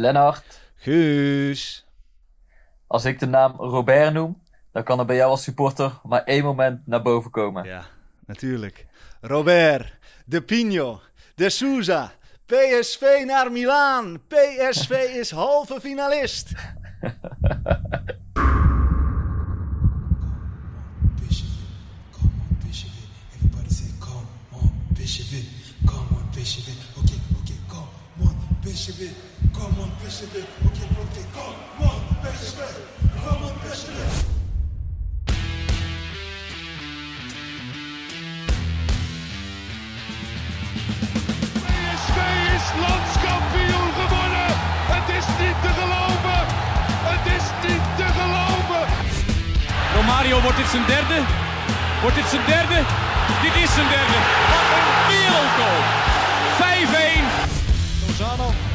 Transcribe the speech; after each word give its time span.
Lennart, 0.00 0.60
Guus. 0.76 1.86
als 2.86 3.04
ik 3.04 3.18
de 3.18 3.26
naam 3.26 3.54
Robert 3.56 4.12
noem, 4.12 4.42
dan 4.72 4.82
kan 4.82 4.98
er 4.98 5.04
bij 5.04 5.16
jou 5.16 5.30
als 5.30 5.42
supporter 5.42 5.92
maar 6.02 6.22
één 6.24 6.44
moment 6.44 6.86
naar 6.86 7.02
boven 7.02 7.30
komen. 7.30 7.64
Ja, 7.64 7.84
natuurlijk. 8.26 8.86
Robert, 9.20 9.98
De 10.24 10.42
Pino, 10.42 11.00
De 11.34 11.50
Souza, 11.50 12.12
PSV 12.46 13.22
naar 13.26 13.52
Milaan. 13.52 14.22
PSV 14.28 14.90
is 14.90 15.30
halve 15.30 15.80
finalist. 15.80 16.52
Bishop, 22.60 22.92
everybody 23.34 23.68
say, 23.74 23.90
come 23.98 24.26
on, 24.52 24.70
Bishop, 26.34 26.79
come 29.52 29.80
on, 29.80 29.90
Bishop. 30.00 30.30
PSV 41.66 42.18
is 42.54 42.66
landskampioen 42.78 43.90
geworden. 43.98 44.48
Het 44.94 45.08
is 45.18 45.26
niet 45.40 45.58
te 45.62 45.70
geloven. 45.80 46.40
Het 47.10 47.26
is 47.36 47.46
niet 47.66 47.84
te 47.96 48.06
geloven. 48.18 48.84
Romario, 49.94 50.40
wordt 50.40 50.56
dit 50.56 50.66
zijn 50.70 50.86
derde? 50.86 51.18
Wordt 52.00 52.16
dit 52.16 52.26
zijn 52.30 52.46
derde? 52.46 52.78
Dit 53.42 53.54
is 53.62 53.74
zijn 53.74 53.88
derde. 53.88 54.18
Wat 54.50 54.66
een 54.78 54.90
wereldgoal. 55.08 56.19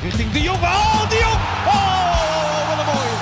5-1. 0.05 0.07
Lozano 0.07 0.09
richting 0.09 0.31
De 0.31 0.41
Jong. 0.41 0.61
Oh, 0.61 1.09
De 1.09 1.15
Jong! 1.15 1.41
Oh, 1.67 2.67
wat 2.69 2.79
een 2.79 2.85
mooie. 2.93 3.17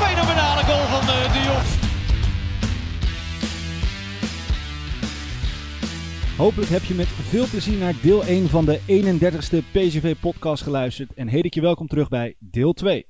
Fenomenale 0.00 0.62
goal 0.64 0.86
van 0.86 1.06
de, 1.06 1.28
de 1.32 1.42
Jong. 1.44 1.82
Hopelijk 6.36 6.70
heb 6.70 6.84
je 6.84 6.94
met 6.94 7.06
veel 7.06 7.46
plezier 7.50 7.78
naar 7.78 7.94
deel 8.02 8.24
1 8.24 8.48
van 8.48 8.64
de 8.64 8.80
31ste 8.86 9.70
PCV-podcast 9.72 10.62
geluisterd 10.62 11.14
en 11.14 11.28
heet 11.28 11.44
ik 11.44 11.54
je 11.54 11.60
welkom 11.60 11.86
terug 11.86 12.08
bij 12.08 12.34
deel 12.38 12.72
2. 12.72 13.06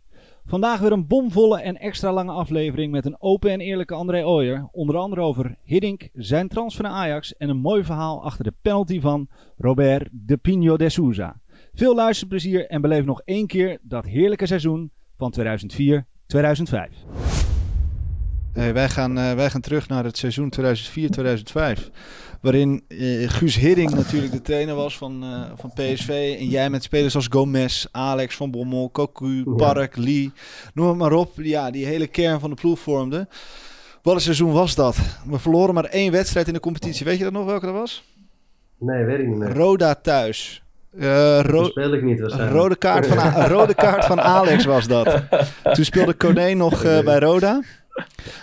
Vandaag 0.46 0.80
weer 0.80 0.92
een 0.92 1.06
bomvolle 1.06 1.60
en 1.60 1.76
extra 1.76 2.12
lange 2.12 2.32
aflevering 2.32 2.92
met 2.92 3.06
een 3.06 3.16
open 3.20 3.50
en 3.50 3.60
eerlijke 3.60 3.94
André 3.94 4.26
Ooyer. 4.26 4.68
Onder 4.72 4.96
andere 4.96 5.20
over 5.20 5.56
Hiddink, 5.62 6.08
zijn 6.12 6.48
transfer 6.48 6.84
naar 6.84 6.92
Ajax 6.92 7.36
en 7.36 7.48
een 7.48 7.56
mooi 7.56 7.84
verhaal 7.84 8.24
achter 8.24 8.44
de 8.44 8.52
penalty 8.62 9.00
van 9.00 9.28
Robert 9.56 10.08
de 10.12 10.36
Pino 10.36 10.76
de 10.76 10.88
Souza. 10.88 11.40
Veel 11.74 11.94
luisterplezier 11.94 12.66
en 12.66 12.80
beleef 12.80 13.04
nog 13.04 13.20
één 13.24 13.46
keer 13.46 13.78
dat 13.82 14.04
heerlijke 14.04 14.46
seizoen 14.46 14.90
van 15.16 15.34
2004-2005. 15.40 15.44
Hey, 18.52 18.72
wij, 18.72 18.88
gaan, 18.88 19.18
eh, 19.18 19.32
wij 19.32 19.50
gaan 19.50 19.60
terug 19.60 19.88
naar 19.88 20.04
het 20.04 20.16
seizoen 20.16 20.52
2004-2005. 20.60 21.90
Waarin 22.44 22.84
eh, 22.88 23.28
Guus 23.28 23.56
Hidding 23.56 23.90
natuurlijk 23.94 24.32
de 24.32 24.42
trainer 24.42 24.74
was 24.74 24.98
van, 24.98 25.22
eh, 25.22 25.40
van 25.56 25.70
PSV. 25.74 26.36
En 26.38 26.46
jij 26.48 26.70
met 26.70 26.82
spelers 26.82 27.14
als 27.14 27.26
Gomez, 27.30 27.86
Alex 27.90 28.36
van 28.36 28.50
Bommel, 28.50 28.90
Cocu, 28.92 29.44
Park, 29.56 29.96
Lee. 29.96 30.32
Noem 30.74 30.88
het 30.88 30.96
maar 30.96 31.12
op. 31.12 31.32
Ja, 31.36 31.70
die 31.70 31.86
hele 31.86 32.06
kern 32.06 32.40
van 32.40 32.50
de 32.50 32.56
ploeg 32.56 32.78
vormde. 32.78 33.28
Wat 34.02 34.14
een 34.14 34.20
seizoen 34.20 34.52
was 34.52 34.74
dat? 34.74 34.96
We 35.26 35.38
verloren 35.38 35.74
maar 35.74 35.84
één 35.84 36.12
wedstrijd 36.12 36.46
in 36.46 36.52
de 36.52 36.60
competitie. 36.60 37.04
Weet 37.06 37.18
je 37.18 37.24
dat 37.24 37.32
nog 37.32 37.44
welke 37.44 37.66
dat 37.66 37.74
was? 37.74 38.04
Nee, 38.78 39.04
weet 39.04 39.18
ik 39.18 39.26
niet 39.26 39.36
meer. 39.38 39.52
Roda 39.56 39.94
thuis. 39.94 40.62
Eh, 40.98 41.40
ro- 41.42 41.60
Dat 41.62 41.70
speel 41.70 41.92
ik 41.92 42.02
niet 42.02 42.20
rode 42.50 42.76
kaart, 42.76 43.06
van 43.06 43.42
rode 43.46 43.74
kaart 43.74 44.04
van 44.04 44.20
Alex 44.20 44.64
was 44.64 44.86
dat. 44.86 45.22
Toen 45.74 45.84
speelde 45.84 46.16
Coné 46.16 46.52
nog 46.54 46.84
eh, 46.84 47.00
bij 47.04 47.18
Roda. 47.18 47.62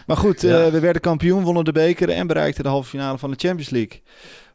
Maar 0.08 0.18
goed, 0.18 0.44
eh, 0.44 0.68
we 0.68 0.80
werden 0.80 1.02
kampioen, 1.02 1.44
wonnen 1.44 1.64
de 1.64 1.72
beker 1.72 2.10
en 2.10 2.28
bereikten 2.28 2.64
de 2.64 2.70
halve 2.70 2.90
finale 2.90 3.18
van 3.18 3.30
de 3.32 3.38
Champions 3.38 3.70
League. 3.70 4.02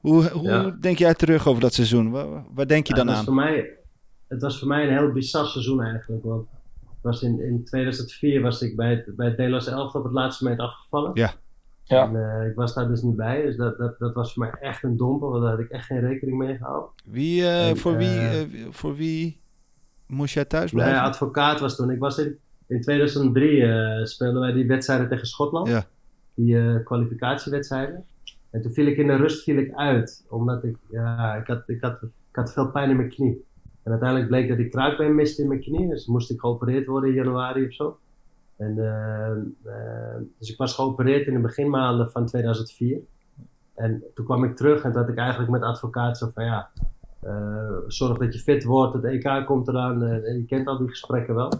Hoe, 0.00 0.28
hoe 0.28 0.48
Ja. 0.48 0.76
denk 0.80 0.98
jij 0.98 1.14
terug 1.14 1.46
over 1.48 1.60
dat 1.60 1.74
seizoen? 1.74 2.10
Waar, 2.10 2.26
waar 2.54 2.66
denk 2.66 2.86
je 2.86 2.96
Ja, 2.96 3.04
dan 3.04 3.14
aan? 3.14 3.24
voor 3.24 3.34
mij, 3.34 3.70
het 4.28 4.42
was 4.42 4.58
voor 4.58 4.68
mij 4.68 4.82
een 4.88 4.96
heel 4.96 5.12
bizar 5.12 5.46
seizoen 5.46 5.82
eigenlijk. 5.82 6.24
Want 6.24 6.46
was 7.00 7.22
in, 7.22 7.40
in 7.40 7.64
2004 7.64 8.40
was 8.42 8.62
ik 8.62 8.76
bij 8.76 8.90
het, 8.90 9.16
bij 9.16 9.26
het 9.26 9.36
Nederlandse 9.36 9.70
elftal 9.70 10.00
op 10.00 10.06
het 10.06 10.14
laatste 10.14 10.44
moment 10.44 10.62
afgevallen. 10.62 11.10
Ja. 11.14 11.32
Ja. 11.84 12.02
En, 12.08 12.40
eh, 12.40 12.46
ik 12.48 12.54
was 12.54 12.74
daar 12.74 12.88
dus 12.88 13.02
niet 13.02 13.16
bij. 13.16 13.42
Dus 13.42 13.56
dat, 13.56 13.78
dat, 13.78 13.98
dat 13.98 14.14
was 14.14 14.32
voor 14.32 14.42
mij 14.44 14.54
echt 14.68 14.82
een 14.82 14.96
domper. 14.96 15.28
Want 15.28 15.42
daar 15.42 15.50
had 15.50 15.60
ik 15.60 15.68
echt 15.70 15.86
geen 15.86 16.00
rekening 16.00 16.38
mee 16.38 16.56
gehouden. 16.56 16.90
Wie, 17.04 17.42
eh, 17.42 17.68
En, 17.68 17.76
voor, 17.76 17.96
wie, 17.96 18.18
voor 18.70 18.96
wie 18.96 19.40
moest 20.06 20.34
jij 20.34 20.44
thuis 20.44 20.72
Mijn 20.72 20.88
blijven? 20.88 21.08
advocaat 21.08 21.60
was 21.60 21.76
toen. 21.76 21.90
Ik 21.90 21.98
was 21.98 22.18
in, 22.18 22.38
in 22.66 22.80
2003 22.80 23.62
eh, 23.62 24.04
speelden 24.04 24.40
wij 24.40 24.52
die 24.52 24.66
wedstrijden 24.66 25.08
tegen 25.08 25.26
Schotland. 25.26 25.68
Ja. 25.68 25.84
Die 26.34 26.58
eh, 26.58 26.84
kwalificatiewedstrijden. 26.84 28.04
En 28.50 28.62
toen 28.62 28.72
viel 28.72 28.86
ik 28.86 28.96
in 28.96 29.06
de 29.06 29.16
rust 29.16 29.42
viel 29.42 29.56
ik 29.56 29.74
uit. 29.74 30.24
Omdat 30.28 30.64
ik, 30.64 30.76
ja, 30.90 31.34
ik 31.34 31.46
had, 31.46 31.62
ik 31.66 31.80
had, 31.80 32.02
ik 32.02 32.36
had 32.36 32.52
veel 32.52 32.70
pijn 32.70 32.90
in 32.90 32.96
mijn 32.96 33.08
knie. 33.08 33.44
En 33.82 33.90
uiteindelijk 33.90 34.28
bleek 34.28 34.48
dat 34.48 34.58
ik 34.58 34.70
kruikbeen 34.70 35.14
miste 35.14 35.42
in 35.42 35.48
mijn 35.48 35.60
knie. 35.60 35.88
Dus 35.88 36.06
moest 36.06 36.30
ik 36.30 36.40
geopereerd 36.40 36.86
worden 36.86 37.10
in 37.10 37.16
januari 37.16 37.66
of 37.66 37.72
zo. 37.72 37.98
En, 38.56 38.78
eh, 38.78 40.22
dus 40.38 40.50
ik 40.50 40.56
was 40.56 40.74
geopereerd 40.74 41.26
in 41.26 41.34
de 41.34 41.40
beginmaanden 41.40 42.10
van 42.10 42.26
2004. 42.26 43.00
En 43.74 44.02
toen 44.14 44.24
kwam 44.24 44.44
ik 44.44 44.56
terug 44.56 44.82
en 44.82 44.92
toen 44.92 45.00
had 45.00 45.10
ik 45.10 45.18
eigenlijk 45.18 45.50
met 45.50 45.62
advocaat 45.62 46.18
zo 46.18 46.30
van 46.34 46.44
ja, 46.44 46.70
zorg 47.86 48.18
dat 48.18 48.34
je 48.34 48.40
fit 48.40 48.64
wordt, 48.64 48.94
het 48.94 49.04
EK 49.04 49.46
komt 49.46 49.68
eraan 49.68 50.00
je 50.22 50.44
kent 50.46 50.66
al 50.66 50.78
die 50.78 50.88
gesprekken 50.88 51.34
wel. 51.34 51.52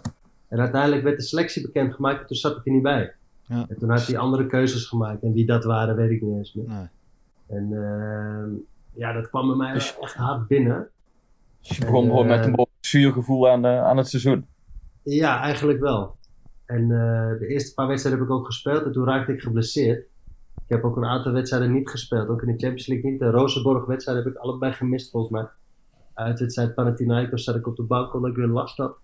En 0.47 0.59
uiteindelijk 0.59 1.03
werd 1.03 1.17
de 1.17 1.23
selectie 1.23 1.61
bekendgemaakt 1.61 2.21
en 2.21 2.27
toen 2.27 2.37
zat 2.37 2.57
ik 2.57 2.65
er 2.65 2.71
niet 2.71 2.81
bij. 2.81 3.13
Ja. 3.47 3.65
En 3.69 3.77
toen 3.79 3.89
had 3.89 4.07
hij 4.07 4.17
andere 4.17 4.47
keuzes 4.47 4.85
gemaakt 4.85 5.23
en 5.23 5.33
wie 5.33 5.45
dat 5.45 5.63
waren 5.63 5.95
weet 5.95 6.11
ik 6.11 6.21
niet 6.21 6.37
eens 6.37 6.53
meer. 6.53 6.67
Nee. 6.67 6.87
En 7.47 7.73
ehm, 7.73 8.49
ja, 8.93 9.13
dat 9.13 9.29
kwam 9.29 9.47
bij 9.47 9.55
mij 9.55 9.73
Dus- 9.73 9.97
echt 10.01 10.13
hard 10.13 10.47
binnen. 10.47 10.89
Dus 11.61 11.77
je 11.77 11.85
begon 11.85 12.03
En, 12.03 12.09
gewoon 12.09 12.25
met 12.27 12.39
eh, 12.39 12.45
een 12.45 12.51
behoorlijk 12.51 12.85
zuurgevoel 12.85 13.49
aan, 13.49 13.65
eh, 13.65 13.83
aan 13.83 13.97
het 13.97 14.07
seizoen. 14.07 14.45
Ja, 15.03 15.41
eigenlijk 15.41 15.79
wel. 15.79 16.15
En 16.65 16.81
eh, 16.81 17.39
de 17.39 17.47
eerste 17.47 17.73
paar 17.73 17.87
wedstrijden 17.87 18.21
heb 18.21 18.29
ik 18.29 18.35
ook 18.35 18.45
gespeeld 18.45 18.83
en 18.83 18.91
toen 18.91 19.05
raakte 19.05 19.33
ik 19.33 19.41
geblesseerd. 19.41 20.05
Ik 20.55 20.73
heb 20.73 20.83
ook 20.83 20.97
een 20.97 21.05
aantal 21.05 21.31
wedstrijden 21.31 21.71
niet 21.71 21.89
gespeeld, 21.89 22.27
ook 22.27 22.41
in 22.41 22.47
de 22.47 22.57
Champions 22.57 22.87
League 22.87 23.11
niet. 23.11 23.19
De 23.19 23.29
Rozenborg 23.29 23.85
wedstrijd 23.85 24.23
heb 24.23 24.33
ik 24.33 24.39
allebei 24.39 24.71
gemist 24.73 25.11
volgens 25.11 25.31
mij. 25.31 25.47
Uitwedstrijd 26.13 26.75
Panathinaikos 26.75 27.43
zat 27.43 27.55
ik 27.55 27.67
op 27.67 27.75
de 27.75 27.83
bank 27.83 28.13
omdat 28.13 28.29
ik 28.29 28.35
weer 28.35 28.47
last 28.47 28.77
had. 28.77 28.97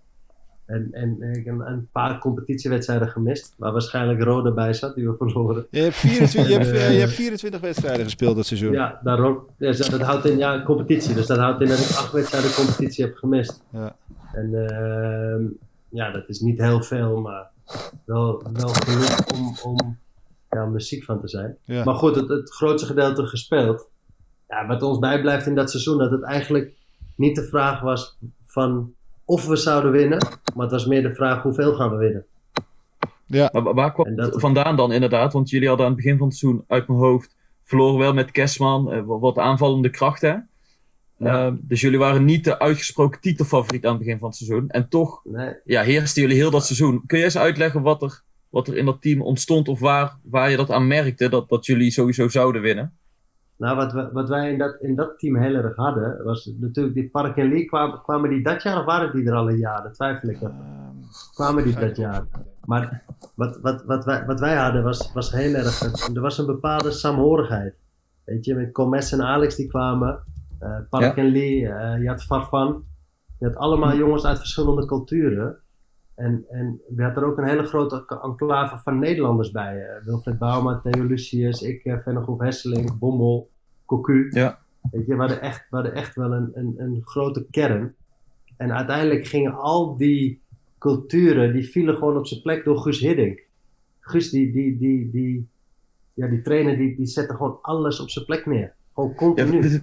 En, 0.65 0.89
en 0.91 1.21
ik 1.21 1.45
heb 1.45 1.59
een 1.59 1.89
paar 1.91 2.19
competitiewedstrijden 2.19 3.07
gemist, 3.07 3.53
waar 3.57 3.71
waarschijnlijk 3.71 4.21
Rode 4.21 4.53
bij 4.53 4.73
zat, 4.73 4.95
die 4.95 5.09
we 5.09 5.15
verloren. 5.17 5.65
Je, 5.69 5.81
hebt 5.81 5.95
24, 5.95 6.51
je, 6.51 6.57
hebt, 6.57 6.71
eh, 6.71 6.85
eh, 6.87 6.93
je 6.93 6.99
hebt 6.99 7.11
24 7.11 7.61
wedstrijden 7.61 8.03
gespeeld 8.03 8.35
dat 8.35 8.45
seizoen. 8.45 8.71
Ja, 8.71 8.99
daarom. 9.03 9.39
Dat 9.57 10.01
houdt 10.01 10.25
in, 10.25 10.37
ja, 10.37 10.63
competitie. 10.63 11.13
Dus 11.13 11.27
dat 11.27 11.37
houdt 11.37 11.61
in 11.61 11.67
dat 11.67 11.79
ik 11.79 11.95
acht 11.95 12.11
wedstrijden 12.11 12.53
competitie 12.53 13.05
heb 13.05 13.15
gemist. 13.15 13.63
Ja. 13.69 13.95
En 14.33 14.67
ehm, 14.67 15.43
ja, 15.89 16.11
dat 16.11 16.23
is 16.27 16.39
niet 16.39 16.57
heel 16.57 16.81
veel, 16.81 17.21
maar 17.21 17.47
wel, 18.05 18.43
wel 18.53 18.67
genoeg 18.67 19.25
om, 19.33 19.55
om, 19.63 19.97
ja, 20.49 20.65
om 20.65 20.73
er 20.73 20.81
ziek 20.81 21.03
van 21.03 21.21
te 21.21 21.27
zijn. 21.27 21.57
Ja. 21.63 21.83
Maar 21.83 21.95
goed, 21.95 22.15
het, 22.15 22.29
het 22.29 22.53
grootste 22.53 22.87
gedeelte 22.87 23.25
gespeeld. 23.25 23.89
Ja, 24.47 24.67
wat 24.67 24.81
ons 24.81 24.99
bijblijft 24.99 25.45
in 25.45 25.55
dat 25.55 25.71
seizoen, 25.71 25.97
dat 25.97 26.11
het 26.11 26.23
eigenlijk 26.23 26.73
niet 27.15 27.35
de 27.35 27.43
vraag 27.43 27.81
was 27.81 28.17
van 28.45 28.93
of 29.33 29.45
we 29.47 29.55
zouden 29.55 29.91
winnen, 29.91 30.17
maar 30.55 30.63
het 30.63 30.71
was 30.71 30.85
meer 30.85 31.01
de 31.01 31.13
vraag 31.13 31.41
hoeveel 31.41 31.73
gaan 31.73 31.89
we 31.89 31.97
winnen. 31.97 32.25
Ja. 33.25 33.49
Maar 33.53 33.63
wa- 33.63 33.73
waar 33.73 33.93
kwam 33.93 34.15
dat- 34.15 34.31
het 34.31 34.41
vandaan 34.41 34.75
dan 34.75 34.91
inderdaad? 34.91 35.33
Want 35.33 35.49
jullie 35.49 35.67
hadden 35.67 35.85
aan 35.85 35.91
het 35.93 36.01
begin 36.01 36.17
van 36.17 36.27
het 36.27 36.35
seizoen 36.37 36.63
uit 36.67 36.87
mijn 36.87 36.99
hoofd 36.99 37.35
verloren 37.63 37.99
wel 37.99 38.13
met 38.13 38.31
Kerstman, 38.31 38.91
eh, 38.91 39.01
wat- 39.05 39.37
aanvallende 39.37 39.89
krachten. 39.89 40.49
Ja. 41.17 41.45
Eh, 41.47 41.53
dus 41.59 41.81
jullie 41.81 41.99
waren 41.99 42.25
niet 42.25 42.43
de 42.43 42.59
uitgesproken 42.59 43.21
titelfavoriet 43.21 43.85
aan 43.85 43.95
het 43.95 44.03
begin 44.03 44.19
van 44.19 44.27
het 44.27 44.37
seizoen. 44.37 44.69
En 44.69 44.89
toch 44.89 45.21
Nee, 45.23 45.53
ja, 45.65 45.81
heersten 45.81 46.21
jullie 46.21 46.37
heel 46.37 46.51
dat 46.51 46.65
seizoen. 46.65 47.03
Kun 47.05 47.17
je 47.17 47.23
eens 47.23 47.37
uitleggen 47.37 47.81
wat 47.81 48.01
er, 48.01 48.21
wat 48.49 48.67
er 48.67 48.77
in 48.77 48.85
dat 48.85 49.01
team 49.01 49.21
ontstond 49.21 49.67
of 49.67 49.79
waar, 49.79 50.17
waar 50.23 50.49
je 50.49 50.57
dat 50.57 50.71
aan 50.71 50.87
merkte 50.87 51.29
dat, 51.29 51.49
dat 51.49 51.65
jullie 51.65 51.91
sowieso 51.91 52.27
zouden 52.27 52.61
winnen? 52.61 52.97
Nou, 53.57 53.75
wat, 53.75 53.91
we- 53.93 54.09
wat 54.11 54.29
wij 54.29 54.51
in 54.51 54.57
dat, 54.57 54.75
in 54.81 54.95
dat 54.95 55.19
team 55.19 55.35
heel 55.35 55.55
erg 55.55 55.75
hadden, 55.75 56.23
was 56.23 56.51
natuurlijk 56.59 56.95
die 56.95 57.09
Park 57.09 57.37
en 57.37 57.47
Lee 57.49 57.65
kwamen, 57.65 58.01
kwamen 58.01 58.29
die 58.29 58.43
dat 58.43 58.63
jaar 58.63 58.79
of 58.79 58.85
waren 58.85 59.15
die 59.15 59.25
er 59.25 59.33
al 59.35 59.49
een 59.49 59.57
jaar? 59.57 59.83
Dat 59.83 59.93
twijfel 59.93 60.29
ik 60.29 60.35
even. 60.35 60.49
Ehm, 60.49 60.91
Kwamen 61.33 61.63
die 61.63 61.75
dat 61.79 61.95
jaar? 61.97 62.23
Maar 62.65 63.03
wat, 63.35 63.59
wat, 63.61 63.83
wat, 63.85 64.05
wij, 64.05 64.25
wat 64.25 64.39
wij 64.39 64.55
hadden 64.55 64.83
was, 64.83 65.11
was 65.13 65.31
heel 65.31 65.53
erg, 65.53 65.81
er 66.13 66.21
was 66.21 66.37
een 66.37 66.45
bepaalde 66.45 66.91
saamhorigheid. 66.91 67.77
Weet 68.25 68.45
je, 68.45 68.55
met 68.55 68.71
Comes 68.71 69.11
en 69.11 69.21
Alex 69.23 69.55
die 69.55 69.67
kwamen, 69.67 70.19
eh 70.59 70.77
Park 70.89 71.03
Ja. 71.03 71.15
en 71.15 71.31
Lee, 71.31 71.67
eh, 71.67 72.01
je 72.01 72.07
had 72.07 72.23
Farfan. 72.23 72.83
Je 73.39 73.45
had 73.45 73.55
allemaal 73.55 73.95
jongens 73.95 74.25
uit 74.25 74.37
verschillende 74.37 74.85
culturen. 74.85 75.57
En, 76.15 76.45
en 76.49 76.81
we 76.95 77.03
hadden 77.03 77.23
er 77.23 77.29
ook 77.29 77.37
een 77.37 77.47
hele 77.47 77.63
grote 77.63 78.19
enclave 78.23 78.77
van 78.77 78.99
Nederlanders 78.99 79.51
bij. 79.51 79.77
eh, 79.77 80.05
Wilfred 80.05 80.37
Bouma, 80.37 80.79
Theo 80.79 81.03
Lucius, 81.03 81.61
ik, 81.61 81.85
uh, 81.85 81.99
Vennegoef 81.99 82.39
Hesseling, 82.39 82.97
Bommel, 82.97 83.49
Cocu. 83.85 84.27
Ja. 84.29 84.59
Weet 84.91 85.05
je, 85.05 85.13
we 85.13 85.19
hadden 85.19 85.41
echt, 85.41 85.65
we 85.69 85.75
hadden 85.75 85.93
echt 85.93 86.15
wel 86.15 86.33
een, 86.33 86.51
een, 86.53 86.73
een 86.77 87.01
grote 87.03 87.45
kern. 87.51 87.95
En 88.57 88.73
uiteindelijk 88.73 89.25
gingen 89.25 89.55
al 89.55 89.97
die 89.97 90.41
culturen, 90.79 91.53
die 91.53 91.69
vielen 91.69 91.95
gewoon 91.97 92.17
op 92.17 92.27
zijn 92.27 92.41
plek 92.41 92.63
door 92.63 92.77
Guus 92.77 92.99
Hiddink. 92.99 93.41
Guus, 93.99 94.29
die, 94.29 94.51
die, 94.51 94.77
die, 94.77 95.09
die, 95.11 95.47
ja, 96.13 96.27
die 96.27 96.41
trainer, 96.41 96.77
die, 96.77 96.95
die 96.95 97.05
zette 97.05 97.35
gewoon 97.35 97.59
alles 97.61 97.99
op 97.99 98.09
zijn 98.09 98.25
plek 98.25 98.45
neer. 98.45 98.73
Gewoon 98.93 99.15
continu. 99.15 99.81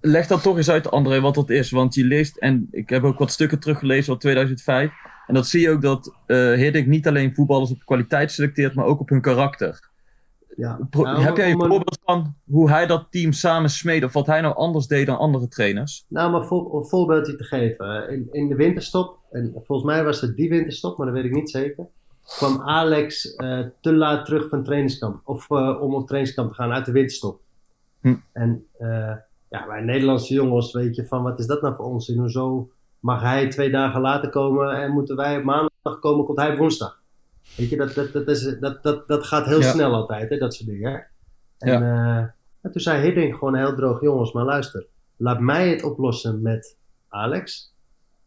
leg 0.00 0.26
dat 0.26 0.42
toch 0.42 0.56
eens 0.56 0.70
uit, 0.70 0.90
André, 0.90 1.20
wat 1.20 1.34
dat 1.34 1.50
is. 1.50 1.70
Want 1.70 1.94
je 1.94 2.04
leest, 2.04 2.36
en 2.36 2.68
ik 2.70 2.88
heb 2.88 3.02
ook 3.02 3.18
wat 3.18 3.30
stukken 3.30 3.60
teruggelezen 3.60 4.04
van 4.04 4.18
2005. 4.18 4.92
En 5.26 5.34
dat 5.34 5.46
zie 5.46 5.60
je 5.60 5.70
ook 5.70 5.82
dat 5.82 6.14
eh 6.26 6.36
Hiddink 6.52 6.86
niet 6.86 7.06
alleen 7.08 7.34
voetballers 7.34 7.70
op 7.70 7.84
kwaliteit 7.84 8.32
selecteert, 8.32 8.74
maar 8.74 8.84
ook 8.84 9.00
op 9.00 9.08
hun 9.08 9.20
karakter. 9.20 9.90
Ja. 10.56 10.78
Pro- 10.90 11.02
Nou, 11.02 11.22
heb 11.22 11.36
jij 11.36 11.50
een 11.50 11.58
voorbeeld 11.58 11.98
van 12.04 12.34
hoe 12.44 12.70
hij 12.70 12.86
dat 12.86 13.06
team 13.10 13.32
samen 13.32 13.70
smeedde? 13.70 14.06
Of 14.06 14.12
wat 14.12 14.26
hij 14.26 14.40
nou 14.40 14.54
anders 14.54 14.86
deed 14.86 15.06
dan 15.06 15.18
andere 15.18 15.48
trainers? 15.48 16.04
Nou, 16.08 16.30
maar 16.30 16.44
voor, 16.44 16.76
een 16.76 16.84
voorbeeldje 16.88 17.36
te 17.36 17.44
geven. 17.44 18.10
In, 18.10 18.28
in 18.30 18.48
de 18.48 18.54
winterstop, 18.54 19.18
en 19.30 19.52
volgens 19.54 19.82
mij 19.92 20.04
was 20.04 20.20
het 20.20 20.36
die 20.36 20.48
winterstop, 20.48 20.96
maar 20.98 21.06
dat 21.06 21.16
weet 21.16 21.24
ik 21.24 21.34
niet 21.34 21.50
zeker. 21.50 21.86
kwam 22.38 22.60
Alex 22.60 23.34
eh, 23.34 23.60
te 23.80 23.92
laat 23.92 24.24
terug 24.24 24.48
van 24.48 24.64
trainingskamp. 24.64 25.20
Of 25.24 25.50
eh, 25.50 25.80
om 25.82 25.94
op 25.94 26.06
trainingskamp 26.06 26.48
te 26.48 26.54
gaan 26.54 26.72
uit 26.72 26.86
de 26.86 26.92
winterstop. 26.92 27.40
Hm. 28.00 28.14
En 28.32 28.66
eh, 28.78 29.12
ja, 29.48 29.66
wij 29.66 29.80
Nederlandse 29.80 30.34
jongens, 30.34 30.72
weet 30.72 30.96
je, 30.96 31.06
van 31.06 31.22
wat 31.22 31.38
is 31.38 31.46
dat 31.46 31.62
nou 31.62 31.74
voor 31.74 31.84
ons? 31.84 32.08
En 32.08 32.16
hoezo 32.18 32.70
mag 33.02 33.20
hij 33.20 33.48
twee 33.48 33.70
dagen 33.70 34.00
later 34.00 34.30
komen 34.30 34.70
en 34.82 34.90
moeten 34.90 35.16
wij 35.16 35.36
op 35.36 35.44
maandag 35.44 35.98
komen, 36.00 36.24
komt 36.24 36.38
hij 36.38 36.50
op 36.52 36.58
woensdag? 36.58 37.00
Weet 37.56 37.70
je, 37.70 37.76
dat, 37.76 37.94
dat, 37.94 38.12
dat, 38.12 38.28
is, 38.28 38.56
dat, 38.60 38.82
dat, 38.82 39.08
dat 39.08 39.24
gaat 39.26 39.46
heel 39.46 39.60
Ja. 39.60 39.70
snel 39.70 39.94
altijd, 39.94 40.30
hè, 40.30 40.38
dat 40.38 40.54
soort 40.54 40.68
dingen. 40.68 41.06
En 41.58 41.72
Ja. 41.72 41.80
eh, 41.80 42.26
en 42.60 42.70
toen 42.72 42.80
zei 42.80 43.02
Hiddink 43.02 43.34
gewoon 43.34 43.56
heel 43.56 43.74
droog, 43.74 44.00
jongens, 44.00 44.32
maar 44.32 44.44
luister. 44.44 44.86
Laat 45.16 45.40
mij 45.40 45.68
het 45.68 45.82
oplossen 45.82 46.42
met 46.42 46.76
Alex. 47.08 47.74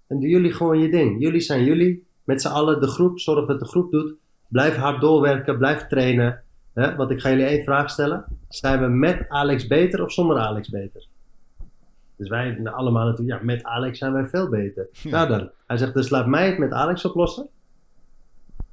En 0.07 0.19
doen 0.19 0.30
jullie 0.30 0.51
gewoon 0.54 0.80
je 0.80 0.89
ding. 0.89 1.22
Jullie 1.22 1.39
zijn 1.42 1.63
jullie. 1.63 2.07
Met 2.24 2.42
z'n 2.42 2.48
allen 2.48 2.81
de 2.81 2.88
groep. 2.88 3.19
Zorg 3.19 3.48
dat 3.48 3.60
de 3.60 3.66
groep 3.66 3.92
doet. 3.92 4.13
Blijf 4.48 4.75
hard 4.75 5.01
doorwerken. 5.01 5.57
Blijf 5.57 5.88
trainen. 5.88 6.44
Hè? 6.74 6.95
Want 6.95 7.12
ik 7.12 7.22
ga 7.22 7.30
jullie 7.30 7.45
één 7.45 7.63
vraag 7.63 7.89
stellen. 7.89 8.25
Zijn 8.50 8.80
we 8.80 8.88
met 8.88 9.25
Alex 9.30 9.68
beter 9.68 10.04
of 10.04 10.12
zonder 10.12 10.38
Alex 10.38 10.69
beter? 10.69 11.07
Dus 12.18 12.30
wij 12.30 12.60
allemaal 12.64 13.06
natuurlijk, 13.06 13.40
ja, 13.40 13.46
met 13.46 13.64
Alex 13.64 13.98
zijn 13.98 14.14
wij 14.14 14.26
veel 14.26 14.50
beter. 14.50 14.88
Nou 15.04 15.28
dan, 15.28 15.50
hij 15.68 15.78
zegt 15.78 15.94
dus 15.94 16.10
laat 16.10 16.28
mij 16.28 16.48
het 16.48 16.58
met 16.58 16.72
Alex 16.72 17.06
oplossen. 17.06 17.48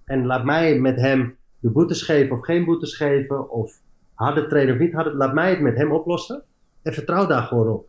En 0.05 0.27
laat 0.27 0.45
mij 0.45 0.79
met 0.79 0.97
hem 0.97 1.37
de 1.59 1.71
boetes 1.71 2.03
geven 2.03 2.37
of 2.37 2.45
geen 2.45 2.65
boetes 2.65 2.97
geven. 2.97 3.51
Of 3.51 3.81
harde 4.15 4.47
trainen 4.47 4.75
of 4.75 4.81
niet 4.81 4.93
harde. 4.93 5.15
Laat 5.15 5.35
mij 5.35 5.51
het 5.51 5.61
met 5.61 5.77
hem 5.77 5.93
oplossen. 5.93 6.43
En 6.83 6.93
vertrouw 6.93 7.27
daar 7.27 7.43
gewoon 7.43 7.69
op. 7.69 7.89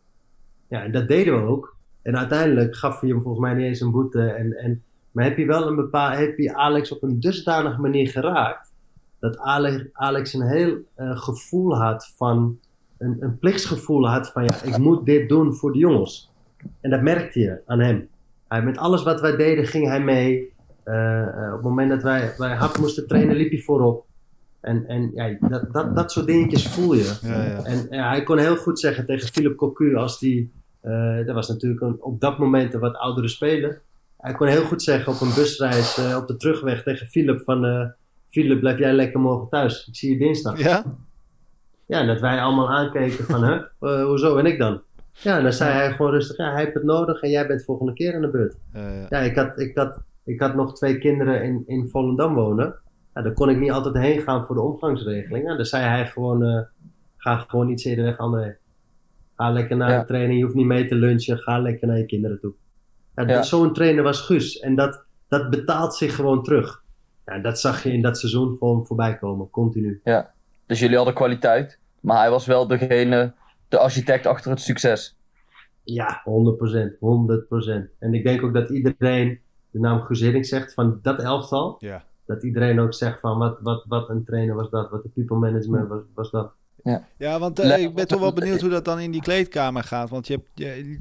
Ja, 0.68 0.84
en 0.84 0.92
dat 0.92 1.08
deden 1.08 1.42
we 1.42 1.48
ook. 1.50 1.76
En 2.02 2.18
uiteindelijk 2.18 2.76
gaf 2.76 3.00
hij 3.00 3.10
hem 3.10 3.22
volgens 3.22 3.44
mij 3.44 3.54
niet 3.54 3.66
eens 3.66 3.82
een 3.82 3.92
boete. 3.92 4.22
En, 4.22 4.54
en, 4.54 4.84
maar 5.12 5.24
heb 5.24 5.38
je 5.38 5.46
wel 5.46 5.68
een 5.68 5.76
bepaal, 5.76 6.12
heb 6.12 6.38
je 6.38 6.56
Alex 6.56 6.92
op 6.92 7.04
een 7.04 7.20
dusdanige 7.20 7.82
manier 7.82 8.10
geraakt. 8.10 8.72
Dat 9.20 9.38
Alex, 9.38 9.84
Alex 9.94 10.34
een 10.34 10.48
heel 10.48 10.78
eh, 10.96 11.18
gevoel 11.18 11.78
had 11.78 12.14
van. 12.16 12.60
Een, 13.04 13.18
een 13.20 13.40
plichtsgevoel 13.40 14.08
had 14.08 14.32
van 14.32 14.44
ja, 14.44 14.64
ik 14.64 14.78
moet 14.78 15.06
dit 15.06 15.30
doen 15.30 15.56
voor 15.56 15.72
de 15.72 15.80
jongens. 15.80 16.32
En 16.82 16.90
dat 16.90 17.02
merkte 17.02 17.40
je 17.40 17.62
aan 17.66 17.80
hem. 17.80 18.08
Hij, 18.48 18.64
met 18.64 18.78
alles 18.78 19.04
wat 19.04 19.22
wij 19.22 19.36
deden 19.36 19.66
ging 19.66 19.88
hij 19.88 20.02
mee. 20.04 20.54
Eh, 20.84 21.22
eh, 21.22 21.48
op 21.48 21.54
het 21.54 21.64
moment 21.64 21.90
dat 21.90 22.04
wij, 22.04 22.34
wij 22.38 22.56
hard 22.56 22.78
moesten 22.78 23.08
trainen, 23.08 23.36
liep 23.36 23.52
hij 23.52 23.60
voorop. 23.60 24.06
En, 24.60 24.88
en 24.88 25.12
ja, 25.14 25.38
dat, 25.40 25.74
dat, 25.74 25.96
dat 25.96 26.12
soort 26.12 26.26
dingetjes 26.26 26.68
voel 26.68 26.94
je. 26.94 27.18
Ja, 27.22 27.44
ja. 27.44 27.64
En 27.64 27.88
ja, 27.90 28.10
hij 28.10 28.24
kon 28.24 28.38
heel 28.38 28.56
goed 28.56 28.80
zeggen 28.80 29.06
tegen 29.06 29.28
Philip 29.28 29.56
Cocu 29.56 29.96
als 29.96 30.20
die... 30.20 30.52
eh, 30.82 31.26
dat 31.26 31.36
was 31.36 31.48
natuurlijk 31.48 31.82
een, 31.82 31.98
op 32.00 32.20
dat 32.20 32.38
moment 32.38 32.74
een 32.74 32.80
wat 32.80 32.96
oudere 32.96 33.28
speler. 33.28 33.82
Hij 34.18 34.34
kon 34.34 34.48
heel 34.48 34.66
goed 34.66 34.82
zeggen 34.82 35.14
op 35.14 35.22
een 35.22 35.34
busreis 35.36 36.16
op 36.16 36.28
de 36.28 36.36
terugweg 36.36 36.84
tegen 36.84 37.08
Philip 37.08 37.42
van... 37.42 37.92
Philip, 38.30 38.60
blijf 38.60 38.78
jij 38.78 38.94
lekker 38.94 39.20
morgen 39.20 39.50
thuis. 39.50 39.88
Ik 39.88 39.96
zie 39.96 40.12
je 40.12 40.18
dinsdag. 40.18 40.60
Ja? 40.60 40.84
Ja, 41.94 42.00
en 42.00 42.08
dat 42.08 42.20
wij 42.20 42.42
allemaal 42.42 42.70
aankeken 42.72 43.26
van, 43.26 43.44
hè, 43.44 43.54
eh, 43.90 44.04
hoezo 44.06 44.38
en 44.38 44.46
ik 44.46 44.60
dan? 44.60 44.82
Ja, 45.12 45.38
en 45.38 45.44
dan 45.44 45.54
zei 45.54 45.72
hij 45.72 45.92
gewoon 45.92 46.12
rustig, 46.12 46.38
ja, 46.38 46.52
hij 46.52 46.62
heeft 46.64 46.74
het 46.74 46.84
nodig 46.84 47.22
en 47.22 47.30
jij 47.30 47.48
bent 47.48 47.64
volgende 47.64 47.94
keer 47.94 48.16
aan 48.16 48.22
de 48.22 48.30
beurt. 48.30 48.56
Ja, 48.74 48.90
ja. 48.94 49.06
Ja, 49.10 49.18
ik 49.20 49.36
had, 49.36 49.60
ik 49.60 49.78
had, 49.78 50.00
ik 50.24 50.40
had 50.42 50.56
nog 50.56 50.76
twee 50.76 50.98
kinderen 50.98 51.44
in, 51.44 51.64
in 51.68 51.88
Volendam 51.88 52.34
wonen. 52.34 52.76
Ja, 53.14 53.22
daar 53.22 53.34
kon 53.34 53.50
ik 53.50 53.60
niet 53.60 53.72
altijd 53.72 53.98
heen 53.98 54.22
gaan 54.22 54.46
voor 54.46 54.56
de 54.56 54.62
omgangsregeling. 54.62 55.48
Ja, 55.48 55.56
dan 55.56 55.66
zei 55.66 55.84
hij 55.84 56.06
gewoon, 56.08 56.44
eh, 56.44 56.60
ga 57.18 57.38
gewoon 57.38 57.70
iets 57.70 57.84
eerder 57.84 58.06
weg, 58.06 58.18
André. 58.18 58.58
Ga 59.36 59.52
lekker 59.52 59.78
naar 59.78 59.92
Ja. 59.92 60.00
de 60.00 60.06
training, 60.06 60.38
je 60.38 60.44
hoeft 60.44 60.56
niet 60.56 60.66
mee 60.66 60.86
te 60.88 60.96
lunchen, 60.96 61.38
ga 61.38 61.60
lekker 61.60 61.88
naar 61.88 61.98
je 61.98 62.06
kinderen 62.06 62.40
toe. 62.40 62.54
Ja, 63.16 63.24
Ja. 63.24 63.34
dat- 63.34 63.48
Zo'n 63.48 63.74
trainer 63.74 64.04
was 64.04 64.22
Guus 64.22 64.60
en 64.60 64.76
dat, 64.76 65.04
dat 65.28 65.50
betaalt 65.50 65.96
zich 65.96 66.16
gewoon 66.16 66.44
terug. 66.44 66.84
Ja, 67.26 67.40
dat 67.40 67.60
zag 67.60 67.84
je 67.84 67.92
in 67.92 68.02
dat 68.02 68.18
seizoen 68.18 68.56
gewoon 68.60 68.86
voorbij 68.86 69.18
komen, 69.18 69.50
continu. 69.50 70.02
Dus 70.68 70.80
jullie 70.80 70.96
hadden 70.96 71.14
kwaliteit, 71.16 71.80
maar 72.04 72.18
hij 72.20 72.30
was 72.30 72.46
wel 72.46 72.68
degene, 72.68 73.34
de 73.68 73.78
architect 73.78 74.26
achter 74.26 74.52
het 74.52 74.62
succes. 74.62 75.18
Ja, 75.84 76.22
100%. 76.24 76.94
100%. 77.00 77.98
En 78.00 78.14
ik 78.14 78.24
denk 78.24 78.44
ook 78.44 78.54
dat 78.54 78.70
iedereen 78.70 79.40
de 79.72 79.80
naam 79.80 80.06
Hiddink 80.08 80.46
zegt 80.46 80.74
van 80.74 81.00
dat 81.02 81.20
elftal. 81.20 81.76
Ja. 81.80 82.04
Dat 82.26 82.44
iedereen 82.44 82.80
ook 82.80 82.94
zegt 82.94 83.20
van 83.20 83.38
wat, 83.38 83.58
wat, 83.62 83.86
wat 83.88 84.10
een 84.10 84.24
trainer 84.24 84.56
was 84.56 84.70
dat, 84.70 84.90
wat 84.90 85.04
een 85.04 85.12
people 85.14 85.38
management 85.38 85.88
was, 85.88 86.02
was 86.14 86.32
dat. 86.32 86.52
Ja, 87.18 87.40
want 87.40 87.60
eh, 87.60 87.84
ik 87.84 87.96
ben 87.96 88.08
toch 88.08 88.20
wel 88.20 88.34
benieuwd 88.34 88.62
hoe 88.62 88.70
dat 88.70 88.86
dan 88.86 89.00
in 89.00 89.12
die 89.12 89.22
kleedkamer 89.22 89.84
gaat. 89.84 90.10
Want 90.10 90.28
je 90.28 90.34
hebt, 90.34 90.50
je- 90.54 91.00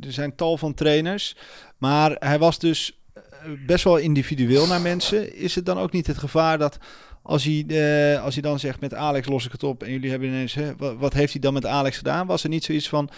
er 0.00 0.12
zijn 0.12 0.34
tal 0.34 0.56
van 0.56 0.74
trainers. 0.74 1.36
Maar 1.78 2.16
hij 2.18 2.38
was 2.38 2.58
dus 2.58 3.00
eh, 3.14 3.22
best 3.66 3.84
wel 3.84 3.96
individueel 3.96 4.66
naar 4.66 4.80
mensen. 4.80 5.36
Is 5.36 5.54
het 5.54 5.66
dan 5.66 5.78
ook 5.78 5.92
niet 5.92 6.06
het 6.06 6.18
gevaar 6.18 6.58
dat 6.58 6.78
als 7.26 7.44
hij, 7.44 7.64
eh, 7.68 8.24
als 8.24 8.34
hij 8.34 8.42
dan 8.42 8.58
zegt 8.58 8.80
met 8.80 8.94
Alex 8.94 9.28
los 9.28 9.46
ik 9.46 9.52
het 9.52 9.62
op. 9.62 9.82
En 9.82 9.90
jullie 9.90 10.10
hebben 10.10 10.28
ineens, 10.28 10.54
hè, 10.54 10.76
wat, 10.76 11.12
heeft 11.12 11.32
hij 11.32 11.40
dan 11.40 11.52
met 11.52 11.66
Alex 11.66 11.96
gedaan? 11.96 12.26
Was 12.26 12.42
er 12.42 12.48
niet 12.48 12.64
zoiets 12.64 12.88
van, 12.88 13.08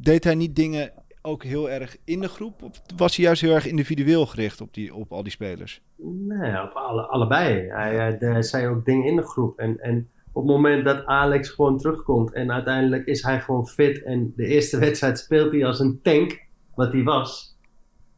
deed 0.00 0.24
hij 0.24 0.34
niet 0.34 0.56
dingen 0.56 0.92
ook 1.22 1.44
heel 1.44 1.70
erg 1.70 1.96
in 2.04 2.20
de 2.20 2.28
groep? 2.28 2.62
Of 2.62 2.82
was 2.96 3.16
hij 3.16 3.24
juist 3.24 3.42
heel 3.42 3.54
erg 3.54 3.66
individueel 3.66 4.26
gericht 4.26 4.60
op, 4.60 4.74
die, 4.74 4.94
op 4.94 5.12
al 5.12 5.22
die 5.22 5.32
spelers? 5.32 5.82
Nee, 5.96 6.62
op 6.62 6.72
alle, 6.72 7.02
allebei. 7.02 7.68
Hij, 7.68 7.94
hij, 7.94 8.16
hij 8.18 8.42
zei 8.42 8.66
ook 8.66 8.84
dingen 8.84 9.06
in 9.06 9.16
de 9.16 9.26
groep. 9.26 9.58
En, 9.58 9.80
en 9.80 10.08
op 10.32 10.42
het 10.42 10.52
moment 10.56 10.84
dat 10.84 11.06
Alex 11.06 11.48
gewoon 11.48 11.78
terugkomt 11.78 12.32
en 12.32 12.52
uiteindelijk 12.52 13.06
is 13.06 13.22
hij 13.22 13.40
gewoon 13.40 13.66
fit 13.66 14.02
en 14.02 14.32
de 14.36 14.46
eerste 14.46 14.78
wedstrijd 14.86 15.18
speelt 15.18 15.52
hij 15.52 15.66
als 15.66 15.80
een 15.80 16.00
tank, 16.02 16.40
wat 16.74 16.92
hij 16.92 17.02
was. 17.02 17.49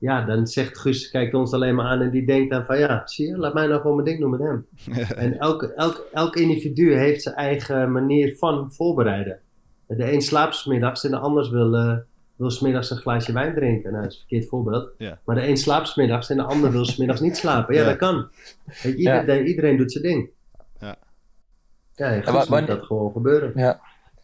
Ja, 0.02 0.24
dan 0.24 0.46
zegt 0.46 0.78
Guus, 0.78 1.10
kijkt 1.10 1.34
ons 1.34 1.52
alleen 1.52 1.74
maar 1.74 1.86
aan 1.86 2.00
en 2.00 2.10
die 2.10 2.26
denkt 2.26 2.50
dan 2.50 2.64
van 2.64 2.78
ja, 2.78 3.02
zie 3.04 3.26
je, 3.28 3.36
laat 3.38 3.54
mij 3.54 3.66
nou 3.66 3.80
gewoon 3.80 3.96
mijn 3.96 4.08
ding 4.08 4.20
doen 4.20 4.30
met 4.30 4.40
hem. 4.40 4.66
En 5.24 5.38
elk, 5.38 5.62
elk, 5.62 6.06
elk 6.12 6.36
individu 6.36 6.94
heeft 6.96 7.22
zijn 7.22 7.34
eigen 7.34 7.92
manier 7.92 8.36
van 8.36 8.72
voorbereiden. 8.72 9.38
De 9.86 10.12
een 10.12 10.20
slaapt 10.22 10.54
's 10.54 10.64
middags 10.66 11.04
en 11.04 11.10
de 11.10 11.16
ander 11.18 11.50
wil, 11.50 11.74
eh 11.76 11.96
wil 12.36 12.50
's 12.50 12.60
middags 12.60 12.90
een 12.90 12.96
glaasje 12.96 13.32
wijn 13.32 13.54
drinken. 13.54 13.90
Nou, 13.90 14.02
dat 14.02 14.12
is 14.12 14.18
een 14.18 14.26
verkeerd 14.28 14.48
voorbeeld. 14.48 14.90
Ja. 14.98 15.18
Maar 15.24 15.36
de 15.36 15.48
een 15.48 15.56
slaapt 15.56 15.88
's 15.88 15.94
middags 15.94 16.30
en 16.30 16.36
de 16.36 16.42
ander 16.42 16.70
wil 16.72 16.84
's 16.84 16.96
middags 16.96 17.20
niet 17.20 17.36
slapen. 17.36 17.74
Ja, 17.74 17.80
Ja. 17.80 17.86
dat 17.88 17.96
kan. 17.96 18.28
Weet 18.64 18.76
je, 18.82 18.96
iedereen, 18.96 19.46
iedereen 19.46 19.76
doet 19.76 19.92
zijn 19.92 20.04
ding. 20.04 20.30
Ja. 20.80 20.96
Ja, 21.94 22.06
en 22.06 22.22
Guus 22.22 22.48
wanneer- 22.48 22.68
dat 22.76 22.84
gewoon 22.86 23.12
gebeuren. 23.12 23.78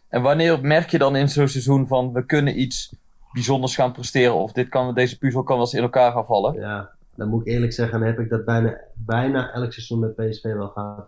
En 0.09 0.21
wanneer 0.21 0.61
merk 0.61 0.89
je 0.89 0.97
dan 0.97 1.15
in 1.15 1.29
zo'n 1.29 1.47
seizoen 1.47 1.87
van 1.87 2.13
we 2.13 2.25
kunnen 2.25 2.59
iets 2.61 2.95
bijzonders 3.33 3.75
gaan 3.75 3.91
presteren 3.91 4.33
of 4.33 4.51
dit 4.51 4.69
kan, 4.69 4.93
deze 4.93 5.17
puzzel 5.17 5.43
kan 5.43 5.55
wel 5.55 5.65
eens 5.65 5.73
in 5.73 5.81
elkaar 5.81 6.11
gaan 6.11 6.25
vallen? 6.25 6.53
Ja, 6.53 6.89
dan 7.15 7.29
moet 7.29 7.41
ik 7.41 7.47
eerlijk 7.53 7.73
zeggen, 7.73 7.99
dan 7.99 8.07
heb 8.07 8.19
ik 8.19 8.29
dat 8.29 8.45
bijna, 8.45 8.77
bijna 8.95 9.51
elk 9.53 9.73
seizoen 9.73 9.99
met 9.99 10.15
PSV 10.15 10.43
wel 10.43 10.67
gehad. 10.67 11.07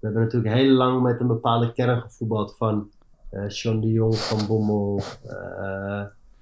We 0.00 0.06
hebben 0.10 0.22
natuurlijk 0.22 0.54
heel 0.54 0.70
lang 0.70 1.02
met 1.02 1.20
een 1.20 1.26
bepaalde 1.26 1.72
kern 1.72 2.00
gevoetbald 2.00 2.56
van 2.56 2.90
eh 3.30 3.42
Sean 3.48 3.80
de 3.80 3.86
Jong, 3.92 4.16
Van 4.16 4.46
Bommel, 4.46 5.00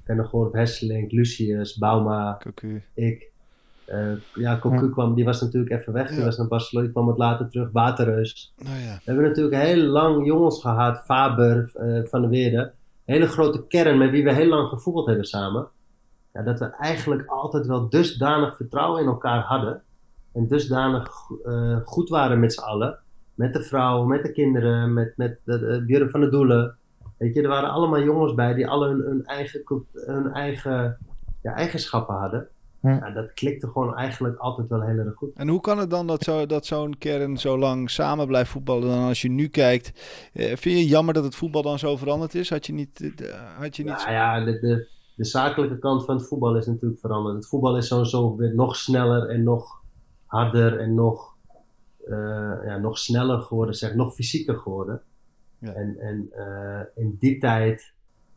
Vennegoor, 0.02 0.48
Hesselink, 0.56 1.12
Lucius, 1.12 1.76
Bauma, 1.78 2.36
Cocu. 2.42 2.82
ik. 2.94 3.30
Eh, 3.84 4.12
ja, 4.34 4.58
Cocu 4.58 4.90
kwam, 4.90 5.14
die 5.14 5.24
was 5.24 5.40
natuurlijk 5.40 5.72
even 5.72 5.92
weg, 5.92 6.08
die 6.08 6.18
Ja. 6.18 6.24
was 6.24 6.36
naar 6.36 6.48
Barcelona, 6.48 6.86
die 6.86 6.94
kwam 6.96 7.06
wat 7.06 7.18
later 7.18 7.48
terug, 7.48 7.68
Waterreus. 7.72 8.52
Nou 8.56 8.76
ja. 8.78 8.94
We 8.94 9.00
hebben 9.04 9.24
natuurlijk 9.24 9.62
heel 9.62 9.82
lang 9.84 10.26
jongens 10.26 10.60
gehad, 10.60 11.04
Faber, 11.04 11.70
eh, 11.74 12.00
Van 12.04 12.20
der 12.20 12.30
Weerde. 12.30 12.72
Hele 13.12 13.26
grote 13.26 13.66
kern 13.66 13.98
met 13.98 14.10
wie 14.10 14.24
we 14.24 14.32
heel 14.32 14.48
lang 14.48 14.68
gevoetbald 14.68 15.06
hebben 15.06 15.24
samen. 15.24 15.68
Ja, 16.32 16.42
dat 16.42 16.58
we 16.58 16.64
eigenlijk 16.66 17.28
altijd 17.28 17.66
wel 17.66 17.88
dusdanig 17.88 18.56
vertrouwen 18.56 19.00
in 19.00 19.06
elkaar 19.06 19.40
hadden. 19.40 19.82
En 20.32 20.48
dusdanig 20.48 21.10
eh, 21.44 21.76
goed 21.84 22.08
waren 22.08 22.40
met 22.40 22.52
z'n 22.52 22.60
allen. 22.60 22.98
Met 23.34 23.52
de 23.52 23.62
vrouw, 23.62 24.04
met 24.04 24.22
de 24.22 24.32
kinderen, 24.32 24.92
met, 24.92 25.16
met 25.16 25.40
de, 25.44 25.58
de 25.58 25.84
Björn 25.86 26.10
van 26.10 26.20
der 26.20 26.30
Doelen. 26.30 26.76
Weet 27.18 27.34
je, 27.34 27.42
er 27.42 27.48
waren 27.48 27.70
allemaal 27.70 28.02
jongens 28.02 28.34
bij 28.34 28.54
die 28.54 28.68
alle 28.68 28.88
hun, 28.88 29.24
eigen, 29.24 29.62
hun 29.92 30.32
eigen 30.32 30.98
ja, 31.42 31.54
eigenschappen 31.54 32.14
hadden. 32.14 32.48
Ja, 32.82 33.10
dat 33.10 33.32
klikte 33.32 33.66
gewoon 33.66 33.96
eigenlijk 33.96 34.38
altijd 34.38 34.68
wel 34.68 34.82
heel 34.82 34.98
erg 34.98 35.14
goed. 35.14 35.30
En 35.34 35.48
hoe 35.48 35.60
kan 35.60 35.78
het 35.78 35.90
dan 35.90 36.06
dat, 36.06 36.22
zo, 36.22 36.46
dat 36.46 36.66
zo'n 36.66 36.98
kern 36.98 37.36
zo 37.36 37.58
lang 37.58 37.90
samen 37.90 38.26
blijft 38.26 38.50
voetballen? 38.50 38.88
Dan 38.88 39.02
als 39.02 39.22
je 39.22 39.30
nu 39.30 39.48
kijkt, 39.48 39.92
eh, 40.32 40.56
vind 40.56 40.78
je 40.78 40.86
jammer 40.86 41.14
dat 41.14 41.24
het 41.24 41.34
voetbal 41.34 41.62
dan 41.62 41.78
zo 41.78 41.96
veranderd 41.96 42.34
is? 42.34 42.50
Had 42.50 42.66
je 42.66 42.72
niet... 42.72 43.20
eh, 43.20 43.58
had 43.58 43.76
je 43.76 43.84
niet... 43.84 43.96
Nou 43.96 44.12
ja, 44.12 44.44
de, 44.44 44.58
de, 44.58 44.88
de 45.16 45.24
zakelijke 45.24 45.78
kant 45.78 46.04
van 46.04 46.16
het 46.16 46.26
voetbal 46.26 46.56
is 46.56 46.66
natuurlijk 46.66 47.00
veranderd. 47.00 47.36
Het 47.36 47.48
voetbal 47.48 47.76
is 47.76 47.86
sowieso 47.86 48.36
weer 48.36 48.54
nog 48.54 48.76
sneller 48.76 49.28
en 49.28 49.42
nog 49.42 49.82
harder 50.26 50.78
en 50.78 50.94
nog, 50.94 51.36
eh, 52.06 52.64
ja, 52.64 52.78
nog 52.78 52.98
sneller 52.98 53.42
geworden, 53.42 53.74
zeg, 53.74 53.94
nog 53.94 54.14
fysieker 54.14 54.58
geworden. 54.58 55.02
Ja. 55.58 55.72
En, 55.72 55.98
en 55.98 56.28
eh, 56.30 56.80
in 56.94 57.16
die 57.18 57.38
tijd 57.38 57.92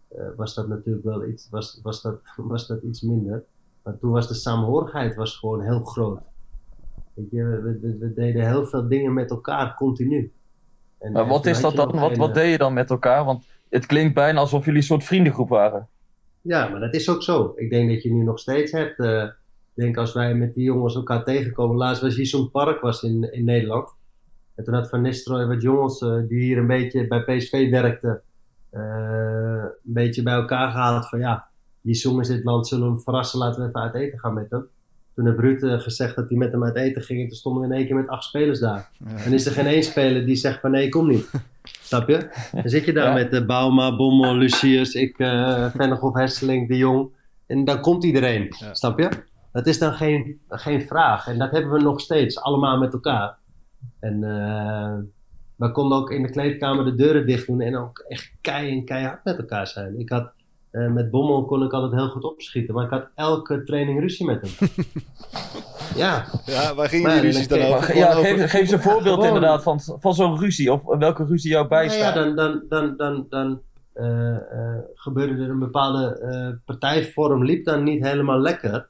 eh, 0.08 0.26
was 0.36 0.54
dat 0.56 0.68
natuurlijk 0.68 1.06
wel 1.06 1.26
iets, 1.26 1.50
was, 1.50 1.80
was 1.84 2.02
dat, 2.02 2.20
was 2.54 2.68
dat 2.68 2.82
iets 2.82 3.02
minder. 3.02 3.44
Maar 3.86 3.98
toen 3.98 4.12
was 4.12 4.28
de 4.28 4.34
samenhorigheid 4.34 5.16
was 5.16 5.38
gewoon 5.38 5.62
heel 5.62 5.80
groot. 5.84 6.20
Weet 7.14 7.32
je, 7.32 7.44
we, 7.44 7.80
we, 7.82 7.98
we 8.00 8.14
deden 8.14 8.48
heel 8.48 8.66
veel 8.66 8.88
dingen 8.88 9.14
met 9.14 9.30
elkaar, 9.30 9.76
continu. 9.76 10.34
En, 11.00 11.12
Maar 11.12 11.28
wat 11.28 11.46
is 11.46 11.62
dat 11.62 11.76
dan? 11.76 11.92
Wat, 11.92 12.10
geen, 12.10 12.18
wat 12.18 12.34
deed 12.34 12.52
je 12.52 12.58
dan 12.58 12.74
met 12.74 12.90
elkaar? 12.90 13.26
Want 13.26 13.46
het 13.70 13.86
klinkt 13.86 14.14
bijna 14.14 14.40
alsof 14.40 14.66
jullie 14.66 14.80
een 14.80 14.86
soort 14.86 15.04
vriendengroep 15.04 15.50
waren. 15.50 15.88
Ja, 16.42 16.68
maar 16.68 16.80
dat 16.80 16.94
is 16.94 17.10
ook 17.10 17.24
zo. 17.24 17.54
Ik 17.56 17.70
denk 17.70 17.90
dat 17.90 18.04
je 18.04 18.14
nu 18.14 18.24
nog 18.24 18.40
steeds 18.40 18.72
hebt. 18.72 19.00
eh, 19.00 19.24
ik 19.24 19.84
denk 19.84 19.98
als 19.98 20.14
wij 20.14 20.34
met 20.36 20.54
die 20.54 20.64
jongens 20.64 20.96
elkaar 20.96 21.24
tegenkomen. 21.24 21.78
Laatst 21.78 22.02
was 22.02 22.16
hier 22.16 22.26
zo'n 22.26 22.52
park 22.52 22.82
was 22.82 23.04
in, 23.04 23.34
in 23.34 23.46
Nederland. 23.46 23.90
En 24.56 24.64
toen 24.64 24.74
had 24.74 24.90
Van 24.90 25.02
Nistelrooy 25.02 25.48
wat 25.48 25.62
jongens 25.62 26.02
eh, 26.02 26.18
die 26.28 26.40
hier 26.42 26.58
een 26.58 26.68
beetje 26.68 27.08
bij 27.08 27.24
PSV 27.24 27.70
werkten. 27.70 28.22
eh, 28.70 28.82
een 29.64 29.94
beetje 29.94 30.24
bij 30.24 30.34
elkaar 30.34 30.72
gehaald 30.72 31.10
van 31.10 31.20
ja, 31.20 31.48
die 31.86 31.96
jongens 31.96 32.30
in 32.30 32.36
dit 32.36 32.44
land 32.46 32.68
zullen 32.68 32.88
hem 32.88 33.00
verrassen. 33.00 33.40
Laten 33.40 33.62
we 33.62 33.68
even 33.68 33.82
uit 33.82 33.94
eten 33.94 34.20
gaan 34.20 34.34
met 34.34 34.50
hem. 34.50 34.68
Toen 35.16 35.26
heeft 35.26 35.40
Ruud 35.40 35.64
eh, 35.64 35.80
gezegd 35.80 36.16
dat 36.16 36.30
hij 36.30 36.38
met 36.38 36.52
hem 36.52 36.64
uit 36.64 36.76
eten 36.76 37.02
ging. 37.02 37.22
En 37.22 37.28
toen 37.28 37.38
stonden 37.38 37.62
we 37.62 37.68
in 37.68 37.74
één 37.76 37.86
keer 37.86 37.96
met 37.96 38.08
acht 38.08 38.24
spelers 38.24 38.60
daar. 38.60 38.90
En 39.26 39.34
is 39.34 39.46
er 39.46 39.52
geen 39.52 39.66
één 39.66 39.84
speler 39.84 40.26
die 40.26 40.36
zegt 40.36 40.60
van 40.60 40.72
nee, 40.72 40.90
kom 40.90 41.08
niet. 41.08 41.30
Snap 41.82 42.08
je? 42.08 42.30
Dan 42.52 42.70
zit 42.70 42.86
je 42.86 42.94
daar 42.94 43.08
Ja. 43.08 43.14
met 43.14 43.34
uh, 43.34 43.46
Bauma, 43.46 43.96
Bommel, 43.96 44.36
Lucius, 44.36 44.94
ik, 44.94 45.20
uh, 45.20 45.70
Vennegoff, 45.76 46.16
Hesseling, 46.16 46.68
De 46.68 46.78
Jong. 46.78 47.10
En 47.48 47.66
dan 47.66 47.82
komt 47.82 48.04
iedereen. 48.04 48.56
Ja. 48.60 48.74
Snap 48.74 49.00
je? 49.00 49.10
Dat 49.52 49.68
is 49.68 49.80
dan 49.80 49.94
geen, 49.94 50.40
geen 50.50 50.82
vraag. 50.82 51.28
En 51.28 51.38
dat 51.38 51.52
hebben 51.52 51.72
we 51.72 51.82
nog 51.82 52.00
steeds, 52.02 52.40
allemaal 52.42 52.78
met 52.78 52.94
elkaar. 52.94 53.36
En 54.00 54.24
eh, 54.24 54.94
we 55.56 55.72
konden 55.72 55.98
ook 55.98 56.12
in 56.12 56.22
de 56.22 56.30
kleedkamer 56.30 56.86
de 56.86 56.96
deuren 56.96 57.26
dicht 57.26 57.48
doen 57.48 57.62
en 57.62 57.78
ook 57.78 58.00
echt 58.08 58.32
kei 58.42 58.72
en 58.72 58.86
keihard 58.86 59.24
met 59.24 59.38
elkaar 59.38 59.68
zijn. 59.68 60.00
Ik 60.00 60.10
had, 60.10 60.32
eh, 60.76 60.92
met 60.92 61.12
Bommel 61.12 61.46
kon 61.46 61.64
ik 61.64 61.72
altijd 61.72 62.02
heel 62.02 62.10
goed 62.10 62.24
opschieten, 62.24 62.74
maar 62.74 62.84
ik 62.84 62.90
had 62.90 63.08
elke 63.16 63.64
training 63.64 64.00
ruzie 64.00 64.26
met 64.26 64.42
hem. 64.42 64.70
ja, 66.04 66.26
Ja, 66.46 66.76
waar 66.76 66.90
gingen 66.90 67.08
Maar 67.08 67.22
die 67.22 67.32
dan 67.32 67.32
ruzies 67.32 67.48
dan 67.48 67.62
over? 67.62 67.98
Ja, 67.98 68.12
geef, 68.12 68.50
geef 68.50 68.62
eens 68.62 68.72
een 68.72 68.82
voorbeeld 68.82 69.24
inderdaad 69.24 69.64
van, 69.64 69.80
van 70.00 70.14
zo'n 70.14 70.40
ruzie. 70.40 70.72
Of 70.72 70.82
welke 70.86 71.26
ruzie 71.26 71.50
jou 71.50 71.68
Nou 71.68 71.84
ja, 71.84 71.88
bijstaat. 71.88 72.14
dan, 72.14 72.36
dan, 72.36 72.64
dan, 72.70 72.98
dan, 72.98 73.26
dan 73.30 73.62
eh, 73.96 74.36
eh, 74.36 74.80
gebeurde 74.94 75.44
er 75.44 75.50
een 75.50 75.60
bepaalde 75.60 76.20
eh, 76.20 76.66
partijvorm, 76.66 77.44
liep 77.44 77.66
dan 77.66 77.84
niet 77.84 78.04
helemaal 78.04 78.40
lekker. 78.40 78.88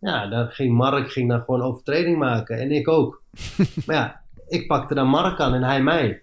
Ja, 0.00 0.26
dan 0.26 0.48
ging 0.48 0.76
Mark 0.76 1.10
ging 1.10 1.28
dan 1.28 1.40
gewoon 1.40 1.62
overtreding 1.62 2.18
maken 2.18 2.58
en 2.58 2.70
ik 2.70 2.88
ook. 2.88 3.22
maar 3.86 3.96
ja, 3.96 4.20
ik 4.48 4.66
pakte 4.66 4.94
dan 4.94 5.08
Mark 5.08 5.40
aan 5.40 5.54
en 5.54 5.62
hij 5.62 5.82
mij. 5.82 6.18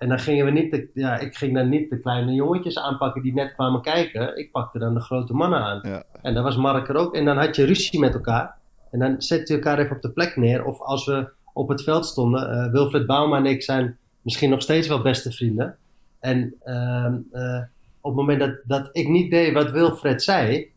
En 0.00 0.08
dan 0.08 0.18
gingen 0.18 0.44
we 0.44 0.50
niet, 0.50 0.70
de, 0.70 0.90
ja, 0.94 1.18
ik 1.18 1.36
ging 1.36 1.54
dan 1.54 1.68
niet 1.68 1.90
de 1.90 2.00
kleine 2.00 2.32
jongetjes 2.32 2.78
aanpakken 2.78 3.22
die 3.22 3.34
net 3.34 3.54
kwamen 3.54 3.82
kijken. 3.82 4.36
Ik 4.36 4.50
pakte 4.50 4.78
dan 4.78 4.94
de 4.94 5.00
grote 5.00 5.32
mannen 5.32 5.60
aan. 5.60 5.80
Ja. 5.82 6.02
En 6.22 6.34
dan 6.34 6.42
was 6.42 6.56
Mark 6.56 6.88
er 6.88 6.96
ook. 6.96 7.14
En 7.14 7.24
dan 7.24 7.36
had 7.36 7.56
je 7.56 7.64
ruzie 7.64 8.00
met 8.00 8.14
elkaar. 8.14 8.56
En 8.90 8.98
dan 8.98 9.22
zette 9.22 9.52
je 9.52 9.58
elkaar 9.58 9.78
even 9.78 9.96
op 9.96 10.02
de 10.02 10.10
plek 10.10 10.36
neer. 10.36 10.64
Of 10.64 10.80
als 10.80 11.06
we 11.06 11.28
op 11.52 11.68
het 11.68 11.82
veld 11.82 12.06
stonden, 12.06 12.50
eh, 12.50 12.72
Wilfred 12.72 13.06
Bauma 13.06 13.36
en 13.36 13.46
ik 13.46 13.62
zijn 13.62 13.98
misschien 14.22 14.50
nog 14.50 14.62
steeds 14.62 14.88
wel 14.88 15.02
beste 15.02 15.32
vrienden. 15.32 15.76
En 16.20 16.54
ehm, 16.64 17.14
eh, 17.32 17.62
op 18.00 18.10
het 18.10 18.20
moment 18.20 18.40
dat, 18.40 18.58
dat 18.64 18.88
ik 18.92 19.08
niet 19.08 19.30
deed 19.30 19.52
wat 19.52 19.70
Wilfred 19.70 20.22
zei, 20.22 20.70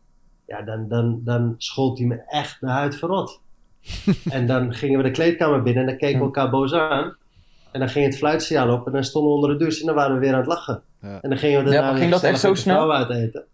ja, 0.48 0.62
dan, 0.62 0.88
dan, 0.88 1.22
dan 1.24 1.56
schold 1.58 1.98
hij 1.98 2.08
me 2.08 2.24
echt 2.28 2.62
naar 2.62 2.78
huid 2.78 2.96
verrot. 2.96 3.42
en 4.30 4.48
dan 4.48 4.74
gingen 4.74 4.98
we 4.98 5.04
de 5.04 5.12
kleedkamer 5.12 5.64
binnen 5.64 5.84
en 5.84 5.90
dan 5.90 5.98
keken 5.98 6.20
we 6.20 6.26
elkaar 6.26 6.50
boos 6.50 6.74
aan. 6.74 7.16
En 7.74 7.80
dan 7.80 7.90
ging 7.90 8.06
het 8.06 8.18
fluitsignaal 8.18 8.74
op 8.74 8.86
en 8.86 8.92
dan 8.92 9.04
stonden 9.04 9.32
we 9.32 9.36
onder 9.36 9.52
de 9.52 9.58
douche 9.58 9.80
en 9.80 9.86
dan 9.86 9.96
waren 9.96 10.14
we 10.14 10.20
weer 10.20 10.32
aan 10.32 10.40
het 10.40 10.48
lachen. 10.48 10.84
Ja. 11.02 11.22
En 11.22 11.30
dan 11.30 11.38
gingen 11.38 11.64
we 11.64 11.72
daarna 11.72 11.90
Ja, 11.90 11.98
ging 11.98 12.12
dat 12.12 12.24
echt 12.24 12.40
zo 12.40 12.54
snel? 12.54 12.94
uit 12.94 13.10
eten. 13.10 13.46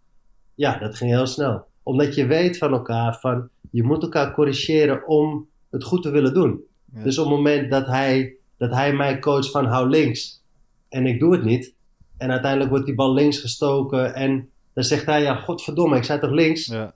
Ja, 0.55 0.77
dat 0.77 0.95
ging 0.95 1.11
heel 1.11 1.27
snel. 1.27 1.65
Omdat 1.83 2.15
je 2.15 2.25
weet 2.25 2.57
van 2.57 2.71
elkaar 2.71 3.19
van 3.19 3.49
je 3.71 3.83
moet 3.83 4.03
elkaar 4.03 4.33
corrigeren 4.33 5.07
om 5.07 5.47
het 5.69 5.83
goed 5.83 6.01
te 6.01 6.09
willen 6.09 6.33
doen. 6.33 6.63
Ja. 6.93 7.03
Dus 7.03 7.17
op 7.17 7.25
het 7.25 7.35
moment 7.35 7.71
dat 7.71 7.85
hij, 7.85 8.35
dat 8.57 8.71
hij 8.71 8.93
mij 8.93 9.19
coacht 9.19 9.51
van 9.51 9.65
hou 9.65 9.89
links 9.89 10.43
en 10.89 11.05
ik 11.05 11.19
doe 11.19 11.31
het 11.31 11.43
niet. 11.43 11.73
En 12.17 12.31
uiteindelijk 12.31 12.69
wordt 12.69 12.85
die 12.85 12.95
bal 12.95 13.13
links 13.13 13.39
gestoken 13.39 14.13
en 14.13 14.49
dan 14.73 14.83
zegt 14.83 15.05
hij 15.05 15.21
ja 15.21 15.35
godverdomme 15.35 15.97
ik 15.97 16.03
zei 16.03 16.19
toch 16.19 16.31
links. 16.31 16.65
Ja. 16.65 16.93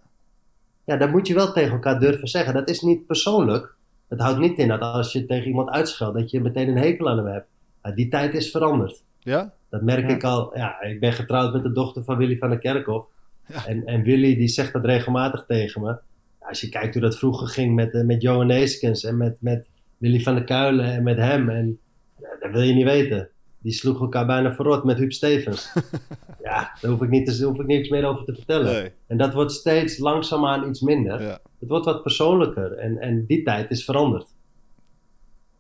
Ja, 0.85 0.97
dat 0.97 1.09
moet 1.09 1.27
je 1.27 1.33
wel 1.33 1.51
tegen 1.51 1.71
elkaar 1.71 1.99
durven 1.99 2.27
zeggen. 2.27 2.53
Dat 2.53 2.69
is 2.69 2.81
niet 2.81 3.05
persoonlijk. 3.05 3.75
Het 4.13 4.21
houdt 4.21 4.39
niet 4.39 4.57
in 4.57 4.67
dat 4.67 4.81
als 4.81 5.13
je 5.13 5.25
tegen 5.25 5.47
iemand 5.47 5.69
uitscheldt 5.69 6.17
dat 6.17 6.31
je 6.31 6.41
meteen 6.41 6.67
een 6.67 6.77
hekel 6.77 7.09
aan 7.09 7.17
hem 7.17 7.27
hebt. 7.27 7.47
Ja, 7.83 7.91
die 7.91 8.07
tijd 8.07 8.33
is 8.33 8.51
veranderd. 8.51 9.03
Ja? 9.19 9.53
Dat 9.69 9.81
merk 9.81 10.09
Ja. 10.09 10.15
ik 10.15 10.23
al. 10.23 10.57
Ja, 10.57 10.81
ik 10.81 10.99
ben 10.99 11.13
getrouwd 11.13 11.53
met 11.53 11.63
de 11.63 11.71
dochter 11.71 12.03
van 12.03 12.17
Willy 12.17 12.37
van 12.37 12.49
der 12.49 12.59
Kerkhof. 12.59 13.05
Ja. 13.47 13.65
En, 13.65 13.85
en 13.85 14.03
Willy 14.03 14.35
die 14.35 14.47
zegt 14.47 14.73
dat 14.73 14.85
regelmatig 14.85 15.45
tegen 15.47 15.81
me. 15.81 15.95
Als 16.39 16.61
je 16.61 16.69
kijkt 16.69 16.93
hoe 16.93 17.03
dat 17.03 17.17
vroeger 17.17 17.47
ging 17.47 17.75
met, 17.75 17.93
eh, 17.93 18.03
met 18.03 18.21
Johan 18.21 18.47
Neeskens 18.47 19.03
en 19.03 19.17
met, 19.17 19.37
met 19.39 19.67
Willy 19.97 20.19
van 20.19 20.35
der 20.35 20.43
Kuilen 20.43 20.85
en 20.85 21.03
met 21.03 21.17
hem. 21.17 21.49
En 21.49 21.79
ja, 22.19 22.27
dat 22.39 22.51
wil 22.51 22.61
je 22.61 22.73
niet 22.73 22.85
weten. 22.85 23.29
Die 23.63 23.71
sloegen 23.71 24.01
elkaar 24.03 24.25
bijna 24.25 24.53
verrot 24.53 24.83
met 24.83 24.97
Huub 24.97 25.11
Stevens. 25.13 25.73
ja, 26.43 26.71
daar 26.81 26.91
hoef 26.91 27.01
ik, 27.01 27.09
niet 27.09 27.25
daar 27.39 27.47
hoef 27.47 27.59
ik 27.59 27.65
niks 27.65 27.89
meer 27.89 28.05
over 28.05 28.25
te 28.25 28.33
vertellen. 28.33 28.73
Nee. 28.73 28.91
En 29.07 29.17
dat 29.17 29.33
wordt 29.33 29.51
steeds 29.51 29.97
langzaamaan 29.97 30.69
iets 30.69 30.81
minder. 30.81 31.21
Ja. 31.21 31.39
Het 31.59 31.69
wordt 31.69 31.85
wat 31.85 32.01
persoonlijker. 32.03 32.71
En, 32.77 32.97
en 32.97 33.25
die 33.25 33.43
tijd 33.43 33.71
is 33.71 33.85
veranderd. 33.85 34.25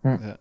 Eh, 0.01 0.19
wa- 0.19 0.37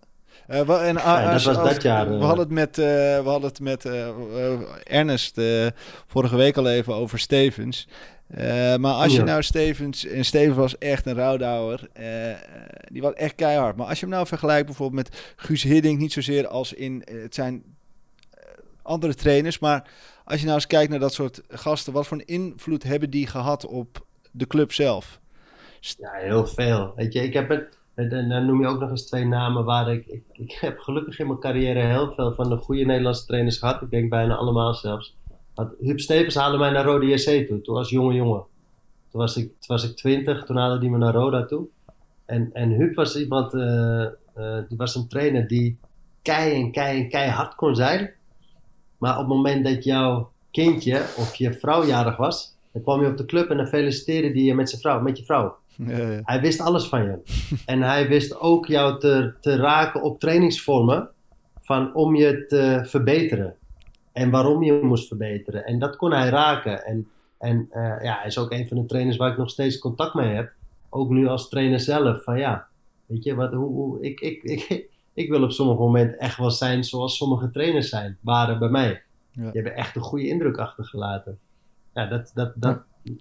en, 0.47 0.95
Ja, 0.95 1.33
dat 1.33 1.43
was 1.43 1.57
als- 1.57 1.69
dat 1.73 1.83
jaar, 1.83 2.09
We 2.09 2.15
eh. 2.15 2.21
hadden 2.21 2.45
het 2.45 2.51
met, 2.55 2.79
eh, 2.79 2.85
we 2.85 3.23
hadden 3.25 3.49
het 3.49 3.61
met 3.61 3.85
eh, 3.85 4.09
eh, 4.09 4.61
Ernest 4.85 5.39
eh, 5.39 5.67
vorige 6.07 6.37
week 6.37 6.57
al 6.57 6.69
even 6.69 6.95
over 6.95 7.19
Stevens. 7.19 7.89
Eh, 8.29 8.77
maar 8.77 8.93
als 8.95 9.15
je 9.15 9.23
nou 9.23 9.43
Stevens... 9.43 10.07
En 10.07 10.25
Stevens 10.25 10.57
was 10.57 10.79
echt 10.79 11.07
een 11.07 11.15
rouwdouwer. 11.15 11.89
eh, 11.93 12.31
eh, 12.31 12.39
die 12.93 13.03
was 13.03 13.13
echt 13.15 13.35
keihard. 13.35 13.77
Maar 13.77 13.87
als 13.87 14.01
je 14.01 14.07
hem 14.07 14.15
nou 14.15 14.27
vergelijkt 14.27 14.67
bijvoorbeeld 14.67 15.09
met 15.09 15.33
Guus 15.37 15.63
Hiddink... 15.63 15.99
Niet 15.99 16.13
zozeer 16.13 16.47
als 16.47 16.73
in... 16.73 17.05
eh, 17.05 17.23
het 17.23 17.35
zijn 17.35 17.63
eh, 18.31 18.41
andere 18.83 19.15
trainers. 19.15 19.59
Maar 19.59 19.89
als 20.25 20.39
je 20.39 20.45
nou 20.45 20.57
eens 20.57 20.67
kijkt 20.67 20.91
naar 20.91 20.99
dat 21.01 21.13
soort 21.15 21.41
gasten... 21.49 21.93
Wat 21.93 22.07
voor 22.07 22.17
een 22.17 22.27
invloed 22.27 22.83
hebben 22.83 23.11
die 23.11 23.27
gehad 23.27 23.67
op 23.67 24.07
de 24.31 24.47
club 24.47 24.73
zelf? 24.73 25.21
Ja, 25.81 26.11
heel 26.13 26.47
veel. 26.47 26.93
Weet 26.97 27.13
je, 27.13 27.23
ik 27.23 27.33
heb 27.33 27.49
het, 27.49 27.79
en 27.95 28.29
dan 28.29 28.47
noem 28.47 28.61
je 28.61 28.67
ook 28.67 28.81
nog 28.81 28.91
eens 28.91 29.07
twee 29.07 29.25
namen 29.25 29.65
waar 29.65 29.93
ik, 29.93 30.07
ik, 30.07 30.25
ik 30.33 30.53
heb 30.53 30.79
gelukkig 30.79 31.19
in 31.19 31.27
mijn 31.27 31.39
carrière 31.39 31.81
heel 31.81 32.13
veel 32.13 32.33
van 32.33 32.49
de 32.49 32.57
goede 32.57 32.85
Nederlandse 32.85 33.27
trainers 33.27 33.59
gehad. 33.59 33.83
Ik 33.83 33.91
denk 33.91 34.11
bijna 34.11 34.35
allemaal 34.35 34.75
zelfs. 34.75 35.17
Want 35.55 35.73
Huub 35.81 36.01
Stevens 36.01 36.35
haalde 36.35 36.59
mij 36.59 36.71
naar 36.71 36.85
Rode 36.85 37.07
JC 37.07 37.47
toe, 37.47 37.61
toen 37.61 37.75
was 37.75 37.91
jonge 37.91 38.15
jongen. 38.15 38.45
Toen 39.11 39.21
was 39.21 39.37
ik, 39.37 39.45
toen 39.45 39.77
was 39.77 39.91
ik 39.91 39.97
twintig, 39.97 40.45
toen 40.45 40.57
haalde 40.57 40.79
hij 40.79 40.89
me 40.89 40.99
naar 40.99 41.15
Roda 41.15 41.45
toe. 41.45 41.67
En, 42.25 42.51
en 42.53 42.71
Huub 42.71 42.95
was 42.95 43.17
iemand, 43.17 43.55
eh, 43.55 44.03
eh, 44.05 44.69
die 44.69 44.77
was 44.77 44.95
een 44.95 45.09
trainer 45.09 45.49
die 45.49 45.79
kei 46.23 46.55
en 46.55 46.71
kei 46.71 47.03
en 47.03 47.09
keihard 47.09 47.55
kon 47.55 47.75
zijn. 47.75 48.11
Maar 48.99 49.13
op 49.13 49.19
het 49.19 49.29
moment 49.29 49.65
dat 49.65 49.85
jouw 49.85 50.31
kindje 50.51 50.99
of 51.17 51.35
je 51.35 51.53
vrouw 51.53 51.85
jarig 51.85 52.17
was, 52.17 52.57
dan 52.73 52.83
kwam 52.83 53.01
je 53.01 53.09
op 53.09 53.17
de 53.17 53.25
club 53.25 53.51
en 53.51 53.57
dan 53.57 53.67
feliciteerde 53.67 54.33
die 54.33 54.45
je 54.45 54.55
met, 54.55 54.69
zijn 54.69 54.81
vrouw, 54.81 55.01
met 55.01 55.19
je 55.19 55.25
vrouw. 55.25 55.57
Hij 56.23 56.41
wist 56.41 56.61
alles 56.61 56.85
van 56.85 57.05
je. 57.05 57.19
en 57.67 57.83
hij 57.83 58.09
wist 58.09 58.41
ook 58.41 58.67
jou 58.67 59.01
te, 59.01 59.35
te 59.41 59.57
raken 59.57 60.03
op 60.03 60.21
trainingsvormen 60.21 61.09
van 61.61 61.95
om 61.95 62.15
je 62.15 62.47
te 62.47 62.81
verbeteren. 62.85 63.55
En 64.13 64.31
waarom 64.31 64.63
je 64.63 64.81
moest 64.83 65.09
verbeteren. 65.09 65.65
En 65.65 65.79
dat 65.79 65.97
kon 65.97 66.13
hij 66.13 66.29
raken. 66.29 66.85
En, 66.85 67.09
en 67.39 67.67
eh, 67.71 68.03
ja, 68.03 68.17
hij 68.17 68.27
is 68.27 68.39
ook 68.39 68.53
een 68.53 68.69
van 68.69 68.77
de 68.77 68.85
trainers 68.85 69.17
waar 69.17 69.31
ik 69.31 69.39
nog 69.39 69.51
steeds 69.51 69.79
contact 69.79 70.15
mee 70.15 70.35
heb. 70.35 70.53
Ook 70.89 71.11
nu 71.11 71.27
als 71.27 71.49
trainer 71.49 71.81
zelf. 71.81 72.23
Van 72.23 72.39
ja, 72.39 72.67
weet 73.07 73.25
je, 73.25 73.35
wat, 73.35 73.53
hoe, 73.53 73.69
hoe, 73.69 74.03
ik, 74.03 74.21
ik, 74.21 74.43
ik, 74.55 74.89
ik 75.15 75.31
wil 75.31 75.43
op 75.43 75.51
sommige 75.51 75.81
momenten 75.81 76.19
echt 76.19 76.37
wel 76.39 76.51
zijn 76.51 76.85
zoals 76.85 77.17
sommige 77.17 77.51
trainers 77.51 77.89
zijn. 77.89 78.19
Waren 78.21 78.59
bij 78.59 78.69
mij. 78.69 79.03
Ja. 79.31 79.43
Die 79.43 79.63
hebben 79.63 79.77
echt 79.77 79.97
een 79.97 80.03
goede 80.03 80.29
indruk 80.29 80.57
achtergelaten. 80.57 81.39
Ja, 81.95 82.07
dat, 82.07 82.31
dat, 82.35 82.53
dat, 82.57 82.81
ja, 83.03 83.15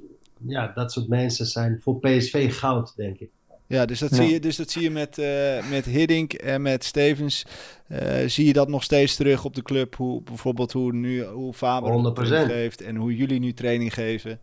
dat 0.75 0.91
soort 0.91 1.07
mensen 1.07 1.45
zijn 1.45 1.79
voor 1.81 1.99
PSV 1.99 2.59
goud, 2.59 2.93
denk 2.95 3.19
ik. 3.19 3.29
Ja, 3.67 3.85
dus 3.85 3.99
dat, 3.99 4.09
Ja. 4.09 4.15
Zie, 4.15 4.29
je, 4.29 4.39
dus 4.39 4.55
dat 4.55 4.69
zie 4.69 4.81
je 4.81 4.91
met, 4.91 5.17
eh 5.17 5.69
met 5.69 5.85
Hiddink 5.85 6.33
en 6.33 6.61
met 6.61 6.83
Stevens. 6.83 7.45
eh, 7.87 8.27
zie 8.27 8.45
je 8.45 8.53
dat 8.53 8.67
nog 8.67 8.83
steeds 8.83 9.15
terug 9.15 9.45
op 9.45 9.55
de 9.55 9.61
club? 9.61 9.95
Hoe, 9.95 10.21
bijvoorbeeld 10.21 10.71
hoe, 10.71 10.93
nu, 10.93 11.23
hoe 11.23 11.53
Faber 11.53 12.11
100%. 12.11 12.13
training 12.13 12.51
geeft 12.51 12.81
en 12.81 12.95
hoe 12.95 13.15
jullie 13.15 13.39
nu 13.39 13.53
training 13.53 13.93
geven. 13.93 14.39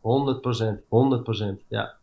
100 0.00 0.40
procent, 0.40 0.80
100 0.88 1.22
procent, 1.22 1.60
ja. 1.68 1.94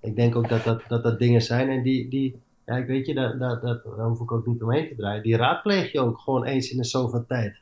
Ik 0.00 0.16
denk 0.16 0.36
ook 0.36 0.48
dat 0.48 0.64
dat, 0.64 0.82
dat, 0.88 1.02
dat 1.02 1.18
dingen 1.18 1.42
zijn 1.42 1.68
en 1.68 1.82
die, 1.82 2.08
die 2.08 2.36
ja, 2.66 2.76
ik 2.76 2.86
weet 2.86 3.06
je, 3.06 3.14
daar, 3.14 3.38
daar, 3.38 3.60
daar, 3.60 3.82
daar 3.96 4.06
hoef 4.06 4.20
ik 4.20 4.32
ook 4.32 4.46
niet 4.46 4.62
omheen 4.62 4.88
te 4.88 4.94
draaien. 4.94 5.22
Die 5.22 5.36
raadpleeg 5.36 5.92
je 5.92 6.00
ook 6.00 6.18
gewoon 6.18 6.44
eens 6.44 6.70
in 6.70 6.76
de 6.76 6.84
zoveel 6.84 7.24
tijd. 7.26 7.60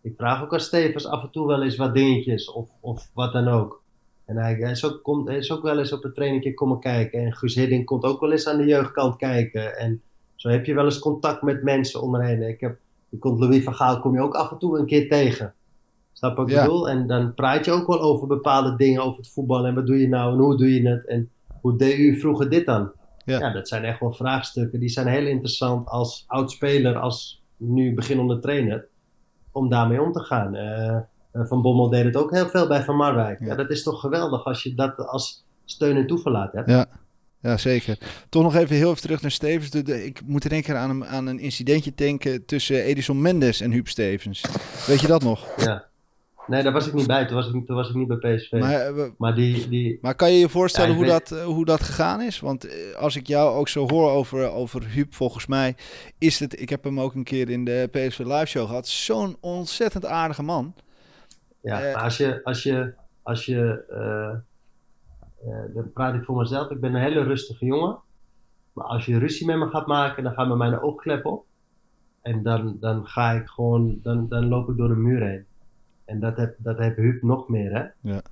ik 0.00 0.14
vraag 0.16 0.42
ook 0.42 0.52
aan 0.52 0.60
Stevens 0.60 1.06
af 1.06 1.22
en 1.22 1.30
toe 1.30 1.46
wel 1.46 1.62
eens 1.62 1.76
wat 1.76 1.94
dingetjes 1.94 2.52
of, 2.52 2.68
of 2.80 3.10
wat 3.14 3.32
dan 3.32 3.48
ook. 3.48 3.77
En 4.28 4.36
hij, 4.36 4.54
hij, 4.54 4.70
is 4.70 4.84
ook, 4.84 5.02
komt, 5.02 5.28
is 5.28 5.52
ook 5.52 5.62
wel 5.62 5.78
eens 5.78 5.92
op 5.92 6.04
een 6.04 6.12
trainingje 6.12 6.54
komen 6.54 6.80
kijken. 6.80 7.20
En 7.24 7.32
Guus 7.32 7.54
Hiddink 7.54 7.86
komt 7.86 8.04
ook 8.04 8.20
wel 8.20 8.32
eens 8.32 8.48
aan 8.48 8.56
de 8.56 8.64
jeugdkant 8.66 9.16
kijken. 9.16 9.78
En 9.78 10.02
zo 10.34 10.48
heb 10.48 10.64
je 10.64 10.74
wel 10.74 10.84
eens 10.84 10.98
contact 10.98 11.42
met 11.42 11.62
mensen 11.62 12.02
om 12.02 12.10
me 12.10 12.24
heen. 12.24 12.42
Ik 12.42 12.60
heb, 12.60 12.76
je 13.08 13.18
komt 13.18 13.40
Louis 13.40 13.64
van 13.64 13.74
Gaal 13.74 14.00
kom 14.00 14.14
je 14.14 14.20
ook 14.20 14.34
af 14.34 14.50
en 14.50 14.58
toe 14.58 14.78
een 14.78 14.86
keer 14.86 15.08
tegen. 15.08 15.54
Snap 16.12 16.36
wat 16.36 16.48
ik 16.48 16.54
Ja. 16.54 16.62
bedoel? 16.62 16.88
En 16.88 17.06
dan 17.06 17.34
praat 17.34 17.64
je 17.64 17.70
ook 17.70 17.86
wel 17.86 18.00
over 18.00 18.26
bepaalde 18.26 18.76
dingen, 18.76 19.02
over 19.02 19.18
het 19.18 19.28
voetbal. 19.32 19.66
En 19.66 19.74
wat 19.74 19.86
doe 19.86 20.00
je 20.00 20.08
nou 20.08 20.32
en 20.32 20.38
hoe 20.38 20.56
doe 20.56 20.74
je 20.82 20.88
het? 20.88 21.06
En 21.06 21.30
hoe 21.60 21.76
deed 21.76 21.98
u 21.98 22.20
vroeger 22.20 22.50
dit 22.50 22.66
dan? 22.66 22.92
Ja. 23.24 23.38
Ja, 23.38 23.52
dat 23.52 23.68
zijn 23.68 23.84
echt 23.84 24.00
wel 24.00 24.12
vraagstukken. 24.12 24.80
Die 24.80 24.88
zijn 24.88 25.06
heel 25.06 25.26
interessant 25.26 25.88
als 25.88 26.24
oud-speler, 26.26 26.96
als 26.96 27.42
nu 27.56 27.94
beginnende 27.94 28.38
trainer. 28.38 28.86
Om 29.52 29.68
daarmee 29.68 30.02
om 30.02 30.12
te 30.12 30.20
gaan. 30.20 30.54
Eh, 30.54 30.96
van 31.32 31.62
Bommel 31.62 31.88
deed 31.88 32.04
het 32.04 32.16
ook 32.16 32.30
heel 32.30 32.48
veel 32.48 32.66
bij 32.68 32.82
Van 32.84 32.96
Marwijk. 32.96 33.40
Ja. 33.40 33.46
Ja. 33.46 33.54
dat 33.54 33.70
is 33.70 33.82
toch 33.82 34.00
geweldig 34.00 34.44
als 34.44 34.62
je 34.62 34.74
dat 34.74 34.98
als 34.98 35.44
steun 35.64 35.96
en 35.96 36.06
toeverlaat 36.06 36.52
hebt. 36.52 36.68
Ja. 36.70 36.86
Ja, 37.40 37.56
zeker. 37.56 37.98
Toch 38.28 38.42
nog 38.42 38.54
even 38.54 38.76
heel 38.76 38.90
even 38.90 39.02
terug 39.02 39.22
naar 39.22 39.30
Stevens. 39.30 39.70
De, 39.70 39.82
de- 39.82 40.04
ik 40.04 40.20
moet 40.26 40.44
in 40.44 40.50
één 40.50 40.62
keer 40.62 40.76
aan 40.76 40.90
een, 40.90 41.06
aan 41.06 41.26
een 41.26 41.38
incidentje 41.38 41.92
denken 41.94 42.44
tussen 42.44 42.82
Edison 42.82 43.20
Mendes 43.22 43.60
en 43.60 43.70
Huub 43.70 43.88
Stevens. 43.88 44.44
Weet 44.86 45.00
je 45.00 45.06
dat 45.06 45.22
nog? 45.22 45.46
Ja. 45.56 45.86
Nee, 46.46 46.62
daar 46.62 46.72
was 46.72 46.86
ik 46.86 46.92
niet 46.92 47.06
bij. 47.06 47.26
Toen 47.26 47.36
was 47.36 47.46
ik, 47.46 47.54
niet- 47.54 47.66
toen 47.66 47.76
was 47.76 47.88
ik 47.88 47.94
niet 47.94 48.08
bij 48.08 48.36
PSV. 48.36 48.52
Maar, 48.52 48.60
Maar, 48.60 48.86
eh, 48.86 48.94
we- 49.18 49.32
die, 49.32 49.68
die, 49.68 49.98
maar 50.02 50.14
kan 50.14 50.32
je 50.32 50.38
je 50.38 50.48
voorstellen 50.48 50.90
Ja, 50.90 50.96
hoe, 50.96 51.04
weet- 51.04 51.28
dat, 51.28 51.38
eh, 51.38 51.44
hoe 51.44 51.64
dat 51.64 51.82
gegaan 51.82 52.20
is? 52.22 52.40
Want 52.40 52.64
eh, 52.66 52.94
als 52.96 53.16
ik 53.16 53.26
jou 53.26 53.56
ook 53.56 53.68
zo 53.68 53.88
hoor 53.88 54.10
over, 54.10 54.50
over 54.50 54.84
Huub, 54.86 55.14
volgens 55.14 55.46
mij 55.46 55.76
is 56.18 56.38
het... 56.38 56.60
Ik 56.60 56.68
heb 56.68 56.84
hem 56.84 57.00
ook 57.00 57.14
een 57.14 57.24
keer 57.24 57.50
in 57.50 57.64
de 57.64 57.88
PSV 57.90 58.18
Live 58.18 58.46
Show 58.46 58.66
gehad. 58.66 58.88
Zo'n 58.88 59.36
ontzettend 59.40 60.06
aardige 60.06 60.42
man. 60.42 60.74
Ja, 61.60 61.82
Eh, 61.82 61.94
maar 61.94 62.02
als 62.02 62.16
je, 62.16 62.44
als 62.44 62.62
je, 62.62 62.94
als 63.22 63.46
je 63.46 63.84
eh, 63.88 64.30
eh, 65.52 65.74
dan 65.74 65.92
praat 65.92 66.14
ik 66.14 66.24
voor 66.24 66.36
mezelf, 66.36 66.70
ik 66.70 66.80
ben 66.80 66.94
een 66.94 67.02
hele 67.02 67.22
rustige 67.22 67.64
jongen. 67.64 67.98
Maar 68.72 68.86
als 68.86 69.06
je 69.06 69.18
ruzie 69.18 69.46
met 69.46 69.58
me 69.58 69.68
gaat 69.68 69.86
maken, 69.86 70.22
dan 70.22 70.32
gaan 70.32 70.48
me 70.48 70.56
mijn 70.56 70.80
oogklep 70.80 71.24
op. 71.26 71.44
En 72.22 72.42
dan, 72.42 72.76
dan 72.80 73.06
ga 73.06 73.32
ik 73.32 73.46
gewoon, 73.46 73.98
dan, 74.02 74.28
dan 74.28 74.48
loop 74.48 74.68
ik 74.68 74.76
door 74.76 74.88
de 74.88 74.94
muur 74.94 75.26
heen. 75.26 75.46
En 76.04 76.20
dat 76.20 76.36
heb, 76.36 76.54
dat 76.58 76.78
heb 76.78 76.96
Huub 76.96 77.22
nog 77.22 77.48
meer, 77.48 77.72
hè. 77.72 78.10
Ja. 78.10 78.22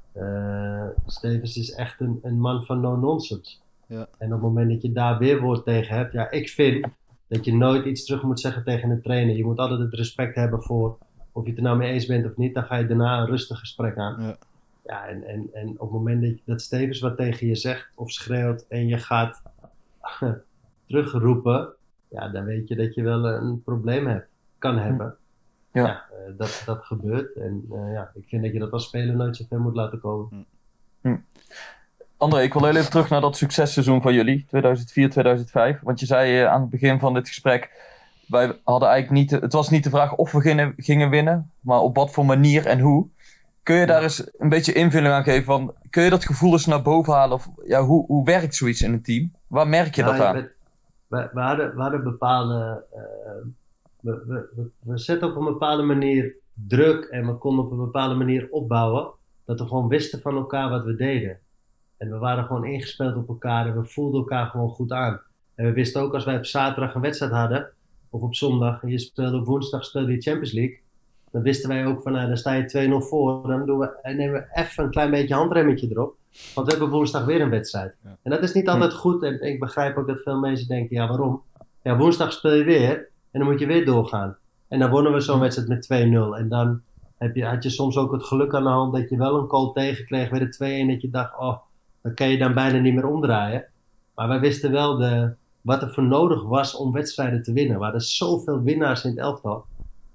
Stevens 1.06 1.56
is 1.56 1.74
echt 1.74 2.00
een, 2.00 2.18
een 2.22 2.40
man 2.40 2.64
van 2.64 2.80
no-nonsense. 2.80 3.56
Ja. 3.86 4.08
En 4.18 4.26
op 4.26 4.32
het 4.32 4.40
moment 4.40 4.70
dat 4.70 4.82
je 4.82 4.92
daar 4.92 5.18
weerwoord 5.18 5.64
tegen 5.64 5.96
hebt, 5.96 6.12
ja, 6.12 6.30
ik 6.30 6.48
vind 6.48 6.86
dat 7.26 7.44
je 7.44 7.54
nooit 7.54 7.84
iets 7.84 8.04
terug 8.04 8.22
moet 8.22 8.40
zeggen 8.40 8.64
tegen 8.64 8.90
een 8.90 9.02
trainer. 9.02 9.36
Je 9.36 9.44
moet 9.44 9.58
altijd 9.58 9.80
het 9.80 9.94
respect 9.94 10.34
hebben 10.34 10.62
voor 10.62 10.98
of 11.36 11.44
je 11.44 11.48
het 11.48 11.58
er 11.58 11.64
nou 11.64 11.76
mee 11.76 11.92
eens 11.92 12.06
bent 12.06 12.26
of 12.26 12.36
niet. 12.36 12.54
Dan 12.54 12.64
ga 12.64 12.76
je 12.76 12.86
daarna 12.86 13.20
een 13.20 13.26
rustig 13.26 13.58
gesprek 13.58 13.96
aan. 13.96 14.22
Ja. 14.22 14.36
Ja, 14.84 15.06
en, 15.06 15.24
en, 15.24 15.48
en 15.52 15.68
op 15.68 15.80
het 15.80 15.90
moment 15.90 16.22
dat, 16.22 16.32
dat 16.44 16.60
Stevens 16.60 17.00
wat 17.00 17.16
tegen 17.16 17.46
je 17.46 17.54
zegt 17.54 17.90
of 17.94 18.10
schreeuwt 18.10 18.66
en 18.68 18.88
je 18.88 18.98
gaat 18.98 19.42
terugroepen, 20.86 21.68
ja, 22.08 22.28
dan 22.28 22.44
weet 22.44 22.68
je 22.68 22.76
dat 22.76 22.94
je 22.94 23.02
wel 23.02 23.26
een 23.26 23.62
probleem 23.62 24.06
hebt, 24.06 24.28
kan 24.58 24.78
hebben. 24.78 25.16
Ja. 25.72 26.04
eh, 26.10 26.32
dat, 26.36 26.62
dat 26.66 26.84
gebeurt. 26.84 27.34
En 27.34 27.66
eh, 27.72 27.92
ja, 27.92 28.10
ik 28.14 28.28
vind 28.28 28.42
dat 28.42 28.52
je 28.52 28.58
dat 28.58 28.72
als 28.72 28.84
speler 28.84 29.16
nooit 29.16 29.36
zo 29.36 29.44
ver 29.48 29.60
moet 29.60 29.74
laten 29.74 30.00
komen. 30.00 30.46
André, 32.16 32.42
ik 32.42 32.52
wil 32.52 32.64
heel 32.64 32.76
even 32.76 32.90
terug 32.90 33.08
naar 33.08 33.20
dat 33.20 33.36
successeizoen 33.36 34.02
van 34.02 34.14
jullie, 34.14 34.44
2004, 34.48 35.10
2005. 35.10 35.80
Want 35.80 36.00
je 36.00 36.06
zei 36.06 36.40
eh, 36.40 36.52
aan 36.52 36.60
het 36.60 36.70
begin 36.70 36.98
van 36.98 37.14
dit 37.14 37.28
gesprek, 37.28 37.70
wij 38.26 38.58
hadden 38.64 38.88
eigenlijk 38.88 39.20
niet, 39.30 39.40
het 39.40 39.52
was 39.52 39.70
niet 39.70 39.84
de 39.84 39.90
vraag 39.90 40.14
of 40.14 40.32
we 40.32 40.40
gingen, 40.40 40.74
gingen 40.76 41.10
winnen, 41.10 41.50
maar 41.60 41.80
op 41.80 41.96
wat 41.96 42.10
voor 42.10 42.24
manier 42.24 42.66
en 42.66 42.80
hoe. 42.80 43.06
Kun 43.62 43.76
je 43.76 43.86
daar 43.86 44.02
eens 44.02 44.30
een 44.38 44.48
beetje 44.48 44.72
invulling 44.72 45.14
aan 45.14 45.22
geven 45.22 45.44
van, 45.44 45.74
kun 45.90 46.02
je 46.02 46.10
dat 46.10 46.24
gevoel 46.24 46.52
eens 46.52 46.66
naar 46.66 46.82
boven 46.82 47.12
halen? 47.14 47.34
Of 47.36 47.48
ja, 47.66 47.82
hoe, 47.82 48.06
hoe 48.06 48.24
werkt 48.24 48.54
zoiets 48.54 48.82
in 48.82 48.92
een 48.92 49.02
team? 49.02 49.32
Waar 49.46 49.68
merk 49.68 49.94
je 49.94 50.02
Nou, 50.02 50.16
dat 50.16 50.26
aan? 50.26 50.32
bent- 50.34 50.50
we, 51.06 51.28
we, 51.32 51.40
hadden, 51.40 51.74
we 51.74 51.80
hadden 51.82 52.02
bepaalde. 52.04 52.84
eh, 52.92 53.00
we, 54.00 54.22
we, 54.26 54.48
we, 54.56 54.70
we 54.82 54.98
zetten 54.98 55.28
op 55.28 55.36
een 55.36 55.44
bepaalde 55.44 55.82
manier 55.82 56.34
druk 56.54 57.04
en 57.04 57.26
we 57.26 57.34
konden 57.34 57.64
op 57.64 57.70
een 57.70 57.76
bepaalde 57.76 58.14
manier 58.14 58.48
opbouwen. 58.50 59.08
Dat 59.44 59.60
we 59.60 59.66
gewoon 59.66 59.88
wisten 59.88 60.20
van 60.20 60.36
elkaar 60.36 60.70
wat 60.70 60.84
we 60.84 60.96
deden. 60.96 61.38
En 61.96 62.10
we 62.10 62.18
waren 62.18 62.44
gewoon 62.44 62.64
ingespeeld 62.64 63.16
op 63.16 63.28
elkaar 63.28 63.66
en 63.66 63.80
we 63.80 63.84
voelden 63.84 64.20
elkaar 64.20 64.46
gewoon 64.46 64.68
goed 64.70 64.92
aan. 64.92 65.20
En 65.54 65.64
we 65.64 65.72
wisten 65.72 66.02
ook 66.02 66.14
als 66.14 66.24
wij 66.24 66.36
op 66.36 66.44
zaterdag 66.44 66.94
een 66.94 67.00
wedstrijd 67.00 67.32
hadden, 67.32 67.70
of 68.10 68.22
op 68.22 68.34
zondag, 68.34 68.82
en 68.82 68.88
je 68.88 68.98
speelde 68.98 69.36
op 69.36 69.46
woensdag 69.46 69.84
speelde 69.84 70.12
je 70.12 70.20
Champions 70.20 70.52
League. 70.52 70.78
Dan 71.30 71.42
wisten 71.42 71.68
wij 71.68 71.86
ook 71.86 72.02
van, 72.02 72.12
nou, 72.12 72.26
dan 72.26 72.36
sta 72.36 72.52
je 72.52 72.88
2-0 73.02 73.06
voor. 73.08 73.48
Dan 73.48 73.66
doen 73.66 73.78
we, 73.78 74.00
en 74.02 74.16
nemen 74.16 74.34
we 74.34 74.60
even 74.60 74.84
een 74.84 74.90
klein 74.90 75.10
beetje 75.10 75.34
handremmetje 75.34 75.88
erop. 75.90 76.16
Want 76.54 76.66
we 76.66 76.72
hebben 76.72 76.90
woensdag 76.90 77.24
weer 77.24 77.40
een 77.40 77.50
wedstrijd. 77.50 77.96
En 78.22 78.30
dat 78.30 78.42
is 78.42 78.52
niet 78.52 78.68
altijd 78.68 78.92
goed. 78.92 79.22
En 79.22 79.40
ik 79.40 79.60
begrijp 79.60 79.96
ook 79.96 80.06
dat 80.06 80.22
veel 80.22 80.38
mensen 80.38 80.68
denken, 80.68 80.96
ja 80.96 81.08
waarom? 81.08 81.42
Ja, 81.82 81.96
woensdag 81.96 82.32
speel 82.32 82.54
je 82.54 82.64
weer. 82.64 83.08
En 83.30 83.40
dan 83.40 83.50
moet 83.50 83.60
je 83.60 83.66
weer 83.66 83.84
doorgaan. 83.84 84.36
En 84.68 84.78
dan 84.78 84.90
wonnen 84.90 85.12
we 85.12 85.20
zo'n 85.20 85.40
wedstrijd 85.40 85.68
met 85.68 85.84
2-0. 85.84 86.38
En 86.38 86.48
dan 86.48 86.80
heb 87.16 87.34
je, 87.34 87.44
had 87.44 87.62
je 87.62 87.70
soms 87.70 87.96
ook 87.96 88.12
het 88.12 88.24
geluk 88.24 88.54
aan 88.54 88.62
de 88.62 88.68
hand 88.68 88.94
dat 88.94 89.08
je 89.08 89.16
wel 89.16 89.38
een 89.38 89.48
goal 89.48 89.72
tegenkreeg. 89.72 90.30
Weer 90.30 90.50
de 90.50 90.84
2-1 90.84 90.90
dat 90.90 91.02
je 91.02 91.10
dacht, 91.10 91.38
oh, 91.38 91.56
dan 92.02 92.14
kan 92.14 92.28
je 92.28 92.38
dan 92.38 92.54
bijna 92.54 92.78
niet 92.78 92.94
meer 92.94 93.06
omdraaien. 93.06 93.64
Maar 94.14 94.28
wij 94.28 94.40
wisten 94.40 94.72
wel 94.72 94.96
de, 94.96 95.34
wat 95.66 95.82
er 95.82 95.90
voor 95.94 96.02
nodig 96.02 96.42
was 96.44 96.76
om 96.76 96.92
wedstrijden 96.92 97.42
te 97.42 97.52
winnen. 97.52 97.76
We 97.78 97.82
hadden 97.82 98.00
zoveel 98.00 98.60
winnaars 98.62 99.04
in 99.04 99.10
het 99.10 99.18
elftal. 99.18 99.64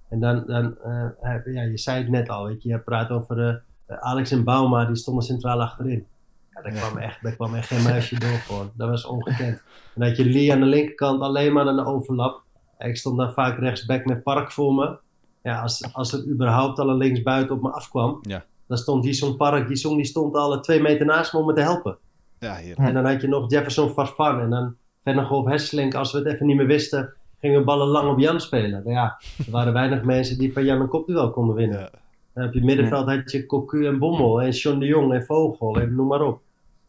En 0.10 0.20
dan, 0.20 0.44
dan 0.48 0.76
heb- 1.20 1.46
ja, 1.46 1.62
je 1.62 1.78
zei 1.78 1.98
het 1.98 2.10
net 2.10 2.30
al, 2.30 2.46
weet 2.46 2.64
je, 2.64 2.70
je 2.70 2.80
praat 2.80 3.10
over 3.10 3.64
eh, 3.86 3.98
Alex 3.98 4.32
en 4.32 4.44
Bauma, 4.44 4.86
die 4.86 4.96
stonden 4.96 5.24
centraal 5.24 5.62
achterin. 5.62 6.06
Ja, 6.50 6.62
daar, 6.62 6.72
kwam 6.72 6.98
echt, 6.98 7.24
daar 7.24 7.32
kwam 7.36 7.56
echt 7.56 7.68
geen 7.68 7.84
muisje 7.84 8.20
door 8.20 8.30
gewoon. 8.30 8.72
Dat 8.74 8.90
was 8.90 9.06
ongekend. 9.06 9.58
En 9.58 9.62
dan 9.96 10.08
had 10.08 10.18
je 10.18 10.26
Lee 10.26 10.54
aan 10.54 10.60
de 10.60 10.66
linkerkant 10.66 11.22
alleen 11.22 11.54
maar 11.54 11.68
aan 11.68 11.76
de 11.76 11.86
overlap. 11.86 12.42
Ik 12.80 12.98
stond 12.98 13.18
dan 13.18 13.32
vaak 13.34 13.60
rechtsback 13.60 14.06
met 14.06 14.24
Park 14.24 14.52
voor 14.52 14.74
me. 14.74 14.98
Ja, 15.44 15.62
als, 15.62 15.94
als 15.94 16.14
er 16.14 16.28
überhaupt 16.28 16.80
al 16.80 16.90
een 16.90 16.98
linksbuiten 16.98 17.56
op 17.56 17.62
me 17.62 17.70
afkwam, 17.70 18.20
Ja. 18.22 18.44
dan 18.68 18.78
stond 18.78 19.06
Gison 19.06 19.36
Park, 19.38 19.68
die 19.68 20.06
stond 20.06 20.36
al 20.36 20.60
twee 20.62 20.82
meter 20.82 21.06
naast 21.06 21.34
me 21.34 21.40
om 21.40 21.46
me 21.46 21.54
te 21.54 21.62
helpen. 21.62 21.98
Ja, 22.40 22.58
hier. 22.58 22.78
En 22.78 22.94
dan 22.94 23.06
had 23.06 23.22
je 23.22 23.28
nog 23.28 23.52
Jefferson 23.52 23.90
Farfan 23.90 24.40
en 24.40 24.50
dan 24.50 24.76
Vennegoff 25.02 25.48
Hesselink. 25.48 25.94
Als 25.96 26.12
we 26.12 26.18
het 26.18 26.28
even 26.28 26.46
niet 26.46 26.56
meer 26.56 26.66
wisten, 26.66 27.14
gingen 27.40 27.60
we 27.60 27.66
ballen 27.66 27.88
lang 27.88 28.10
op 28.12 28.20
Jan 28.20 28.42
spelen. 28.42 28.84
Maar 28.84 28.94
ja, 28.94 29.20
er 29.46 29.52
waren 29.52 29.74
weinig 29.74 30.04
mensen 30.04 30.38
die 30.38 30.54
van 30.54 30.64
Jan 30.66 30.82
een 30.82 30.88
kopduel 30.88 31.32
konden 31.32 31.56
winnen. 31.56 31.80
Ja. 31.80 31.90
Dan 32.34 32.44
heb 32.44 32.54
je 32.54 32.64
middenveld 32.64 33.08
had 33.10 33.32
je 33.32 33.46
Cocu 33.46 33.86
en 33.88 34.00
Bommel 34.00 34.42
en 34.42 34.50
John 34.52 34.80
de 34.80 34.86
Jong 34.86 35.14
en 35.14 35.26
Vogel 35.26 35.76
en 35.80 35.96
noem 35.96 36.08
maar 36.08 36.22
op. 36.22 36.42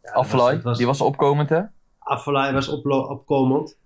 Ja, 0.03 0.13
was- 0.13 0.61
was- 0.61 0.77
die 0.77 0.85
was 0.87 1.01
opkomend 1.01 1.49
hè? 1.49 1.61
Affelay 1.99 2.53
was 2.53 2.67
opkomend. 2.69 3.77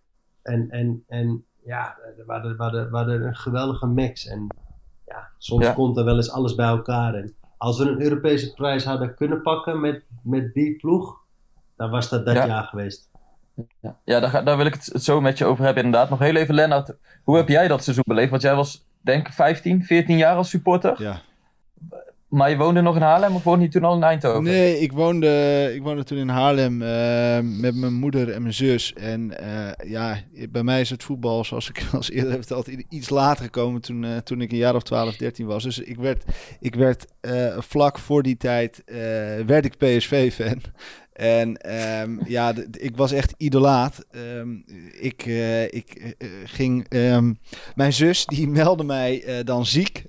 En, 0.42 0.70
en, 0.70 1.04
en 1.08 1.46
ja, 1.64 1.98
we 2.18 2.24
hadden, 2.34 2.58
we, 2.58 2.64
hadden, 2.64 2.90
we 2.92 2.98
hadden 2.98 3.26
een 3.28 3.36
geweldige 3.36 3.88
mix. 3.88 4.28
En 4.28 4.48
ja, 5.06 5.28
soms 5.38 5.66
Ja. 5.66 5.74
komt 5.74 5.98
er 5.98 6.04
wel 6.06 6.16
eens 6.16 6.32
alles 6.32 6.56
bij 6.56 6.68
elkaar. 6.68 7.14
En 7.14 7.36
als 7.58 7.78
we 7.80 7.90
een 7.90 8.02
Europese 8.02 8.54
prijs 8.54 8.84
hadden 8.86 9.16
kunnen 9.16 9.42
pakken 9.42 9.80
met, 9.80 10.04
met 10.24 10.54
die 10.54 10.76
ploeg, 10.76 11.18
dan 11.76 11.90
was 11.90 12.10
dat 12.10 12.26
dat 12.26 12.36
Ja. 12.36 12.46
jaar 12.48 12.64
geweest. 12.64 13.10
Ja, 13.82 13.98
ja 14.06 14.20
daar, 14.20 14.30
ga- 14.30 14.42
daar 14.42 14.58
wil 14.58 14.66
ik 14.66 14.74
het 14.74 15.04
zo 15.04 15.22
met 15.22 15.38
je 15.38 15.46
over 15.46 15.66
hebben 15.66 15.84
inderdaad. 15.84 16.10
Nog 16.10 16.20
heel 16.20 16.36
even 16.36 16.56
Lennart, 16.56 16.94
hoe 17.24 17.38
heb 17.38 17.48
jij 17.48 17.68
dat 17.68 17.84
seizoen 17.84 18.04
beleefd? 18.08 18.30
Want 18.30 18.42
jij 18.42 18.56
was 18.56 18.86
denk 19.02 19.28
ik 19.28 19.34
15, 19.34 19.84
14 19.84 20.18
jaar 20.18 20.36
als 20.36 20.50
supporter. 20.50 21.02
Ja. 21.02 21.22
Maar 22.28 22.50
je 22.50 22.58
woonde 22.58 22.82
nog 22.82 22.96
in 22.96 23.02
Haarlem 23.02 23.36
of 23.36 23.44
woonde 23.44 23.64
je 23.66 23.72
toen 23.72 23.84
al 23.84 23.96
in 23.96 24.04
Eindhoven? 24.04 24.44
Nee, 24.44 24.80
ik 24.80 24.92
woonde, 24.92 25.72
ik 25.76 25.82
woonde 25.82 26.04
toen 26.04 26.18
in 26.18 26.30
Haarlem 26.30 26.82
eh, 26.82 27.40
met 27.42 27.76
mijn 27.76 27.94
moeder 27.94 28.32
en 28.32 28.42
mijn 28.42 28.54
zus. 28.54 28.94
En 28.94 29.38
eh, 29.40 29.90
ja, 29.90 30.18
bij 30.50 30.64
mij 30.64 30.82
is 30.82 30.90
het 30.90 31.04
voetbal, 31.04 31.44
zoals 31.44 31.70
ik 31.70 31.86
als 31.94 32.10
eerder 32.12 32.30
heb 32.32 32.40
verteld, 32.46 32.68
iets 32.90 33.10
later 33.10 33.44
gekomen 33.44 33.82
toen, 33.82 34.04
eh, 34.04 34.18
toen 34.18 34.42
ik 34.42 34.52
een 34.52 34.58
jaar 34.58 34.76
of 34.76 34.84
12, 34.84 35.16
13 35.16 35.46
was. 35.46 35.64
Dus 35.64 35.80
ik 35.80 35.98
werd, 35.98 36.24
ik 36.60 36.76
werd 36.76 37.06
eh, 37.20 37.58
vlak 37.60 38.00
voor 38.00 38.24
die 38.24 38.38
tijd, 38.38 38.84
eh, 38.86 38.98
werd 39.46 39.66
ik 39.66 39.78
PSV-fan. 39.78 40.62
En 41.18 41.58
ehm, 41.58 42.18
ja, 42.38 42.54
ik 42.72 42.96
was 42.96 43.12
echt 43.12 43.34
idolaat. 43.38 44.06
Ehm, 44.12 44.50
ik 45.00 45.26
eh, 45.26 45.64
ik 45.64 45.96
eh, 45.96 46.08
eh, 46.18 46.28
ging, 46.46 46.86
ehm, 46.90 47.34
mijn 47.76 47.94
zus 47.94 48.26
die 48.26 48.48
meldde 48.60 48.84
mij 48.84 49.42
dan 49.44 49.66
ziek 49.66 50.06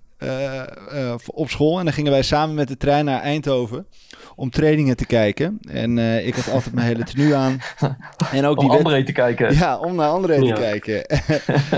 op 1.27 1.51
school. 1.51 1.79
En 1.79 1.85
dan 1.85 1.94
gingen 1.94 2.12
wij 2.12 2.23
samen 2.23 2.55
met 2.55 2.68
de 2.68 2.77
trein 2.77 3.05
naar 3.05 3.21
Eindhoven 3.21 3.87
om 4.35 4.51
trainingen 4.51 4.97
te 4.97 5.07
kijken. 5.07 5.59
En 5.71 5.99
ik 6.27 6.35
had 6.35 6.51
altijd 6.51 6.75
mijn 6.75 6.87
hele 6.87 7.05
tenue 7.05 7.35
aan. 7.35 7.59
En 8.33 8.44
ook 8.44 8.59
Om 8.59 8.68
die 8.68 8.79
André 8.79 9.05
te 9.05 9.12
kijken. 9.12 9.55
Ja, 9.55 9.79
om 9.79 9.94
naar 9.94 10.09
André 10.09 10.35
Ja. 10.35 10.55
te 10.55 10.61
kijken. 10.61 11.05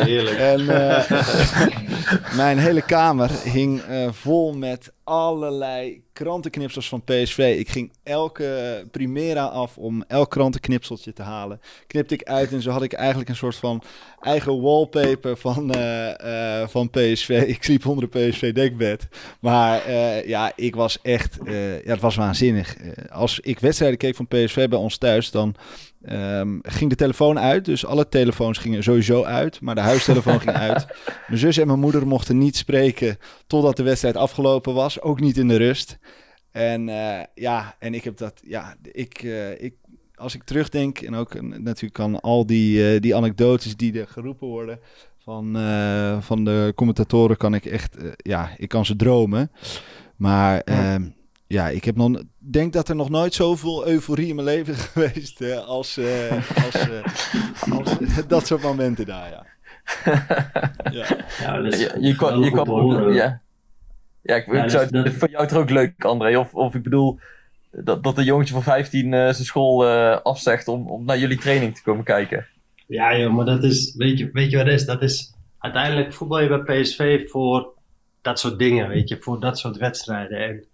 Heerlijk. 0.07 0.39
En 0.39 0.65
mijn 2.37 2.59
hele 2.59 2.83
kamer 2.83 3.31
hing 3.45 3.83
vol 4.11 4.53
met 4.53 4.93
allerlei 5.11 6.03
krantenknipsels 6.13 6.89
van 6.89 7.05
PSV. 7.05 7.55
Ik 7.59 7.69
ging 7.69 7.93
elke 8.03 8.85
Primera 8.91 9.45
af 9.45 9.79
om 9.79 10.05
elk 10.09 10.31
krantenknipseltje 10.31 11.13
te 11.13 11.23
halen. 11.23 11.61
Knipte 11.87 12.15
ik 12.15 12.23
uit 12.23 12.53
en 12.53 12.63
zo 12.63 12.71
had 12.71 12.83
ik 12.83 12.93
eigenlijk 12.93 13.29
een 13.29 13.37
soort 13.37 13.57
van 13.57 13.83
eigen 14.21 14.61
wallpaper 14.61 15.37
van, 15.37 15.75
eh, 15.75 16.61
eh, 16.61 16.69
van 16.69 16.91
PSV. 16.91 17.29
Ik 17.47 17.63
sliep 17.63 17.87
onder 17.87 18.11
de 18.11 18.19
PSV 18.19 18.53
dekbed. 18.53 19.09
Maar 19.41 19.85
eh, 19.85 20.27
ja, 20.27 20.53
ik 20.57 20.75
was 20.75 20.99
echt, 21.03 21.39
ja, 21.45 21.93
het 21.93 22.01
was 22.01 22.17
waanzinnig. 22.17 22.77
Als 23.11 23.41
ik 23.41 23.59
wedstrijden 23.59 23.99
keek 23.99 24.17
van 24.17 24.29
PSV 24.29 24.69
bij 24.69 24.79
ons 24.79 24.99
thuis, 24.99 25.31
dan 25.31 25.55
ehm, 26.03 26.59
ging 26.63 26.91
de 26.91 26.97
telefoon 26.97 27.39
uit. 27.39 27.65
Dus 27.65 27.87
alle 27.87 28.09
telefoons 28.09 28.59
gingen 28.59 28.83
sowieso 28.83 29.23
uit, 29.23 29.61
maar 29.61 29.75
de 29.75 29.81
huistelefoon 29.81 30.41
ging 30.41 30.57
uit. 30.69 30.87
Mijn 31.29 31.41
zus 31.41 31.57
en 31.57 31.67
mijn 31.67 31.81
moeder 31.81 32.07
mochten 32.07 32.39
niet 32.39 32.57
spreken 32.57 33.19
totdat 33.47 33.77
de 33.77 33.83
wedstrijd 33.83 34.17
afgelopen 34.17 34.75
was. 34.75 35.01
Ook 35.01 35.21
niet 35.21 35.37
in 35.37 35.49
de 35.49 35.57
rust. 35.57 35.99
En 36.51 36.89
eh, 36.89 37.25
ja, 37.35 37.77
en 37.79 37.95
ik 37.95 38.05
heb 38.05 38.17
dat, 38.17 38.41
ja, 38.45 38.77
ik, 38.93 39.23
eh, 39.23 39.63
ik, 39.63 39.75
als 40.15 40.35
ik 40.35 40.43
terugdenk 40.43 40.99
en 40.99 41.15
ook 41.15 41.35
eh, 41.35 41.43
natuurlijk 41.43 42.01
aan 42.01 42.21
al 42.21 42.47
die, 42.47 43.01
die 43.01 43.17
anekdotes 43.17 43.77
die 43.77 44.01
er 44.01 44.09
geroepen 44.09 44.49
worden 44.49 44.81
van, 45.19 45.53
van 46.23 46.45
de 46.45 46.73
commentatoren, 46.75 47.37
kan 47.37 47.55
ik 47.55 47.65
echt, 47.65 47.97
ja, 48.17 48.51
ik 48.57 48.69
kan 48.69 48.87
ze 48.87 48.97
dromen. 48.97 49.51
Maar 50.17 50.61
ehm, 50.61 51.09
ja, 51.47 51.69
ik 51.69 51.85
heb 51.85 51.97
nog, 51.97 52.23
denk 52.43 52.73
dat 52.73 52.89
er 52.89 52.97
nog 52.97 53.11
nooit 53.11 53.35
zoveel 53.35 53.87
euforie 53.87 54.29
in 54.29 54.35
mijn 54.35 54.47
leven 54.47 54.75
is 54.75 54.81
geweest 54.93 55.41
eh, 55.41 55.67
als, 55.67 55.97
eh, 55.97 56.33
als, 56.65 56.89
eh, 56.89 57.73
als 57.79 57.97
dat 58.29 58.47
soort 58.47 58.63
momenten 58.63 59.07
daar, 59.07 59.31
ja. 59.31 59.47
ja. 60.93 61.07
Ja, 61.41 61.61
dat 61.61 61.73
is 61.73 61.81
Je, 61.81 61.97
je 62.01 62.17
kwam, 62.17 62.43
je 62.45 62.51
kwam 62.51 63.13
ja. 63.13 63.41
Ja, 64.23 64.37
ik, 64.37 64.47
Ja, 64.53 64.65
ik 64.65 64.71
zou, 64.71 64.91
dat- 64.91 65.09
voor 65.13 65.31
jou 65.31 65.47
toch 65.47 65.59
ook 65.59 65.71
leuk, 65.71 66.05
André? 66.05 66.39
Of, 66.39 66.55
of 66.55 66.75
ik 66.75 66.83
bedoel, 66.83 67.19
dat, 67.71 68.03
dat 68.03 68.19
een 68.19 68.25
jongetje 68.25 68.55
van 68.55 68.63
15 68.63 69.05
eh, 69.15 69.21
zijn 69.21 69.35
school 69.35 69.87
eh, 69.87 70.21
afzegt 70.23 70.69
om, 70.69 70.89
om 70.91 71.05
naar 71.05 71.19
jullie 71.19 71.39
training 71.39 71.75
te 71.75 71.83
komen 71.83 72.05
kijken. 72.05 72.47
Ja, 72.87 73.17
joh, 73.17 73.35
maar 73.35 73.45
dat 73.45 73.65
is, 73.65 73.95
weet 73.97 74.19
je, 74.19 74.31
weet 74.33 74.51
je 74.51 74.57
wat 74.57 74.67
het 74.67 74.75
is? 74.75 74.87
Dat 74.87 75.03
is, 75.03 75.35
uiteindelijk 75.59 76.13
voetbal 76.13 76.41
je 76.41 76.63
bij 76.63 76.81
PSV 76.83 77.29
voor 77.29 77.73
dat 78.23 78.39
soort 78.41 78.59
dingen, 78.59 78.89
weet 78.89 79.09
je, 79.09 79.17
voor 79.21 79.41
dat 79.41 79.59
soort 79.59 79.77
wedstrijden. 79.77 80.39
En, 80.39 80.65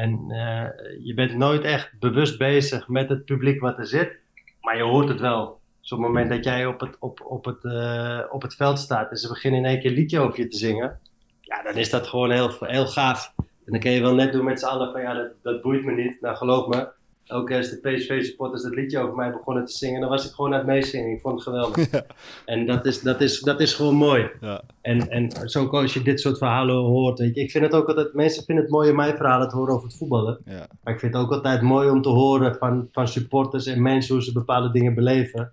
en 0.00 0.24
eh, 0.28 1.04
je 1.04 1.14
bent 1.14 1.34
nooit 1.34 1.62
echt 1.62 1.90
bewust 1.98 2.38
bezig 2.38 2.88
met 2.88 3.08
het 3.08 3.24
publiek 3.24 3.60
wat 3.60 3.78
er 3.78 3.86
zit, 3.86 4.18
maar 4.60 4.76
je 4.76 4.82
hoort 4.82 5.08
het 5.08 5.20
wel. 5.20 5.60
Dus 5.80 5.92
op 5.92 5.98
het 5.98 6.06
moment 6.06 6.30
dat 6.30 6.44
jij 6.44 6.66
op 6.66 6.80
het, 6.80 6.96
op, 6.98 7.20
op 7.24 7.44
het, 7.44 7.64
eh, 7.64 8.20
op 8.30 8.42
het 8.42 8.54
veld 8.54 8.78
staat 8.78 9.10
en 9.10 9.16
ze 9.16 9.28
beginnen 9.28 9.60
in 9.60 9.66
één 9.66 9.80
keer 9.80 9.90
een 9.90 9.96
liedje 9.96 10.20
over 10.20 10.40
je 10.40 10.46
te 10.46 10.56
zingen, 10.56 10.98
ja, 11.40 11.62
dan 11.62 11.74
is 11.74 11.90
dat 11.90 12.06
gewoon 12.06 12.30
heel, 12.30 12.50
heel 12.60 12.86
gaaf. 12.86 13.32
En 13.36 13.72
dan 13.72 13.80
kun 13.80 13.90
je 13.90 14.00
wel 14.00 14.14
net 14.14 14.32
doen 14.32 14.44
met 14.44 14.60
z'n 14.60 14.66
allen 14.66 14.92
van 14.92 15.00
ja, 15.00 15.14
dat, 15.14 15.32
dat 15.42 15.62
boeit 15.62 15.84
me 15.84 15.92
niet. 15.92 16.20
Nou, 16.20 16.36
geloof 16.36 16.66
me, 16.66 16.88
ook 17.32 17.52
als 17.52 17.70
de 17.70 17.76
PSV-supporters 17.76 18.62
dat 18.62 18.74
liedje 18.74 18.98
over 18.98 19.14
mij 19.14 19.30
begonnen 19.30 19.64
te 19.64 19.72
zingen, 19.72 20.00
dan 20.00 20.10
was 20.10 20.26
ik 20.26 20.32
gewoon 20.32 20.52
aan 20.52 20.58
het 20.58 20.66
meezingen. 20.66 21.10
Ik 21.10 21.20
vond 21.20 21.34
het 21.34 21.42
geweldig. 21.42 21.90
Ja. 21.90 22.04
En 22.44 22.66
dat 22.66 22.86
is, 22.86 23.00
dat, 23.00 23.20
is, 23.20 23.40
dat 23.40 23.60
is 23.60 23.74
gewoon 23.74 23.94
mooi. 23.94 24.30
Ja. 24.40 24.62
En, 24.80 25.08
en 25.10 25.48
zo 25.48 25.66
als 25.66 25.94
je 25.94 26.02
dit 26.02 26.20
soort 26.20 26.38
verhalen 26.38 26.76
hoort. 26.76 27.18
Weet 27.18 27.34
je, 27.34 27.40
ik 27.40 27.50
vind 27.50 27.64
het 27.64 27.74
ook 27.74 27.88
altijd, 27.88 28.14
mensen 28.14 28.44
vinden 28.44 28.64
het 28.64 28.72
mooi 28.72 28.90
om 28.90 28.96
mijn 28.96 29.16
verhalen 29.16 29.48
te 29.48 29.56
horen 29.56 29.74
over 29.74 29.88
het 29.88 29.96
voetballen. 29.96 30.38
Ja. 30.44 30.66
Maar 30.82 30.94
ik 30.94 31.00
vind 31.00 31.14
het 31.14 31.22
ook 31.22 31.32
altijd 31.32 31.62
mooi 31.62 31.90
om 31.90 32.02
te 32.02 32.08
horen 32.08 32.54
van, 32.54 32.88
van 32.92 33.08
supporters 33.08 33.66
en 33.66 33.82
mensen 33.82 34.14
hoe 34.14 34.24
ze 34.24 34.32
bepaalde 34.32 34.70
dingen 34.70 34.94
beleven. 34.94 35.52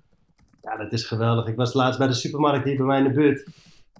Ja, 0.62 0.78
dat 0.78 0.92
is 0.92 1.04
geweldig. 1.04 1.48
Ik 1.48 1.56
was 1.56 1.74
laatst 1.74 2.00
bij 2.00 2.08
de 2.08 2.14
supermarkt 2.14 2.66
hier 2.66 2.78
bij 2.78 2.86
mij 2.86 2.98
in 2.98 3.04
de 3.04 3.14
buurt. 3.14 3.48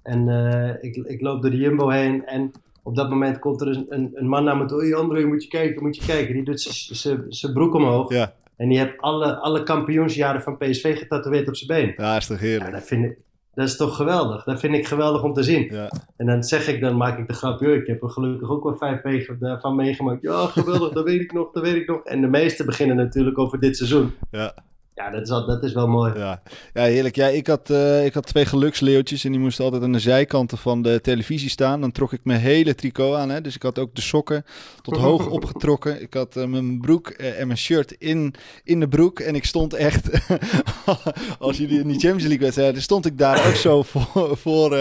En 0.04 0.30
eh, 0.30 0.84
ik, 0.84 0.96
ik 0.96 1.22
loop 1.22 1.42
door 1.42 1.52
de 1.52 1.58
Jumbo 1.58 1.90
heen 1.90 2.26
en 2.26 2.52
op 2.88 2.96
dat 2.96 3.10
moment 3.10 3.40
komt 3.40 3.62
er 3.62 3.68
een, 3.68 4.12
een, 4.14 4.28
man 4.28 4.44
naar 4.44 4.58
me 4.58 4.66
toe. 4.66 4.82
Hey 4.82 4.96
André, 4.96 5.26
moet 5.26 5.44
je 5.44 5.50
kijken, 5.50 5.84
moet 5.84 5.96
je 5.96 6.06
kijken. 6.06 6.34
Die 6.34 6.44
doet 6.44 6.62
zijn 7.30 7.54
broek 7.54 7.74
omhoog. 7.74 8.14
Ja. 8.14 8.34
En 8.56 8.70
die 8.70 8.80
heeft 8.80 8.98
alle, 8.98 9.36
alle 9.36 9.64
kampioensjaren 9.64 10.42
van 10.42 10.58
PSV 10.58 10.98
getatoeëerd 10.98 11.48
op 11.48 11.56
zijn 11.56 11.82
been. 11.82 12.06
ja, 12.06 12.18
is 12.18 12.28
toch 12.28 12.40
Ja, 12.40 12.46
heerlijk. 12.46 12.72
dat, 12.72 12.84
vind 12.84 13.06
ik, 13.06 13.18
dat 13.54 13.68
is 13.68 13.78
toch 13.78 13.96
geweldig. 13.96 14.44
Dat 14.44 14.60
vind 14.60 14.74
ik 14.74 14.88
geweldig 14.88 15.24
om 15.24 15.34
te 15.34 15.44
zien. 15.44 15.68
Ja. 15.72 15.92
En 16.18 16.26
dan 16.26 16.44
zeg 16.44 16.68
ik, 16.68 16.82
dan 16.82 16.98
maak 16.98 17.18
ik 17.18 17.28
de 17.28 17.34
grap, 17.34 17.60
joh, 17.60 17.74
ik 17.74 17.88
heb 17.88 18.04
er 18.04 18.10
gelukkig 18.10 18.50
ook 18.50 18.64
wel 18.64 18.78
vijf 18.78 19.02
wegen 19.02 19.60
van 19.62 19.76
meegemaakt. 19.76 20.22
Ja, 20.22 20.46
geweldig, 20.46 20.94
dat 20.94 21.04
weet 21.04 21.22
ik 21.22 21.34
nog, 21.34 21.52
dat 21.52 21.64
weet 21.64 21.76
ik 21.76 21.88
nog. 21.88 22.04
En 22.04 22.22
de 22.22 22.28
meeste 22.28 22.66
beginnen 22.66 22.96
natuurlijk 22.96 23.38
over 23.38 23.60
dit 23.60 23.78
seizoen. 23.78 24.14
Ja. 24.32 24.54
Ja, 24.98 25.10
dat 25.10 25.22
is, 25.22 25.30
al, 25.30 25.46
dat 25.46 25.64
is 25.64 25.74
wel 25.74 25.88
mooi. 25.88 26.14
Ja, 26.16 26.42
ja 26.74 26.84
heerlijk. 26.84 27.16
Ja, 27.16 27.28
ik, 27.28 27.48
had, 27.48 27.70
eh, 27.70 28.06
ik 28.06 28.14
had 28.14 28.26
twee 28.26 28.46
geluksleeuwtjes 28.46 29.24
en 29.24 29.32
die 29.32 29.40
moesten 29.40 29.64
altijd 29.64 29.84
aan 29.84 29.92
de 29.92 30.00
zijkanten 30.00 30.58
van 30.58 30.82
de 30.82 31.02
televisie 31.02 31.50
staan. 31.50 31.82
Dan 31.82 31.92
trok 31.92 32.14
ik 32.14 32.20
mijn 32.24 32.40
hele 32.40 32.76
tricot 32.76 33.16
aan. 33.16 33.30
Hè? 33.30 33.42
Dus 33.42 33.56
ik 33.56 33.62
had 33.62 33.80
ook 33.80 33.96
de 33.96 34.02
sokken 34.02 34.46
tot 34.82 34.98
hoog 34.98 35.28
opgetrokken. 35.38 36.02
Ik 36.02 36.14
had 36.14 36.36
eh, 36.36 36.46
mijn 36.46 36.80
broek 36.80 37.10
eh, 37.10 37.40
en 37.40 37.48
mijn 37.48 37.60
shirt 37.60 37.92
in, 37.92 38.34
in 38.64 38.80
de 38.80 38.88
broek. 38.88 39.20
En 39.20 39.36
ik 39.36 39.46
stond 39.46 39.74
echt, 39.74 40.10
als 41.40 41.58
jullie 41.58 41.80
in 41.80 41.88
die 41.88 42.00
Champions 42.00 42.24
League 42.24 42.40
wedstrijden, 42.40 42.82
stond 42.82 43.06
ik 43.06 43.18
daar 43.18 43.48
ook 43.48 43.56
zo 43.56 43.84
voor, 43.92 44.38
voor, 44.38 44.78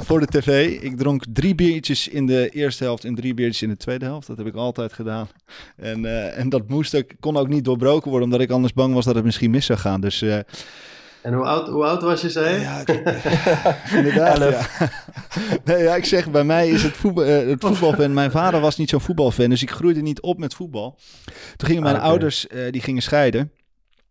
voor 0.00 0.20
de 0.20 0.26
tv. 0.26 0.80
Ik 0.80 0.96
dronk 0.96 1.24
drie 1.32 1.54
biertjes 1.54 2.08
in 2.08 2.26
de 2.26 2.48
eerste 2.48 2.84
helft 2.84 3.04
en 3.04 3.14
drie 3.14 3.34
biertjes 3.34 3.62
in 3.62 3.68
de 3.68 3.76
tweede 3.76 4.04
helft. 4.04 4.26
Dat 4.26 4.36
heb 4.36 4.46
ik 4.46 4.54
altijd 4.54 4.92
gedaan. 4.92 5.28
En, 5.76 6.34
en 6.34 6.48
dat 6.48 6.68
moest 6.68 6.96
ook, 6.96 7.10
kon 7.20 7.36
ook 7.36 7.48
niet 7.48 7.64
doorbroken 7.64 8.10
worden, 8.10 8.28
omdat 8.28 8.40
ik 8.40 8.50
anders 8.50 8.70
bang 8.74 8.94
was 8.94 9.04
dat 9.04 9.14
het 9.14 9.24
misschien 9.24 9.50
mis 9.50 9.66
zou 9.66 9.78
gaan. 9.78 10.00
Dus 10.00 10.22
eh, 10.22 10.38
En 11.22 11.32
hoe 11.34 11.44
oud, 11.44 11.68
hoe 11.68 11.84
oud 11.84 12.02
was 12.02 12.20
je, 12.20 12.30
zei 12.30 12.60
ja, 12.60 12.80
ik- 12.80 12.88
inderdaad. 13.98 14.38
Ja. 14.38 14.66
Nee, 15.64 15.82
ja, 15.82 15.94
ik 15.96 16.04
zeg, 16.04 16.30
bij 16.30 16.44
mij 16.44 16.68
is 16.68 16.82
het, 16.82 16.96
voetbal, 16.96 17.24
eh, 17.24 17.48
het 17.48 17.64
voetbalfan. 17.64 18.14
Mijn 18.14 18.30
vader 18.30 18.60
was 18.60 18.76
niet 18.76 18.90
zo'n 18.90 19.00
voetbalfan, 19.00 19.48
dus 19.48 19.62
ik 19.62 19.70
groeide 19.70 20.00
niet 20.00 20.20
op 20.20 20.38
met 20.38 20.54
voetbal. 20.54 20.98
Toen 21.56 21.68
gingen 21.68 21.82
mijn 21.82 21.96
Ah, 21.96 22.02
ouders, 22.02 22.46
eh, 22.46 22.72
die 22.72 22.80
gingen 22.80 23.02
scheiden. 23.02 23.52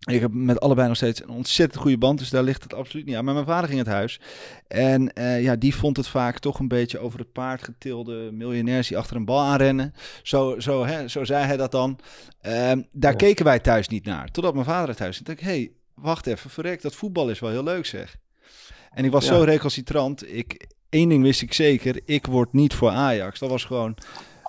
Ik 0.09 0.19
heb 0.21 0.31
met 0.33 0.59
allebei 0.59 0.87
nog 0.87 0.97
steeds 0.97 1.21
een 1.21 1.29
ontzettend 1.29 1.81
goede 1.81 1.97
band, 1.97 2.19
dus 2.19 2.29
daar 2.29 2.43
ligt 2.43 2.63
het 2.63 2.73
absoluut 2.73 3.05
niet 3.05 3.15
aan. 3.15 3.25
Maar 3.25 3.33
mijn 3.33 3.45
vader 3.45 3.67
ging 3.67 3.79
het 3.79 3.87
huis. 3.89 4.19
En 4.67 5.13
eh, 5.13 5.43
ja, 5.43 5.55
die 5.55 5.75
vond 5.75 5.97
het 5.97 6.07
vaak 6.07 6.39
toch 6.39 6.59
een 6.59 6.67
beetje 6.67 6.99
over 6.99 7.19
het 7.19 7.31
paard 7.31 7.63
getilde 7.63 8.31
miljonairs 8.31 8.87
die 8.87 8.97
achter 8.97 9.15
een 9.15 9.25
bal 9.25 9.39
aanrennen. 9.41 9.93
Zo, 10.23 10.59
zo, 10.59 10.85
hè, 10.85 11.07
zo 11.07 11.23
zei 11.23 11.45
hij 11.45 11.57
dat 11.57 11.71
dan. 11.71 11.99
Ehm, 12.41 12.81
daar 12.91 13.11
Ja. 13.11 13.17
keken 13.17 13.45
wij 13.45 13.59
thuis 13.59 13.87
niet 13.87 14.05
naar. 14.05 14.31
Totdat 14.31 14.53
mijn 14.53 14.65
vader 14.65 14.89
het 14.89 14.99
huis. 14.99 15.15
Toen 15.15 15.25
dacht 15.25 15.39
hé, 15.39 15.45
hey, 15.45 15.71
wacht 15.93 16.27
even, 16.27 16.49
verrek, 16.49 16.81
dat 16.81 16.95
voetbal 16.95 17.29
is 17.29 17.39
wel 17.39 17.49
heel 17.49 17.63
leuk 17.63 17.85
zeg. 17.85 18.15
En 18.91 19.05
ik 19.05 19.11
was 19.11 19.25
Ja. 19.25 19.33
zo 19.35 19.43
recalcitrant. 19.43 20.33
Ik, 20.35 20.67
één 20.89 21.09
ding 21.09 21.23
wist 21.23 21.41
ik 21.41 21.53
zeker, 21.53 21.99
ik 22.05 22.25
word 22.25 22.53
niet 22.53 22.73
voor 22.73 22.89
Ajax. 22.89 23.39
Dat 23.39 23.49
was 23.49 23.63
gewoon 23.63 23.97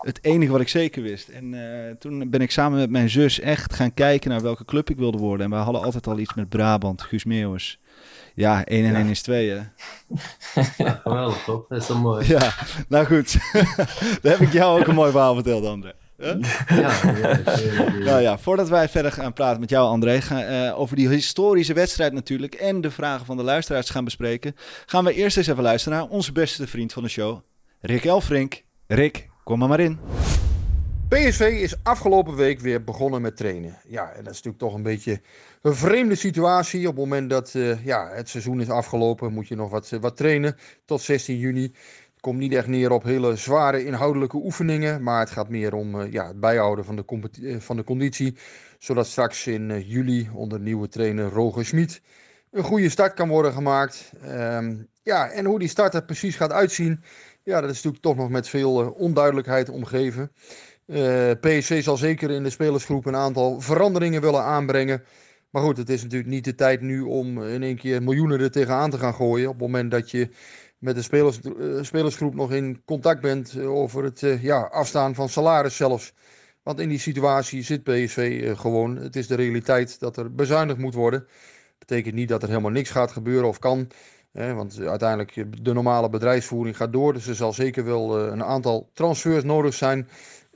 het 0.02 0.18
enige 0.22 0.52
wat 0.52 0.60
ik 0.60 0.68
zeker 0.68 1.02
wist. 1.02 1.28
En 1.28 1.54
eh, 1.54 1.94
toen 1.98 2.30
ben 2.30 2.40
ik 2.40 2.50
samen 2.50 2.78
met 2.78 2.90
mijn 2.90 3.10
zus 3.10 3.40
echt 3.40 3.74
gaan 3.74 3.94
kijken 3.94 4.30
naar 4.30 4.40
welke 4.40 4.64
club 4.64 4.90
ik 4.90 4.96
wilde 4.96 5.18
worden. 5.18 5.44
En 5.46 5.52
wij 5.52 5.60
hadden 5.60 5.82
altijd 5.82 6.06
al 6.06 6.18
iets 6.18 6.34
met 6.34 6.48
Brabant, 6.48 7.02
Guus 7.02 7.24
Meeuwis. 7.24 7.80
Ja, 8.34 8.64
1 8.64 8.84
en 8.84 8.92
Ja. 8.92 8.98
1 8.98 9.08
is 9.08 9.22
2 9.22 9.50
hè. 9.50 9.60
Ja, 10.76 11.00
geweldig, 11.04 11.44
toch? 11.44 11.66
Dat 11.68 11.80
is 11.80 11.86
toch 11.86 12.02
mooi. 12.02 12.26
Ja, 12.28 12.54
nou 12.88 13.06
goed. 13.06 13.36
Daar 14.22 14.32
heb 14.32 14.40
ik 14.40 14.52
jou 14.52 14.80
ook 14.80 14.86
een 14.86 14.94
mooi 14.94 15.10
verhaal 15.10 15.34
verteld, 15.34 15.66
André. 15.66 15.92
Huh? 16.16 16.34
Ja, 16.68 16.90
heerlijk, 16.90 18.04
Nou 18.04 18.20
ja, 18.20 18.38
voordat 18.38 18.68
wij 18.68 18.88
verder 18.88 19.12
gaan 19.12 19.32
praten 19.32 19.60
met 19.60 19.70
jou, 19.70 19.88
André, 19.88 20.20
ga, 20.20 20.44
eh, 20.44 20.78
over 20.78 20.96
die 20.96 21.08
historische 21.08 21.72
wedstrijd 21.72 22.12
natuurlijk 22.12 22.54
en 22.54 22.80
de 22.80 22.90
vragen 22.90 23.26
van 23.26 23.36
de 23.36 23.42
luisteraars 23.42 23.90
gaan 23.90 24.04
bespreken, 24.04 24.56
gaan 24.86 25.04
we 25.04 25.14
eerst 25.14 25.36
eens 25.36 25.46
even 25.46 25.62
luisteren 25.62 25.98
naar 25.98 26.08
onze 26.08 26.32
beste 26.32 26.66
vriend 26.66 26.92
van 26.92 27.02
de 27.02 27.08
show, 27.08 27.40
Rick 27.80 28.04
Elfrink. 28.04 28.62
Rick, 28.86 29.28
kom 29.58 29.68
maar 29.68 29.80
in. 29.80 29.98
PSV 31.08 31.40
is 31.40 31.76
afgelopen 31.82 32.34
week 32.34 32.60
weer 32.60 32.84
begonnen 32.84 33.22
met 33.22 33.36
trainen. 33.36 33.78
Ja, 33.88 34.08
en 34.08 34.24
dat 34.24 34.32
is 34.32 34.42
natuurlijk 34.42 34.58
toch 34.58 34.74
een 34.74 34.82
beetje 34.82 35.20
een 35.62 35.74
vreemde 35.74 36.14
situatie. 36.14 36.88
Op 36.88 36.96
het 36.96 37.04
moment 37.04 37.30
dat 37.30 37.54
eh, 37.54 37.84
ja, 37.84 38.08
het 38.14 38.28
seizoen 38.28 38.60
is 38.60 38.70
afgelopen, 38.70 39.32
moet 39.32 39.48
je 39.48 39.54
nog 39.54 39.70
wat, 39.70 39.92
eh, 39.92 40.00
wat 40.00 40.16
trainen 40.16 40.56
tot 40.84 41.00
16 41.00 41.38
juni. 41.38 41.72
Komt 42.20 42.38
niet 42.38 42.52
echt 42.52 42.66
neer 42.66 42.90
op 42.90 43.02
hele 43.02 43.36
zware 43.36 43.84
inhoudelijke 43.84 44.36
oefeningen, 44.36 45.02
maar 45.02 45.20
het 45.20 45.30
gaat 45.30 45.48
meer 45.48 45.74
om 45.74 46.00
eh, 46.00 46.12
ja, 46.12 46.26
het 46.26 46.40
bijhouden 46.40 46.84
van 46.84 46.96
de, 46.96 47.56
van 47.60 47.76
de 47.76 47.84
conditie. 47.84 48.36
Zodat 48.78 49.06
straks 49.06 49.46
in 49.46 49.80
juli 49.80 50.30
onder 50.34 50.60
nieuwe 50.60 50.88
trainer 50.88 51.28
Roger 51.28 51.64
Schmid 51.64 52.00
een 52.52 52.64
goede 52.64 52.88
start 52.88 53.14
kan 53.14 53.28
worden 53.28 53.52
gemaakt. 53.52 54.12
Ehm, 54.22 54.74
ja, 55.02 55.30
en 55.30 55.44
hoe 55.44 55.58
die 55.58 55.68
start 55.68 55.94
er 55.94 56.04
precies 56.04 56.36
gaat 56.36 56.52
uitzien, 56.52 57.02
ja, 57.44 57.60
dat 57.60 57.70
is 57.70 57.76
natuurlijk 57.76 58.02
toch 58.02 58.16
nog 58.16 58.28
met 58.28 58.48
veel 58.48 58.80
eh, 58.82 59.00
onduidelijkheid 59.00 59.68
omgeven. 59.68 60.32
Eh, 60.86 61.30
PSV 61.40 61.82
zal 61.82 61.96
zeker 61.96 62.30
in 62.30 62.42
de 62.42 62.50
spelersgroep 62.50 63.06
een 63.06 63.16
aantal 63.16 63.60
veranderingen 63.60 64.20
willen 64.20 64.42
aanbrengen. 64.42 65.02
Maar 65.50 65.62
goed, 65.62 65.76
het 65.76 65.88
is 65.88 66.02
natuurlijk 66.02 66.30
niet 66.30 66.44
de 66.44 66.54
tijd 66.54 66.80
nu 66.80 67.00
om 67.00 67.42
in 67.42 67.62
één 67.62 67.76
keer 67.76 68.02
miljoenen 68.02 68.40
er 68.40 68.50
tegenaan 68.50 68.90
te 68.90 68.98
gaan 68.98 69.14
gooien. 69.14 69.48
Op 69.48 69.52
het 69.52 69.62
moment 69.62 69.90
dat 69.90 70.10
je 70.10 70.28
met 70.78 70.94
de 70.94 71.02
spelers, 71.02 71.40
eh, 71.40 71.82
spelersgroep 71.82 72.34
nog 72.34 72.52
in 72.52 72.82
contact 72.84 73.20
bent 73.20 73.58
over 73.58 74.04
het 74.04 74.20
ja, 74.40 74.60
afstaan 74.60 75.14
van 75.14 75.28
salaris 75.28 75.76
zelfs. 75.76 76.14
Want 76.62 76.80
in 76.80 76.88
die 76.88 76.98
situatie 76.98 77.62
zit 77.62 77.82
PSV 77.82 78.52
gewoon. 78.56 78.96
Het 78.96 79.16
is 79.16 79.26
de 79.26 79.34
realiteit 79.34 80.00
dat 80.00 80.16
er 80.16 80.34
bezuinigd 80.34 80.78
moet 80.78 80.94
worden. 80.94 81.26
Betekent 81.78 82.14
niet 82.14 82.28
dat 82.28 82.42
er 82.42 82.48
helemaal 82.48 82.70
niks 82.70 82.90
gaat 82.90 83.12
gebeuren 83.12 83.48
of 83.48 83.58
kan. 83.58 83.88
Want 84.32 84.80
uiteindelijk 84.80 85.64
de 85.64 85.72
normale 85.72 86.08
bedrijfsvoering 86.08 86.76
gaat 86.76 86.92
door. 86.92 87.12
Dus 87.12 87.26
er 87.26 87.34
zal 87.34 87.52
zeker 87.52 87.84
wel 87.84 88.18
eh, 88.18 88.32
een 88.32 88.44
aantal 88.44 88.90
transfers 88.92 89.44
nodig 89.44 89.74
zijn. 89.74 90.08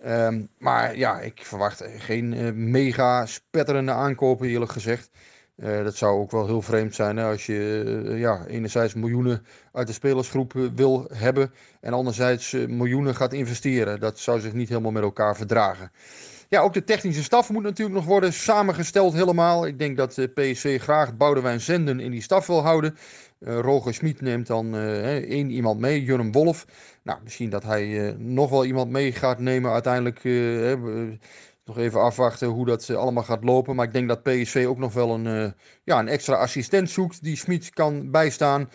Ehm, 0.03 0.43
maar 0.59 0.97
ja, 0.97 1.21
ik 1.21 1.41
verwacht 1.45 1.85
geen 1.99 2.35
eh, 2.35 2.53
mega 2.53 3.27
spetterende 3.27 3.93
aankopen 3.93 4.49
eerlijk 4.49 4.73
gezegd. 4.73 5.11
Eh, 5.57 5.85
dat 5.85 5.97
zou 5.97 6.21
ook 6.21 6.31
wel 6.31 6.47
heel 6.47 6.63
vreemd 6.63 6.95
zijn 6.95 7.19
als 7.19 7.47
je 7.47 8.13
ja, 8.17 8.47
enerzijds 8.47 8.95
miljoenen 8.95 9.47
uit 9.73 9.87
de 9.87 9.93
spelersgroep 9.93 10.53
wil 10.75 11.09
hebben 11.13 11.53
en 11.81 11.93
anderzijds 11.93 12.53
miljoenen 12.53 13.15
gaat 13.15 13.33
investeren. 13.33 14.01
Dat 14.01 14.19
zou 14.19 14.41
zich 14.41 14.53
niet 14.53 14.69
helemaal 14.69 14.93
met 14.93 15.03
elkaar 15.03 15.37
verdragen. 15.37 15.91
Ja, 16.49 16.61
ook 16.61 16.73
de 16.73 16.85
technische 16.85 17.23
staf 17.23 17.51
moet 17.51 17.63
natuurlijk 17.63 17.97
nog 17.97 18.05
worden 18.05 18.33
samengesteld 18.33 19.13
helemaal. 19.13 19.67
Ik 19.67 19.79
denk 19.79 19.97
dat 19.97 20.29
PSV 20.35 20.81
graag 20.81 21.17
Boudewijn 21.17 21.61
Zenden 21.61 22.01
in 22.01 22.11
die 22.11 22.23
staf 22.23 22.47
wil 22.47 22.63
houden. 22.63 22.97
Eh 23.39 23.59
Roger 23.61 23.95
Smit 23.95 24.21
neemt 24.21 24.47
dan 24.47 24.75
eh, 24.75 25.17
één 25.17 25.51
iemand 25.51 25.81
mee, 25.81 26.03
Jurgen 26.05 26.33
Wolf. 26.33 26.67
Nou, 27.03 27.19
misschien 27.23 27.51
dat 27.51 27.63
hij 27.63 28.09
eh, 28.09 28.15
nog 28.17 28.51
wel 28.51 28.65
iemand 28.65 28.91
mee 28.91 29.13
gaat 29.13 29.39
nemen 29.39 29.73
uiteindelijk. 29.73 30.25
nog 31.65 31.79
even 31.79 32.01
afwachten 32.01 32.49
hoe 32.49 32.67
dat 32.67 32.91
allemaal 32.91 33.23
gaat 33.23 33.45
lopen. 33.45 33.77
Maar 33.77 33.87
ik 33.87 33.93
denk 33.93 34.09
dat 34.09 34.23
PSV 34.23 34.65
ook 34.69 34.79
nog 34.79 34.93
wel 34.93 35.15
een, 35.15 35.55
ja, 35.85 35.99
een 35.99 36.09
extra 36.09 36.35
assistent 36.35 36.91
zoekt 36.91 37.23
die 37.23 37.37
Smit 37.37 37.71
kan 37.71 38.11
bijstaan. 38.11 38.71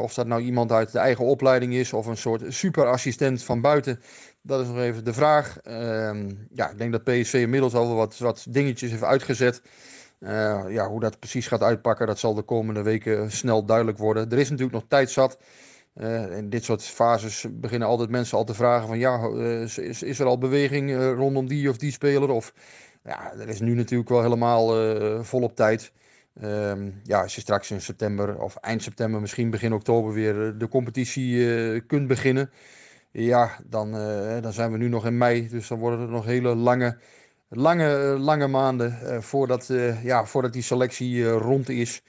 Of 0.00 0.14
dat 0.14 0.26
nou 0.26 0.42
iemand 0.42 0.72
uit 0.72 0.92
de 0.92 0.98
eigen 0.98 1.24
opleiding 1.24 1.74
is 1.74 1.92
of 1.92 2.06
een 2.06 2.16
soort 2.16 2.42
superassistent 2.48 3.42
van 3.42 3.60
buiten. 3.60 4.00
Dat 4.42 4.60
is 4.60 4.66
nog 4.66 4.78
even 4.78 5.04
de 5.04 5.12
vraag. 5.12 5.60
Ehm, 5.60 6.30
ja, 6.52 6.70
ik 6.70 6.78
denk 6.78 6.92
dat 6.92 7.04
PSV 7.04 7.34
inmiddels 7.34 7.74
al 7.74 7.94
wat, 7.94 8.18
wat 8.18 8.46
dingetjes 8.48 8.90
heeft 8.90 9.02
uitgezet. 9.02 9.62
Eh, 10.20 10.64
ja, 10.68 10.88
hoe 10.88 11.00
dat 11.00 11.18
precies 11.18 11.46
gaat 11.46 11.62
uitpakken, 11.62 12.06
dat 12.06 12.18
zal 12.18 12.34
de 12.34 12.42
komende 12.42 12.82
weken 12.82 13.30
snel 13.30 13.64
duidelijk 13.64 13.98
worden. 13.98 14.30
Er 14.30 14.38
is 14.38 14.48
natuurlijk 14.50 14.76
nog 14.76 14.84
tijd 14.88 15.10
zat. 15.10 15.38
Eh, 15.94 16.36
in 16.36 16.50
dit 16.50 16.64
soort 16.64 16.82
fases 16.82 17.46
beginnen 17.50 17.88
altijd 17.88 18.10
mensen 18.10 18.38
al 18.38 18.44
te 18.44 18.54
vragen 18.54 18.86
van 18.88 18.98
ja, 18.98 19.18
eh, 19.22 19.60
is, 19.62 19.78
is- 20.02 20.18
er 20.18 20.26
al 20.26 20.38
beweging 20.38 20.96
rondom 21.14 21.46
die 21.48 21.68
of 21.68 21.76
die 21.76 21.92
speler? 21.92 22.30
Of 22.30 22.54
ja, 23.04 23.32
er 23.32 23.48
is 23.48 23.60
nu 23.60 23.74
natuurlijk 23.74 24.08
wel 24.08 24.22
helemaal 24.22 24.66
volop 25.24 25.56
tijd. 25.56 25.92
Ehm, 26.40 26.90
ja, 27.02 27.22
als 27.22 27.34
je 27.34 27.40
straks 27.40 27.70
in 27.70 27.80
september 27.80 28.40
of 28.40 28.56
eind 28.56 28.82
september, 28.82 29.20
misschien 29.20 29.50
begin 29.50 29.72
oktober 29.72 30.12
weer 30.12 30.58
de 30.58 30.68
competitie 30.68 31.80
kunt 31.80 32.06
beginnen. 32.08 32.50
Ja, 33.12 33.58
dan, 33.66 33.92
dan 34.42 34.52
zijn 34.52 34.72
we 34.72 34.78
nu 34.78 34.88
nog 34.88 35.06
in 35.06 35.18
mei, 35.18 35.48
dus 35.48 35.68
dan 35.68 35.78
worden 35.78 36.00
het 36.00 36.10
nog 36.10 36.24
hele 36.24 36.54
lange, 36.54 36.98
lange, 37.50 38.12
eh, 38.12 38.20
lange 38.20 38.46
maanden 38.46 39.00
eh, 39.00 39.20
voordat, 39.20 39.70
eh, 39.70 40.04
ja, 40.04 40.24
voordat 40.24 40.52
die 40.52 40.62
selectie 40.62 41.28
rond 41.28 41.68
is. 41.68 42.02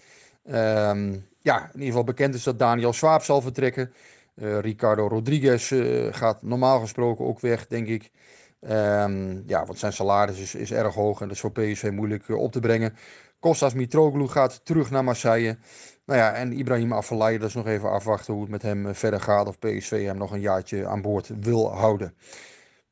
Ehm, 0.46 1.18
ja, 1.40 1.64
in 1.64 1.72
ieder 1.74 1.88
geval 1.88 2.04
bekend 2.04 2.36
is 2.36 2.44
dat 2.44 2.60
Daniel 2.60 2.94
Swaap 2.94 3.24
zal 3.24 3.42
vertrekken. 3.42 3.94
Ricardo 4.36 5.08
Rodriguez 5.08 5.74
gaat 6.12 6.42
normaal 6.42 6.80
gesproken 6.80 7.26
ook 7.26 7.40
weg, 7.40 7.68
denk 7.68 7.88
ik. 7.88 8.12
Ehm, 8.60 9.42
ja, 9.48 9.66
want 9.66 9.80
zijn 9.80 9.94
salaris 9.94 10.40
is, 10.40 10.56
is 10.56 10.72
erg 10.72 10.94
hoog 10.94 11.22
en 11.22 11.28
dat 11.28 11.36
is 11.36 11.42
voor 11.42 11.52
PSV 11.52 11.90
moeilijk 11.94 12.30
op 12.30 12.52
te 12.52 12.60
brengen. 12.60 12.94
Kostas 13.40 13.74
Mitroglou 13.74 14.28
gaat 14.28 14.66
terug 14.66 14.92
naar 14.92 15.04
Marseille. 15.04 15.58
Nou 16.06 16.20
ja, 16.20 16.34
en 16.34 16.60
Ibrahim 16.60 16.94
Afellay, 16.94 17.38
dat 17.38 17.48
is 17.48 17.56
nog 17.56 17.68
even 17.68 17.92
afwachten 17.92 18.34
hoe 18.34 18.42
het 18.42 18.52
met 18.52 18.62
hem 18.62 18.96
verder 18.96 19.22
gaat. 19.22 19.48
Of 19.48 19.60
PSV 19.60 20.06
hem 20.06 20.18
nog 20.18 20.32
een 20.32 20.40
jaartje 20.40 20.88
aan 20.88 21.02
boord 21.02 21.32
wil 21.40 21.74
houden. 21.76 22.14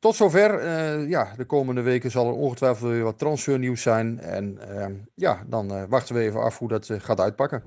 Tot 0.00 0.14
zover. 0.14 0.54
eh, 0.54 1.08
ja, 1.08 1.32
de 1.36 1.44
komende 1.44 1.82
weken 1.82 2.10
zal 2.10 2.26
er 2.26 2.32
ongetwijfeld 2.32 2.90
weer 2.90 3.02
wat 3.02 3.18
transfernieuws 3.18 3.82
zijn. 3.82 4.20
En 4.20 4.58
ehm, 4.68 4.92
ja, 5.14 5.44
dan 5.48 5.70
eh, 5.70 5.82
wachten 5.88 6.14
we 6.14 6.20
even 6.20 6.42
af 6.42 6.58
hoe 6.58 6.68
dat 6.68 6.88
eh, 6.88 7.00
gaat 7.00 7.20
uitpakken. 7.20 7.62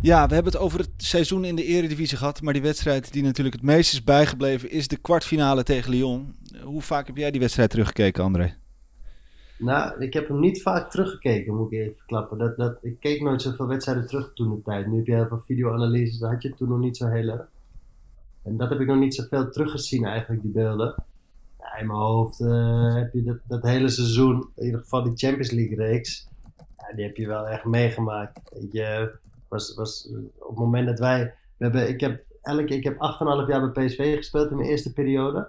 Ja, 0.00 0.26
we 0.28 0.34
hebben 0.34 0.52
het 0.52 0.60
over 0.62 0.78
het 0.78 0.90
seizoen 0.96 1.44
in 1.44 1.56
de 1.56 1.64
Eredivisie 1.64 2.18
gehad. 2.18 2.42
Maar 2.42 2.52
die 2.52 2.62
wedstrijd 2.62 3.12
die 3.12 3.22
natuurlijk 3.22 3.56
het 3.56 3.64
meest 3.64 3.92
is 3.92 4.04
bijgebleven 4.04 4.70
is 4.70 4.88
de 4.88 4.96
kwartfinale 4.96 5.62
tegen 5.62 5.90
Lyon. 5.90 6.36
Hoe 6.62 6.82
vaak 6.82 7.06
heb 7.06 7.16
jij 7.16 7.30
die 7.30 7.40
wedstrijd 7.40 7.70
teruggekeken, 7.70 8.24
André? 8.24 8.54
Nou, 9.58 10.00
ik 10.00 10.12
heb 10.12 10.28
hem 10.28 10.40
niet 10.40 10.62
vaak 10.62 10.90
teruggekeken, 10.90 11.54
moet 11.54 11.72
ik 11.72 11.78
even 11.78 11.96
verklappen. 11.96 12.38
Dat, 12.38 12.56
dat, 12.56 12.78
ik 12.82 13.00
keek 13.00 13.22
nooit 13.22 13.42
zoveel 13.42 13.66
wedstrijden 13.66 14.06
terug 14.06 14.30
toen 14.34 14.54
de 14.54 14.62
tijd. 14.62 14.86
Nu 14.86 14.96
heb 14.96 15.06
je 15.06 15.14
heel 15.14 15.28
veel 15.28 15.42
videoanalyses, 15.46 16.18
dat 16.18 16.30
had 16.30 16.42
je 16.42 16.54
toen 16.54 16.68
nog 16.68 16.78
niet 16.78 16.96
zo 16.96 17.06
heel 17.06 17.28
erg. 17.28 17.48
En 18.42 18.56
dat 18.56 18.68
heb 18.68 18.80
ik 18.80 18.86
nog 18.86 18.98
niet 18.98 19.14
zoveel 19.14 19.50
teruggezien 19.50 20.04
eigenlijk, 20.04 20.42
die 20.42 20.50
beelden. 20.50 20.94
In 21.78 21.86
mijn 21.86 21.98
hoofd 21.98 22.40
eh, 22.40 22.94
heb 22.94 23.12
je 23.12 23.22
dat, 23.22 23.38
dat 23.46 23.62
hele 23.62 23.88
seizoen, 23.88 24.50
in 24.54 24.64
ieder 24.64 24.80
geval 24.80 25.02
die 25.02 25.16
Champions 25.16 25.50
League 25.50 25.76
reeks, 25.76 26.28
ja, 26.56 26.94
die 26.94 27.04
heb 27.04 27.16
je 27.16 27.26
wel 27.26 27.48
echt 27.48 27.64
meegemaakt. 27.64 28.40
Je, 28.70 29.18
was, 29.48 29.74
was, 29.74 30.08
op 30.38 30.48
het 30.48 30.58
moment 30.58 30.86
dat 30.86 30.98
wij, 30.98 31.34
we 31.56 31.64
hebben, 31.64 31.88
ik 31.88 32.00
heb, 32.00 32.24
elke, 32.42 32.74
ik 32.74 32.84
heb 32.84 32.94
8,5 32.94 33.48
jaar 33.48 33.70
bij 33.70 33.86
PSV 33.86 34.16
gespeeld 34.16 34.50
in 34.50 34.56
mijn 34.56 34.68
eerste 34.68 34.92
periode. 34.92 35.48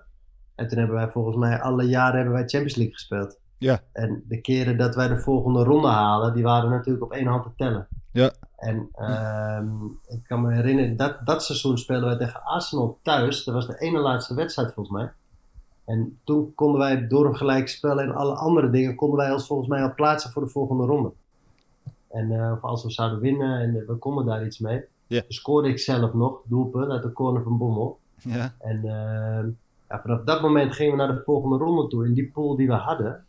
En 0.55 0.67
toen 0.67 0.77
hebben 0.77 0.95
wij 0.95 1.09
volgens 1.09 1.35
mij 1.35 1.61
alle 1.61 1.83
jaren 1.83 2.15
hebben 2.15 2.33
wij 2.33 2.47
Champions 2.47 2.75
League 2.75 2.93
gespeeld. 2.93 3.39
Ja. 3.57 3.81
En 3.91 4.23
de 4.27 4.41
keren 4.41 4.77
dat 4.77 4.95
wij 4.95 5.07
de 5.07 5.17
volgende 5.17 5.63
ronde 5.63 5.87
halen, 5.87 6.33
die 6.33 6.43
waren 6.43 6.69
natuurlijk 6.69 7.03
op 7.03 7.11
één 7.11 7.27
hand 7.27 7.43
te 7.43 7.49
tellen. 7.55 7.87
Ja. 8.11 8.31
En 8.55 8.89
ehm, 8.93 9.85
ik 10.07 10.23
kan 10.23 10.41
me 10.41 10.53
herinneren, 10.53 10.97
dat, 10.97 11.25
dat 11.25 11.43
seizoen 11.43 11.77
speelden 11.77 12.09
wij 12.09 12.17
tegen 12.17 12.43
Arsenal 12.43 12.99
thuis. 13.03 13.43
Dat 13.43 13.53
was 13.53 13.67
de 13.67 13.79
ene 13.79 13.99
laatste 13.99 14.33
wedstrijd 14.33 14.73
volgens 14.73 14.95
mij. 14.97 15.11
En 15.89 16.19
toen 16.23 16.55
konden 16.55 16.79
wij 16.79 17.07
door 17.07 17.25
een 17.25 17.35
gelijk 17.35 17.67
spel 17.67 18.01
en 18.01 18.15
alle 18.15 18.33
andere 18.33 18.69
dingen, 18.69 18.95
konden 18.95 19.17
wij 19.17 19.31
ons 19.31 19.47
volgens 19.47 19.69
mij 19.69 19.81
al 19.83 19.93
plaatsen 19.93 20.31
voor 20.31 20.43
de 20.43 20.49
volgende 20.49 20.85
ronde. 20.85 21.11
En 22.07 22.31
eh, 22.31 22.51
of 22.51 22.61
als 22.63 22.83
we 22.83 22.91
zouden 22.91 23.19
winnen 23.19 23.59
en 23.59 23.81
eh, 23.81 23.87
we 23.87 23.95
konden 23.95 24.25
daar 24.25 24.45
iets 24.45 24.59
mee. 24.59 24.83
Toen 25.07 25.31
scoorde 25.31 25.69
ik 25.69 25.79
zelf 25.79 26.13
nog, 26.13 26.41
doelpunt 26.45 26.91
uit 26.91 27.03
de 27.03 27.11
corner 27.13 27.43
van 27.43 27.57
Bommel. 27.57 27.99
Ja. 28.15 28.55
En 28.59 28.77
ehm, 28.77 29.49
ja, 29.89 30.01
vanaf 30.01 30.23
dat 30.23 30.41
moment 30.41 30.71
gingen 30.71 30.91
we 30.91 30.97
naar 30.97 31.15
de 31.15 31.23
volgende 31.23 31.57
ronde 31.57 31.87
toe. 31.87 32.05
In 32.05 32.13
die 32.13 32.31
pool 32.31 32.55
die 32.55 32.67
we 32.67 32.73
hadden, 32.73 33.25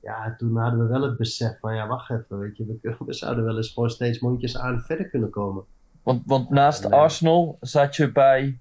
ja, 0.00 0.34
toen 0.38 0.56
hadden 0.56 0.80
we 0.80 0.86
wel 0.86 1.02
het 1.02 1.16
besef 1.16 1.58
van, 1.58 1.74
ja, 1.74 1.86
wacht 1.86 2.10
even, 2.10 2.38
weet 2.38 2.56
je, 2.56 2.78
we, 3.06 3.12
zouden 3.14 3.44
wel 3.44 3.56
eens 3.56 3.72
gewoon 3.72 3.90
steeds 3.90 4.20
mondjes 4.20 4.58
aan 4.58 4.80
verder 4.80 5.08
kunnen 5.08 5.30
komen. 5.30 5.64
Want, 6.02 6.22
want 6.26 6.50
naast. 6.50 6.90
Arsenal 6.90 7.56
zat 7.60 7.96
je 7.96 8.12
bij. 8.12 8.58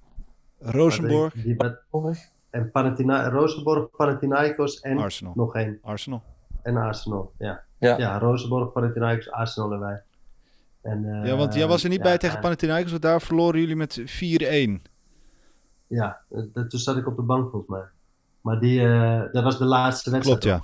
Rosenborg, 0.59 1.33
Die, 1.33 1.55
wat- 1.55 1.81
en 2.55 2.71
Panathina 2.71 3.29
Rosenborg, 3.29 3.89
Panathinaikos 3.97 4.79
en 4.79 4.97
Arsenal. 4.97 5.33
nog 5.35 5.55
één. 5.55 5.79
Arsenal. 5.81 6.23
En 6.61 6.77
Arsenal, 6.77 7.31
ja. 7.37 7.63
Ja. 7.77 7.97
Ja, 7.97 8.17
Rosenborg, 8.19 8.71
Panathinaikos, 8.71 9.31
Arsenal 9.31 9.71
en 9.71 9.79
wij. 9.79 10.01
En, 10.81 11.05
eh, 11.21 11.27
Ja, 11.27 11.35
want 11.35 11.53
jij 11.53 11.67
was 11.67 11.83
er 11.83 11.89
niet 11.89 11.97
ja, 11.97 12.03
bij 12.03 12.17
tegen 12.17 12.35
en- 12.35 12.41
Panathinaikos, 12.41 12.89
want 12.91 13.03
daar 13.03 13.21
verloren 13.21 13.59
jullie 13.59 13.75
met 13.75 14.01
4-1. 14.05 14.81
Ja, 15.87 16.19
eh, 16.29 16.41
dat- 16.53 16.69
toen 16.69 16.79
zat 16.79 16.97
ik 16.97 17.07
op 17.07 17.15
de 17.15 17.21
bank 17.21 17.49
volgens 17.51 17.71
mij. 17.71 17.83
Maar 18.41 18.59
die, 18.59 18.87
eh, 18.87 19.21
dat 19.31 19.43
was 19.43 19.57
de 19.57 19.65
laatste 19.65 20.11
wedstrijd. 20.11 20.39
Klopt, 20.43 20.63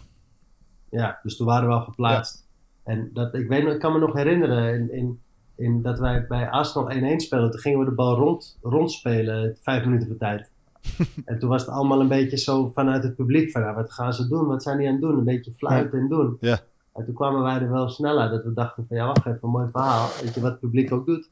ja. 0.90 0.98
Ja, 1.00 1.20
dus 1.24 1.38
toen 1.38 1.48
waren 1.48 1.68
we 1.68 1.74
al 1.74 1.82
geplaatst. 1.84 2.48
En 2.84 3.10
dat, 3.14 3.34
ik, 3.34 3.48
weet, 3.48 3.64
nog- 3.64 3.74
ik 3.74 3.80
kan 3.80 3.94
me 3.94 4.00
nog 4.00 4.14
herinneren 4.14 4.74
in, 4.74 4.92
in, 4.94 5.22
in 5.56 5.82
dat 5.82 6.00
wij 6.00 6.28
bij 6.28 6.50
Arsenal 6.50 6.92
1-1 6.92 7.20
speelden. 7.20 7.52
Toen 7.52 7.60
gingen 7.60 7.80
we 7.80 7.86
de 7.86 7.92
bal 7.92 8.16
rond, 8.16 8.58
rondspelen, 8.62 9.58
vijf 9.62 9.86
minuten 9.86 10.08
voor 10.08 10.18
tijd. 10.18 10.50
en 11.26 11.40
toen 11.40 11.50
was 11.50 11.62
het 11.62 11.72
allemaal 11.72 12.00
een 12.00 12.08
beetje 12.08 12.38
zo 12.38 12.72
vanuit 12.74 13.04
het 13.04 13.16
publiek 13.16 13.52
van, 13.52 13.62
ja, 13.62 13.74
wat 13.74 13.92
gaan 13.92 14.14
ze 14.14 14.28
doen? 14.28 14.48
Wat 14.48 14.64
zijn 14.64 14.78
die 14.78 14.88
aan 14.88 14.94
het 14.94 15.02
doen? 15.02 15.18
Een 15.18 15.24
beetje 15.24 15.54
fluiten 15.54 16.00
en 16.00 16.10
doen. 16.10 16.38
Ja. 16.40 16.60
En 16.94 17.06
toen 17.06 17.14
kwamen 17.14 17.42
wij 17.42 17.60
er 17.60 17.72
wel 17.72 17.90
snel 17.90 18.20
uit 18.20 18.32
dat 18.32 18.44
we 18.44 18.54
dachten 18.54 18.86
van, 18.88 18.98
ja, 18.98 19.06
wacht 19.06 19.26
even, 19.26 19.40
een 19.42 19.50
mooi 19.50 19.68
verhaal. 19.72 20.10
Weet 20.24 20.34
je 20.34 20.42
wat 20.42 20.52
het 20.52 20.60
publiek 20.60 20.92
ook 20.92 21.06
doet? 21.06 21.30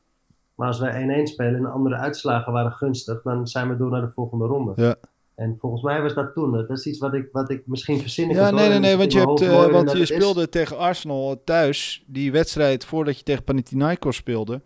Maar 0.55 0.67
als 0.67 0.79
wij 0.79 1.21
1-1 1.21 1.23
spelen 1.23 1.55
en 1.55 1.61
de 1.61 1.67
andere 1.67 1.95
uitslagen 1.95 2.53
waren 2.53 2.71
gunstig, 2.71 3.21
dan 3.21 3.47
zijn 3.47 3.69
we 3.69 3.77
door 3.77 3.89
naar 3.89 4.01
de 4.01 4.11
volgende 4.11 4.45
ronde. 4.45 4.73
Ja. 4.75 4.95
En 5.35 5.57
volgens 5.59 5.81
mij 5.81 6.01
was 6.01 6.13
dat 6.13 6.33
toen. 6.33 6.51
Dat 6.51 6.69
is 6.69 6.85
iets 6.85 6.99
wat 6.99 7.13
ik, 7.13 7.29
wat 7.31 7.49
ik 7.49 7.61
misschien 7.65 7.99
verzin. 7.99 8.29
Ja, 8.29 8.51
nee, 8.51 8.69
nee, 8.69 8.79
nee, 8.79 8.97
want 8.97 9.11
je, 9.11 9.19
hebt, 9.19 9.41
eh, 9.41 9.71
want 9.71 9.91
je 9.91 9.99
is. 9.99 10.07
speelde 10.07 10.49
tegen 10.49 10.77
Arsenal 10.77 11.41
thuis, 11.43 12.03
die 12.07 12.31
wedstrijd 12.31 12.85
voordat 12.85 13.17
je 13.17 13.23
tegen 13.23 13.43
Panathinaikos 13.43 14.15
speelde, 14.15 14.61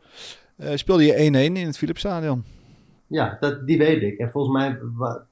eh, 0.58 0.76
speelde 0.76 1.04
je 1.04 1.14
1-1 1.14 1.56
in 1.56 1.66
het 1.66 1.78
Philipsstadion. 1.78 2.44
Ja, 3.14 3.38
dat, 3.40 3.68
die 3.68 3.78
weet 3.78 4.02
ik. 4.02 4.18
En 4.18 4.32
volgens 4.32 4.54
mij 4.54 4.80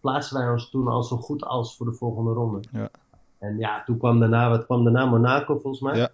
plaatsen 0.02 0.38
wij 0.38 0.50
ons 0.50 0.70
toen 0.70 0.88
al 0.88 1.04
zo 1.04 1.18
goed 1.18 1.44
als 1.44 1.78
voor 1.78 1.86
de 1.86 1.94
volgende 1.94 2.32
ronde. 2.32 2.60
Ja. 2.72 2.90
En 3.40 3.58
ja, 3.58 3.84
toen 3.84 3.98
kwam 3.98 4.20
daarna, 4.20 4.50
wat 4.50 4.66
kwam 4.66 4.84
daarna? 4.84 5.06
Monaco 5.06 5.60
volgens 5.60 5.82
mij. 5.82 5.98
Ja. 5.98 6.10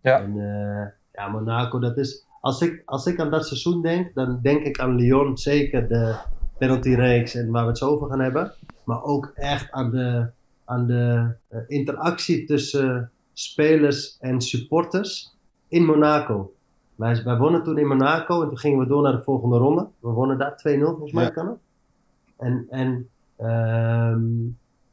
Ja. 0.00 0.20
En 0.20 0.30
eh, 0.38 0.86
ja, 1.12 1.28
Monaco, 1.28 1.78
dat 1.78 1.96
is... 1.96 2.26
Als 2.40 2.60
ik, 2.62 2.82
als 2.84 3.06
ik 3.06 3.20
aan 3.20 3.30
dat 3.30 3.46
seizoen 3.46 3.82
denk, 3.82 4.14
dan 4.14 4.38
denk 4.42 4.62
ik 4.62 4.78
aan 4.78 4.96
Lyon. 4.96 5.38
Zeker 5.38 5.88
de 5.88 6.14
penaltyreeks 6.58 7.34
en 7.34 7.50
waar 7.50 7.62
we 7.62 7.68
het 7.68 7.78
zo 7.78 7.88
over 7.88 8.08
gaan 8.08 8.20
hebben. 8.20 8.52
Maar 8.84 9.02
ook 9.02 9.32
echt 9.34 9.72
aan 9.72 9.90
de, 9.90 10.30
aan 10.64 10.86
de 10.86 11.34
eh, 11.48 11.60
interactie 11.66 12.44
tussen 12.44 13.10
spelers 13.32 14.16
en 14.20 14.40
supporters 14.40 15.36
in 15.68 15.84
Monaco. 15.84 16.52
Wij, 16.94 17.22
wij 17.24 17.36
wonnen 17.36 17.62
toen 17.62 17.78
in 17.78 17.86
Monaco 17.86 18.42
en 18.42 18.48
toen 18.48 18.58
gingen 18.58 18.78
we 18.78 18.86
door 18.86 19.02
naar 19.02 19.16
de 19.16 19.22
volgende 19.22 19.56
ronde. 19.56 19.86
We 20.00 20.08
wonnen 20.08 20.38
daar 20.38 20.52
2-0 20.52 20.78
volgens 20.80 21.12
mij 21.12 21.24
Ja. 21.24 21.30
kan 21.30 21.46
het. 21.48 21.58
En, 22.36 22.66
en 22.70 23.08
ehm, 23.36 24.22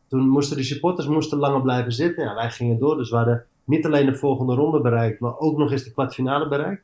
toen 0.07 0.29
moesten 0.29 0.57
de 0.57 0.63
supporters 0.63 1.07
moesten 1.07 1.37
langer 1.37 1.61
blijven 1.61 1.91
zitten. 1.91 2.23
Ja, 2.23 2.35
wij 2.35 2.49
gingen 2.49 2.79
door, 2.79 2.97
dus 2.97 3.09
we 3.09 3.15
hadden 3.15 3.45
niet 3.63 3.85
alleen 3.85 4.05
de 4.05 4.15
volgende 4.15 4.53
ronde 4.55 4.81
bereikt, 4.81 5.19
maar 5.19 5.37
ook 5.39 5.57
nog 5.57 5.71
eens 5.71 5.83
de 5.83 5.91
kwartfinale 5.91 6.47
bereikt. 6.47 6.83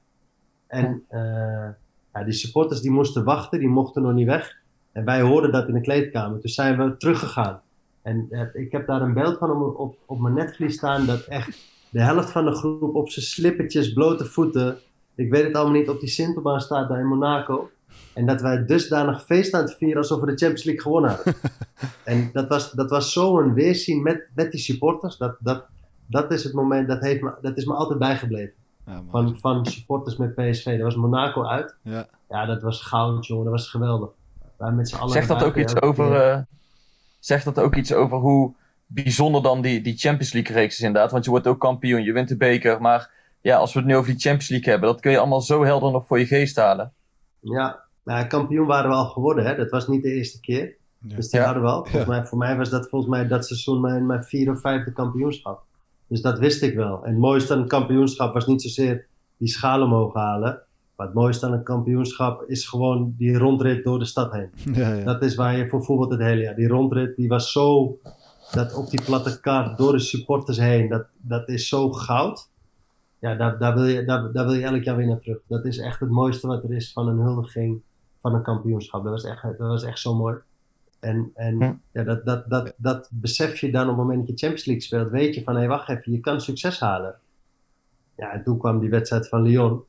En 0.68 1.04
eh, 1.08 1.68
Ja, 2.14 2.24
die 2.24 2.34
supporters 2.34 2.82
die 2.82 2.92
moesten 2.92 3.24
wachten, 3.24 3.60
die 3.60 3.68
mochten 3.68 4.02
nog 4.02 4.14
niet 4.14 4.28
weg. 4.28 4.56
En 4.92 5.06
wij 5.06 5.22
hoorden 5.22 5.52
dat 5.52 5.68
in 5.68 5.74
de 5.74 5.82
kleedkamer. 5.82 6.40
Toen 6.40 6.50
zijn 6.50 6.78
we 6.78 6.98
teruggegaan. 6.98 7.62
En 8.02 8.28
eh, 8.30 8.42
ik 8.54 8.72
heb 8.72 8.88
daar 8.88 9.02
een 9.02 9.14
beeld 9.14 9.38
van 9.38 9.52
op, 9.52 9.80
op, 9.80 9.98
op 10.06 10.20
mijn 10.20 10.34
netvlies 10.34 10.76
staan 10.76 11.06
dat 11.06 11.22
echt 11.22 11.72
de 11.90 12.02
helft 12.02 12.30
van 12.32 12.46
de 12.46 12.52
groep 12.56 12.96
op 12.96 13.10
zijn 13.10 13.26
slippertjes, 13.26 13.94
blote 13.94 14.26
voeten. 14.26 14.78
Ik 15.18 15.30
weet 15.30 15.44
het 15.44 15.56
allemaal 15.56 15.80
niet, 15.80 15.90
op 15.90 16.00
die 16.00 16.10
Sintelbaan 16.10 16.62
staat 16.62 16.90
daar 16.90 17.00
in 17.00 17.08
Monaco. 17.08 17.70
En 18.14 18.26
dat 18.26 18.42
wij 18.42 18.66
dusdanig 18.66 19.26
feest 19.26 19.54
aan 19.54 19.62
het 19.62 19.76
vieren 19.76 19.98
alsof 19.98 20.20
we 20.20 20.26
de 20.26 20.38
Champions 20.38 20.64
League 20.64 20.84
gewonnen 20.84 21.10
hadden. 21.10 21.34
en 22.04 22.30
dat 22.34 22.48
was, 22.48 22.72
dat 22.72 22.90
was 22.90 23.14
zo'n 23.14 23.54
weerzien 23.54 24.02
met, 24.02 24.28
met 24.36 24.52
die 24.52 24.60
supporters. 24.60 25.18
Dat, 25.18 25.36
dat, 25.40 25.66
dat 26.06 26.32
is 26.32 26.44
het 26.44 26.54
moment, 26.54 26.88
dat, 26.88 27.02
heeft 27.02 27.22
me, 27.22 27.34
dat 27.42 27.58
is 27.58 27.66
me 27.66 27.74
altijd 27.74 28.00
bijgebleven. 28.00 28.54
Ja. 28.86 29.04
Van, 29.10 29.38
van 29.40 29.66
supporters 29.66 30.18
met 30.18 30.36
PSV. 30.36 30.66
Dat 30.66 30.82
was 30.82 30.96
Monaco 30.96 31.44
uit. 31.46 31.76
Ja. 31.82 32.08
Ja, 32.30 32.46
dat 32.46 32.62
was 32.62 32.82
goud, 32.82 33.26
jongen. 33.26 33.44
Dat 33.44 33.54
was 33.54 33.70
geweldig. 33.70 34.10
Wij 34.58 34.72
met 34.72 34.90
z'n 34.90 34.96
allen 34.96 35.12
Zegt 35.12 35.28
dat 35.28 35.44
ook 35.44 35.56
iets 35.56 35.82
over, 35.82 36.22
eh, 36.22 36.40
zegt 37.20 37.46
dat 37.46 37.60
ook 37.60 37.76
iets 37.76 37.94
over 37.94 38.18
hoe 38.18 38.54
bijzonder 38.86 39.42
dan 39.42 39.62
die, 39.62 39.82
die 39.82 39.98
Champions 39.98 40.34
League 40.34 40.56
reeks 40.56 40.78
is 40.78 40.82
inderdaad? 40.82 41.12
Want 41.12 41.24
je 41.26 41.30
wordt 41.30 41.48
ook 41.48 41.60
kampioen, 41.60 42.04
je 42.04 42.12
wint 42.12 42.28
de 42.28 42.38
beker. 42.38 42.82
Maar 42.82 43.12
ja, 43.48 43.58
als 43.58 43.74
we 43.74 43.80
het 43.80 43.88
nu 43.88 43.96
over 43.96 44.12
die 44.12 44.20
Champions 44.20 44.50
League 44.50 44.72
hebben, 44.72 44.90
dat 44.90 45.00
kun 45.02 45.12
je 45.12 45.18
allemaal 45.18 45.42
zo 45.42 45.64
helder 45.64 45.92
nog 45.92 46.08
voor 46.08 46.20
je 46.20 46.26
geest 46.26 46.56
halen. 46.56 46.94
Ja, 47.40 47.84
nou, 48.04 48.26
kampioen 48.28 48.68
waren 48.68 48.90
we 48.90 48.96
al 48.96 49.06
geworden. 49.06 49.46
Hè? 49.46 49.56
Dat 49.56 49.70
was 49.72 49.88
niet 49.88 50.02
de 50.04 50.12
eerste 50.12 50.40
keer. 50.40 50.76
Ja. 51.02 51.16
Dus 51.16 51.30
die 51.30 51.40
Ja. 51.40 51.46
hadden 51.46 51.64
we 51.64 51.70
al. 51.70 51.84
Volgens 51.86 52.04
Ja. 52.04 52.08
mij, 52.08 52.26
voor 52.26 52.38
mij 52.38 52.58
was 52.58 52.70
dat 52.70 52.90
volgens 52.90 53.12
mij 53.12 53.28
dat 53.28 53.46
seizoen 53.46 53.82
mijn, 53.82 54.06
mijn 54.06 54.24
vierde 54.24 54.52
of 54.52 54.60
vijfde 54.62 54.92
kampioenschap. 54.94 55.64
Dus 56.08 56.22
dat 56.22 56.40
wist 56.40 56.62
ik 56.62 56.76
wel. 56.76 57.04
En 57.04 57.10
het 57.12 57.20
mooiste 57.20 57.54
aan 57.54 57.60
een 57.60 57.68
kampioenschap 57.68 58.34
was 58.34 58.48
niet 58.48 58.62
zozeer 58.62 59.06
die 59.38 59.48
schalen 59.48 59.90
mogen 59.90 60.20
halen. 60.22 60.62
Maar 60.96 61.06
het 61.06 61.16
mooiste 61.16 61.46
aan 61.46 61.54
een 61.54 61.64
kampioenschap 61.64 62.44
is 62.48 62.68
gewoon 62.68 63.14
die 63.18 63.38
rondrit 63.38 63.84
door 63.84 64.00
de 64.00 64.06
stad 64.06 64.32
heen. 64.32 64.50
Ja, 64.82 64.94
ja. 64.94 65.04
Dat 65.04 65.22
is 65.24 65.36
waar 65.36 65.58
je 65.58 65.68
voor 65.68 65.84
voetbalt 65.84 66.12
het 66.12 66.22
hele 66.22 66.42
jaar. 66.42 66.56
Die 66.56 66.68
rondrit 66.68 67.16
die 67.16 67.28
was 67.28 67.52
zo, 67.52 67.98
dat 68.52 68.74
op 68.76 68.90
die 68.90 69.02
platte 69.02 69.40
kaart 69.40 69.78
door 69.78 69.92
de 69.92 70.00
supporters 70.00 70.58
heen, 70.58 70.90
dat, 70.90 71.06
dat 71.18 71.50
is 71.50 71.68
zo 71.68 71.92
goud. 71.92 72.50
Ja, 73.20 73.36
daar, 73.36 73.58
daar, 73.58 73.74
wil 73.74 73.86
je, 73.86 74.06
daar, 74.06 74.32
daar 74.32 74.46
wil 74.46 74.54
je 74.54 74.64
elk 74.64 74.84
jaar 74.84 74.96
weer 74.96 75.08
naar 75.08 75.20
terug. 75.20 75.38
Dat 75.48 75.66
is 75.66 75.78
echt 75.78 76.00
het 76.00 76.10
mooiste 76.10 76.48
wat 76.48 76.64
er 76.64 76.74
is 76.74 76.94
van 76.94 77.08
een 77.08 77.20
huldiging 77.20 77.82
van 78.20 78.34
een 78.36 78.42
kampioenschap. 78.42 79.04
Dat 79.04 79.12
was 79.12 79.24
echt, 79.24 79.42
dat 79.42 79.58
was 79.58 79.84
echt 79.84 80.00
zo 80.00 80.16
mooi. 80.16 80.36
En, 81.00 81.32
en 81.34 81.82
ja, 81.92 82.04
dat, 82.04 82.26
dat, 82.26 82.50
dat, 82.50 82.74
dat 82.78 83.10
besef 83.12 83.60
je 83.60 83.72
dan 83.72 83.82
op 83.82 83.88
het 83.88 83.98
moment 83.98 84.20
dat 84.20 84.28
je 84.28 84.46
Champions 84.46 84.66
League 84.66 84.84
speelt. 84.84 85.10
Weet 85.10 85.36
je 85.36 85.44
van, 85.44 85.56
hé, 85.56 85.68
wacht 85.68 85.90
even, 85.90 86.12
je 86.12 86.20
kan 86.20 86.42
succes 86.42 86.80
halen. 86.80 87.16
Ja, 88.16 88.32
en 88.32 88.44
toen 88.44 88.58
kwam 88.58 88.80
die 88.80 88.90
wedstrijd 88.90 89.28
van 89.28 89.42
Lyon. 89.42 89.84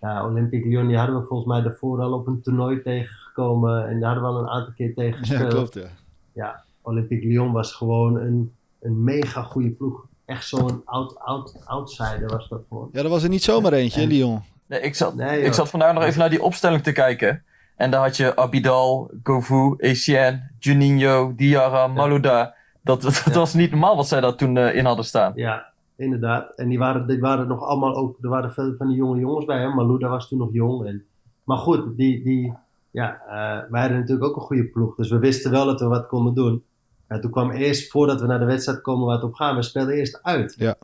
Ja, 0.00 0.26
Olympique 0.26 0.68
Lyon, 0.68 0.86
die 0.86 0.96
hadden 0.96 1.20
we 1.20 1.26
volgens 1.26 1.48
mij 1.48 1.62
daarvoor 1.62 2.00
al 2.00 2.12
op 2.12 2.26
een 2.26 2.40
toernooi 2.40 2.82
tegengekomen. 2.82 3.88
En 3.88 4.00
daar 4.00 4.14
hadden 4.14 4.32
we 4.32 4.38
al 4.38 4.44
een 4.44 4.50
aantal 4.50 4.72
keer 4.72 4.94
tegen 4.94 5.20
ja, 5.20 5.26
gespeeld. 5.26 5.52
klopt 5.52 5.74
ja. 5.74 5.88
Ja, 6.32 6.64
Olympique 6.82 7.28
Lyon 7.28 7.52
was 7.52 7.74
gewoon 7.74 8.16
een, 8.16 8.52
een 8.80 9.04
mega 9.04 9.42
goede 9.42 9.70
ploeg. 9.70 10.06
Echt 10.30 10.46
zo'n 10.48 10.82
out, 10.84 11.18
out, 11.18 11.60
outsider 11.64 12.28
was 12.28 12.48
dat 12.48 12.62
gewoon. 12.68 12.88
Ja, 12.92 13.02
er 13.02 13.08
was 13.08 13.22
er 13.22 13.28
niet 13.28 13.42
zomaar 13.42 13.72
eentje, 13.72 14.00
En- 14.02 14.08
Lyon. 14.08 14.42
Nee, 14.66 14.80
ik, 14.80 14.94
zat, 14.94 15.14
Nee, 15.14 15.42
ik 15.42 15.52
zat 15.52 15.68
vandaag 15.70 15.94
nog 15.94 16.02
even 16.02 16.18
naar 16.18 16.30
die 16.30 16.42
opstelling 16.42 16.82
te 16.82 16.92
kijken. 16.92 17.42
En 17.76 17.90
daar 17.90 18.02
had 18.02 18.16
je 18.16 18.36
Abidal, 18.36 19.10
Govou, 19.22 19.74
Etienne, 19.78 20.50
Juninho, 20.58 21.32
Diarra, 21.36 21.86
Malouda. 21.86 22.54
Dat, 22.82 23.02
dat, 23.02 23.22
Ja. 23.24 23.32
was 23.32 23.54
niet 23.54 23.70
normaal 23.70 23.96
wat 23.96 24.08
zij 24.08 24.20
daar 24.20 24.34
toen 24.34 24.56
eh, 24.56 24.74
in 24.76 24.84
hadden 24.84 25.04
staan. 25.04 25.32
Ja, 25.34 25.66
inderdaad. 25.96 26.52
En 26.56 26.68
die 26.68 26.78
waren, 26.78 27.06
die 27.06 27.20
waren 27.20 27.48
nog 27.48 27.62
allemaal 27.62 27.94
ook, 27.96 28.16
er 28.22 28.28
waren 28.28 28.52
veel 28.52 28.74
van 28.76 28.86
die 28.88 28.96
jonge 28.96 29.18
jongens 29.18 29.44
bij 29.44 29.58
hem. 29.58 29.74
Malouda 29.74 30.08
was 30.08 30.28
toen 30.28 30.38
nog 30.38 30.48
jong. 30.52 30.86
En, 30.86 31.04
maar 31.44 31.58
goed, 31.58 31.96
die, 31.96 32.22
die, 32.24 32.54
ja, 32.90 33.20
eh, 33.28 33.70
wij 33.70 33.80
hadden 33.80 33.98
natuurlijk 33.98 34.28
ook 34.28 34.36
een 34.36 34.42
goede 34.42 34.64
ploeg. 34.64 34.94
Dus 34.94 35.10
we 35.10 35.18
wisten 35.18 35.50
wel 35.50 35.64
dat 35.64 35.80
we 35.80 35.86
wat 35.86 36.06
konden 36.06 36.34
doen. 36.34 36.62
Ja, 37.10 37.18
toen 37.18 37.30
kwam 37.30 37.50
eerst, 37.50 37.90
voordat 37.90 38.20
we 38.20 38.26
naar 38.26 38.38
de 38.38 38.44
wedstrijd 38.44 38.80
komen 38.80 39.06
waar 39.06 39.14
het 39.14 39.24
op 39.24 39.34
gaan, 39.34 39.56
we 39.56 39.62
speelden 39.62 39.94
eerst 39.94 40.22
uit. 40.22 40.54
Ja. 40.58 40.76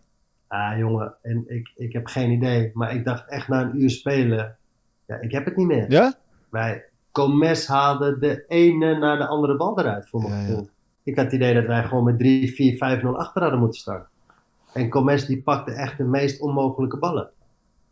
Ah, 0.47 0.79
jongen, 0.79 1.15
en 1.23 1.45
ik, 1.47 1.73
ik 1.77 1.93
heb 1.93 2.07
geen 2.07 2.31
idee. 2.31 2.71
Maar 2.75 2.95
ik 2.95 3.05
dacht 3.05 3.29
echt 3.29 3.49
na 3.49 3.63
een 3.63 3.81
uur 3.81 3.91
spelen, 3.91 4.57
ja, 5.07 5.21
ik 5.21 5.33
heb 5.33 5.45
het 5.45 5.57
niet 5.57 5.67
meer. 5.67 5.91
Ja? 5.91 6.15
Wij, 6.51 6.85
Comes 7.13 7.67
haalde 7.67 8.19
de 8.19 8.45
ene 8.49 8.99
naar 8.99 9.19
de 9.19 9.27
andere 9.27 9.57
bal 9.57 9.79
eruit, 9.79 10.09
voor 10.09 10.21
mijn 10.21 10.33
Ja, 10.33 10.41
ja. 10.41 10.47
gevoel. 10.47 10.69
Ik 11.03 11.17
had 11.17 11.25
het 11.25 11.35
idee 11.35 11.55
dat 11.55 11.67
wij 11.67 11.85
gewoon 11.85 12.05
met 12.05 12.19
3, 12.19 12.55
4, 12.55 12.77
5, 12.77 13.03
0 13.03 13.19
achter 13.19 13.43
hadden 13.43 13.61
moeten 13.61 13.81
staan. 13.81 14.07
En 14.73 14.89
Comes 14.89 15.27
die 15.27 15.43
pakte 15.43 15.73
echt 15.73 15.99
de 15.99 16.05
meest 16.05 16.41
onmogelijke 16.41 16.99
ballen. 16.99 17.31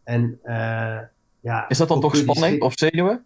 En 0.05 0.38
eh, 0.42 0.99
ja... 1.40 1.68
Is 1.68 1.79
dat 1.79 1.88
dan 1.88 2.01
toch 2.01 2.16
spanning 2.16 2.62
of 2.62 2.73
zenuwen? 2.77 3.25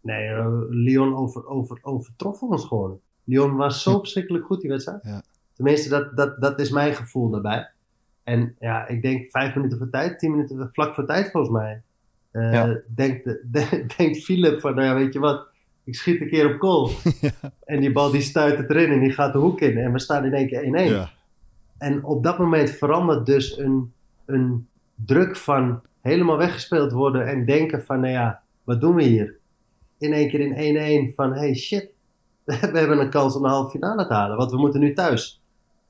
Nee, 0.00 0.26
eh, 0.28 0.46
Lyon 0.68 1.16
over, 1.16 1.46
over, 1.46 1.78
overtrof 1.82 2.42
ons 2.42 2.64
gewoon. 2.64 3.00
Lyon 3.26 3.56
was 3.56 3.82
zo 3.82 3.98
verschrikkelijk 3.98 4.44
goed 4.44 4.60
die 4.60 4.70
wedstrijd. 4.70 5.00
Ja. 5.02 5.22
Tenminste, 5.54 5.88
dat, 5.88 6.16
dat, 6.16 6.40
dat 6.40 6.60
is 6.60 6.70
mijn 6.70 6.94
gevoel 6.94 7.30
daarbij. 7.30 7.70
En 8.24 8.56
ja, 8.60 8.88
ik 8.88 9.02
denk 9.02 9.30
vijf 9.30 9.54
minuten 9.54 9.78
voor 9.78 9.90
tijd, 9.90 10.18
tien 10.18 10.30
minuten 10.30 10.68
vlak 10.72 10.94
voor 10.94 11.06
tijd 11.06 11.30
volgens 11.30 11.52
mij. 11.52 11.82
Eh, 12.30 12.52
Ja. 12.52 12.80
denkt, 12.94 13.24
de- 13.24 13.86
denkt 13.96 14.24
Philip 14.24 14.60
van, 14.60 14.74
nou 14.74 14.86
ja, 14.86 14.94
weet 14.94 15.12
je 15.12 15.18
wat, 15.18 15.46
ik 15.84 15.94
schiet 15.94 16.20
een 16.20 16.28
keer 16.28 16.54
op 16.54 16.60
goal. 16.60 16.90
En 17.64 17.80
die 17.80 17.92
bal 17.92 18.10
die 18.10 18.20
stuit 18.20 18.58
het 18.58 18.70
erin 18.70 18.90
en 18.92 19.00
die 19.00 19.12
gaat 19.12 19.32
de 19.32 19.38
hoek 19.38 19.60
in. 19.60 19.76
En 19.78 19.92
we 19.92 19.98
staan 19.98 20.24
in 20.24 20.34
één 20.34 20.46
keer 20.48 20.62
1-1. 20.62 20.66
Ja. 20.92 21.10
En 21.78 22.04
op 22.04 22.22
dat 22.22 22.38
moment 22.38 22.70
verandert 22.70 23.26
dus 23.26 23.58
een, 23.58 23.92
een 24.26 24.68
druk 24.94 25.36
van 25.36 25.80
helemaal 26.00 26.36
weggespeeld 26.36 26.92
worden 26.92 27.26
en 27.26 27.44
denken 27.46 27.82
van, 27.84 28.00
nou 28.00 28.12
ja, 28.12 28.42
wat 28.64 28.80
doen 28.80 28.94
we 28.94 29.02
hier? 29.02 29.36
In 29.98 30.12
één 30.12 30.28
keer 30.28 30.40
in 30.40 31.10
1-1 31.10 31.14
van, 31.14 31.32
hey 31.32 31.54
shit, 31.54 31.90
we 32.72 32.78
hebben 32.78 32.98
een 32.98 33.10
kans 33.10 33.36
om 33.36 33.42
de 33.42 33.48
halve 33.48 33.70
finale 33.70 34.06
te 34.06 34.12
halen, 34.12 34.36
want 34.36 34.50
we 34.50 34.56
moeten 34.56 34.80
nu 34.80 34.92
thuis. 34.92 35.40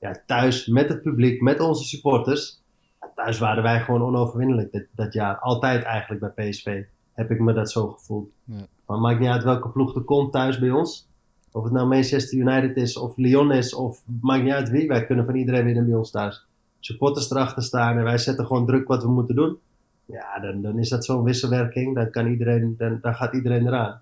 Ja, 0.01 0.23
thuis 0.27 0.67
met 0.67 0.89
het 0.89 1.03
publiek, 1.03 1.41
met 1.41 1.61
onze 1.61 1.85
supporters. 1.85 2.63
Ja, 3.01 3.11
thuis 3.15 3.39
waren 3.39 3.63
wij 3.63 3.81
gewoon 3.81 4.03
onoverwinnelijk 4.03 4.73
dit, 4.73 4.87
dat 4.95 5.13
jaar. 5.13 5.39
Altijd 5.39 5.83
eigenlijk 5.83 6.35
bij 6.35 6.49
PSV 6.49 6.83
heb 7.13 7.31
ik 7.31 7.41
me 7.41 7.53
dat 7.53 7.71
zo 7.71 7.89
gevoeld. 7.89 8.31
Ja. 8.45 8.67
Maar 8.87 8.99
maakt 8.99 9.21
niet 9.21 9.29
uit 9.29 9.45
welke 9.45 9.69
ploeg 9.69 9.95
er 9.95 10.03
komt 10.03 10.33
thuis 10.33 10.59
bij 10.59 10.71
ons. 10.71 11.09
Of 11.53 11.65
het 11.65 11.73
nou 11.73 11.89
Manchester 11.89 12.39
United 12.39 12.77
is, 12.77 12.97
of 12.97 13.17
Lyon 13.17 13.53
is, 13.53 13.75
of 13.75 14.03
maakt 14.21 14.43
niet 14.43 14.53
uit 14.53 14.71
wie. 14.71 14.89
Wij 14.89 15.05
kunnen 15.05 15.25
van 15.25 15.35
iedereen 15.35 15.65
winnen 15.65 15.87
bij 15.87 15.95
ons 15.95 16.11
thuis. 16.11 16.47
Supporters 16.81 17.31
erachter 17.31 17.63
staan 17.63 17.99
en 17.99 18.05
wij 18.05 18.19
zetten 18.19 18.47
gewoon 18.47 18.67
druk 18.67 18.89
wat 18.89 19.03
we 19.03 19.11
moeten 19.11 19.35
doen. 19.35 19.59
Ja, 20.05 20.39
dan, 20.41 20.63
dan 20.63 20.79
is 20.79 20.89
dat 20.89 21.05
zo'n 21.05 21.23
wisselwerking. 21.23 21.95
Dan, 21.95 22.11
kan 22.11 22.27
iedereen, 22.27 22.75
dan, 22.79 22.99
dan 23.01 23.15
gaat 23.15 23.35
iedereen 23.35 23.67
eraan. 23.67 24.01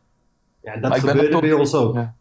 Ja, 0.63 0.77
dat 0.77 0.91
Maar 0.91 1.01
gebeurde 1.01 1.41
bij 1.41 1.53
ons 1.53 1.75
ook. 1.75 1.95
Ja. 1.95 2.15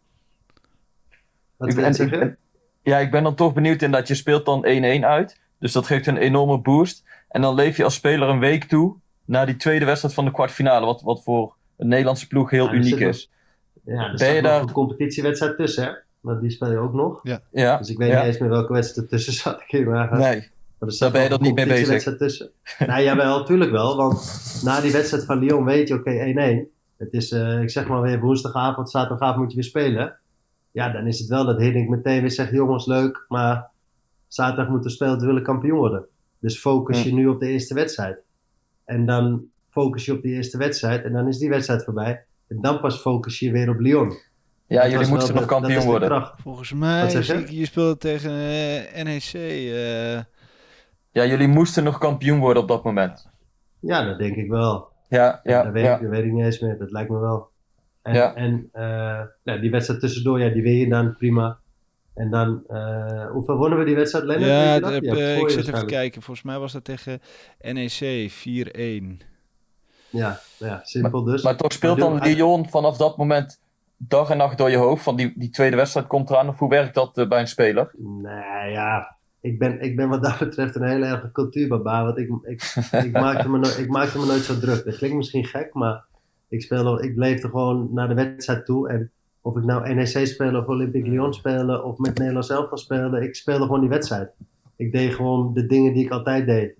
Wat 1.74 1.98
Ik 1.98 2.08
wil 2.10 2.18
ben, 2.20 2.36
ja, 2.82 2.98
ik 2.98 3.10
ben 3.10 3.22
dan 3.22 3.34
toch 3.34 3.52
benieuwd 3.54 3.82
in 3.82 3.90
dat 3.90 4.08
je 4.08 4.14
speelt 4.14 4.44
dan 4.46 4.64
1-1 4.66 5.04
uit. 5.04 5.40
Dus 5.58 5.72
dat 5.72 5.86
geeft 5.86 6.06
een 6.06 6.16
enorme 6.16 6.58
boost. 6.58 7.04
En 7.28 7.40
dan 7.40 7.54
leef 7.54 7.76
je 7.76 7.84
als 7.84 7.94
speler 7.94 8.28
een 8.28 8.38
week 8.38 8.64
toe 8.64 8.94
naar 9.24 9.46
die 9.46 9.56
tweede 9.56 9.84
wedstrijd 9.84 10.14
van 10.14 10.24
de 10.24 10.30
kwartfinale. 10.30 10.86
Wat, 10.86 11.02
wat 11.02 11.22
voor 11.22 11.54
een 11.76 11.88
Nederlandse 11.88 12.26
ploeg 12.26 12.50
heel 12.50 12.66
Ja, 12.66 12.72
uniek 12.72 12.90
nog- 12.98 13.08
is. 13.08 13.30
Ja, 13.84 13.92
er 14.02 14.08
Ben 14.08 14.18
staat 14.18 14.34
je 14.34 14.40
nog 14.40 14.50
daar- 14.50 14.60
een 14.60 14.72
competitiewedstrijd 14.72 15.56
tussen, 15.56 15.84
hè? 15.84 15.90
Want 16.20 16.40
die 16.40 16.50
speel 16.50 16.70
je 16.70 16.78
ook 16.78 16.92
nog. 16.92 17.20
Ja, 17.52 17.76
Dus 17.78 17.88
ik 17.90 17.98
weet 17.98 18.08
ja. 18.10 18.16
niet 18.18 18.26
eens 18.26 18.38
meer 18.38 18.48
welke 18.48 18.72
wedstrijd 18.72 19.10
ertussen 19.10 19.32
zat. 19.32 19.60
Ik 19.66 19.70
hier 19.70 19.88
maar 19.88 20.18
Nee, 20.18 20.36
Maar 20.78 20.88
er 20.88 20.92
staat 20.94 21.12
ben 21.12 21.22
je 21.22 21.28
dat 21.28 21.40
niet 21.40 21.54
mee 21.54 21.66
bezig. 21.66 22.16
tussen. 22.16 22.50
nou, 22.86 23.02
jawel, 23.02 23.38
natuurlijk 23.38 23.70
wel. 23.70 23.96
Want 23.96 24.60
na 24.64 24.80
die 24.80 24.92
wedstrijd 24.92 25.24
van 25.24 25.38
Lyon 25.38 25.64
weet 25.64 25.88
je, 25.88 25.94
oké, 25.94 26.10
1-1. 26.10 26.68
Het 26.96 27.12
is, 27.12 27.30
eh, 27.32 27.60
ik 27.62 27.70
zeg 27.70 27.86
maar 27.88 28.00
weer 28.00 28.20
woensdagavond, 28.20 28.90
zaterdagavond 28.90 29.38
moet 29.38 29.48
je 29.50 29.54
weer 29.54 29.64
spelen. 29.64 30.16
Ja, 30.74 30.88
dan 30.92 31.06
is 31.06 31.18
het 31.18 31.28
wel 31.28 31.44
dat 31.44 31.58
Hiddink 31.60 31.88
meteen 31.88 32.20
weer 32.20 32.30
zegt, 32.30 32.50
jongens, 32.50 32.86
leuk, 32.86 33.24
maar 33.28 33.70
zaterdag 34.28 34.68
moeten 34.68 34.88
we 34.90 34.96
spelen, 34.96 35.18
we 35.18 35.26
willen 35.26 35.42
kampioen 35.42 35.78
worden. 35.78 36.04
Dus 36.38 36.58
focus 36.58 37.02
je 37.02 37.12
nu 37.14 37.26
op 37.26 37.40
de 37.40 37.46
eerste 37.48 37.74
wedstrijd. 37.74 38.18
En 38.84 39.06
dan 39.06 39.44
focus 39.68 40.04
je 40.04 40.12
op 40.12 40.22
die 40.22 40.34
eerste 40.34 40.58
wedstrijd 40.58 41.04
en 41.04 41.12
dan 41.12 41.28
is 41.28 41.38
die 41.38 41.48
wedstrijd 41.48 41.84
voorbij. 41.84 42.24
En 42.48 42.60
dan 42.60 42.80
pas 42.80 42.96
focus 43.00 43.38
je 43.38 43.50
weer 43.52 43.68
op 43.70 43.78
Lyon. 43.78 44.12
ja, 44.66 44.82
Dat 44.82 44.90
jullie 44.90 45.08
moesten 45.08 45.34
nog 45.34 45.42
de- 45.42 45.48
dat 45.48 45.58
kampioen 45.58 45.76
is 45.76 45.82
de 45.84 45.90
worden. 45.90 46.08
kracht. 46.08 46.40
Volgens 46.40 46.72
mij 46.72 47.08
zie 47.08 47.34
je? 47.36 47.40
ik, 47.42 47.48
je 47.50 47.64
speelde 47.64 47.96
tegen 47.96 48.30
eh, 48.30 49.04
NEC. 49.04 49.32
eh, 49.34 50.12
Ja, 51.10 51.24
jullie 51.26 51.48
moesten 51.48 51.84
nog 51.84 51.98
kampioen 51.98 52.38
worden 52.38 52.62
op 52.62 52.68
dat 52.68 52.84
moment. 52.84 53.28
Ja, 53.80 54.04
dat 54.04 54.18
denk 54.18 54.36
ik 54.36 54.48
wel. 54.48 54.88
Ja, 55.08 55.40
ja, 55.42 55.62
dat, 55.62 55.72
weet 55.72 55.84
ja. 55.84 55.94
ik, 55.96 56.00
dat 56.02 56.10
weet 56.10 56.24
ik 56.24 56.32
niet 56.32 56.44
eens 56.44 56.60
meer. 56.60 56.78
Dat 56.78 56.90
lijkt 56.90 57.10
me 57.10 57.18
wel. 57.18 57.48
En, 58.04 58.14
Ja. 58.14 58.34
en 58.34 58.68
eh, 58.72 59.20
nou, 59.44 59.60
die 59.60 59.70
wedstrijd 59.70 60.00
tussendoor, 60.00 60.40
ja, 60.40 60.48
die 60.48 60.62
win 60.62 60.76
je 60.76 60.88
dan 60.88 61.16
prima. 61.16 61.58
En 62.14 62.30
dan, 62.30 62.62
eh, 62.68 63.30
hoeveel 63.30 63.56
wonnen 63.56 63.78
we 63.78 63.84
die 63.84 63.94
wedstrijd, 63.94 64.24
Lennart? 64.24 64.50
Ja, 64.50 64.80
dat? 64.80 64.92
heb, 64.92 65.04
eh, 65.04 65.38
ik 65.38 65.48
zit 65.48 65.68
even 65.68 65.86
kijken. 65.86 66.22
Volgens 66.22 66.46
mij 66.46 66.58
was 66.58 66.72
dat 66.72 66.84
tegen 66.84 67.20
NEC 67.60 68.30
4-1. 68.30 69.20
Ja, 70.10 70.38
ja, 70.58 70.80
simpel 70.84 71.24
dus. 71.24 71.42
Maar 71.42 71.56
toch 71.56 71.72
speelt 71.72 71.98
Maar 71.98 72.08
dan 72.20 72.28
Lyon 72.32 72.68
vanaf 72.68 72.96
dat 72.96 73.16
moment 73.16 73.60
dag 73.96 74.30
en 74.30 74.36
nacht 74.36 74.58
door 74.58 74.70
je 74.70 74.76
hoofd. 74.76 75.02
Van 75.02 75.16
die, 75.16 75.32
die 75.36 75.50
tweede 75.50 75.76
wedstrijd 75.76 76.06
komt 76.06 76.30
eraan. 76.30 76.48
Of 76.48 76.58
hoe 76.58 76.68
werkt 76.68 76.94
dat 76.94 77.28
bij 77.28 77.40
een 77.40 77.48
speler? 77.48 77.90
Nee, 77.98 78.70
ja. 78.70 79.16
Ik 79.40 79.58
ben, 79.58 79.80
ik 79.80 79.96
ben 79.96 80.08
wat 80.08 80.22
dat 80.22 80.38
betreft 80.38 80.74
een 80.74 80.88
hele 80.88 81.06
erge 81.06 81.32
cultuurbaba. 81.32 82.04
Want 82.04 82.18
ik, 82.18 82.28
ik, 82.42 82.62
ik, 83.04 83.12
maakte 83.26 83.48
me 83.48 83.58
no- 83.58 83.76
ik 83.78 83.88
maakte 83.88 84.18
me 84.18 84.26
nooit 84.26 84.42
zo 84.42 84.58
druk. 84.58 84.84
Dat 84.84 84.96
klinkt 84.96 85.16
misschien 85.16 85.44
gek, 85.44 85.74
maar 85.74 86.04
Ik, 86.54 86.62
speelde, 86.62 87.02
ik 87.02 87.16
leefde 87.16 87.48
gewoon 87.48 87.88
naar 87.92 88.08
de 88.08 88.14
wedstrijd 88.14 88.66
toe. 88.66 88.88
En 88.88 89.10
of 89.40 89.56
ik 89.56 89.64
nou 89.64 89.94
NEC 89.94 90.26
spelen 90.26 90.60
of 90.60 90.66
Olympique 90.66 91.10
Lyon 91.10 91.34
spelen 91.34 91.84
of 91.84 91.98
met 91.98 92.18
Nederlands 92.18 92.50
elftal 92.50 92.78
spelen, 92.78 93.22
ik 93.22 93.34
speelde 93.34 93.64
gewoon 93.64 93.80
die 93.80 93.88
wedstrijd. 93.88 94.32
Ik 94.76 94.92
deed 94.92 95.14
gewoon 95.14 95.54
de 95.54 95.66
dingen 95.66 95.92
die 95.92 96.04
ik 96.04 96.10
altijd 96.10 96.46
deed. 96.46 96.74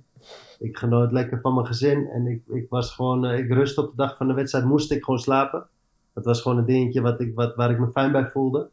Ik 0.59 0.77
genoot 0.77 1.13
lekker 1.13 1.41
van 1.41 1.55
mijn 1.55 1.67
gezin 1.67 2.07
en 2.07 2.27
ik, 2.27 2.43
ik 2.47 2.67
was 2.69 2.95
gewoon, 2.95 3.27
eh, 3.27 3.39
ik 3.39 3.53
rust 3.53 3.79
op 3.79 3.91
de 3.91 3.97
dag 3.97 4.17
van 4.17 4.29
de 4.29 4.35
wedstrijd, 4.35 4.65
moest 4.65 4.91
ik 4.91 5.05
gewoon 5.05 5.21
slapen. 5.21 5.67
Dat 6.13 6.25
was 6.25 6.43
gewoon 6.43 6.59
een 6.59 6.65
dingetje 6.65 7.01
wat 7.01 7.21
ik, 7.21 7.35
wat, 7.35 7.55
waar 7.55 7.71
ik 7.71 7.79
me 7.79 7.91
fijn 7.91 8.13
bij 8.13 8.27
voelde. 8.27 8.69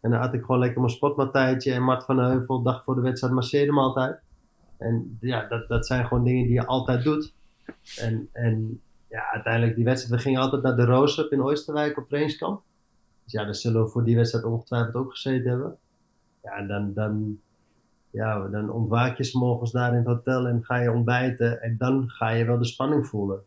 En 0.00 0.10
dan 0.10 0.20
had 0.20 0.34
ik 0.34 0.40
gewoon 0.40 0.60
lekker 0.60 0.80
mijn 0.80 0.92
sportmatijtje 0.92 1.72
en 1.72 1.82
Mart 1.82 2.04
van 2.04 2.16
de 2.16 2.22
Heuvel, 2.22 2.62
dag 2.62 2.84
voor 2.84 2.94
de 2.94 3.00
wedstrijd, 3.00 3.34
masseerde 3.34 3.72
me 3.72 3.80
altijd. 3.80 4.18
En 4.78 5.18
ja, 5.20 5.46
dat, 5.48 5.68
dat 5.68 5.86
zijn 5.86 6.06
gewoon 6.06 6.24
dingen 6.24 6.44
die 6.44 6.54
je 6.54 6.66
altijd 6.66 7.04
doet. 7.04 7.34
En, 8.00 8.28
en 8.32 8.80
ja, 9.16 9.32
uiteindelijk 9.32 9.74
die 9.74 9.84
wedstrijd, 9.84 10.14
we 10.14 10.28
gingen 10.28 10.40
altijd 10.40 10.62
naar 10.62 10.76
de 10.76 10.84
Roosep 10.84 11.32
in 11.32 11.42
Oosterwijk 11.42 11.98
op 11.98 12.06
trainingskamp. 12.06 12.62
Dus 13.24 13.32
ja, 13.32 13.44
daar 13.44 13.54
zullen 13.54 13.82
we 13.82 13.88
voor 13.88 14.04
die 14.04 14.16
wedstrijd 14.16 14.44
ongetwijfeld 14.44 14.94
ook 14.94 15.10
gezeten 15.10 15.50
hebben. 15.50 15.76
Ja, 16.42 16.52
en 16.52 16.66
dan, 16.66 16.92
dan, 16.94 17.38
ja, 18.10 18.48
dan 18.48 18.70
ontwaak 18.70 19.16
je 19.16 19.38
morgens 19.38 19.72
daar 19.72 19.90
in 19.90 19.96
het 19.96 20.06
hotel 20.06 20.46
en 20.46 20.64
ga 20.64 20.76
je 20.76 20.92
ontbijten. 20.92 21.62
En 21.62 21.76
dan 21.78 22.10
ga 22.10 22.28
je 22.28 22.44
wel 22.44 22.58
de 22.58 22.64
spanning 22.64 23.06
voelen. 23.06 23.40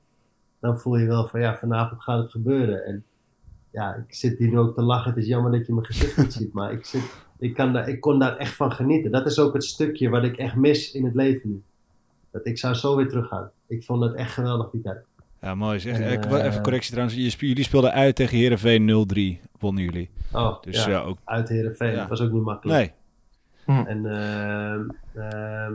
Dan 0.60 0.80
voel 0.80 0.98
je 0.98 1.08
wel 1.08 1.28
van 1.28 1.40
ja, 1.40 1.56
vanavond 1.56 2.04
gaat 2.04 2.22
het 2.22 2.32
gebeuren. 2.32 2.86
En 2.86 3.04
ja, 3.72 3.96
ik 3.96 4.14
zit 4.14 4.38
hier 4.38 4.50
nu 4.50 4.60
ook 4.60 4.76
te 4.76 4.82
lachen. 4.82 5.10
Het 5.10 5.20
is 5.20 5.28
jammer 5.28 5.52
dat 5.52 5.66
je 5.66 5.74
mijn 5.74 5.86
gezicht 5.86 6.18
niet 6.18 6.34
ziet. 6.34 6.54
Maar 6.54 6.72
ik, 6.72 6.86
zit, 6.86 7.24
ik, 7.38 7.54
kan 7.54 7.74
daar, 7.74 7.90
ik 7.90 8.02
kon 8.02 8.20
daar 8.20 8.38
echt 8.38 8.56
van 8.56 8.72
genieten. 8.72 9.12
Dat 9.12 9.26
is 9.26 9.40
ook 9.40 9.54
het 9.54 9.64
stukje 9.64 10.10
wat 10.10 10.24
ik 10.24 10.38
echt 10.38 10.56
mis 10.56 10.92
in 10.92 11.06
het 11.06 11.16
leven 11.16 11.50
nu. 11.50 11.64
Dat 12.32 12.46
ik 12.46 12.58
zou 12.58 12.74
zo 12.74 12.96
weer 12.96 13.10
teruggaan. 13.10 13.52
Ik 13.68 13.84
vond 13.84 14.04
het 14.04 14.14
echt 14.14 14.34
geweldig 14.34 14.70
die 14.70 14.82
tijd. 14.82 15.09
Ja, 15.42 15.56
mooi. 15.56 15.80
Zeg. 15.80 16.00
En, 16.00 16.12
Ik- 16.12 16.26
eh, 16.26 16.46
even 16.46 16.62
correctie 16.62 16.92
trouwens. 16.92 17.36
Jullie 17.40 17.64
speelden 17.64 17.92
uit 17.92 18.16
tegen 18.16 18.38
Heerenveen 18.38 18.86
0-3. 18.86 19.42
Wonnen 19.60 19.84
jullie. 19.84 20.10
Oh, 20.34 20.62
Dus 20.62 20.84
ja, 20.86 20.90
ja, 20.90 21.00
ook... 21.00 21.18
uit 21.24 21.50
Heerenveen. 21.50 21.92
Ja. 21.92 21.96
Dat 21.98 22.10
was 22.10 22.22
ook 22.22 22.32
niet 22.32 22.44
makkelijk. 22.44 22.94
Nee. 23.66 23.86
En 23.86 24.06
ehm, 24.06 24.90
ehm, 25.24 25.74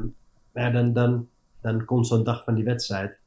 ja, 0.53 0.71
dan, 0.71 0.93
dan, 0.93 1.29
dan 1.61 1.85
komt 1.85 2.07
zo'n 2.07 2.25
dag 2.25 2.45
van 2.45 2.55
die 2.55 2.65
wedstrijd. 2.65 3.19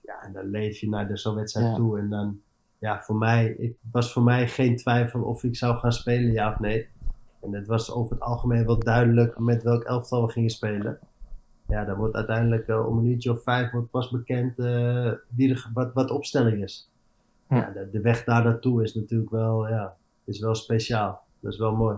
Ja, 0.00 0.22
en 0.22 0.32
dan 0.32 0.50
leef 0.50 0.78
je 0.78 0.88
naar 0.88 1.08
de- 1.08 1.16
zo'n 1.16 1.34
wedstrijd 1.34 1.66
Ja. 1.66 1.74
toe. 1.74 1.98
En 1.98 2.08
dan, 2.08 2.40
ja, 2.78 3.00
voor 3.00 3.16
mij, 3.16 3.56
het 3.58 3.72
was 3.92 4.12
voor 4.12 4.22
mij 4.22 4.48
geen 4.48 4.76
twijfel 4.76 5.22
of 5.22 5.44
ik 5.44 5.56
zou 5.56 5.76
gaan 5.76 5.92
spelen, 5.92 6.32
ja 6.32 6.52
of 6.52 6.58
nee. 6.58 6.86
En 7.42 7.52
het 7.54 7.66
was 7.66 7.92
over 7.92 8.12
het 8.14 8.24
algemeen 8.24 8.66
wel 8.66 8.78
duidelijk 8.78 9.38
met 9.38 9.62
welk 9.62 9.82
elftal 9.82 10.26
we 10.26 10.32
gingen 10.32 10.50
spelen. 10.50 10.98
Ja, 11.68 11.84
dan 11.84 11.96
wordt 11.96 12.14
uiteindelijk 12.14 12.68
eh, 12.68 12.86
om 12.86 12.98
een 12.98 13.06
uurtje 13.06 13.30
of 13.30 13.42
vijf 13.42 13.70
wordt 13.70 13.90
pas 13.90 14.10
bekend 14.10 14.58
eh, 14.58 15.12
wie 15.28 15.48
de, 15.48 15.64
wat, 15.72 15.92
wat 15.92 16.08
de 16.08 16.14
opstelling 16.14 16.62
is. 16.62 16.90
Hm. 17.46 17.54
Ja, 17.54 17.70
de, 17.70 17.88
de 17.92 18.00
weg 18.00 18.24
daar 18.24 18.44
naartoe 18.44 18.82
is 18.82 18.94
natuurlijk 18.94 19.30
wel, 19.30 19.68
ja, 19.68 19.96
is 20.24 20.40
wel 20.40 20.54
speciaal. 20.54 21.22
Dat 21.40 21.52
is 21.52 21.58
wel 21.58 21.76
mooi. 21.76 21.96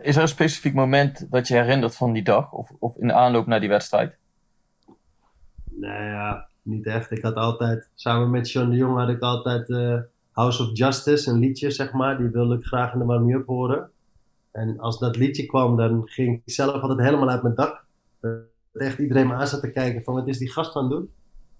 Is 0.00 0.16
er 0.16 0.22
een 0.22 0.28
specifiek 0.28 0.74
moment 0.74 1.30
dat 1.30 1.48
je 1.48 1.54
herinnert 1.54 1.96
van 1.96 2.12
die 2.12 2.22
dag? 2.22 2.52
Of, 2.52 2.72
of 2.78 2.96
in 2.96 3.06
de 3.06 3.12
aanloop 3.12 3.46
naar 3.46 3.60
die 3.60 3.68
wedstrijd? 3.68 4.16
Nou 5.66 6.02
ja, 6.02 6.48
niet 6.62 6.86
echt. 6.86 7.10
Ik 7.10 7.22
had 7.22 7.34
altijd, 7.34 7.88
samen 7.94 8.30
met 8.30 8.48
Sean 8.48 8.70
de 8.70 8.76
Jong 8.76 8.98
had 8.98 9.08
ik 9.08 9.20
altijd 9.20 9.70
eh, 9.70 9.98
House 10.32 10.62
of 10.62 10.70
Justice, 10.72 11.30
een 11.30 11.38
liedje 11.38 11.70
zeg 11.70 11.92
maar. 11.92 12.18
Die 12.18 12.28
wilde 12.28 12.56
ik 12.56 12.64
graag 12.64 12.92
in 12.92 12.98
de 12.98 13.04
warming-up 13.04 13.46
horen. 13.46 13.90
En 14.50 14.78
als 14.78 14.98
dat 14.98 15.16
liedje 15.16 15.46
kwam, 15.46 15.76
dan 15.76 16.02
ging 16.04 16.36
ik 16.36 16.42
zelf 16.44 16.82
altijd 16.82 17.00
helemaal 17.00 17.30
uit 17.30 17.42
mijn 17.42 17.54
dak. 17.54 17.84
Dat 18.78 18.86
echt 18.88 18.98
iedereen 18.98 19.26
me 19.26 19.34
aan 19.34 19.46
zat 19.46 19.60
te 19.60 19.70
kijken 19.70 20.02
van, 20.02 20.14
wat 20.14 20.28
is 20.28 20.38
die 20.38 20.50
gast 20.52 20.76
aan 20.76 20.82
het 20.82 20.92
doen? 20.92 21.10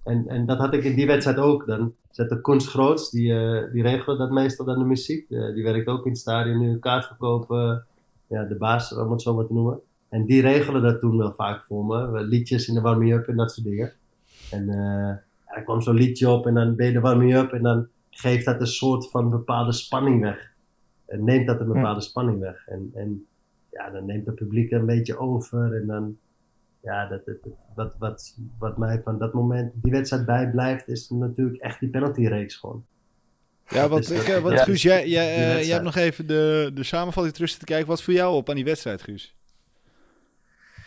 En, 0.04 0.28
en 0.28 0.46
dat 0.46 0.58
had 0.58 0.74
ik 0.74 0.84
in 0.84 0.94
die 0.94 1.06
wedstrijd 1.06 1.38
ook. 1.38 1.66
Dan 1.66 1.94
zette 2.10 2.40
Kunst 2.40 2.68
Groots, 2.68 3.10
die, 3.10 3.32
eh 3.34 3.72
die 3.72 3.82
regelde 3.82 4.18
dat 4.18 4.30
meestal 4.30 4.66
dan 4.66 4.78
de 4.78 4.84
muziek. 4.84 5.30
Eh, 5.30 5.54
die 5.54 5.62
werkt 5.62 5.86
ook 5.88 6.04
in 6.04 6.10
het 6.10 6.20
stadion 6.20 6.58
nu, 6.58 6.78
kaart 6.78 7.06
verkopen. 7.06 7.84
ja, 8.26 8.44
de 8.44 8.54
baas, 8.56 8.94
om 8.94 9.10
het 9.10 9.22
zo 9.22 9.34
maar 9.34 9.46
te 9.46 9.52
noemen. 9.52 9.80
En 10.08 10.24
die 10.26 10.40
regelen 10.40 10.82
dat 10.82 11.00
toen 11.00 11.16
wel 11.18 11.32
vaak 11.32 11.64
voor 11.64 11.84
me. 11.84 12.10
We- 12.10 12.20
Liedjes 12.20 12.68
in 12.68 12.74
de 12.74 12.80
warming-up 12.80 13.26
en 13.28 13.36
dat 13.36 13.52
soort 13.52 13.66
dingen. 13.66 13.92
En 14.50 14.68
eh, 14.68 14.76
ja, 15.46 15.54
er 15.54 15.62
kwam 15.62 15.80
zo'n 15.80 15.94
liedje 15.94 16.28
op 16.28 16.46
en 16.46 16.54
dan 16.54 16.76
ben 16.76 16.86
je 16.86 16.92
de 16.92 17.00
warming-up 17.00 17.52
en 17.52 17.62
dan 17.62 17.86
geeft 18.10 18.44
dat 18.44 18.60
een 18.60 18.66
soort 18.66 19.10
van 19.10 19.30
bepaalde 19.30 19.72
spanning 19.72 20.20
weg. 20.22 20.52
En 21.06 21.24
neemt 21.24 21.46
dat 21.46 21.60
een 21.60 21.66
bepaalde 21.72 22.00
spanning 22.00 22.38
weg. 22.40 22.66
En, 22.66 22.90
en 22.94 23.26
ja, 23.70 23.90
dan 23.90 24.06
neemt 24.06 24.26
het 24.26 24.34
publiek 24.34 24.70
een 24.70 24.86
beetje 24.86 25.18
over 25.18 25.74
en 25.74 25.86
dan, 25.86 26.16
ja, 26.88 27.06
dat, 27.08 27.24
dat, 27.26 27.36
dat- 27.42 27.52
wat, 27.74 27.94
wat, 27.98 28.36
wat 28.58 28.78
mij 28.78 29.00
van 29.04 29.18
dat 29.18 29.32
moment, 29.32 29.72
die 29.74 29.92
wedstrijd 29.92 30.26
bijblijft, 30.26 30.88
is 30.88 31.08
natuurlijk 31.10 31.62
echt 31.62 31.80
die 31.80 31.88
penaltyreeks 31.88 32.56
gewoon. 32.56 32.84
Ja, 33.68 33.88
want, 33.88 34.06
Dus 34.08 34.20
ik, 34.20 34.26
dat- 34.26 34.36
eh, 34.36 34.42
want 34.42 34.58
ja. 34.58 34.64
Guus, 34.64 34.82
jij, 34.82 35.08
jij, 35.08 35.34
eh, 35.34 35.62
jij 35.62 35.72
hebt 35.72 35.84
nog 35.84 35.96
even 35.96 36.26
de, 36.26 36.70
de 36.74 36.82
samenvatting 36.84 37.34
terug 37.34 37.50
te 37.52 37.64
kijken. 37.64 37.86
Wat 37.88 38.02
voor 38.02 38.14
jou 38.14 38.34
op 38.34 38.48
aan 38.48 38.54
die 38.54 38.64
wedstrijd, 38.64 39.02
Guus? 39.02 39.34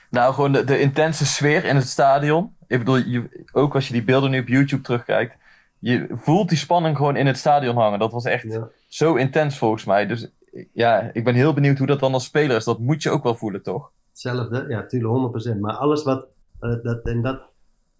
Nou, 0.10 0.34
gewoon 0.34 0.52
de, 0.52 0.64
de 0.64 0.80
intense 0.80 1.26
sfeer 1.26 1.66
in 1.66 1.76
het 1.76 1.88
stadion. 1.88 2.56
Ik 2.68 2.78
bedoel, 2.80 2.96
je, 2.98 3.46
ook 3.52 3.76
als 3.76 3.88
je 3.88 3.94
die 3.94 4.04
beelden 4.04 4.32
nu 4.32 4.40
op 4.40 4.48
YouTube 4.48 4.82
terugkijkt. 4.84 5.36
Je 5.80 6.08
voelt 6.12 6.50
die 6.50 6.58
spanning 6.58 6.98
gewoon 6.98 7.16
in 7.16 7.26
het 7.28 7.38
stadion 7.38 7.76
hangen. 7.78 8.00
Dat 8.00 8.12
was 8.12 8.26
echt 8.26 8.44
Ja. 8.44 8.68
zo 8.88 9.16
intens 9.16 9.58
volgens 9.58 9.86
mij. 9.86 10.08
Dus 10.08 10.28
ja, 10.74 11.10
ik 11.14 11.24
ben 11.24 11.36
heel 11.36 11.54
benieuwd 11.54 11.78
hoe 11.78 11.88
dat 11.88 12.00
dan 12.00 12.14
als 12.14 12.26
speler 12.26 12.56
is. 12.56 12.64
Dat 12.64 12.80
moet 12.80 13.04
je 13.04 13.10
ook 13.10 13.24
wel 13.24 13.36
voelen, 13.36 13.64
toch? 13.64 13.92
Hetzelfde, 14.12 14.66
ja, 14.68 14.86
tuurlijk, 14.86 15.56
100%. 15.56 15.60
Maar 15.60 15.74
alles 15.74 16.04
wat, 16.04 16.28
eh, 16.60 16.76
dat, 16.84 17.02
en 17.02 17.22
dat, 17.22 17.42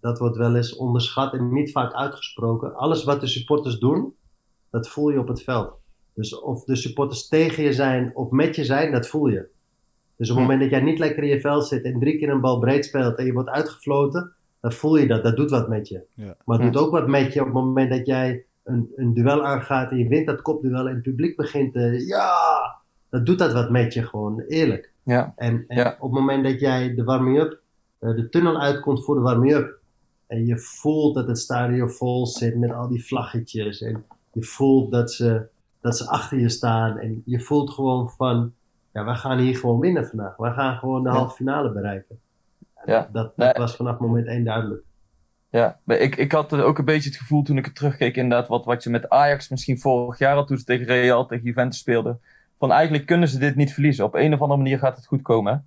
dat 0.00 0.18
wordt 0.18 0.36
wel 0.36 0.56
eens 0.56 0.76
onderschat 0.76 1.32
en 1.32 1.52
niet 1.52 1.72
vaak 1.72 1.92
uitgesproken. 1.92 2.74
Alles 2.74 3.04
wat 3.04 3.20
de 3.20 3.26
supporters 3.26 3.78
doen, 3.78 4.14
dat 4.70 4.88
voel 4.88 5.10
je 5.10 5.18
op 5.18 5.28
het 5.28 5.42
veld. 5.42 5.80
Dus 6.14 6.40
of 6.40 6.64
de 6.64 6.76
supporters 6.76 7.28
tegen 7.28 7.62
je 7.62 7.72
zijn 7.72 8.16
of 8.16 8.30
met 8.30 8.56
je 8.56 8.64
zijn, 8.64 8.92
dat 8.92 9.08
voel 9.08 9.26
je. 9.26 9.48
Dus 10.16 10.30
op 10.30 10.36
het 10.36 10.44
moment 10.44 10.60
dat 10.60 10.70
jij 10.70 10.80
niet 10.80 10.98
lekker 10.98 11.22
in 11.22 11.28
je 11.28 11.40
veld 11.40 11.66
zit 11.66 11.84
en 11.84 11.98
drie 11.98 12.18
keer 12.18 12.28
een 12.28 12.40
bal 12.40 12.58
breed 12.58 12.84
speelt 12.84 13.16
en 13.16 13.24
je 13.24 13.32
wordt 13.32 13.48
uitgefloten, 13.48 14.32
dan 14.60 14.72
voel 14.72 14.96
je 14.96 15.06
dat. 15.06 15.22
Dat 15.22 15.36
doet 15.36 15.50
wat 15.50 15.68
met 15.68 15.88
je. 15.88 16.04
Ja. 16.14 16.36
Maar 16.44 16.60
het 16.60 16.72
doet 16.72 16.82
ook 16.82 16.90
wat 16.90 17.06
met 17.06 17.32
je 17.32 17.40
op 17.40 17.46
het 17.46 17.54
moment 17.54 17.90
dat 17.90 18.06
jij 18.06 18.44
een, 18.64 18.92
een 18.96 19.14
duel 19.14 19.44
aangaat 19.44 19.90
en 19.90 19.98
je 19.98 20.08
wint 20.08 20.26
dat 20.26 20.42
kopduel 20.42 20.88
en 20.88 20.94
het 20.94 21.02
publiek 21.02 21.36
begint 21.36 21.72
te, 21.72 22.04
ja, 22.06 22.32
dat 23.10 23.26
doet 23.26 23.38
dat 23.38 23.52
wat 23.52 23.70
met 23.70 23.94
je 23.94 24.02
gewoon, 24.02 24.40
eerlijk. 24.40 24.91
Ja. 25.02 25.32
En, 25.36 25.64
en 25.68 25.76
Ja. 25.76 25.96
op 26.00 26.10
het 26.10 26.20
moment 26.20 26.44
dat 26.44 26.60
jij 26.60 26.94
de 26.94 27.04
warming-up, 27.04 27.60
eh, 27.98 28.10
de 28.14 28.28
tunnel 28.28 28.60
uitkomt 28.60 29.04
voor 29.04 29.14
de 29.14 29.20
warming-up, 29.20 29.78
en 30.26 30.46
je 30.46 30.58
voelt 30.58 31.14
dat 31.14 31.26
het 31.26 31.38
stadion 31.38 31.90
vol 31.90 32.26
zit 32.26 32.56
met 32.58 32.72
al 32.72 32.88
die 32.88 33.06
vlaggetjes, 33.06 33.80
en 33.82 34.04
je 34.32 34.42
voelt 34.42 34.90
dat 34.92 35.12
ze, 35.12 35.46
dat 35.80 35.96
ze 35.96 36.08
achter 36.08 36.38
je 36.38 36.48
staan, 36.48 36.98
en 36.98 37.22
je 37.24 37.40
voelt 37.40 37.70
gewoon 37.70 38.10
van, 38.10 38.52
ja, 38.92 39.04
we 39.04 39.14
gaan 39.14 39.38
hier 39.38 39.56
gewoon 39.56 39.80
winnen 39.80 40.06
vandaag. 40.06 40.36
We 40.36 40.50
gaan 40.50 40.76
gewoon 40.78 41.02
de 41.02 41.08
Ja. 41.08 41.14
halve 41.14 41.34
finale 41.34 41.72
bereiken. 41.72 42.18
Ja. 42.84 43.08
Dat, 43.12 43.32
dat 43.36 43.36
Nee. 43.36 43.52
was 43.52 43.76
vanaf 43.76 43.98
moment 43.98 44.26
één 44.26 44.44
duidelijk. 44.44 44.82
Ja, 45.50 45.78
maar 45.84 45.96
ik, 45.96 46.16
ik 46.16 46.32
had 46.32 46.52
ook 46.52 46.78
een 46.78 46.84
beetje 46.84 47.08
het 47.08 47.18
gevoel 47.18 47.42
toen 47.42 47.56
ik 47.56 47.64
het 47.64 47.74
terugkeek, 47.74 48.16
inderdaad, 48.16 48.48
wat, 48.48 48.64
wat 48.64 48.82
je 48.82 48.90
met 48.90 49.08
Ajax 49.08 49.48
misschien 49.48 49.78
vorig 49.78 50.18
jaar 50.18 50.34
had 50.34 50.46
toen 50.46 50.58
ze 50.58 50.64
tegen 50.64 50.86
Real, 50.86 51.26
tegen 51.26 51.44
Juventus 51.44 51.78
speelden. 51.78 52.20
Van 52.62 52.72
eigenlijk 52.72 53.06
kunnen 53.06 53.28
ze 53.28 53.38
dit 53.38 53.56
niet 53.56 53.72
verliezen. 53.72 54.04
Op 54.04 54.14
een 54.14 54.32
of 54.34 54.40
andere 54.40 54.60
manier 54.60 54.78
gaat 54.78 54.96
het 54.96 55.06
goed 55.06 55.22
komen. 55.22 55.66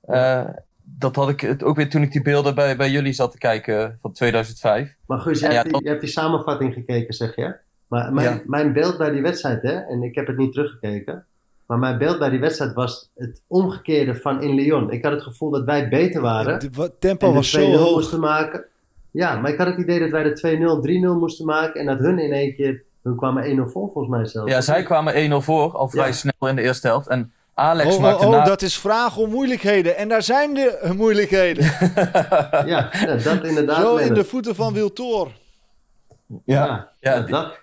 Eh, 0.00 0.44
dat 0.82 1.16
had 1.16 1.28
ik 1.28 1.40
het 1.40 1.62
ook 1.62 1.76
weer 1.76 1.90
toen 1.90 2.02
ik 2.02 2.12
die 2.12 2.22
beelden 2.22 2.54
bij, 2.54 2.76
bij 2.76 2.90
jullie 2.90 3.12
zat 3.12 3.32
te 3.32 3.38
kijken 3.38 3.98
van 4.00 4.12
2005. 4.12 4.96
Maar 5.06 5.18
Guus, 5.18 5.40
jij, 5.40 5.48
Ja, 5.48 5.54
hebt, 5.54 5.64
die, 5.64 5.72
dat- 5.72 5.82
jij 5.82 5.90
hebt 5.90 6.04
die 6.04 6.12
samenvatting 6.12 6.74
gekeken, 6.74 7.14
zeg 7.14 7.36
je? 7.36 7.54
Maar 7.88 8.12
mijn, 8.12 8.28
Ja. 8.34 8.42
mijn 8.46 8.72
beeld 8.72 8.98
bij 8.98 9.10
die 9.10 9.22
wedstrijd, 9.22 9.62
hè, 9.62 9.72
en 9.72 10.02
ik 10.02 10.14
heb 10.14 10.26
het 10.26 10.36
niet 10.36 10.52
teruggekeken, 10.52 11.24
maar 11.66 11.78
mijn 11.78 11.98
beeld 11.98 12.18
bij 12.18 12.30
die 12.30 12.40
wedstrijd 12.40 12.72
was 12.72 13.10
het 13.14 13.42
omgekeerde 13.46 14.14
van 14.14 14.42
in 14.42 14.54
Lyon. 14.54 14.90
Ik 14.90 15.02
had 15.04 15.12
het 15.12 15.22
gevoel 15.22 15.50
dat 15.50 15.64
wij 15.64 15.88
beter 15.88 16.20
waren 16.20 16.54
Het 16.54 17.00
tempo 17.00 17.26
en 17.26 17.32
de 17.32 17.38
was 17.38 17.50
2-0 17.50 17.60
zo 17.72 17.76
hoog. 17.76 17.94
moesten 17.94 18.20
maken. 18.20 18.64
Ja, 19.10 19.40
maar 19.40 19.50
ik 19.50 19.58
had 19.58 19.66
het 19.66 19.78
idee 19.78 19.98
dat 20.00 20.10
wij 20.10 20.22
de 20.22 20.32
2-0, 20.32 20.80
3-0 20.80 21.18
moesten 21.18 21.46
maken 21.46 21.80
en 21.80 21.86
dat 21.86 21.98
hun 21.98 22.18
in 22.18 22.32
één 22.32 22.54
keer, 22.54 22.82
hun 23.04 23.16
kwamen 23.16 23.44
1-0 23.44 23.70
voor 23.70 23.90
volgens 23.92 24.08
mij 24.08 24.24
zelfs. 24.26 24.50
Ja, 24.52 24.60
zij 24.60 24.82
kwamen 24.82 25.14
1-0 25.32 25.44
voor, 25.44 25.72
al 25.76 25.88
vrij 25.88 26.06
Ja. 26.06 26.12
snel 26.12 26.48
in 26.48 26.56
de 26.56 26.62
eerste 26.62 26.86
helft. 26.86 27.08
En 27.08 27.32
Alex 27.54 27.94
Oh, 27.94 28.00
maakte 28.00 28.24
oh, 28.26 28.30
oh, 28.30 28.36
na... 28.38 28.44
dat 28.44 28.62
is 28.62 28.78
vragen 28.78 29.22
om 29.22 29.30
moeilijkheden. 29.30 29.96
En 29.96 30.08
daar 30.08 30.22
zijn 30.22 30.54
de 30.54 30.92
moeilijkheden. 30.96 31.64
Ja, 32.66 32.90
dat 33.24 33.44
inderdaad. 33.44 33.80
Zo 33.80 33.96
in 33.96 34.14
de 34.14 34.24
voeten 34.24 34.54
van 34.54 34.72
Wiltor. 34.72 35.32
ja. 36.44 36.66
Ja, 37.00 37.14
Ja, 37.14 37.20
dat. 37.20 37.62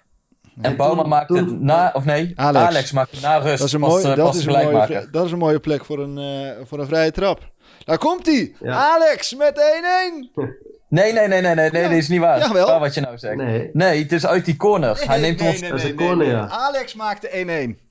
En 0.61 0.75
Bouwman 0.75 0.99
toen- 1.03 1.09
maakte 1.13 1.33
toen- 1.33 1.65
na, 1.65 1.91
of 1.93 2.05
nee, 2.05 2.33
Alex. 2.35 2.65
Alex, 2.65 2.91
maakte 2.91 3.17
na 3.21 3.37
rust 3.37 3.57
Dat 3.57 3.67
is 3.67 3.73
een, 3.73 3.79
mooi, 3.79 4.03
eh, 4.03 4.15
dat 4.15 4.25
pas 4.25 4.37
is 4.37 4.45
een 4.45 4.51
mooie, 4.51 5.07
dat 5.11 5.25
is 5.25 5.31
een 5.31 5.37
mooie 5.37 5.59
plek 5.59 5.85
voor 5.85 5.99
een, 5.99 6.17
eh, 6.17 6.65
voor 6.65 6.79
een 6.79 6.87
vrije 6.87 7.11
trap. 7.11 7.39
Daar 7.85 7.97
komt 7.97 8.25
hij. 8.25 8.55
Ja. 8.59 8.73
Alex 8.93 9.35
met 9.35 9.57
1-1. 9.57 10.29
Nee, 10.91 11.13
nee, 11.13 11.27
nee, 11.27 11.41
nee, 11.41 11.55
nee, 11.55 11.69
nee, 11.71 11.81
Ja. 11.81 11.87
dat 11.89 11.97
is 11.97 12.07
niet 12.07 12.19
waar. 12.19 12.39
Jawel. 12.39 12.67
Waar 12.67 12.79
wat 12.79 12.93
je 12.93 13.01
nou 13.01 13.17
zegt. 13.17 13.35
Nee. 13.35 13.69
Nee, 13.73 14.01
het 14.01 14.11
is 14.11 14.25
uit 14.25 14.45
die 14.45 14.55
corner. 14.55 15.01
Hij 15.07 15.19
neemt 15.19 15.41
ons... 15.41 15.59
Dat 15.61 15.73
is 15.79 15.83
een 15.83 15.95
corner, 15.95 16.27
ja. 16.27 16.47
Alex 16.49 16.95
maakte 16.95 17.27
1-1. 17.29 17.89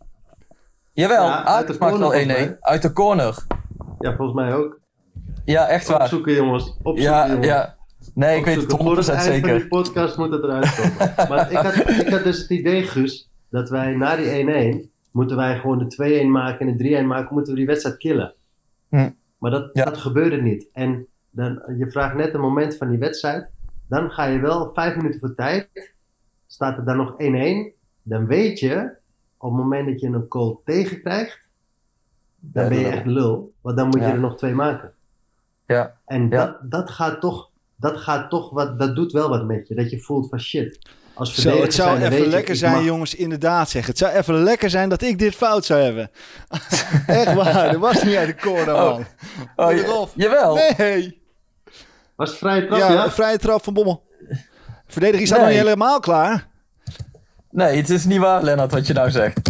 Jawel, 0.92 1.24
Ja, 1.26 1.36
uit 1.36 1.46
Alex 1.46 1.72
de 1.72 1.78
maakt 1.78 1.98
wel 1.98 2.10
corner 2.10 2.26
1-1. 2.26 2.36
volgens 2.36 2.56
Uit 2.60 2.82
de 2.82 2.92
corner. 2.92 3.34
ja, 3.98 4.16
volgens 4.16 4.36
mij 4.40 4.54
ook. 4.54 4.80
Ja, 5.44 5.66
echt 5.68 5.88
waar. 5.88 6.00
Opzoeken 6.00 6.34
jongens, 6.34 6.64
opzoeken 6.82 7.02
Ja, 7.02 7.26
jongens. 7.28 7.46
ja. 7.46 7.76
Nee, 8.14 8.38
ik 8.38 8.44
weet 8.44 8.54
het 8.54 8.72
opzoeken. 8.72 9.04
Voor 9.04 9.14
100% 9.14 9.16
eind 9.16 9.22
van 9.22 9.32
zeker. 9.34 9.58
die 9.58 9.68
podcast 9.68 10.16
moet 10.16 10.30
het 10.30 10.42
eruit 10.42 10.74
komen. 10.74 11.14
maar 11.28 11.50
ik 11.50 11.56
had, 11.56 11.74
ik 11.88 12.08
had 12.08 12.24
dus 12.24 12.38
het 12.38 12.50
idee, 12.50 12.82
Guus, 12.82 13.30
dat 13.50 13.68
wij 13.70 13.94
na 13.94 14.16
die 14.16 14.84
1-1 14.84 14.88
moeten 15.12 15.36
wij 15.36 15.58
gewoon 15.58 15.78
de 15.78 16.20
2-1 16.24 16.26
maken 16.26 16.68
en 16.68 16.76
de 16.76 16.98
3-1 17.02 17.06
maken, 17.06 17.34
moeten 17.34 17.52
we 17.52 17.58
die 17.58 17.68
wedstrijd 17.68 17.96
killen. 17.96 18.34
Hm. 18.88 19.10
Maar 19.38 19.50
dat, 19.50 19.70
Ja. 19.72 19.84
dat 19.84 19.96
gebeurde 19.98 20.42
niet. 20.42 20.68
En 20.72 21.06
dan, 21.30 21.62
je 21.78 21.90
vraagt 21.90 22.14
net 22.14 22.34
een 22.34 22.40
moment 22.40 22.76
van 22.76 22.88
die 22.88 22.98
wedstrijd, 22.98 23.50
dan 23.88 24.10
ga 24.10 24.24
je 24.24 24.38
wel 24.40 24.70
vijf 24.74 24.96
minuten 24.96 25.20
voor 25.20 25.34
tijd, 25.34 25.68
staat 26.46 26.76
er 26.78 26.84
dan 26.84 26.96
nog 26.96 27.12
1-1, 27.12 27.16
dan 28.02 28.26
weet 28.26 28.58
je, 28.58 28.90
op 29.36 29.50
het 29.50 29.60
moment 29.60 29.86
dat 29.88 30.00
je 30.00 30.06
een 30.06 30.26
goal 30.28 30.62
tegenkrijgt, 30.64 31.38
dan 32.40 32.68
ben 32.68 32.78
je 32.78 32.88
echt 32.88 33.06
lul, 33.06 33.52
want 33.60 33.76
dan 33.76 33.86
moet 33.86 34.00
je 34.00 34.06
Ja. 34.06 34.12
er 34.12 34.18
nog 34.20 34.36
twee 34.36 34.54
maken. 34.54 34.92
Ja, 35.66 35.96
En 36.06 36.28
Ja. 36.28 36.28
dat, 36.46 36.70
dat 36.70 36.90
gaat 36.90 37.20
toch, 37.20 37.50
dat 37.76 37.96
gaat 37.96 38.30
toch 38.30 38.50
wat, 38.50 38.78
dat 38.78 38.96
doet 38.96 39.12
wel 39.12 39.28
wat 39.28 39.44
met 39.46 39.68
je. 39.68 39.74
Dat 39.74 39.90
je 39.90 40.00
voelt 40.00 40.28
van 40.28 40.40
shit. 40.40 40.78
Als 41.14 41.34
Zo, 41.34 41.60
het 41.62 41.74
zou 41.74 41.98
even 42.00 42.26
lekker 42.26 42.52
ik 42.52 42.58
zijn, 42.58 42.72
mag- 42.74 42.84
jongens, 42.84 43.14
inderdaad 43.14 43.68
zeg. 43.70 43.86
Het 43.86 43.98
zou 43.98 44.12
even 44.12 44.34
lekker 44.42 44.70
zijn 44.70 44.88
dat 44.88 45.02
ik 45.02 45.18
dit 45.18 45.34
fout 45.34 45.64
zou 45.64 45.80
hebben. 45.80 46.10
Echt 47.06 47.34
waar, 47.34 47.72
dat 47.72 47.80
was 47.80 48.02
niet 48.02 48.14
uit 48.16 48.26
de 48.28 48.34
corner, 48.36 48.74
Oh. 48.74 48.80
man. 48.90 49.04
Oh, 49.56 50.08
jawel. 50.14 50.54
Nee. 50.76 51.19
Was 52.20 52.28
het 52.30 52.38
vrije 52.38 52.66
trap, 52.66 52.78
Ja, 52.78 52.92
ja? 52.92 53.04
een 53.04 53.10
vrije 53.10 53.38
trap 53.38 53.64
van 53.64 53.74
Bommel. 53.74 54.02
Verdediging 54.86 55.26
staat 55.26 55.38
Nee. 55.38 55.46
nog 55.48 55.56
niet 55.56 55.66
helemaal 55.66 56.00
klaar. 56.00 56.46
Nee, 57.50 57.76
het 57.76 57.90
is 57.90 58.04
niet 58.04 58.18
waar, 58.18 58.42
Lennart, 58.42 58.72
wat 58.72 58.86
je 58.86 58.92
nou 58.92 59.10
zegt. 59.10 59.40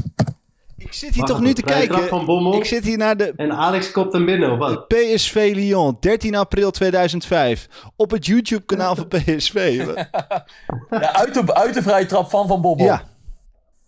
Ik 0.76 0.92
zit 0.92 1.08
hier 1.14 1.18
Wacht 1.22 1.32
toch 1.32 1.40
nu 1.40 1.52
te 1.52 1.60
even, 1.62 1.70
vrije 1.72 1.86
trap 1.86 1.98
kijken. 2.00 2.16
van 2.16 2.26
Bommel. 2.26 2.54
Ik 2.54 2.64
zit 2.64 2.84
hier 2.84 2.96
naar 2.96 3.16
de 3.16 3.32
En 3.36 3.52
Alex 3.52 3.90
kopt 3.92 4.12
hem 4.12 4.24
binnen, 4.24 4.52
of 4.52 4.58
wat? 4.58 4.88
PSV 4.88 5.52
Lyon, 5.54 5.96
13 6.00 6.34
april 6.36 6.70
2005. 6.70 7.68
Op 7.96 8.10
het 8.10 8.26
YouTube-kanaal 8.26 8.94
van 8.96 9.08
PSV. 9.08 9.54
Ja, 10.90 11.12
uit, 11.14 11.34
de, 11.34 11.54
uit 11.54 11.74
de 11.74 11.82
vrije 11.82 12.06
trap 12.06 12.30
van 12.30 12.46
Van 12.48 12.60
Bommel. 12.60 12.86
Ja, 12.86 13.02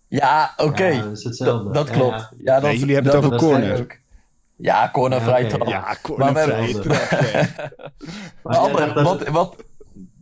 Ja, 0.07 0.53
oké. 0.57 0.85
Ja, 0.85 1.01
dat 1.01 1.17
is 1.17 1.23
hetzelfde. 1.23 1.71
Dat, 1.71 1.87
Ja, 1.87 1.93
klopt. 1.93 2.15
ja. 2.15 2.29
Ja, 2.43 2.53
dat, 2.59 2.63
Nee, 2.69 2.79
jullie 2.79 2.93
hebben 2.93 3.15
het 3.15 3.23
over 3.25 3.37
corner. 3.37 4.01
Ja, 4.57 4.89
corner, 4.93 5.19
Ja, 5.19 5.49
trap. 5.49 5.67
ja, 5.67 5.97
Maar 8.43 8.93
wat, 9.03 9.27
wat, 9.27 9.55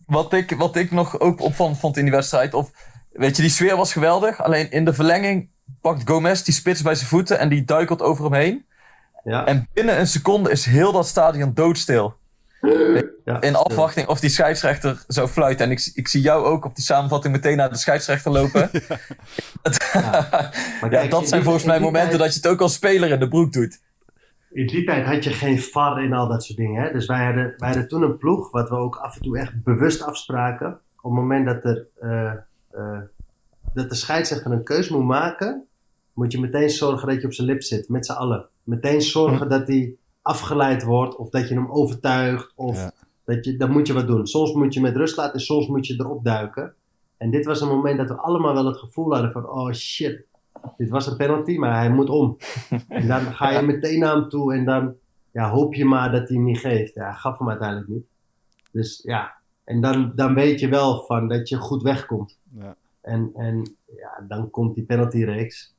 wat, 0.06 0.34
ik, 0.34 0.52
wat 0.58 0.76
ik 0.76 0.92
nog 0.92 1.20
ook 1.20 1.42
opvallend 1.42 1.78
vond 1.80 1.98
in 1.98 2.04
die 2.04 2.14
wedstrijd, 2.14 2.54
of 2.54 2.72
weet 3.12 3.36
je, 3.36 3.42
die 3.42 3.52
sfeer 3.52 3.76
was 3.76 3.94
geweldig. 3.94 4.44
Alleen 4.44 4.72
in 4.72 4.86
de 4.86 4.94
verlenging 4.94 5.50
pakt 5.82 6.02
Gomez 6.10 6.42
die 6.42 6.54
spits 6.54 6.82
bij 6.82 6.96
zijn 6.96 7.08
voeten 7.10 7.40
en 7.40 7.50
die 7.50 7.64
duikelt 7.66 8.02
over 8.02 8.24
hem 8.24 8.34
heen. 8.34 8.66
ja, 9.24 9.46
En 9.46 9.68
binnen 9.74 10.00
een 10.00 10.08
seconde 10.08 10.52
is 10.52 10.66
heel 10.66 10.92
dat 10.92 11.08
stadion 11.08 11.54
doodstil. 11.54 12.20
ja, 13.26 13.42
In 13.42 13.56
afwachting 13.56 14.08
of 14.08 14.20
die 14.20 14.30
scheidsrechter 14.30 15.04
zou 15.08 15.28
fluiten. 15.28 15.66
En 15.66 15.72
ik, 15.72 15.92
ik 15.94 16.08
zie 16.08 16.22
jou 16.22 16.46
ook 16.46 16.66
op 16.66 16.76
die 16.76 16.84
samenvatting 16.84 17.34
meteen 17.34 17.58
naar 17.58 17.70
de 17.70 17.78
scheidsrechter 17.78 18.32
lopen. 18.32 18.70
Ja, 19.94 20.50
kijk, 20.90 21.12
dat 21.12 21.20
zijn 21.28 21.32
die- 21.34 21.44
volgens 21.44 21.64
mij 21.66 21.80
momenten 21.80 22.10
tijd- 22.10 22.22
dat 22.22 22.34
je 22.34 22.40
het 22.40 22.48
ook 22.48 22.62
als 22.62 22.74
speler 22.74 23.10
in 23.12 23.20
de 23.20 23.28
broek 23.28 23.54
doet. 23.54 23.80
In 24.52 24.68
die 24.68 24.84
tijd 24.84 25.06
had 25.06 25.24
je 25.24 25.30
geen 25.30 25.60
VAR 25.60 25.98
en 25.98 26.14
al 26.14 26.28
dat 26.28 26.44
soort 26.44 26.58
dingen. 26.58 26.84
Hè? 26.84 26.92
Dus 26.92 27.06
wij 27.06 27.26
hadden, 27.26 27.54
wij 27.58 27.68
hadden 27.70 27.88
toen 27.88 28.02
een 28.02 28.18
ploeg, 28.18 28.52
wat 28.52 28.70
we 28.70 28.76
ook 28.76 28.96
af 28.96 29.16
en 29.16 29.22
toe 29.22 29.38
echt 29.38 29.64
bewust 29.64 30.02
afspraken. 30.04 30.80
Op 31.02 31.12
het 31.12 31.20
moment 31.20 31.46
dat, 31.46 31.64
er, 31.64 31.88
eh, 32.00 32.32
eh, 32.72 33.00
dat 33.74 33.90
de 33.90 33.96
scheidsrechter 33.96 34.52
een 34.52 34.64
keus 34.64 34.90
moet 34.90 35.06
maken, 35.06 35.66
moet 36.14 36.32
je 36.32 36.40
meteen 36.40 36.70
zorgen 36.70 37.08
dat 37.08 37.22
je 37.22 37.28
op 37.28 37.34
zijn 37.34 37.48
lip 37.48 37.62
zit, 37.62 37.90
met 37.90 38.06
z'n 38.06 38.12
allen. 38.12 38.46
Meteen 38.64 39.02
zorgen 39.02 39.50
dat 39.50 39.68
hij 39.68 39.96
afgeleid 40.22 40.84
wordt, 40.84 41.16
of 41.16 41.30
dat 41.30 41.48
je 41.48 41.54
hem 41.56 41.72
overtuigt, 41.72 42.52
of 42.56 42.78
Ja. 42.78 42.92
dat 43.26 43.46
je, 43.46 43.58
dan 43.58 43.72
moet 43.72 43.88
je 43.88 43.94
wat 43.94 44.08
doen. 44.08 44.28
Soms 44.28 44.54
moet 44.54 44.74
je 44.74 44.82
met 44.82 44.96
rust 44.96 45.18
laten, 45.18 45.34
en 45.34 45.40
soms 45.40 45.68
moet 45.68 45.88
je 45.88 45.94
erop 45.98 46.24
duiken. 46.24 46.74
En 47.18 47.32
dit 47.32 47.46
was 47.46 47.62
een 47.62 47.68
moment 47.68 47.98
dat 47.98 48.08
we 48.10 48.16
allemaal 48.16 48.54
wel 48.54 48.66
het 48.66 48.78
gevoel 48.78 49.14
hadden 49.14 49.32
van, 49.32 49.50
oh 49.50 49.72
shit, 49.74 50.26
dit 50.78 50.90
was 50.90 51.08
een 51.08 51.18
penalty, 51.18 51.58
maar 51.58 51.76
hij 51.76 51.90
moet 51.90 52.10
om. 52.10 52.38
En 52.88 53.08
dan 53.08 53.22
ga 53.22 53.50
je 53.50 53.62
meteen 53.62 54.00
naar 54.00 54.16
hem 54.16 54.30
toe 54.30 54.54
en 54.54 54.66
dan 54.66 54.96
ja, 55.32 55.50
hoop 55.50 55.74
je 55.74 55.86
maar 55.86 56.12
dat 56.12 56.28
hij 56.28 56.38
hem 56.38 56.46
niet 56.46 56.60
geeft. 56.60 56.94
Ja, 56.94 57.04
hij 57.04 57.14
gaf 57.14 57.40
hem 57.40 57.50
uiteindelijk 57.50 57.90
niet. 57.90 58.06
Dus 58.72 59.02
ja, 59.04 59.34
en 59.64 59.82
dan, 59.82 60.12
dan 60.16 60.34
weet 60.34 60.60
je 60.60 60.70
wel 60.70 61.06
van 61.06 61.28
dat 61.28 61.50
je 61.50 61.58
goed 61.58 61.82
wegkomt. 61.82 62.40
Ja. 62.54 62.76
En, 63.02 63.32
en 63.34 63.76
ja, 63.86 64.26
dan 64.28 64.50
komt 64.50 64.76
die 64.76 64.84
penaltyreeks. 64.84 65.76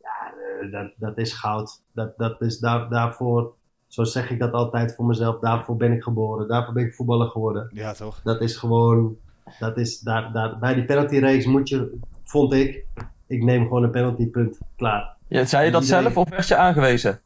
Ja, 0.00 0.32
eh, 0.60 0.72
dat, 0.72 0.92
dat 0.96 1.18
is 1.18 1.32
goud. 1.32 1.82
Dat, 1.92 2.18
dat 2.18 2.40
is 2.40 2.58
daar, 2.58 2.88
daarvoor, 2.88 3.54
zo 3.86 4.04
zeg 4.04 4.30
ik 4.30 4.38
dat 4.38 4.52
altijd 4.52 4.94
voor 4.94 5.06
mezelf, 5.06 5.38
daarvoor 5.38 5.76
ben 5.76 5.92
ik 5.92 6.02
geboren. 6.02 6.48
Daarvoor 6.48 6.74
ben 6.74 6.84
ik 6.84 6.94
voetballer 6.94 7.28
geworden. 7.28 7.70
Ja, 7.72 7.92
toch? 7.92 8.22
Dat 8.22 8.40
is 8.40 8.56
gewoon, 8.56 9.16
dat 9.58 9.76
is, 9.76 10.00
daar, 10.00 10.32
daar, 10.32 10.58
bij 10.58 10.74
die 10.74 10.84
penaltyreeks 10.84 11.46
moet 11.46 11.68
je, 11.68 11.98
vond 12.22 12.52
ik, 12.52 12.86
ik 13.28 13.42
neem 13.42 13.62
gewoon 13.62 13.82
een 13.82 13.90
penaltypunt, 13.90 14.58
klaar. 14.76 15.16
Ja, 15.28 15.44
zei 15.44 15.64
je 15.64 15.70
dat 15.70 15.82
Iedereen- 15.82 16.02
zelf 16.02 16.16
of 16.16 16.28
werd 16.28 16.48
je 16.48 16.56
aangewezen? 16.56 17.20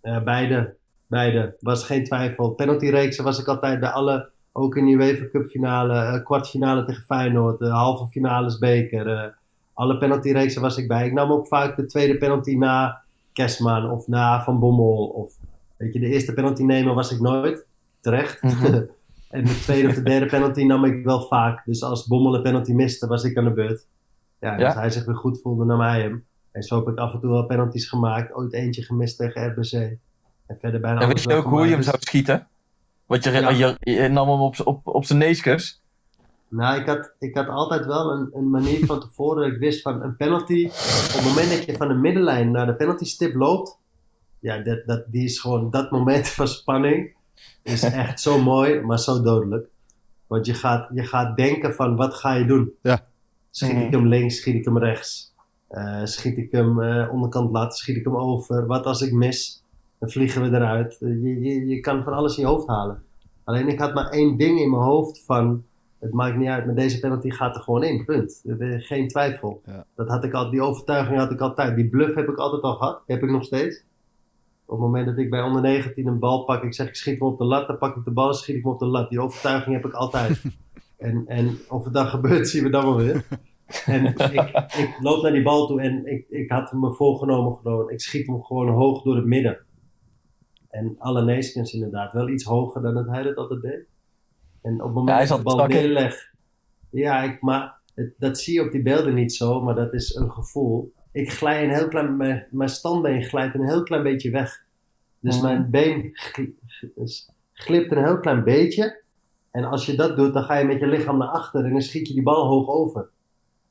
Eh, 0.00 0.22
beide. 0.22 0.74
Beide. 1.06 1.56
Was 1.60 1.84
geen 1.84 2.04
twijfel. 2.04 2.50
Penaltyreeksen 2.50 3.24
was 3.24 3.38
ik 3.40 3.46
altijd 3.46 3.80
bij 3.80 3.88
alle. 3.88 4.28
Ook 4.52 4.76
in 4.76 4.84
die 4.84 4.96
UEFA 4.96 5.28
Cup 5.32 5.46
finale, 5.46 5.94
eh, 5.94 6.24
kwartfinale 6.24 6.84
tegen 6.84 7.02
Feyenoord, 7.02 7.58
de 7.58 7.68
halve 7.68 8.06
finales 8.10 8.58
beker. 8.58 9.36
alle 9.74 9.98
penaltyreeksen 9.98 10.62
was 10.62 10.76
ik 10.76 10.88
bij. 10.88 11.06
Ik 11.06 11.12
nam 11.12 11.32
ook 11.32 11.46
vaak 11.46 11.76
de 11.76 11.86
tweede 11.86 12.18
penalty 12.18 12.54
na 12.56 13.00
Kerstman 13.32 13.90
of 13.90 14.06
na 14.06 14.42
Van 14.44 14.58
Bommel. 14.58 15.06
Of, 15.06 15.32
weet 15.76 15.92
je, 15.92 16.00
de 16.00 16.06
eerste 16.06 16.32
penalty 16.34 16.62
nemen 16.62 16.94
was 16.94 17.12
ik 17.12 17.20
nooit. 17.20 17.66
Terecht. 18.00 18.42
Mhm. 18.42 18.64
en 19.30 19.44
de 19.44 19.60
tweede 19.62 19.88
of 19.88 19.94
de 19.94 20.02
derde 20.02 20.26
penalty 20.26 20.62
nam 20.64 20.84
ik 20.84 21.04
wel 21.04 21.20
vaak. 21.20 21.62
Dus 21.64 21.82
als 21.82 22.06
Bommel 22.06 22.34
een 22.34 22.42
penalty 22.42 22.72
miste, 22.72 23.06
was 23.06 23.24
ik 23.24 23.36
aan 23.36 23.44
de 23.44 23.50
beurt. 23.52 23.86
Ja, 24.40 24.56
als 24.64 24.74
hij 24.74 24.90
zich 24.90 25.04
weer 25.04 25.16
goed 25.16 25.40
voelde, 25.40 25.64
nam 25.64 25.80
hij 25.80 26.00
hem. 26.00 26.24
En 26.52 26.62
zo 26.62 26.76
heb 26.78 26.88
ik 26.88 26.98
af 26.98 27.12
en 27.14 27.20
toe 27.20 27.30
wel 27.30 27.46
penalties 27.46 27.88
gemaakt. 27.88 28.34
Ooit 28.34 28.52
eentje 28.52 28.82
gemist 28.82 29.16
tegen 29.16 29.46
RBC. 29.46 29.72
En 30.46 30.58
verder 30.58 30.80
bijna 30.80 31.00
En 31.00 31.08
wist 31.08 31.28
je 31.28 31.34
ook 31.34 31.44
hoe 31.44 31.64
je 31.64 31.70
hem 31.72 31.82
zou 31.82 31.96
schieten? 32.00 32.48
Want 33.06 33.24
je, 33.24 33.30
Ja. 33.30 33.48
je, 33.50 33.76
je 33.80 34.08
nam 34.08 34.28
hem 34.28 34.40
op, 34.40 34.54
op, 34.64 34.86
op 34.86 35.04
zijn 35.04 35.18
neuskus. 35.18 35.82
Nou, 36.48 36.80
ik 36.80 36.86
had, 36.86 37.14
ik 37.18 37.34
had 37.34 37.48
altijd 37.48 37.86
wel 37.86 38.12
een, 38.12 38.30
een 38.34 38.50
manier 38.50 38.86
van 38.86 39.00
tevoren 39.00 39.42
dat 39.42 39.52
ik 39.52 39.58
wist 39.58 39.82
van 39.82 40.02
een 40.02 40.16
penalty. 40.16 40.66
Op 40.66 40.72
het 41.12 41.24
moment 41.24 41.50
dat 41.50 41.64
je 41.64 41.76
van 41.76 41.88
de 41.88 41.94
middenlijn 41.94 42.50
naar 42.50 42.66
de 42.66 42.74
penalty 42.74 43.04
stip 43.04 43.34
loopt. 43.34 43.78
Ja, 44.38 44.58
dat, 44.58 44.86
dat, 44.86 45.04
die 45.06 45.24
is 45.24 45.40
gewoon 45.40 45.70
dat 45.70 45.90
moment 45.90 46.28
van 46.38 46.48
spanning. 46.48 47.16
Is 47.62 47.82
echt 47.82 48.20
zo 48.20 48.38
mooi, 48.42 48.80
maar 48.80 48.98
zo 48.98 49.22
dodelijk. 49.22 49.66
Want 50.26 50.46
je 50.46 50.54
gaat, 50.54 50.88
je 50.94 51.04
gaat 51.04 51.36
denken 51.36 51.74
van 51.74 51.96
wat 51.96 52.14
ga 52.14 52.32
je 52.34 52.46
doen? 52.46 52.72
Ja. 52.82 53.06
Schiet 53.58 53.72
Mhm. 53.76 53.84
ik 53.86 53.92
hem 53.92 54.06
links, 54.06 54.36
schiet 54.36 54.54
ik 54.54 54.64
hem 54.64 54.78
rechts? 54.78 55.34
Eh, 55.68 56.04
schiet 56.04 56.36
ik 56.36 56.50
hem 56.50 56.82
eh, 56.82 57.12
onderkant 57.12 57.50
lat, 57.50 57.76
schiet 57.76 57.96
ik 57.96 58.04
hem 58.04 58.16
over? 58.16 58.66
Wat 58.66 58.86
als 58.86 59.02
ik 59.02 59.12
mis? 59.12 59.62
Dan 59.98 60.10
vliegen 60.10 60.42
we 60.42 60.56
eruit. 60.56 60.98
Eh, 61.00 61.08
je, 61.08 61.40
je, 61.40 61.66
je 61.66 61.80
kan 61.80 62.02
van 62.02 62.12
alles 62.12 62.36
in 62.36 62.42
je 62.42 62.48
hoofd 62.48 62.66
halen. 62.66 63.02
Alleen 63.44 63.68
ik 63.68 63.78
had 63.78 63.94
maar 63.94 64.08
één 64.08 64.36
ding 64.36 64.60
in 64.60 64.70
mijn 64.70 64.82
hoofd 64.82 65.22
van... 65.24 65.64
Het 65.98 66.12
maakt 66.12 66.36
niet 66.36 66.48
uit, 66.48 66.66
maar 66.66 66.74
deze 66.74 67.00
penalty 67.00 67.30
gaat 67.30 67.56
er 67.56 67.62
gewoon 67.62 67.84
in. 67.84 68.04
Punt. 68.04 68.42
Geen 68.78 69.08
twijfel. 69.08 69.60
Ja. 69.64 69.84
Dat 69.96 70.08
had 70.08 70.24
ik 70.24 70.32
al, 70.32 70.50
die 70.50 70.62
overtuiging 70.62 71.18
had 71.18 71.30
ik 71.30 71.40
altijd. 71.40 71.76
Die 71.76 71.88
bluff 71.88 72.14
heb 72.14 72.28
ik 72.28 72.36
altijd 72.36 72.62
al 72.62 72.74
gehad. 72.74 73.02
Heb 73.06 73.22
ik 73.22 73.30
nog 73.30 73.44
steeds. 73.44 73.84
Op 74.64 74.74
het 74.76 74.80
moment 74.86 75.06
dat 75.06 75.18
ik 75.18 75.30
bij 75.30 75.42
onder 75.42 75.62
19 75.62 76.06
een 76.06 76.18
bal 76.18 76.44
pak, 76.44 76.62
ik 76.62 76.74
zeg 76.74 76.88
ik 76.88 76.94
schiet 76.94 77.18
hem 77.18 77.28
op 77.28 77.38
de 77.38 77.44
lat, 77.44 77.66
dan 77.66 77.78
pak 77.78 77.96
ik 77.96 78.04
de 78.04 78.10
bal 78.10 78.28
en 78.28 78.34
schiet 78.34 78.56
ik 78.56 78.62
hem 78.62 78.72
op 78.72 78.78
de 78.78 78.86
lat. 78.86 79.08
Die 79.10 79.20
overtuiging 79.20 79.74
heb 79.74 79.84
ik 79.84 79.92
altijd. 79.92 80.42
en, 80.98 81.24
en 81.26 81.58
of 81.68 81.84
het 81.84 81.92
dan 81.94 82.06
gebeurt, 82.06 82.48
zien 82.48 82.62
we 82.62 82.70
dan 82.70 82.84
wel 82.84 82.96
weer. 82.96 83.24
En 83.86 84.06
ik, 84.06 84.18
ik 84.78 84.96
loop 85.00 85.22
naar 85.22 85.32
die 85.32 85.42
bal 85.42 85.66
toe 85.66 85.80
en 85.80 86.06
ik, 86.06 86.26
ik 86.28 86.50
had 86.50 86.72
me 86.72 86.92
voorgenomen 86.92 87.52
gewoon, 87.56 87.90
ik 87.90 88.00
schiet 88.00 88.26
hem 88.26 88.42
gewoon 88.44 88.68
hoog 88.68 89.02
door 89.02 89.16
het 89.16 89.24
midden. 89.24 89.58
En 90.70 90.94
alle 90.98 91.24
Neeskens 91.24 91.72
inderdaad, 91.72 92.12
wel 92.12 92.28
iets 92.28 92.44
hoger 92.44 92.82
dan 92.82 92.94
dat 92.94 93.06
hij 93.06 93.22
dat 93.22 93.36
altijd 93.36 93.62
deed. 93.62 93.86
En 94.62 94.72
op 94.74 94.86
het 94.86 94.94
moment 94.94 95.08
Ja, 95.08 95.14
hij 95.16 95.26
dat 95.26 95.38
ik 95.38 95.44
de 95.44 95.56
bal 95.56 95.66
neerleg, 95.66 96.32
ja, 96.90 97.22
ik, 97.22 97.40
maar 97.42 97.74
het- 97.94 98.14
dat 98.18 98.38
zie 98.38 98.54
je 98.54 98.62
op 98.66 98.72
die 98.72 98.82
beelden 98.82 99.14
niet 99.14 99.34
zo, 99.34 99.62
maar 99.62 99.74
dat 99.74 99.92
is 99.94 100.14
een 100.14 100.30
gevoel. 100.30 100.92
Ik 101.12 101.32
glij 101.32 101.64
een 101.64 101.74
heel 101.74 101.88
klein, 101.88 102.16
mijn, 102.16 102.46
mijn 102.50 102.68
standbeen 102.68 103.22
glijdt 103.22 103.54
een 103.54 103.66
heel 103.68 103.82
klein 103.82 104.02
beetje 104.02 104.30
weg. 104.30 104.64
Dus 105.20 105.36
Mhm. 105.36 105.44
mijn 105.46 105.70
been 105.70 106.10
gl- 106.12 106.42
g- 106.66 107.28
glipt 107.52 107.92
een 107.92 108.04
heel 108.04 108.20
klein 108.20 108.44
beetje. 108.44 109.02
En 109.50 109.64
als 109.64 109.86
je 109.86 109.94
dat 109.96 110.16
doet, 110.16 110.32
dan 110.34 110.42
ga 110.42 110.56
je 110.56 110.64
met 110.64 110.80
je 110.80 110.86
lichaam 110.86 111.18
naar 111.18 111.28
achter 111.28 111.64
en 111.64 111.70
dan 111.72 111.82
schiet 111.82 112.08
je 112.08 112.14
die 112.14 112.22
bal 112.22 112.46
hoog 112.46 112.68
over. 112.68 113.10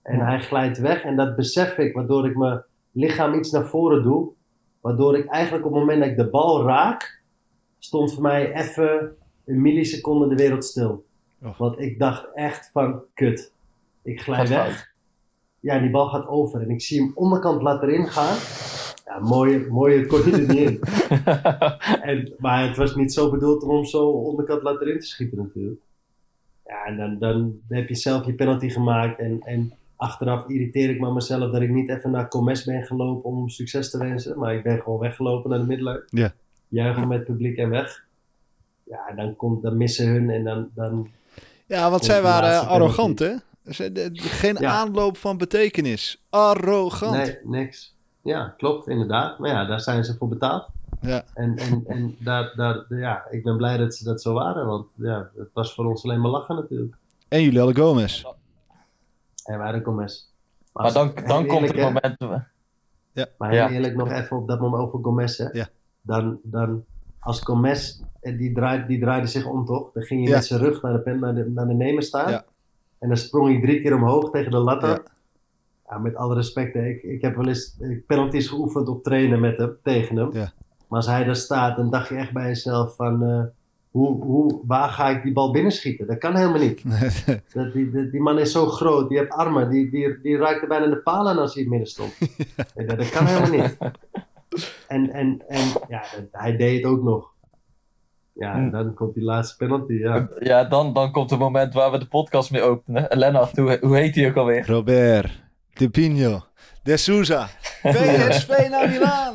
En 0.08 0.20
hij 0.20 0.40
glijdt 0.40 0.78
weg 0.78 1.04
en 1.04 1.16
dat 1.16 1.36
besef 1.36 1.78
ik, 1.78 1.94
waardoor 1.94 2.26
ik 2.26 2.38
mijn 2.38 2.64
lichaam 2.92 3.34
iets 3.34 3.52
naar 3.52 3.66
voren 3.66 4.04
doe. 4.04 4.30
Waardoor 4.82 5.18
ik 5.18 5.26
eigenlijk 5.26 5.66
op 5.66 5.72
het 5.72 5.80
moment 5.80 6.00
dat 6.00 6.10
ik 6.10 6.18
de 6.18 6.30
bal 6.30 6.64
raak, 6.64 7.22
stond 7.80 8.14
voor 8.14 8.22
mij 8.22 8.54
even 8.54 9.16
een 9.46 9.62
milliseconde 9.62 10.28
de 10.28 10.36
wereld 10.36 10.66
stil. 10.66 11.06
Want 11.58 11.80
ik 11.80 12.00
dacht 12.00 12.28
echt 12.34 12.70
van, 12.72 13.02
kut. 13.14 13.54
Ik 14.04 14.22
glij 14.22 14.48
weg. 14.48 14.94
Ja, 15.60 15.80
die 15.80 15.90
bal 15.90 16.08
gaat 16.08 16.28
over. 16.28 16.62
En 16.62 16.70
ik 16.70 16.82
zie 16.82 17.02
hem 17.02 17.12
onderkant 17.16 17.62
laten 17.62 17.90
erin 17.90 18.08
gaan. 18.08 18.38
Ja, 19.06 19.20
mooie, 19.20 19.68
mooie 19.70 20.06
kon 20.06 20.20
er 20.20 20.40
niet 20.40 20.54
in. 20.54 20.80
En, 22.02 22.34
maar 22.38 22.68
het 22.68 22.78
was 22.78 22.96
niet 22.96 23.14
zo 23.14 23.32
bedoeld 23.32 23.64
om 23.64 23.86
zo 23.86 24.10
onderkant 24.10 24.64
laten 24.64 24.88
erin 24.88 25.00
te 25.00 25.06
schieten 25.06 25.38
natuurlijk. 25.38 25.82
Ja, 26.66 26.86
en 26.86 26.98
dan, 26.98 27.18
dan 27.20 27.60
heb 27.68 27.88
je 27.88 27.96
zelf 27.96 28.26
je 28.26 28.34
penalty 28.34 28.70
gemaakt. 28.70 29.20
En, 29.20 29.42
en 29.42 29.74
achteraf 29.98 30.48
irriteer 30.48 30.90
ik 30.90 31.00
me 31.00 31.06
aan 31.06 31.14
mezelf 31.14 31.52
dat 31.52 31.62
ik 31.62 31.70
niet 31.70 31.90
even 31.90 32.12
naar 32.12 32.28
Comes 32.28 32.64
ben 32.64 32.84
gelopen 32.84 33.30
om 33.30 33.50
succes 33.50 33.90
te 33.90 33.98
wensen. 33.98 34.40
Maar 34.40 34.56
ik 34.56 34.64
ben 34.64 34.82
gewoon 34.82 35.00
weggelopen 35.00 35.50
naar 35.50 35.60
de 35.60 35.66
middelen. 35.66 36.04
Ja. 36.10 36.34
Juichen 36.68 37.08
met 37.08 37.18
het 37.18 37.28
publiek 37.28 37.58
en 37.58 37.70
weg. 37.70 38.06
Ja, 38.84 39.12
dan, 39.16 39.36
komt, 39.36 39.62
dan 39.62 39.78
missen 39.78 40.08
hun 40.08 40.30
en 40.30 40.44
dan... 40.44 40.70
dan 40.76 41.08
Ja, 41.66 41.90
want 41.90 42.06
zij 42.06 42.22
waren 42.22 42.68
arrogant, 42.68 43.20
hè? 43.20 43.34
Geen 44.14 44.56
Ja. 44.60 44.72
aanloop 44.72 45.18
van 45.18 45.38
betekenis. 45.38 46.24
Arrogant. 46.30 47.16
nee, 47.16 47.38
niks. 47.44 47.96
Ja, 48.22 48.54
klopt, 48.58 48.88
inderdaad. 48.88 49.40
Maar 49.40 49.50
ja, 49.50 49.66
daar 49.66 49.82
zijn 49.82 50.04
ze 50.04 50.16
voor 50.18 50.28
betaald. 50.28 50.68
Ja. 51.02 51.24
En, 51.34 51.58
en, 51.58 51.84
en 51.88 52.16
daar, 52.20 52.54
daar, 52.56 52.86
ja, 52.90 53.24
ik 53.30 53.44
ben 53.44 53.58
blij 53.58 53.78
dat 53.78 53.96
ze 53.96 54.04
dat 54.04 54.22
zo 54.22 54.34
waren. 54.34 54.66
Want 54.66 54.88
ja, 54.96 55.30
het 55.38 55.50
was 55.54 55.74
voor 55.74 55.86
ons 55.86 56.04
alleen 56.04 56.22
maar 56.22 56.32
lachen 56.32 56.56
natuurlijk. 56.56 56.96
En 57.28 57.42
jullie 57.42 57.60
hadden 57.60 57.78
Gomez. 57.84 58.24
En 59.48 59.60
hadden 59.60 59.84
Gomez. 59.84 60.24
Maar 60.74 60.84
als- 60.84 60.94
dan, 60.94 61.12
dan 61.28 61.46
komt 61.46 61.68
het 61.68 61.76
hè, 61.76 61.84
moment... 61.84 62.18
Maar 63.38 63.50
heel 63.50 63.60
Ja. 63.60 63.70
eerlijk 63.70 63.96
nog 63.96 64.12
even 64.12 64.38
op 64.38 64.48
dat 64.48 64.60
moment 64.60 64.84
over 64.84 65.00
Gomez. 65.04 65.38
Hè. 65.38 65.50
Ja. 65.52 65.68
Dan, 66.02 66.40
dan 66.44 66.84
als 67.20 67.42
Gomez, 67.42 68.02
eh, 68.20 68.38
die 68.38 68.54
draaide, 68.54 68.86
die 68.86 69.00
draaide 69.00 69.28
zich 69.28 69.46
om 69.46 69.66
toch? 69.66 69.92
Dan 69.94 70.04
ging 70.04 70.20
hij 70.22 70.30
Ja. 70.30 70.36
met 70.36 70.46
zijn 70.46 70.60
rug 70.60 70.82
naar 70.82 70.94
de, 70.94 71.00
pen, 71.00 71.20
naar 71.20 71.36
de, 71.36 71.50
naar 71.50 71.68
de 71.68 71.74
nemer 71.74 72.04
staan. 72.04 72.32
Ja. 72.32 72.46
En 73.00 73.08
dan 73.08 73.18
sprong 73.18 73.48
hij 73.52 73.62
drie 73.62 73.82
keer 73.82 73.96
omhoog 73.96 74.30
tegen 74.32 74.52
de 74.52 74.58
latten. 74.58 74.90
Ja. 74.90 75.02
Ja. 75.90 75.98
met 75.98 76.16
alle 76.16 76.36
respect, 76.36 76.76
ik, 76.76 77.04
ik 77.04 77.22
heb 77.22 77.36
wel 77.36 77.48
eens 77.48 77.76
eh, 77.80 77.98
penalties 78.08 78.48
geoefend 78.48 78.88
op 78.88 79.04
trainen 79.04 79.40
met 79.40 79.58
hem, 79.58 79.78
tegen 79.84 80.16
hem. 80.18 80.32
Ja. 80.34 80.52
Maar 80.88 80.98
als 81.00 81.06
hij 81.08 81.24
daar 81.24 81.36
staat, 81.36 81.76
dan 81.78 81.90
dacht 81.90 82.08
je 82.10 82.16
echt 82.16 82.34
bij 82.34 82.48
jezelf 82.48 82.96
van... 82.96 83.24
eh, 83.24 83.44
hoe, 83.98 84.24
hoe, 84.24 84.62
waar 84.68 84.90
ga 84.90 85.10
ik 85.10 85.24
die 85.24 85.34
bal 85.34 85.52
binnenschieten? 85.52 86.08
Dat 86.08 86.18
kan 86.18 86.36
helemaal 86.36 86.60
niet. 86.60 86.84
Dat, 87.54 87.74
die, 87.74 87.92
die, 87.92 88.10
die 88.10 88.22
man 88.22 88.40
is 88.40 88.52
zo 88.52 88.66
groot, 88.66 89.10
die 89.10 89.18
heeft 89.18 89.32
armen, 89.32 89.70
die, 89.70 89.90
die, 89.90 90.22
die 90.22 90.38
raakte 90.38 90.68
bijna 90.68 90.88
de 90.88 90.98
paal 91.02 91.30
aan 91.30 91.38
als 91.38 91.54
hij 91.54 91.64
in 91.64 91.70
het 91.72 91.80
midden 91.80 91.94
stond. 91.94 92.18
Dat, 92.88 92.98
dat 92.98 93.10
kan 93.10 93.26
helemaal 93.26 93.50
niet. 93.50 93.78
En, 94.88 95.10
en, 95.10 95.44
en 95.48 95.68
ja, 95.88 96.04
hij 96.32 96.58
deed 96.58 96.84
het 96.84 96.92
ook 96.92 97.04
nog. 97.04 97.36
Ja, 98.34 98.54
en 98.54 98.72
dan 98.72 98.94
komt 98.94 99.14
die 99.14 99.24
laatste 99.24 99.56
penalty, 99.66 99.94
ja. 99.94 100.30
Ja, 100.40 100.64
dan, 100.64 100.94
dan 100.94 101.12
komt 101.12 101.30
het 101.30 101.40
moment 101.40 101.74
waar 101.74 101.92
we 101.92 101.98
de 101.98 102.08
podcast 102.08 102.52
mee 102.52 102.62
openen. 102.62 103.10
En 103.10 103.18
Lennart, 103.18 103.58
hoe, 103.58 103.78
hoe 103.82 103.98
heet 103.98 104.16
hij 104.16 104.30
ook 104.30 104.36
alweer? 104.36 104.68
Robert. 104.68 105.44
De 105.74 105.90
Pino. 105.90 106.44
De 106.84 106.98
Souza. 106.98 107.48
PSV 107.82 108.68
naar 108.70 108.90
Milaan. 108.90 109.34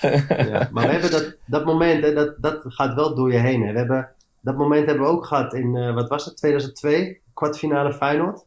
Ja. 0.00 0.68
Maar 0.72 0.86
we 0.86 0.92
hebben 0.92 1.10
dat, 1.10 1.36
dat 1.46 1.64
moment, 1.64 2.02
hè, 2.02 2.12
dat, 2.14 2.34
dat 2.38 2.62
gaat 2.66 2.94
wel 2.94 3.14
door 3.14 3.32
je 3.32 3.38
heen. 3.38 3.62
Hè. 3.66 3.72
We 3.72 3.78
hebben, 3.78 4.08
dat 4.40 4.56
moment 4.56 4.86
hebben 4.86 5.04
we 5.04 5.10
ook 5.10 5.26
gehad 5.26 5.54
in, 5.54 5.76
eh, 5.76 5.94
wat 5.94 6.08
was 6.08 6.24
het, 6.24 6.36
2002, 6.36 7.20
kwartfinale 7.34 7.92
Feyenoord. 7.92 8.44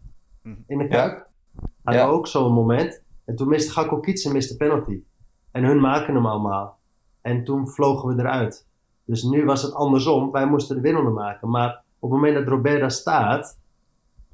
In 0.68 0.78
de 0.78 0.88
Kuip. 0.88 1.28
Hadden 1.84 2.04
Ja. 2.04 2.08
we 2.10 2.14
ook 2.14 2.28
zo'n 2.28 2.54
moment. 2.54 3.04
En 3.26 3.36
toen 3.36 3.48
miste 3.48 3.72
Gakko 3.72 4.00
Kietsen 4.00 4.32
miste 4.32 4.56
penalty. 4.56 5.00
En 5.52 5.64
hun 5.64 5.80
maken 5.80 6.14
hem 6.16 6.26
allemaal. 6.26 6.80
En 7.22 7.44
toen 7.44 7.68
vlogen 7.68 8.16
we 8.16 8.22
eruit. 8.22 8.68
Dus 9.06 9.24
nu 9.24 9.46
was 9.46 9.62
het 9.62 9.74
andersom. 9.74 10.32
Wij 10.32 10.46
moesten 10.46 10.76
de 10.76 10.82
winnende 10.82 11.10
maken. 11.10 11.50
Maar 11.50 11.84
op 12.00 12.12
het 12.12 12.20
moment 12.20 12.36
dat 12.36 12.48
Robert 12.48 12.80
daar 12.80 12.92
staat, 12.92 13.60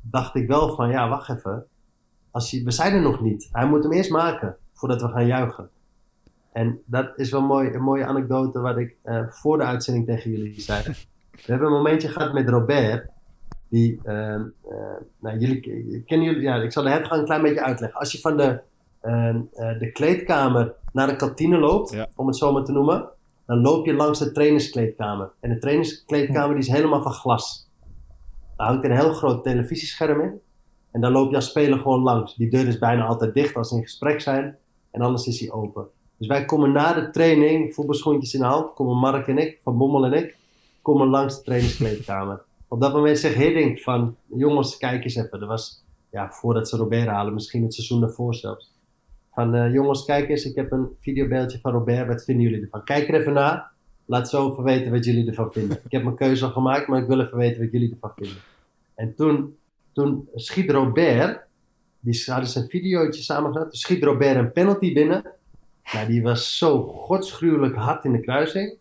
dacht 0.01 0.35
ik 0.35 0.47
wel 0.47 0.75
van, 0.75 0.89
ja, 0.89 1.09
wacht 1.09 1.29
even. 1.29 1.65
Als 2.31 2.51
je, 2.51 2.63
we 2.63 2.71
zijn 2.71 2.93
er 2.93 3.01
nog 3.01 3.21
niet. 3.21 3.49
Hij 3.51 3.67
moet 3.67 3.83
hem 3.83 3.91
eerst 3.93 4.09
maken, 4.11 4.57
voordat 4.73 5.01
we 5.01 5.07
gaan 5.07 5.25
juichen. 5.25 5.69
En 6.55 6.81
dat 6.85 7.17
is 7.17 7.31
wel 7.31 7.41
mooi, 7.41 7.69
een 7.73 7.81
mooie 7.81 8.05
anekdote 8.05 8.59
wat 8.59 8.77
ik 8.77 8.95
eh, 9.03 9.27
voor 9.27 9.57
de 9.57 9.63
uitzending 9.63 10.05
tegen 10.05 10.31
jullie 10.31 10.61
zei. 10.61 10.83
We 11.45 11.51
hebben 11.51 11.67
een 11.67 11.73
momentje 11.73 12.07
gehad 12.07 12.33
met 12.33 12.49
Robert. 12.49 13.09
Die, 13.69 13.99
ehm, 14.03 14.43
eh, 14.69 14.77
nou, 15.19 15.37
jullie 15.37 15.59
kennen 16.05 16.27
jullie, 16.27 16.41
ja, 16.41 16.55
ik 16.55 16.71
zal 16.71 16.83
de 16.83 16.89
hertgang 16.89 17.19
een 17.19 17.25
klein 17.25 17.41
beetje 17.41 17.63
uitleggen. 17.63 17.99
Als 17.99 18.11
je 18.11 18.19
van 18.19 18.37
de, 18.37 18.59
ehm, 19.01 19.41
eh, 19.53 19.79
de 19.79 19.91
kleedkamer 19.91 20.73
naar 20.91 21.07
de 21.07 21.15
kantine 21.15 21.57
loopt, 21.57 21.91
Ja. 21.91 22.07
om 22.15 22.27
het 22.27 22.35
zo 22.37 22.51
maar 22.51 22.63
te 22.63 22.71
noemen, 22.71 23.09
dan 23.45 23.61
loop 23.61 23.85
je 23.85 23.93
langs 23.93 24.19
de 24.19 24.31
trainerskleedkamer. 24.31 25.29
En 25.39 25.49
de 25.49 25.57
trainerskleedkamer 25.57 26.55
die 26.55 26.63
is 26.65 26.71
helemaal 26.71 27.01
van 27.01 27.11
glas. 27.13 27.69
Daar 28.57 28.67
hangt 28.67 28.83
een 28.83 28.95
heel 28.97 29.13
groot 29.13 29.43
televisiescherm 29.43 30.21
in. 30.21 30.39
En 30.91 31.01
daar 31.01 31.11
loop 31.11 31.29
je 31.29 31.35
als 31.35 31.49
speler 31.49 31.79
gewoon 31.79 32.01
langs. 32.01 32.35
Die 32.35 32.49
deur 32.49 32.67
is 32.67 32.79
bijna 32.79 33.05
altijd 33.05 33.33
dicht 33.33 33.55
als 33.55 33.69
ze 33.69 33.75
in 33.75 33.81
gesprek 33.83 34.21
zijn. 34.21 34.57
En 34.91 35.01
anders 35.01 35.27
is 35.27 35.37
die 35.37 35.51
open. 35.51 35.87
Dus 36.17 36.27
wij 36.27 36.45
komen 36.45 36.71
na 36.71 36.93
de 36.93 37.09
training, 37.09 37.73
voetbalschoentjes 37.73 38.33
in 38.33 38.39
de 38.39 38.45
hand, 38.45 38.73
komen 38.73 38.97
Mark 38.97 39.27
en 39.27 39.37
ik, 39.37 39.59
Van 39.63 39.77
Bommel 39.77 40.05
en 40.05 40.13
ik, 40.13 40.35
komen 40.81 41.07
langs 41.07 41.37
de 41.37 41.43
trainingskleedkamer. 41.43 42.41
Op 42.67 42.81
dat 42.81 42.93
moment 42.93 43.19
zegt 43.19 43.35
Hiddink 43.35 43.79
van, 43.79 44.15
jongens, 44.25 44.77
kijk 44.77 45.03
eens 45.03 45.15
even. 45.15 45.39
Dat 45.39 45.49
was, 45.49 45.83
ja, 46.11 46.31
voordat 46.31 46.69
ze 46.69 46.77
Robert 46.77 47.07
halen, 47.07 47.33
misschien 47.33 47.63
het 47.63 47.73
seizoen 47.73 47.99
daarvoor 47.99 48.35
zelfs. 48.35 48.73
Van, 49.31 49.55
eh, 49.55 49.73
jongens, 49.73 50.05
kijk 50.05 50.29
eens, 50.29 50.45
ik 50.45 50.55
heb 50.55 50.71
een 50.71 50.87
videobeeldje 50.99 51.59
van 51.59 51.71
Robert, 51.71 52.07
wat 52.07 52.23
vinden 52.23 52.43
jullie 52.43 52.61
ervan? 52.61 52.83
Kijk 52.83 53.07
er 53.07 53.19
even 53.19 53.33
naar, 53.33 53.71
laat 54.05 54.29
zo 54.29 54.51
even 54.51 54.63
weten 54.63 54.91
wat 54.91 55.05
jullie 55.05 55.27
ervan 55.27 55.51
vinden. 55.51 55.79
Ik 55.83 55.91
heb 55.91 56.03
mijn 56.03 56.15
keuze 56.15 56.45
al 56.45 56.51
gemaakt, 56.51 56.87
maar 56.87 57.01
ik 57.01 57.07
wil 57.07 57.19
even 57.19 57.37
weten 57.37 57.61
wat 57.61 57.71
jullie 57.71 57.91
ervan 57.91 58.11
vinden. 58.15 58.37
En 58.95 59.15
toen, 59.15 59.57
toen 59.93 60.29
schiet 60.35 60.71
Robert, 60.71 61.39
die 61.99 62.23
hadden 62.25 62.49
zijn 62.49 62.67
videootje 62.67 63.21
samengezet, 63.21 63.69
toen 63.69 63.79
schiet 63.79 64.03
Robert 64.03 64.35
een 64.35 64.51
penalty 64.51 64.93
binnen. 64.93 65.23
Nou, 65.93 66.07
die 66.07 66.23
was 66.23 66.57
zo 66.57 66.83
godsgruwelijk 66.83 67.75
hard 67.75 68.03
in 68.03 68.11
de 68.11 68.19
kruising. 68.19 68.77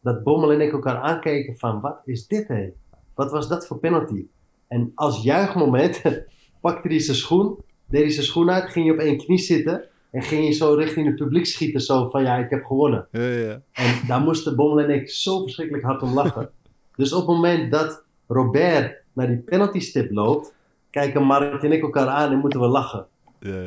Dat 0.00 0.22
Bommel 0.22 0.52
en 0.52 0.60
ik 0.60 0.72
elkaar 0.72 0.96
aankeken 0.96 1.56
van, 1.56 1.80
wat 1.80 2.00
is 2.04 2.26
dit 2.26 2.48
hé? 2.48 2.68
Wat 3.14 3.30
was 3.30 3.48
dat 3.48 3.66
voor 3.66 3.78
penalty? 3.78 4.26
En 4.68 4.92
als 4.94 5.22
juichmoment 5.22 6.02
pakte 6.60 6.88
hij 6.88 7.00
zijn 7.00 7.16
schoen, 7.16 7.58
deed 7.86 8.02
hij 8.02 8.10
zijn 8.10 8.26
schoen 8.26 8.50
uit, 8.50 8.70
ging 8.70 8.86
je 8.86 8.92
op 8.92 8.98
één 8.98 9.18
knie 9.18 9.38
zitten 9.38 9.84
en 10.10 10.22
ging 10.22 10.46
je 10.46 10.52
zo 10.52 10.74
richting 10.74 11.06
het 11.06 11.16
publiek 11.16 11.46
schieten, 11.46 11.80
zo 11.80 12.08
van 12.08 12.22
ja, 12.22 12.36
ik 12.36 12.50
heb 12.50 12.64
gewonnen. 12.64 13.08
Ja, 13.10 13.20
ja. 13.20 13.62
En 13.72 14.06
daar 14.06 14.20
moesten 14.20 14.56
Bommel 14.56 14.84
en 14.84 14.90
ik 14.90 15.10
zo 15.10 15.42
verschrikkelijk 15.42 15.84
hard 15.84 16.02
om 16.02 16.14
lachen. 16.14 16.50
dus 16.96 17.12
op 17.12 17.26
het 17.26 17.36
moment 17.36 17.72
dat 17.72 18.04
Robert 18.26 19.02
naar 19.12 19.26
die 19.26 19.36
penalty 19.36 19.80
stip 19.80 20.10
loopt, 20.10 20.54
kijken 20.90 21.22
Mark 21.22 21.62
en 21.62 21.72
ik 21.72 21.82
elkaar 21.82 22.06
aan 22.06 22.32
en 22.32 22.38
moeten 22.38 22.60
we 22.60 22.66
lachen. 22.66 23.06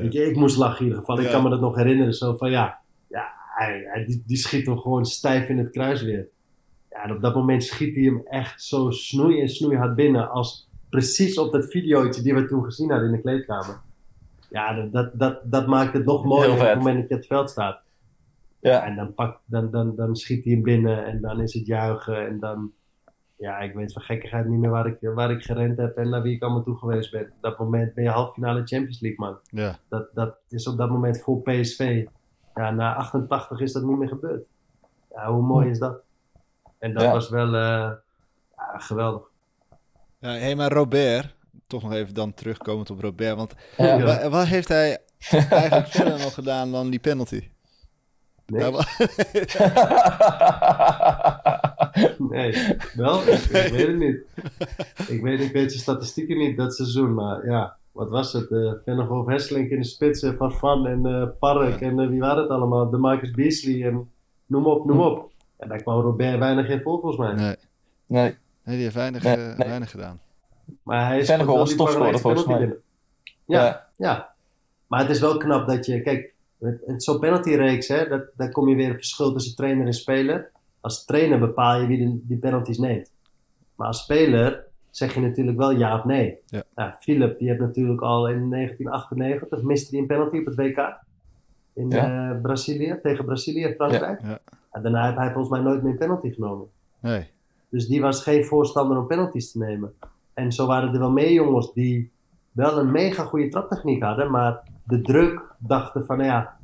Weet 0.01 0.13
je, 0.13 0.25
ik 0.25 0.35
moest 0.35 0.57
lachen 0.57 0.79
in 0.79 0.83
ieder 0.85 0.99
geval. 0.99 1.19
Ik 1.19 1.23
kan 1.31 1.43
me 1.43 1.49
dat 1.49 1.61
nog 1.61 1.75
herinneren. 1.75 2.13
Zo 2.13 2.35
van 2.35 2.51
ja, 2.51 2.79
ja 3.07 3.31
hij, 3.55 3.83
hij- 3.91 4.05
die, 4.05 4.23
die 4.25 4.37
schiet 4.37 4.65
hem 4.65 4.77
gewoon 4.79 5.05
stijf 5.05 5.49
in 5.49 5.57
het 5.57 5.69
kruis 5.69 6.01
weer. 6.01 6.27
Ja, 6.89 7.03
en 7.03 7.11
op 7.15 7.21
dat 7.21 7.35
moment 7.35 7.63
schiet 7.63 7.95
hij 7.95 8.03
hem 8.03 8.21
echt 8.29 8.63
zo 8.63 8.89
snoei 8.89 9.41
en 9.41 9.49
snoeihard 9.49 9.95
binnen. 9.95 10.29
Als 10.31 10.69
precies 10.89 11.37
op 11.37 11.51
dat 11.51 11.65
videootje 11.65 12.21
die 12.21 12.33
we 12.33 12.45
toen 12.47 12.63
gezien 12.63 12.89
hadden 12.89 13.07
in 13.09 13.15
de 13.15 13.21
kleedkamer. 13.21 13.79
Ja, 14.49 14.73
dat, 14.73 14.91
dat, 14.91 15.19
dat, 15.19 15.39
dat 15.51 15.67
maakt 15.67 15.93
het 15.93 16.05
nog 16.05 16.23
mooier 16.23 16.51
op 16.51 16.59
het 16.59 16.77
moment 16.77 16.95
dat 16.99 17.07
je 17.07 17.13
op 17.13 17.19
het 17.19 17.29
veld 17.29 17.49
staat. 17.49 17.79
Ja. 18.59 18.85
En 18.85 18.95
dan, 18.95 19.13
pak, 19.13 19.39
dan, 19.45 19.71
dan, 19.71 19.95
dan 19.95 20.15
schiet 20.15 20.43
hij 20.43 20.53
hem 20.53 20.61
binnen 20.63 21.05
en 21.05 21.21
dan 21.21 21.41
is 21.41 21.53
het 21.53 21.65
juichen. 21.65 22.27
En 22.27 22.39
dan, 22.39 22.71
ja, 23.41 23.57
ik 23.59 23.73
weet 23.73 23.93
van 23.93 24.01
gekkigheid 24.01 24.45
niet 24.45 24.59
meer 24.59 24.69
waar 24.69 24.87
ik, 24.87 24.97
waar 25.01 25.31
ik 25.31 25.43
gerend 25.43 25.77
heb 25.77 25.97
en 25.97 26.09
naar 26.09 26.21
wie 26.21 26.35
ik 26.35 26.41
allemaal 26.41 26.63
toe 26.63 26.77
geweest 26.77 27.11
ben. 27.11 27.21
Op 27.21 27.41
dat 27.41 27.59
moment 27.59 27.93
ben 27.93 28.03
je 28.03 28.09
halve 28.09 28.33
finale 28.33 28.61
Champions 28.65 28.99
League, 28.99 29.19
man. 29.27 29.37
Ja. 29.43 29.77
Dat, 29.89 30.07
dat 30.13 30.35
is 30.49 30.67
op 30.67 30.77
dat 30.77 30.89
moment 30.89 31.21
voor 31.21 31.41
PSV. 31.41 32.05
Ja, 32.55 32.71
na 32.71 32.95
88 32.95 33.59
is 33.59 33.71
dat 33.71 33.83
niet 33.83 33.97
meer 33.97 34.07
gebeurd. 34.07 34.43
Ja, 35.15 35.31
hoe 35.31 35.41
mooi 35.43 35.69
is 35.69 35.79
dat? 35.79 36.01
En 36.79 36.93
dat 36.93 37.03
Ja. 37.03 37.11
was 37.11 37.29
wel 37.29 37.47
eh, 37.47 37.91
ja, 38.57 38.77
geweldig. 38.77 39.21
Ja, 40.19 40.29
hey, 40.29 40.55
maar 40.55 40.71
Robert, 40.71 41.35
toch 41.67 41.83
nog 41.83 41.93
even 41.93 42.13
dan 42.13 42.33
terugkomend 42.33 42.89
op 42.89 42.99
Robert, 43.01 43.35
want 43.35 43.53
Ja. 43.77 44.01
wa- 44.01 44.29
wat 44.29 44.45
heeft 44.45 44.67
hij 44.67 44.97
eigenlijk 45.49 45.87
verder 45.87 46.19
nog 46.19 46.33
gedaan 46.33 46.71
dan 46.71 46.89
die 46.89 46.99
penalty? 46.99 47.49
Nee, 48.45 48.71
Ja, 48.71 48.71
nee. 52.17 52.77
wel, 52.93 53.21
ik, 53.21 53.39
ik 53.39 53.71
weet 53.71 53.87
het 53.87 53.97
niet. 53.97 54.25
Ik 55.07 55.21
weet, 55.21 55.39
ik 55.39 55.51
weet 55.51 55.71
zijn 55.71 55.83
statistieken 55.83 56.37
niet 56.37 56.57
dat 56.57 56.75
seizoen, 56.75 57.13
maar 57.13 57.45
ja, 57.45 57.77
wat 57.91 58.09
was 58.09 58.33
het? 58.33 58.51
Uh, 58.51 58.73
Vennegoff 58.83 59.27
Hesselink 59.27 59.69
in 59.69 59.79
de 59.79 59.85
spitsen, 59.85 60.37
Van 60.37 60.51
Van 60.51 60.87
en 60.87 61.05
eh, 61.05 61.27
Park 61.39 61.81
en 61.81 61.99
eh, 61.99 62.07
wie 62.07 62.19
waren 62.19 62.41
het 62.41 62.51
allemaal? 62.51 62.89
De 62.89 62.97
Marcus 62.97 63.31
Beasley 63.31 63.87
en 63.87 64.11
noem 64.45 64.65
op, 64.65 64.85
noem 64.85 64.99
op. 64.99 65.31
En 65.57 65.69
daar 65.69 65.81
kwam 65.81 66.01
Robert 66.01 66.39
weinig 66.39 66.69
in 66.69 66.81
vol 66.81 66.99
volgens 66.99 67.17
mij. 67.17 67.33
Nee. 67.33 67.55
nee. 68.07 68.35
nee, 68.63 68.75
die 68.75 68.83
heeft 68.83 68.95
weinig, 68.95 69.23
Nee, 69.23 69.35
eh, 69.35 69.57
nee. 69.57 69.67
weinig 69.67 69.91
gedaan. 69.91 70.19
Maar 70.83 71.07
hij 71.07 71.19
is 71.19 71.27
wel 71.27 71.45
was 71.45 71.69
die 71.69 71.77
topscorer 71.77 72.19
volgens 72.19 72.45
binnen. 72.45 72.77
Ja, 73.45 73.87
ja. 73.97 74.33
Maar 74.87 74.99
het 74.99 75.09
is 75.09 75.19
wel 75.19 75.37
knap 75.37 75.67
dat 75.67 75.85
je, 75.85 76.01
kijk, 76.01 76.33
zo'n 76.97 77.19
penaltyreeks, 77.19 77.87
hè, 77.87 78.07
dat, 78.07 78.23
daar 78.35 78.51
kom 78.51 78.69
je 78.69 78.75
weer 78.75 78.89
een 78.89 78.95
verschil 78.95 79.33
tussen 79.33 79.55
trainer 79.55 79.85
en 79.85 79.93
speler. 79.93 80.51
Als 80.81 81.05
trainer 81.05 81.39
bepaal 81.39 81.79
je 81.81 81.87
wie 81.87 81.97
de, 81.97 82.19
die 82.27 82.37
penalties 82.37 82.77
neemt. 82.77 83.11
Maar 83.75 83.87
als 83.87 84.01
speler 84.01 84.63
zeg 84.89 85.13
je 85.13 85.19
natuurlijk 85.19 85.57
wel 85.57 85.71
ja 85.71 85.97
of 85.97 86.03
nee. 86.05 86.37
Ja. 86.45 86.63
Nou, 86.75 86.91
Philip, 86.99 87.39
die 87.39 87.47
heeft 87.47 87.59
natuurlijk 87.59 88.01
al 88.01 88.27
in 88.29 88.49
1998 88.49 89.61
miste 89.61 89.89
hij 89.91 89.99
een 89.99 90.07
penalty 90.07 90.37
op 90.37 90.45
het 90.45 90.55
WK. 90.55 90.99
In 91.73 91.89
Ja. 91.89 92.29
eh, 92.31 92.41
Brazilië, 92.41 92.99
tegen 93.01 93.25
Brazilië 93.25 93.63
en 93.63 93.73
Frankrijk. 93.73 94.21
Ja. 94.21 94.39
En 94.71 94.81
daarna 94.81 95.05
heeft 95.05 95.17
hij 95.17 95.31
volgens 95.31 95.49
mij 95.49 95.59
nooit 95.61 95.81
meer 95.83 95.91
een 95.91 95.97
penalty 95.97 96.31
genomen. 96.31 96.67
Nee. 96.99 97.29
Dus 97.69 97.87
die 97.87 98.01
was 98.01 98.23
geen 98.23 98.45
voorstander 98.45 98.97
om 98.97 99.07
penalties 99.07 99.51
te 99.51 99.57
nemen. 99.57 99.93
en 100.33 100.51
zo 100.51 100.65
waren 100.67 100.93
er 100.93 100.99
wel 100.99 101.11
meer 101.11 101.31
jongens 101.31 101.73
die 101.73 102.11
wel 102.51 102.77
een 102.77 102.91
mega 102.91 103.23
goede 103.23 103.47
traptechniek 103.47 104.03
hadden, 104.03 104.31
maar 104.31 104.63
de 104.83 105.01
druk 105.01 105.53
dachten 105.57 106.05
van, 106.05 106.17
nou 106.17 106.29
ja, 106.29 106.57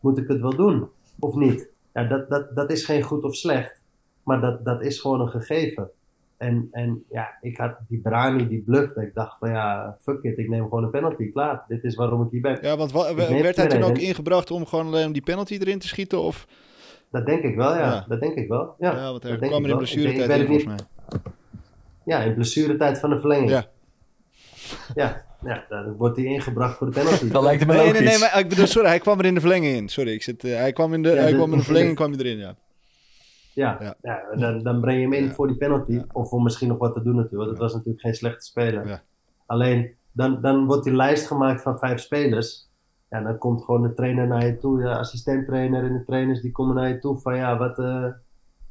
moet 0.00 0.18
ik 0.18 0.28
het 0.28 0.40
wel 0.40 0.56
doen 0.56 0.88
of 1.18 1.34
niet? 1.34 1.68
Ja, 1.94 2.04
dat, 2.04 2.30
dat, 2.30 2.56
dat 2.56 2.70
is 2.70 2.84
geen 2.84 3.02
goed 3.02 3.24
of 3.24 3.34
slecht, 3.34 3.82
maar 4.22 4.40
dat, 4.40 4.64
dat 4.64 4.82
is 4.82 5.00
gewoon 5.00 5.20
een 5.20 5.28
gegeven. 5.28 5.90
En, 6.36 6.68
en 6.70 7.04
ja, 7.10 7.38
ik 7.40 7.56
had 7.56 7.76
die 7.88 7.98
Brani, 7.98 8.48
die 8.48 8.62
bluffde. 8.62 9.02
Ik 9.02 9.14
dacht 9.14 9.38
van 9.38 9.50
ja, 9.50 9.96
fuck 10.00 10.22
it, 10.22 10.38
ik 10.38 10.48
neem 10.48 10.62
gewoon 10.62 10.84
een 10.84 10.90
penalty. 10.90 11.30
Klaar, 11.32 11.64
dit 11.68 11.84
is 11.84 11.94
waarom 11.94 12.22
ik 12.22 12.30
hier 12.30 12.40
ben. 12.40 12.58
Ja, 12.62 12.76
want 12.76 12.92
werd 12.92 13.56
hij 13.56 13.66
toen 13.66 13.82
ook 13.82 13.98
ingebracht 13.98 14.50
om 14.50 14.66
gewoon 14.66 14.86
alleen 14.86 15.12
die 15.12 15.22
penalty 15.22 15.58
erin 15.60 15.78
te 15.78 15.88
schieten? 15.88 16.20
Of? 16.20 16.46
Dat 17.10 17.26
denk 17.26 17.42
ik 17.42 17.56
wel, 17.56 17.74
ja. 17.74 17.78
Ja. 17.78 18.04
Dat 18.08 18.20
denk 18.20 18.34
ik 18.34 18.48
wel. 18.48 18.74
Ja, 18.78 18.92
Ja, 18.94 19.10
want 19.10 19.22
denk 19.22 19.40
kwam 19.40 19.64
er 19.64 19.70
in 19.70 19.76
blessuretijd 19.76 20.40
in, 20.40 20.46
volgens 20.46 20.66
mij. 20.66 20.78
Ja, 22.04 22.20
in 22.20 22.34
blessuretijd 22.34 22.98
van 22.98 23.10
de 23.10 23.20
verlenging. 23.20 23.50
Ja. 23.50 23.66
Ja, 24.94 25.23
ja 25.44 25.64
dan 25.68 25.96
wordt 25.96 26.16
hij 26.16 26.26
ingebracht 26.26 26.76
voor 26.78 26.90
de 26.90 27.00
penalty. 27.00 27.28
Dat 27.32 27.42
lijkt 27.42 27.66
me 27.66 27.72
Nee, 27.72 27.84
logisch. 27.86 27.98
nee, 28.00 28.08
nee, 28.08 28.18
maar 28.18 28.38
ik 28.38 28.48
bedoel, 28.48 28.66
sorry, 28.66 28.88
hij 28.88 28.98
kwam 28.98 29.18
er 29.18 29.24
in 29.24 29.34
de 29.34 29.40
verlenging 29.40 29.76
in. 29.76 29.88
Sorry, 29.88 30.12
ik 30.12 30.22
zit, 30.22 30.44
eh, 30.44 30.56
hij 30.56 30.72
kwam 30.72 30.94
in 30.94 31.02
de, 31.02 31.08
Ja, 31.08 31.14
hij 31.14 31.30
de- 31.30 31.36
kwam 31.36 31.52
in 31.52 31.58
de 31.58 31.64
verlenging 31.64 31.94
kwam 32.00 32.10
hij 32.12 32.20
erin, 32.20 32.38
ja. 32.38 32.54
Ja, 33.54 33.76
Ja. 33.80 33.94
ja. 34.02 34.22
dan, 34.36 34.62
dan 34.62 34.80
breng 34.80 34.96
je 34.96 35.02
hem 35.02 35.12
in 35.12 35.24
Ja. 35.24 35.30
voor 35.30 35.46
die 35.46 35.56
penalty. 35.56 35.92
Ja. 35.92 36.04
Of 36.12 36.30
om 36.32 36.42
misschien 36.42 36.68
nog 36.68 36.78
wat 36.78 36.94
te 36.94 37.02
doen 37.02 37.14
natuurlijk. 37.14 37.40
Want 37.42 37.50
het 37.50 37.58
was 37.60 37.72
natuurlijk 37.72 38.00
geen 38.00 38.14
slechte 38.14 38.44
speler. 38.44 38.86
Ja. 38.86 39.02
Alleen, 39.46 39.94
dan, 40.12 40.40
dan 40.40 40.66
wordt 40.66 40.84
die 40.84 40.94
lijst 40.96 41.26
gemaakt 41.26 41.62
van 41.62 41.78
vijf 41.78 42.00
spelers. 42.00 42.68
Ja, 43.10 43.20
dan 43.22 43.38
komt 43.38 43.64
gewoon 43.64 43.82
de 43.82 43.94
trainer 43.94 44.26
naar 44.26 44.46
je 44.46 44.58
toe. 44.58 44.82
De 44.82 44.88
assistent-trainer 44.96 45.84
en 45.84 45.92
de 45.92 46.04
trainers 46.04 46.40
die 46.40 46.52
komen 46.52 46.74
naar 46.74 46.88
je 46.88 46.98
toe. 46.98 47.18
Van 47.18 47.36
ja, 47.36 47.56
wat, 47.58 47.78
eh, 47.78 48.06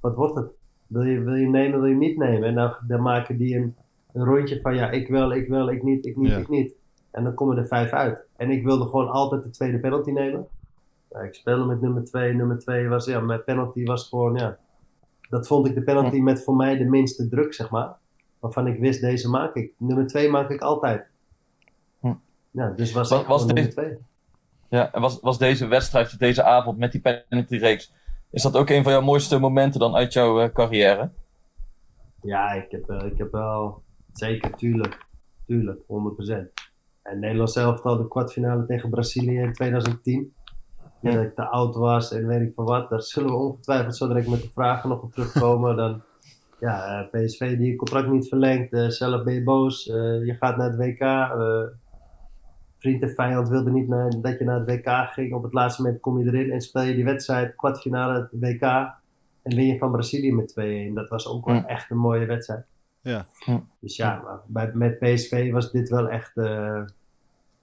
wat 0.01 0.15
wordt 0.15 0.35
het? 0.35 0.45
Wil 0.87 1.01
je, 1.03 1.19
wil 1.21 1.35
je 1.35 1.47
nemen, 1.49 1.79
wil 1.79 1.89
je 1.89 1.95
niet 1.95 2.17
nemen? 2.17 2.47
En 2.47 2.55
dan, 2.55 2.73
dan 2.87 3.01
maken 3.01 3.37
die 3.37 3.55
een, 3.55 3.75
een 4.13 4.25
rondje 4.25 4.61
van 4.61 4.75
ja, 4.75 4.89
ik 4.89 5.07
wel, 5.07 5.33
ik 5.33 5.47
wel, 5.47 5.69
ik 5.71 5.83
niet, 5.83 6.05
ik 6.05 6.15
niet, 6.15 6.29
Ja. 6.31 6.37
ik 6.37 6.49
niet. 6.49 6.73
En 7.11 7.23
dan 7.23 7.33
komen 7.33 7.57
er 7.57 7.67
vijf 7.67 7.91
uit. 7.91 8.17
En 8.37 8.51
ik 8.51 8.63
wilde 8.63 8.83
gewoon 8.85 9.09
altijd 9.09 9.43
de 9.43 9.49
tweede 9.49 9.79
penalty 9.79 10.11
nemen. 10.11 10.47
Ja, 11.09 11.19
ik 11.19 11.33
speelde 11.33 11.65
met 11.65 11.81
nummer 11.81 12.03
twee. 12.03 12.33
Nummer 12.33 12.59
twee 12.59 12.87
was, 12.87 13.05
ja, 13.05 13.19
mijn 13.19 13.43
penalty 13.43 13.83
was 13.83 14.07
gewoon, 14.09 14.35
ja. 14.35 14.57
Dat 15.29 15.47
vond 15.47 15.67
ik 15.67 15.75
de 15.75 15.81
penalty 15.83 16.19
met 16.19 16.43
voor 16.43 16.55
mij 16.55 16.77
de 16.77 16.83
minste 16.85 17.27
druk, 17.29 17.53
zeg 17.53 17.69
maar. 17.69 17.95
Waarvan 18.39 18.67
ik 18.67 18.79
wist, 18.79 19.01
deze 19.01 19.29
maak 19.29 19.55
ik. 19.55 19.73
Nummer 19.77 20.07
twee 20.07 20.29
maak 20.29 20.49
ik 20.49 20.61
altijd. 20.61 21.05
Hm. 21.99 22.13
Ja, 22.51 22.69
dus 22.69 22.91
was, 22.91 23.09
Was- 23.09 23.25
was 23.25 23.45
nummer 23.45 23.69
twee. 23.69 23.97
Ja, 24.69 24.93
en 24.93 25.01
was, 25.01 25.19
was 25.19 25.37
deze 25.37 25.67
wedstrijd, 25.67 26.19
deze 26.19 26.43
avond 26.43 26.77
met 26.77 26.91
die 26.91 27.01
penalty-reeks, 27.01 27.93
is 28.31 28.41
dat 28.41 28.55
ook 28.57 28.69
een 28.69 28.83
van 28.83 28.91
jouw 28.91 29.01
mooiste 29.01 29.39
momenten 29.39 29.79
dan 29.79 29.95
uit 29.95 30.13
jouw 30.13 30.39
eh, 30.41 30.49
carrière? 30.53 31.09
Ja, 32.21 32.51
ik 32.51 32.71
heb, 32.71 32.89
eh, 32.89 33.05
ik 33.11 33.17
heb 33.17 33.31
wel... 33.31 33.81
Zeker, 34.13 34.55
tuurlijk. 34.55 35.05
Tuurlijk, 35.45 35.79
100%. 35.87 36.53
En 37.03 37.19
Nederland 37.19 37.51
zelf 37.51 37.81
al 37.81 37.97
de 37.97 38.07
kwartfinale 38.07 38.65
tegen 38.65 38.89
Brazilië 38.89 39.37
in 39.39 39.53
2010. 39.53 40.33
Ja, 41.01 41.11
dat 41.11 41.23
ik 41.23 41.35
te 41.35 41.43
oud 41.45 41.75
was 41.75 42.11
en 42.13 42.27
weet 42.27 42.41
ik 42.41 42.53
van 42.53 42.65
wat. 42.65 42.89
Daar 42.89 43.01
zullen 43.01 43.29
we 43.29 43.35
ongetwijfeld 43.35 43.95
zo 43.95 44.07
direct 44.07 44.27
met 44.27 44.41
de 44.41 44.49
vragen 44.53 44.89
nog 44.89 45.01
op 45.01 45.11
terugkomen. 45.13 45.75
Dan, 45.75 46.01
ja, 46.59 47.07
eh, 47.11 47.25
PSV 47.25 47.57
die 47.57 47.69
je 47.71 47.75
contract 47.75 48.07
niet 48.09 48.27
verlengt. 48.27 48.73
eh, 48.73 48.87
zelf 48.87 49.23
ben 49.23 49.33
je 49.33 49.43
boos. 49.43 49.87
eh, 49.89 50.25
je 50.25 50.35
gaat 50.39 50.57
naar 50.57 50.69
het 50.69 50.77
WK. 50.79 50.99
eh, 51.01 51.61
vriend 52.77 53.01
en 53.01 53.09
vijand 53.09 53.49
wilde 53.49 53.71
niet 53.71 53.87
naar, 53.87 54.09
dat 54.21 54.39
je 54.39 54.45
naar 54.45 54.59
het 54.59 54.69
WK 54.69 54.89
ging. 54.89 55.33
Op 55.33 55.43
het 55.43 55.53
laatste 55.53 55.81
moment 55.81 56.01
kom 56.01 56.19
je 56.19 56.25
erin 56.25 56.51
en 56.51 56.61
speel 56.61 56.81
je 56.83 56.95
die 56.95 57.03
wedstrijd, 57.05 57.55
kwartfinale 57.55 58.13
het 58.31 58.41
WK. 58.41 58.61
En 59.41 59.55
win 59.55 59.65
je 59.65 59.77
van 59.77 59.91
Brazilië 59.91 60.33
met 60.33 60.49
2-1. 60.89 60.93
Dat 60.93 61.09
was 61.09 61.27
ook 61.27 61.45
wel 61.45 61.55
echt 61.65 61.89
een 61.91 61.97
mooie 61.97 62.25
wedstrijd. 62.25 62.65
Ja. 63.03 63.25
Dus 63.79 63.95
ja, 63.95 64.21
maar 64.23 64.39
bij, 64.47 64.71
met 64.73 64.99
PSV 64.99 65.51
was 65.51 65.71
dit 65.71 65.89
wel 65.89 66.07
echt. 66.09 66.37
eh, 66.37 66.83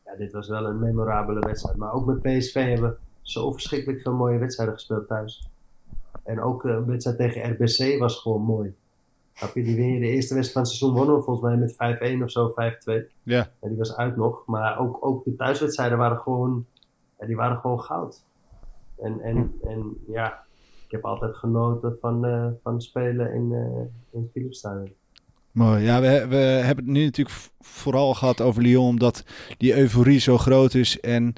ja, 0.05 0.17
dit 0.19 0.33
was 0.33 0.49
wel 0.49 0.67
een 0.67 0.79
memorabele 0.79 1.41
wedstrijd. 1.41 1.77
Maar 1.77 1.93
ook 1.93 2.07
met 2.07 2.23
PSV 2.23 2.55
hebben 2.55 2.91
we 2.91 2.97
zo 3.23 3.53
verschrikkelijk 3.53 4.03
veel 4.03 4.15
mooie 4.15 4.39
wedstrijden 4.39 4.75
gespeeld 4.75 5.09
thuis. 5.09 5.49
En 6.25 6.41
ook 6.41 6.65
eh, 6.65 6.73
een 6.73 6.87
wedstrijd 6.87 7.17
tegen 7.17 7.51
RBC 7.51 7.99
was 7.99 8.19
gewoon 8.19 8.43
mooi. 8.43 8.75
Snap 9.33 9.55
je? 9.55 9.63
Die 9.63 9.77
win 9.77 9.93
je 9.93 10.01
de 10.01 10.07
eerste 10.07 10.35
wedstrijd 10.35 10.53
van 10.53 10.63
het 10.63 10.71
seizoen 10.71 10.99
wonnen 10.99 11.17
we 11.17 11.23
volgens 11.23 11.47
mij 11.47 11.57
met 11.57 12.19
5-1 12.21 12.23
of 12.23 12.31
zo, 12.31 12.51
5-2. 12.51 12.55
Ja. 13.23 13.51
En 13.61 13.69
die 13.69 13.79
was 13.79 13.97
uit 13.97 14.17
nog. 14.17 14.47
Maar 14.47 14.79
ook, 14.79 15.05
ook 15.07 15.25
de 15.25 15.37
thuiswedstrijden 15.37 15.99
waren 15.99 16.19
gewoon, 16.19 16.67
ja, 17.19 17.27
die 17.27 17.37
waren 17.37 17.59
gewoon 17.59 17.81
goud. 17.81 18.25
En, 18.99 19.21
en, 19.21 19.55
en 19.63 19.97
ja, 20.07 20.45
ik 20.85 20.91
heb 20.91 21.05
altijd 21.05 21.37
genoten 21.37 21.97
van, 22.01 22.25
eh, 22.27 22.47
van 22.63 22.81
spelen 22.81 23.33
in, 23.35 23.53
eh 23.53 24.19
in 24.21 24.29
Philipsstadion. 24.33 24.93
Mooi. 25.53 25.85
Ja, 25.85 26.01
we, 26.01 26.27
we 26.29 26.37
hebben 26.37 26.85
het 26.85 26.95
nu 26.95 27.05
natuurlijk 27.05 27.37
vooral 27.61 28.15
gehad 28.15 28.41
over 28.41 28.63
Lyon, 28.63 28.87
omdat 28.89 29.25
die 29.59 29.77
euforie 29.77 30.21
zo 30.21 30.39
groot 30.39 30.75
is. 30.75 31.01
En 31.01 31.33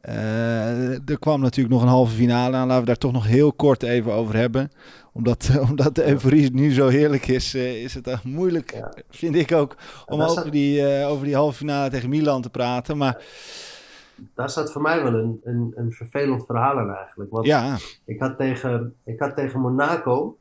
eh, 0.00 1.08
er 1.08 1.18
kwam 1.18 1.40
natuurlijk 1.40 1.74
nog 1.74 1.82
een 1.82 1.88
halve 1.88 2.14
finale 2.14 2.56
aan. 2.56 2.66
Laten 2.66 2.80
we 2.80 2.86
daar 2.86 2.96
toch 2.96 3.12
nog 3.12 3.26
heel 3.26 3.52
kort 3.52 3.82
even 3.82 4.12
over 4.12 4.36
hebben. 4.36 4.70
Omdat, 5.12 5.50
omdat 5.70 5.94
de 5.94 6.08
euforie 6.08 6.52
nu 6.52 6.72
zo 6.72 6.88
heerlijk 6.88 7.26
is, 7.26 7.54
eh, 7.54 7.82
is 7.82 7.94
het 7.94 8.06
echt 8.06 8.24
moeilijk, 8.24 8.72
Ja. 8.74 8.92
vind 9.10 9.34
ik 9.34 9.52
ook, 9.52 9.76
om 10.06 10.20
over 10.20 10.50
die, 10.50 10.86
eh, 10.86 11.08
over 11.10 11.24
die 11.24 11.34
halve 11.34 11.56
finale 11.56 11.90
tegen 11.90 12.08
Milan 12.08 12.42
te 12.42 12.50
praten. 12.50 12.96
Maar 12.96 13.22
daar 14.34 14.50
zat 14.50 14.72
voor 14.72 14.82
mij 14.82 15.02
wel 15.02 15.14
een, 15.14 15.40
een, 15.44 15.72
een 15.74 15.92
vervelend 15.92 16.46
verhaal 16.46 16.78
aan 16.78 16.94
eigenlijk. 16.94 17.30
Want 17.30 17.46
ja, 17.46 17.76
ik, 18.04 18.20
had 18.20 18.38
tegen, 18.38 18.94
ik 19.04 19.18
had 19.20 19.36
tegen 19.36 19.60
Monaco, 19.60 20.36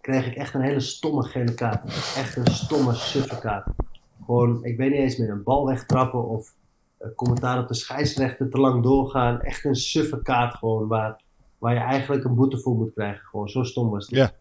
kreeg 0.00 0.26
ik 0.26 0.34
echt 0.34 0.54
een 0.54 0.60
hele 0.60 0.80
stomme 0.80 1.22
gele 1.22 1.54
kaart. 1.54 1.84
Echt 2.16 2.36
een 2.36 2.46
stomme 2.46 2.94
suffe 2.94 3.38
kaart. 3.38 3.66
Gewoon, 4.24 4.64
ik 4.64 4.76
weet 4.76 4.90
niet 4.90 4.98
eens 4.98 5.16
meer, 5.16 5.30
een 5.30 5.42
bal 5.42 5.66
wegtrappen 5.66 6.28
of 6.28 6.54
eh, 6.98 7.08
commentaar 7.16 7.58
op 7.58 7.68
de 7.68 7.74
scheidsrechter 7.74 8.48
te 8.48 8.58
lang 8.58 8.82
doorgaan. 8.82 9.40
Echt 9.40 9.64
een 9.64 9.74
suffe 9.74 10.22
kaart 10.22 10.54
gewoon, 10.54 10.86
waar, 10.86 11.20
waar 11.58 11.74
je 11.74 11.80
eigenlijk 11.80 12.24
een 12.24 12.34
boete 12.34 12.58
voor 12.58 12.74
moet 12.74 12.92
krijgen. 12.92 13.26
Gewoon, 13.26 13.48
zo 13.48 13.62
stom 13.62 13.90
was 13.90 14.06
het. 14.06 14.14
Ja. 14.14 14.32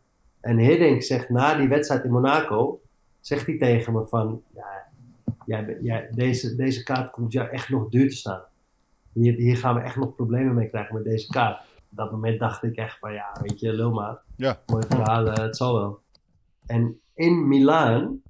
En 0.41 0.57
Hiddink 0.57 1.01
zegt 1.01 1.29
na 1.29 1.55
die 1.55 1.67
wedstrijd 1.67 2.03
in 2.03 2.11
Monaco, 2.11 2.81
zegt 3.19 3.45
hij 3.45 3.57
tegen 3.57 3.93
me 3.93 4.05
van, 4.05 4.41
ja, 4.55 4.87
jij, 5.45 5.77
jij, 5.81 6.09
deze, 6.11 6.55
deze 6.55 6.83
kaart 6.83 7.11
komt 7.11 7.31
jou 7.31 7.49
echt 7.49 7.69
nog 7.69 7.89
duur 7.89 8.09
te 8.09 8.15
staan. 8.15 8.41
Hier, 9.13 9.33
hier 9.33 9.57
gaan 9.57 9.75
we 9.75 9.81
echt 9.81 9.95
nog 9.95 10.15
problemen 10.15 10.55
mee 10.55 10.67
krijgen 10.67 10.95
met 10.95 11.03
deze 11.03 11.27
kaart. 11.27 11.61
Op 11.91 11.97
dat 11.97 12.11
moment 12.11 12.39
dacht 12.39 12.63
ik 12.63 12.75
echt 12.75 12.99
van, 12.99 13.13
ja, 13.13 13.37
weet 13.41 13.59
je, 13.59 13.73
lul 13.73 13.91
maar. 13.91 14.21
Ja. 14.35 14.61
Mooi 14.65 14.85
verhaal, 14.87 15.27
eh, 15.27 15.43
het 15.43 15.57
zal 15.57 15.73
wel. 15.73 15.99
En 16.65 17.01
in 17.13 17.47
Milaan, 17.47 18.21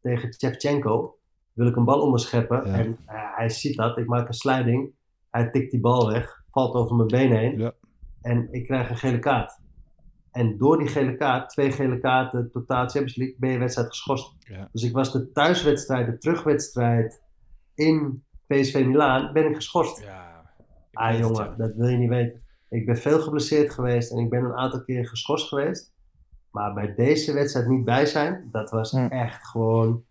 tegen 0.00 0.34
Shevchenko, 0.34 1.18
wil 1.52 1.66
ik 1.66 1.76
een 1.76 1.84
bal 1.84 2.00
onderscheppen. 2.00 2.66
Ja. 2.66 2.74
En 2.74 2.98
eh, 3.06 3.36
hij 3.36 3.48
ziet 3.48 3.76
dat, 3.76 3.98
ik 3.98 4.06
maak 4.06 4.28
een 4.28 4.34
sliding. 4.34 4.92
Hij 5.30 5.50
tikt 5.50 5.70
die 5.70 5.80
bal 5.80 6.12
weg, 6.12 6.42
valt 6.50 6.74
over 6.74 6.96
mijn 6.96 7.08
been 7.08 7.32
heen. 7.32 7.58
Ja. 7.58 7.72
En 8.22 8.48
ik 8.50 8.64
krijg 8.64 8.90
een 8.90 8.96
gele 8.96 9.18
kaart. 9.18 9.62
En 10.30 10.58
door 10.58 10.78
die 10.78 10.88
gele 10.88 11.16
kaart, 11.16 11.50
twee 11.50 11.72
gele 11.72 11.98
kaarten, 11.98 12.50
totaal 12.50 12.88
Champions 12.88 13.16
League, 13.16 13.36
ben 13.38 13.50
je 13.50 13.58
wedstrijd 13.58 13.88
geschorst. 13.88 14.34
Ja. 14.38 14.68
Dus 14.72 14.82
ik 14.82 14.92
was 14.92 15.12
de 15.12 15.32
thuiswedstrijd, 15.32 16.06
de 16.06 16.18
terugwedstrijd 16.18 17.22
in 17.74 18.24
PSV 18.46 18.84
Milaan, 18.86 19.32
ben 19.32 19.46
ik 19.48 19.54
geschorst. 19.54 20.00
ja 20.00 20.34
Ah 20.94 21.18
jongen, 21.18 21.54
dat 21.56 21.74
wil 21.74 21.88
je 21.88 21.96
niet 21.96 22.08
weten. 22.08 22.42
Ik 22.74 22.86
ben 22.86 22.96
veel 22.96 23.20
geblesseerd 23.20 23.72
geweest 23.72 24.10
en 24.12 24.18
ik 24.18 24.30
ben 24.30 24.44
een 24.44 24.54
aantal 24.54 24.82
keer 24.82 25.06
geschorst 25.08 25.48
geweest. 25.48 25.92
Maar 26.50 26.74
bij 26.74 26.94
deze 26.94 27.32
wedstrijd 27.32 27.66
niet 27.68 27.84
bij 27.84 28.06
zijn, 28.06 28.48
dat 28.52 28.70
was 28.70 28.90
Hm. 28.90 29.06
echt 29.06 29.46
gewoon... 29.46 30.04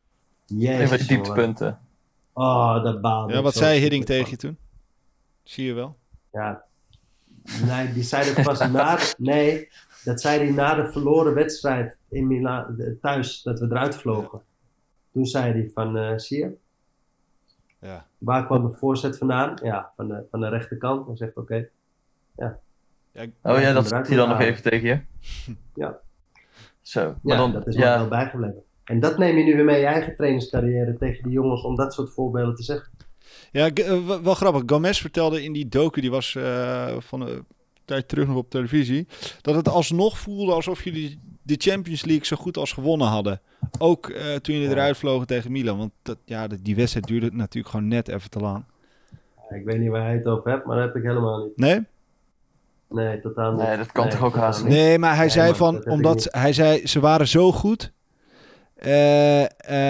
Jezus, 0.45 0.67
die 0.89 0.89
jongen. 0.89 1.07
dieptepunten. 1.07 1.79
Oh, 2.33 2.83
dat 2.83 3.01
baalde 3.01 3.33
Ja, 3.33 3.41
wat 3.41 3.53
zo 3.53 3.59
zei 3.59 3.69
verschrikkelijk 3.79 4.09
tegen 4.09 4.29
je 4.31 4.37
toen? 4.37 4.57
Zie 5.43 5.65
je 5.65 5.73
wel. 5.73 5.97
Ja. 6.31 6.63
Nee, 7.65 7.93
die 7.93 8.03
zei 8.03 8.33
dat 8.33 8.45
pas 8.45 8.59
na... 8.59 8.95
de- 8.95 9.13
Nee, 9.17 9.69
dat 10.03 10.21
zei 10.21 10.39
hij 10.43 10.51
na 10.51 10.75
de 10.75 10.91
verloren 10.91 11.33
wedstrijd 11.33 11.97
in 12.09 12.27
Milaan, 12.27 12.77
thuis, 13.01 13.41
dat 13.41 13.59
we 13.59 13.65
eruit 13.65 13.95
vlogen. 13.95 14.41
Toen 15.13 15.25
zei 15.25 15.51
hij 15.51 15.69
van, 15.73 15.97
eh, 15.97 16.17
zie 16.17 16.37
je, 16.37 16.51
Ja. 17.79 18.05
waar 18.17 18.45
kwam 18.45 18.67
de 18.67 18.77
voorzet 18.77 19.17
vandaan? 19.17 19.57
Ja, 19.63 19.91
van 19.95 20.07
de, 20.07 20.23
van 20.31 20.39
de 20.39 20.49
rechterkant. 20.49 21.07
Hij 21.07 21.15
zegt, 21.15 21.37
oké. 21.37 21.69
Oh 22.35 23.59
ja, 23.59 23.73
dat 23.73 23.87
zegt 23.87 24.07
hij 24.07 24.17
dan 24.17 24.29
nog 24.29 24.39
even 24.39 24.61
tegen 24.63 24.87
je? 24.87 24.99
Ja. 25.83 25.99
Zo, 26.81 27.03
maar 27.21 27.35
Ja, 27.35 27.41
dan, 27.41 27.51
dat 27.51 27.67
is 27.67 27.75
ja, 27.75 27.97
wel 27.99 28.07
bijgebleven. 28.07 28.63
En 28.83 28.99
dat 28.99 29.17
neem 29.17 29.37
je 29.37 29.43
nu 29.43 29.55
weer 29.55 29.65
mee 29.65 29.75
in 29.75 29.81
je 29.81 29.87
eigen 29.87 30.15
trainingscarrière 30.15 30.97
tegen 30.97 31.23
die 31.23 31.31
jongens 31.31 31.63
om 31.63 31.75
dat 31.75 31.93
soort 31.93 32.13
voorbeelden 32.13 32.55
te 32.55 32.63
zeggen. 32.63 32.91
Ja, 33.51 33.69
eh, 33.69 34.07
wel- 34.23 34.33
grappig. 34.33 34.63
Gomez 34.65 35.01
vertelde 35.01 35.43
in 35.43 35.53
die 35.53 35.67
docu, 35.69 36.01
die 36.01 36.11
was 36.11 36.35
eh, 36.35 36.95
van 36.99 37.21
een 37.21 37.45
tijd 37.85 38.07
terug 38.07 38.27
nog 38.27 38.35
op 38.37 38.49
televisie, 38.49 39.07
dat 39.41 39.55
het 39.55 39.67
alsnog 39.67 40.17
voelde 40.19 40.51
alsof 40.53 40.83
jullie 40.83 41.19
de 41.41 41.55
Champions 41.57 42.05
League 42.05 42.25
zo 42.25 42.35
goed 42.35 42.57
als 42.57 42.71
gewonnen 42.71 43.07
hadden. 43.07 43.41
Ook 43.79 44.09
eh, 44.09 44.35
toen 44.35 44.53
jullie 44.55 44.69
Ja. 44.69 44.75
eruit 44.75 44.97
vlogen 44.97 45.27
tegen 45.27 45.51
Milan. 45.51 45.77
Want 45.77 45.91
dat, 46.01 46.17
ja, 46.25 46.47
die 46.61 46.75
wedstrijd 46.75 47.07
duurde 47.07 47.29
natuurlijk 47.31 47.73
gewoon 47.73 47.87
net 47.87 48.07
even 48.07 48.29
te 48.29 48.39
lang. 48.39 48.63
Ik 49.49 49.65
weet 49.65 49.79
niet 49.79 49.89
waar 49.89 50.03
hij 50.03 50.13
het 50.13 50.25
over 50.25 50.51
hebt, 50.51 50.65
maar 50.65 50.75
dat 50.77 50.85
heb 50.85 50.95
ik 50.95 51.03
helemaal 51.03 51.43
niet. 51.43 51.57
Nee? 51.57 51.79
Nee, 52.93 53.19
totaal 53.19 53.51
niet. 53.51 53.61
Nee, 53.67 53.77
dat 53.77 53.91
kan 53.91 54.09
toch 54.09 54.23
ook 54.23 54.35
haast 54.35 54.63
niet. 54.63 54.73
Nee, 54.73 54.99
maar 54.99 55.11
hij 55.15 55.19
Nee, 55.19 55.29
zei 55.29 55.47
maar 55.47 55.55
van, 55.55 55.85
omdat 55.89 56.27
hij 56.31 56.53
zei, 56.53 56.87
ze 56.87 56.99
waren 56.99 57.27
zo 57.27 57.51
goed. 57.51 57.91
Eh, 58.75 59.43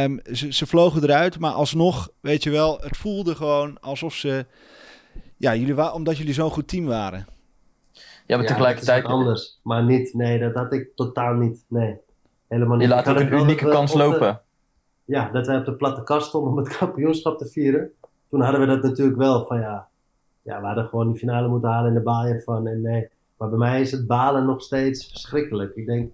ehm, 0.03 0.17
ze, 0.31 0.53
ze 0.53 0.65
vlogen 0.65 1.03
eruit, 1.03 1.39
maar 1.39 1.51
alsnog, 1.51 2.09
weet 2.19 2.43
je 2.43 2.49
wel, 2.49 2.79
het 2.81 2.97
voelde 2.97 3.35
gewoon 3.35 3.79
alsof 3.79 4.13
ze... 4.13 4.45
Ja, 5.37 5.55
jullie 5.55 5.75
wa- 5.75 5.91
omdat 5.93 6.17
jullie 6.17 6.33
zo'n 6.33 6.49
goed 6.51 6.67
team 6.67 6.85
waren. 6.85 7.25
Ja, 8.25 8.35
maar 8.37 8.41
Ja, 8.41 8.51
tegelijkertijd, 8.51 9.05
anders. 9.05 9.59
Maar 9.63 9.83
niet, 9.83 10.13
nee, 10.13 10.39
dat 10.39 10.53
had 10.53 10.73
ik 10.73 10.95
totaal 10.95 11.33
niet. 11.33 11.63
Nee, 11.67 11.97
helemaal 12.47 12.77
niet. 12.77 12.87
je 12.87 12.93
laat 12.93 13.07
ook 13.07 13.19
een 13.19 13.33
unieke 13.33 13.63
dat 13.63 13.69
we 13.71 13.77
kans 13.77 13.91
de- 13.91 13.97
lopen. 13.97 14.41
ja, 15.05 15.29
dat 15.31 15.47
wij 15.47 15.57
op 15.57 15.65
de 15.65 15.73
platte 15.75 16.03
kast 16.03 16.27
stonden 16.27 16.51
om 16.51 16.57
het 16.57 16.67
kampioenschap 16.77 17.37
te 17.37 17.47
vieren. 17.47 17.91
Toen 18.29 18.41
hadden 18.41 18.59
we 18.61 18.65
dat 18.67 18.83
natuurlijk 18.83 19.17
wel 19.17 19.45
van 19.45 19.59
ja, 19.59 19.87
ja 20.43 20.59
we 20.59 20.65
hadden 20.65 20.85
gewoon 20.85 21.07
die 21.07 21.19
finale 21.19 21.47
moeten 21.47 21.69
halen 21.69 21.95
en 21.95 22.03
baal 22.03 22.27
je 22.27 22.41
van. 22.41 22.67
En 22.67 22.81
nee, 22.81 23.07
maar 23.37 23.49
bij 23.49 23.57
mij 23.57 23.81
is 23.81 23.91
het 23.91 24.07
balen 24.07 24.45
nog 24.45 24.61
steeds 24.61 25.07
verschrikkelijk. 25.07 25.75
Ik 25.75 25.85
denk, 25.85 26.11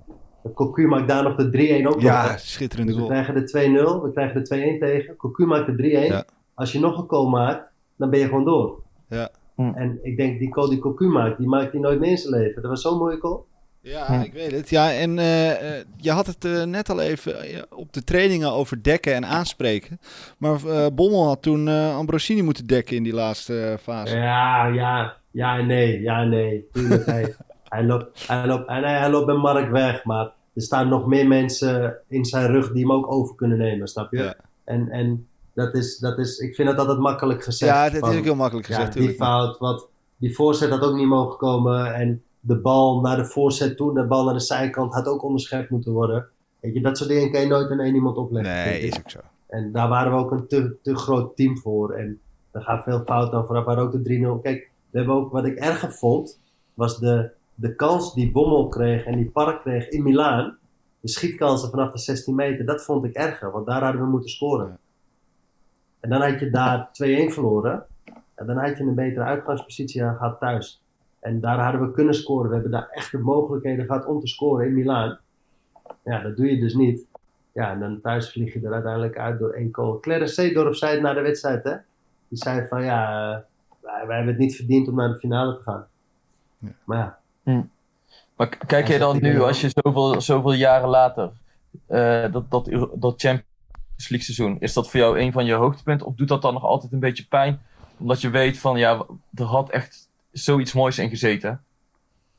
Cocu 0.54 0.88
maakt 0.88 1.08
daar 1.08 1.24
nog 1.24 1.36
de 1.36 1.80
3-1 1.82 1.88
ook 1.88 1.94
nog. 1.94 2.02
Ja, 2.02 2.38
schitterende 2.38 2.92
Dus 2.92 3.02
we 3.02 3.08
goal. 3.08 3.24
krijgen 3.24 3.46
de 3.46 4.00
2-0, 4.00 4.04
we 4.04 4.12
krijgen 4.12 4.44
de 4.44 4.76
2-1 4.76 4.80
tegen. 4.80 5.16
Cocu 5.16 5.46
maakt 5.46 5.66
de 5.66 5.74
3-1. 5.74 6.08
Ja. 6.08 6.26
Als 6.54 6.72
je 6.72 6.80
nog 6.80 6.98
een 6.98 7.10
goal 7.10 7.30
maakt, 7.30 7.72
dan 7.96 8.10
ben 8.10 8.20
je 8.20 8.26
gewoon 8.26 8.46
door. 8.46 8.82
Ja. 9.08 9.30
Hm. 9.56 9.72
En 9.76 10.00
ik 10.02 10.18
denk, 10.18 10.40
die 10.40 10.54
goal 10.54 10.70
die 10.70 10.80
Cocu 10.80 11.08
maakt, 11.08 11.38
die 11.38 11.48
maakt 11.48 11.72
hij 11.72 11.82
nooit 11.82 12.00
meer 12.00 12.10
in 12.10 12.18
zijn 12.18 12.34
leven. 12.34 12.62
Dat 12.62 12.72
was 12.72 12.82
zo'n 12.82 12.98
mooie 12.98 13.18
goal. 13.18 13.46
Ja, 13.82 14.06
Hm. 14.08 14.22
ik 14.22 14.34
weet 14.34 14.52
het. 14.52 14.70
Ja, 14.70 14.94
en 14.94 15.20
eh, 15.20 15.78
eh, 15.80 15.86
je 15.98 16.12
had 16.12 16.26
het 16.26 16.46
eh, 16.46 16.64
net 16.64 16.90
al 16.90 17.00
even 17.00 17.36
op 17.70 17.94
de 17.94 18.04
trainingen 18.04 18.52
over 18.52 18.84
dekken 18.84 19.14
en 19.14 19.26
aanspreken. 19.26 20.00
Maar 20.38 20.66
eh, 20.66 20.86
Bommel 20.94 21.26
had 21.26 21.42
toen 21.42 21.68
eh, 21.68 21.96
Ambrosini 21.96 22.42
moeten 22.42 22.68
dekken 22.68 22.96
in 22.96 23.04
die 23.04 23.14
laatste 23.14 23.78
fase. 23.82 24.16
Ja, 24.16 24.66
ja, 24.66 25.14
ja 25.32 25.58
en 25.58 25.66
nee, 25.68 26.02
ja 26.02 26.22
en 26.22 26.30
nee. 26.30 26.68
Tuurlijk, 26.72 27.06
hij, 27.06 27.36
hij, 27.70 27.84
loopt, 27.84 28.28
hij, 28.28 28.46
loopt, 28.48 28.68
en 28.68 28.84
hij, 28.84 28.98
hij 29.00 29.10
loopt 29.10 29.26
met 29.28 29.38
Mark 29.38 29.72
weg, 29.72 30.04
maar 30.04 30.32
er 30.54 30.62
staan 30.62 30.88
nog 30.88 31.06
meer 31.06 31.28
mensen 31.28 31.98
in 32.08 32.26
zijn 32.26 32.48
rug 32.48 32.72
die 32.72 32.82
hem 32.82 32.92
ook 32.92 33.12
over 33.12 33.36
kunnen 33.36 33.58
nemen, 33.58 33.88
snap 33.88 34.12
je? 34.12 34.18
Ja. 34.18 34.36
En, 34.64 34.90
en 34.90 35.28
dat, 35.54 35.76
is, 35.76 35.98
dat 35.98 36.18
is, 36.18 36.38
ik 36.38 36.56
vind 36.56 36.70
het 36.70 36.78
altijd 36.78 37.00
makkelijk 37.00 37.44
gezegd. 37.44 37.72
Ja, 37.72 37.90
dat 38.00 38.12
is 38.12 38.18
ook 38.18 38.24
heel 38.24 38.36
makkelijk 38.36 38.68
ja, 38.68 38.76
gezegd. 38.76 38.94
die 38.94 39.10
fout, 39.14 39.58
wat, 39.58 39.88
die 40.18 40.36
voorzet 40.36 40.70
had 40.70 40.82
ook 40.82 40.96
niet 40.96 41.08
mogen 41.08 41.38
komen 41.38 41.94
en 41.94 42.24
de 42.40 42.58
bal 42.62 43.02
naar 43.02 43.18
de 43.18 43.26
voorzet 43.26 43.78
toe, 43.78 43.94
de 43.94 44.06
bal 44.06 44.26
naar 44.26 44.34
de 44.34 44.40
zijkant 44.40 44.94
had 44.94 45.08
ook 45.08 45.24
onderschept 45.24 45.70
moeten 45.70 45.92
worden. 45.92 46.28
Weet 46.60 46.74
je, 46.74 46.82
dat 46.82 46.98
soort 46.98 47.10
dingen 47.10 47.32
kan 47.32 47.42
je 47.42 47.48
nooit 47.48 47.72
aan 47.72 47.80
één 47.80 47.96
iemand 47.96 48.18
opleggen. 48.18 48.54
Nee, 48.54 48.80
is 48.80 48.98
ook 48.98 49.10
zo. 49.10 49.20
En 49.48 49.72
daar 49.72 49.90
waren 49.90 50.12
we 50.12 50.18
ook 50.18 50.32
een 50.32 50.48
te, 50.48 50.76
te 50.82 50.96
groot 50.96 51.36
team 51.36 51.58
voor. 51.58 51.94
En 51.94 52.20
er 52.52 52.62
gaat 52.62 52.84
veel 52.84 53.04
fout 53.06 53.34
aan 53.34 53.46
vooraf. 53.46 53.66
Maar 53.66 53.80
ook 53.80 53.92
de 53.92 54.38
3-0. 54.38 54.42
Kijk, 54.42 54.70
we 54.90 54.98
hebben 54.98 55.16
ook, 55.16 55.32
wat 55.32 55.46
ik 55.46 55.56
erger 55.56 55.92
vond, 55.92 56.40
was 56.74 57.00
de, 57.00 57.32
de 57.56 57.76
kans 57.76 58.14
die 58.14 58.32
Bommel 58.32 58.68
kreeg 58.68 59.06
en 59.06 59.18
die 59.18 59.30
Park 59.30 59.60
kreeg 59.60 59.90
in 59.90 60.04
Milaan. 60.04 60.58
De 61.00 61.08
schietkansen 61.08 61.70
vanaf 61.70 61.92
de 61.92 62.00
16 62.00 62.36
meter, 62.36 62.66
dat 62.66 62.84
vond 62.84 63.06
ik 63.06 63.14
erger. 63.14 63.52
Want 63.52 63.66
daar 63.66 63.84
hadden 63.84 64.02
we 64.02 64.08
moeten 64.08 64.30
scoren. 64.30 64.80
En 66.00 66.10
dan 66.10 66.22
had 66.22 66.40
je 66.40 66.50
daar 66.50 66.88
2-1 66.88 67.34
verloren. 67.34 67.86
En 68.36 68.46
dan 68.46 68.58
had 68.58 68.78
je 68.78 68.84
een 68.84 68.96
betere 68.96 69.26
uitgangspositie 69.26 70.02
gehad 70.02 70.40
thuis. 70.40 70.84
En 71.20 71.40
daar 71.40 71.60
hadden 71.60 71.82
we 71.82 71.92
kunnen 71.92 72.14
scoren. 72.14 72.48
We 72.48 72.54
hebben 72.54 72.72
daar 72.72 72.90
echt 72.92 73.12
de 73.12 73.18
mogelijkheden 73.18 73.86
gehad 73.86 74.06
om 74.06 74.20
te 74.20 74.28
scoren 74.28 74.66
in 74.68 74.74
Milaan. 74.74 75.18
Ja, 76.04 76.22
dat 76.22 76.38
doe 76.38 76.52
je 76.52 76.60
dus 76.60 76.74
niet. 76.74 77.06
Ja, 77.52 77.72
en 77.72 77.80
dan 77.80 78.02
thuis 78.02 78.32
vlieg 78.32 78.54
je 78.54 78.60
er 78.62 78.74
uiteindelijk 78.74 79.18
uit 79.18 79.40
door 79.40 79.50
één 79.52 79.70
goal. 79.72 80.00
Clarence 80.00 80.34
Seedorf 80.34 80.78
zei 80.78 80.92
het 80.94 81.02
na 81.02 81.14
de 81.14 81.22
wedstrijd, 81.22 81.64
hè. 81.64 81.76
Die 82.28 82.38
zei 82.38 82.68
van, 82.68 82.84
ja, 82.84 83.32
eh, 83.32 83.38
wij, 83.80 84.08
wij 84.08 84.16
hebben 84.16 84.34
het 84.34 84.44
niet 84.44 84.56
verdiend 84.56 84.88
om 84.88 84.96
naar 84.96 85.10
de 85.10 85.18
finale 85.18 85.56
te 85.58 85.64
gaan. 85.64 85.88
Ja. 86.58 86.70
Maar 86.84 87.18
ja, 87.44 87.66
Maar 88.36 88.48
k- 88.50 88.64
kijk 88.68 88.88
je 88.88 88.98
dan 88.98 89.18
nu, 89.22 89.42
als 89.42 89.62
je 89.62 89.72
zoveel, 89.74 90.22
zoveel 90.22 90.54
jaren 90.54 90.90
later, 90.90 91.32
eh, 91.86 92.32
dat, 92.32 92.52
dat, 92.52 92.66
dat 92.94 93.22
Champions 93.22 94.10
League 94.10 94.22
seizoen, 94.22 94.58
is 94.60 94.74
dat 94.74 94.90
voor 94.90 95.00
jou 95.00 95.20
een 95.20 95.32
van 95.32 95.46
je 95.46 95.54
hoogtepunten? 95.54 96.08
Of 96.08 96.16
doet 96.16 96.28
dat 96.28 96.42
dan 96.42 96.54
nog 96.54 96.64
altijd 96.64 96.92
een 96.92 97.00
beetje 97.00 97.26
pijn? 97.28 97.62
Omdat 97.98 98.22
je 98.22 98.30
weet 98.30 98.58
van, 98.60 98.78
ja, 98.78 99.06
er 99.34 99.44
had 99.44 99.70
echt 99.70 100.09
zoiets 100.32 100.74
moois 100.74 100.98
in 100.98 101.10
gezeten. 101.10 101.64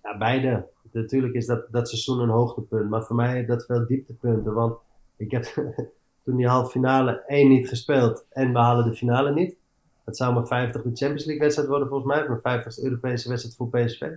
ja, 0.02 0.18
beide. 0.18 0.68
Natuurlijk 0.92 1.34
is 1.34 1.46
dat, 1.46 1.66
dat 1.70 1.88
seizoen 1.88 2.20
een 2.20 2.28
hoogtepunt. 2.28 2.90
Maar 2.90 3.02
voor 3.02 3.16
mij 3.16 3.46
dat 3.46 3.64
veel 3.64 3.86
dieptepunten. 3.86 4.54
Want 4.54 4.78
ik 5.16 5.30
heb 5.30 5.44
toen 6.24 6.36
die 6.36 6.48
halve 6.48 6.70
finale 6.70 7.24
één 7.26 7.48
niet 7.48 7.68
gespeeld. 7.68 8.26
En 8.30 8.52
we 8.52 8.58
halen 8.58 8.84
de 8.84 8.96
finale 8.96 9.32
niet. 9.32 9.56
Dat 10.04 10.16
zou 10.16 10.34
mijn 10.34 10.46
50 10.46 10.82
de 10.82 10.88
Champions 10.94 11.24
League 11.24 11.42
wedstrijd 11.42 11.68
worden 11.68 11.88
volgens 11.88 12.14
mij. 12.14 12.28
Mijn 12.28 12.62
50ste 12.62 12.82
Europese 12.82 13.28
wedstrijd 13.28 13.56
voor 13.56 13.68
PSV. 13.68 14.08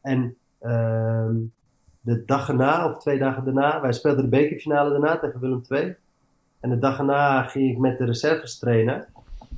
En 0.00 0.36
ehm, 0.58 1.36
de 2.00 2.24
dag 2.24 2.48
erna, 2.48 2.88
of 2.88 2.98
twee 2.98 3.18
dagen 3.18 3.44
daarna, 3.44 3.80
wij 3.80 3.92
speelden 3.92 4.22
de 4.22 4.30
bekerfinale 4.30 4.90
daarna 4.90 5.18
tegen 5.18 5.40
Willem 5.40 5.62
II. 5.68 5.96
En 6.60 6.70
de 6.70 6.78
dag 6.78 6.98
erna 6.98 7.42
ging 7.42 7.70
ik 7.70 7.78
met 7.78 7.98
de 7.98 8.04
reserves 8.04 8.58
trainen. 8.58 9.06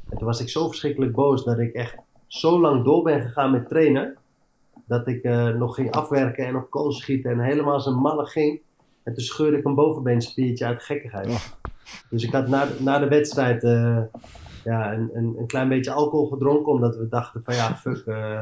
En 0.08 0.16
toen 0.16 0.26
was 0.26 0.40
ik 0.40 0.48
zo 0.48 0.66
verschrikkelijk 0.66 1.12
boos 1.12 1.44
dat 1.44 1.58
ik 1.58 1.72
echt 1.72 1.96
zo 2.26 2.60
lang 2.60 2.84
door 2.84 3.02
ben 3.02 3.20
gegaan 3.22 3.50
met 3.50 3.68
trainen. 3.68 4.16
Dat 4.86 5.06
ik 5.06 5.22
eh, 5.22 5.48
nog 5.48 5.74
ging 5.74 5.90
afwerken 5.92 6.46
en 6.46 6.56
op 6.56 6.70
kool 6.70 6.92
schieten 6.92 7.30
en 7.30 7.40
helemaal 7.40 7.86
een 7.86 7.94
malle 7.98 8.26
ging. 8.26 8.60
En 9.02 9.14
toen 9.14 9.22
scheurde 9.24 9.56
ik 9.56 9.64
een 9.64 9.74
bovenbeenspiertje 9.74 10.64
uit 10.64 10.82
gekkigheid. 10.82 11.26
Oh. 11.28 11.40
Dus 12.10 12.22
ik 12.24 12.32
had 12.32 12.48
na, 12.48 12.64
de- 12.64 12.76
na 12.82 12.98
de 12.98 13.08
wedstrijd 13.08 13.62
eh, 13.64 13.98
ja, 14.64 14.92
een, 14.92 15.10
een, 15.12 15.34
een 15.38 15.46
klein 15.46 15.68
beetje 15.68 15.90
alcohol 15.92 16.26
gedronken. 16.26 16.72
Omdat 16.72 16.96
we 16.96 17.08
dachten 17.08 17.42
van 17.44 17.54
ja, 17.54 17.74
fuck. 17.74 18.06
eh, 18.06 18.40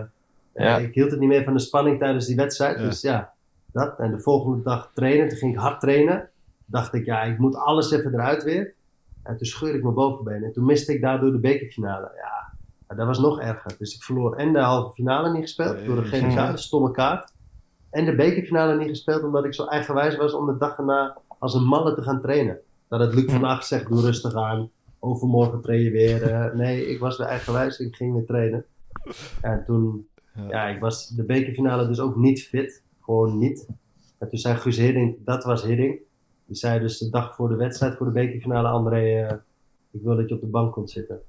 Ja. 0.55 0.77
Ik 0.79 0.95
hield 0.95 1.11
het 1.11 1.21
niet 1.21 1.29
meer 1.29 1.45
van 1.45 1.53
de 1.53 1.59
spanning 1.59 1.99
tijdens 1.99 2.27
die 2.27 2.37
wedstrijd. 2.37 2.79
Ja. 2.79 2.85
Dus 2.85 3.01
ja, 3.01 3.33
dat. 3.73 3.99
En 3.99 4.11
de 4.11 4.19
volgende 4.19 4.63
dag 4.63 4.91
trainen. 4.95 5.29
Toen 5.29 5.39
ging 5.39 5.53
ik 5.53 5.59
hard 5.59 5.81
trainen. 5.81 6.29
Dacht 6.67 6.95
ik, 6.95 7.05
ja, 7.05 7.23
ik 7.23 7.39
moet 7.39 7.57
alles 7.57 7.91
even 7.91 8.13
eruit 8.15 8.45
weer. 8.45 8.75
En 9.23 9.37
toen 9.37 9.47
scheurde 9.47 9.77
ik 9.77 9.83
mijn 9.83 9.95
bovenbeen. 9.95 10.43
En 10.45 10.53
toen 10.53 10.65
miste 10.65 10.93
ik 10.95 11.01
daardoor 11.01 11.33
de 11.33 11.39
bekerfinale. 11.39 12.11
Ja, 12.17 12.44
dat 12.95 13.07
was 13.07 13.19
nog 13.19 13.41
erger. 13.41 13.75
Dus 13.79 13.95
ik 13.95 14.03
verloor 14.03 14.37
en 14.37 14.53
de 14.53 14.59
halve 14.59 14.93
finale 14.93 15.33
niet 15.33 15.43
gespeeld. 15.43 15.85
Door 15.87 15.97
de 15.97 16.03
gele 16.05 16.57
stomme 16.57 16.91
kaart. 16.91 17.33
En 17.91 18.05
de 18.05 18.15
bekerfinale 18.15 18.77
niet 18.77 18.89
gespeeld. 18.89 19.23
Omdat 19.23 19.45
ik 19.45 19.55
zo 19.55 19.65
eigenwijs 19.65 20.17
was 20.17 20.35
om 20.35 20.47
de 20.47 20.57
dag 20.59 20.79
erna 20.79 21.17
als 21.39 21.55
een 21.55 21.65
malle 21.65 21.95
te 21.95 22.03
gaan 22.03 22.21
trainen. 22.21 22.59
Dat 22.89 23.01
had 23.01 23.15
Luc 23.15 23.31
van 23.33 23.45
Acht 23.45 23.67
zegt, 23.67 23.89
doe 23.89 24.01
rustig 24.01 24.35
aan. 24.35 24.71
Overmorgen 24.99 25.61
train 25.61 25.81
je 25.83 25.91
weer. 25.91 26.23
Eh, 26.23 26.55
nee, 26.55 26.87
ik 26.87 26.99
was 27.01 27.19
weer 27.19 27.27
eigenwijs. 27.27 27.79
Ik 27.79 27.97
ging 27.97 28.15
weer 28.15 28.27
trainen. 28.27 28.65
En 29.41 29.63
toen, 29.67 30.09
Ja. 30.35 30.49
ja, 30.49 30.67
ik 30.67 30.81
was 30.81 31.09
de 31.09 31.25
bekerfinale 31.25 31.87
dus 31.87 32.01
ook 32.01 32.17
niet 32.17 32.43
fit. 32.43 32.83
Gewoon 33.01 33.39
niet. 33.39 33.67
En 34.19 34.29
toen 34.29 34.39
zei 34.39 34.57
Guus 34.57 34.77
Hiddink, 34.77 35.17
dat 35.25 35.45
was 35.45 35.63
Hiddink. 35.65 35.99
Die 36.47 36.57
zei 36.57 36.81
dus 36.81 36.99
de 36.99 37.11
dag 37.11 37.35
voor 37.35 37.49
de 37.49 37.57
wedstrijd, 37.57 37.95
voor 37.95 38.07
de 38.07 38.13
bekerfinale, 38.13 38.69
André, 38.69 39.27
eh, 39.27 39.37
ik 39.91 40.01
wil 40.03 40.17
dat 40.17 40.29
je 40.29 40.35
op 40.35 40.41
de 40.41 40.47
bank 40.47 40.73
komt 40.73 40.91
zitten. 40.91 41.21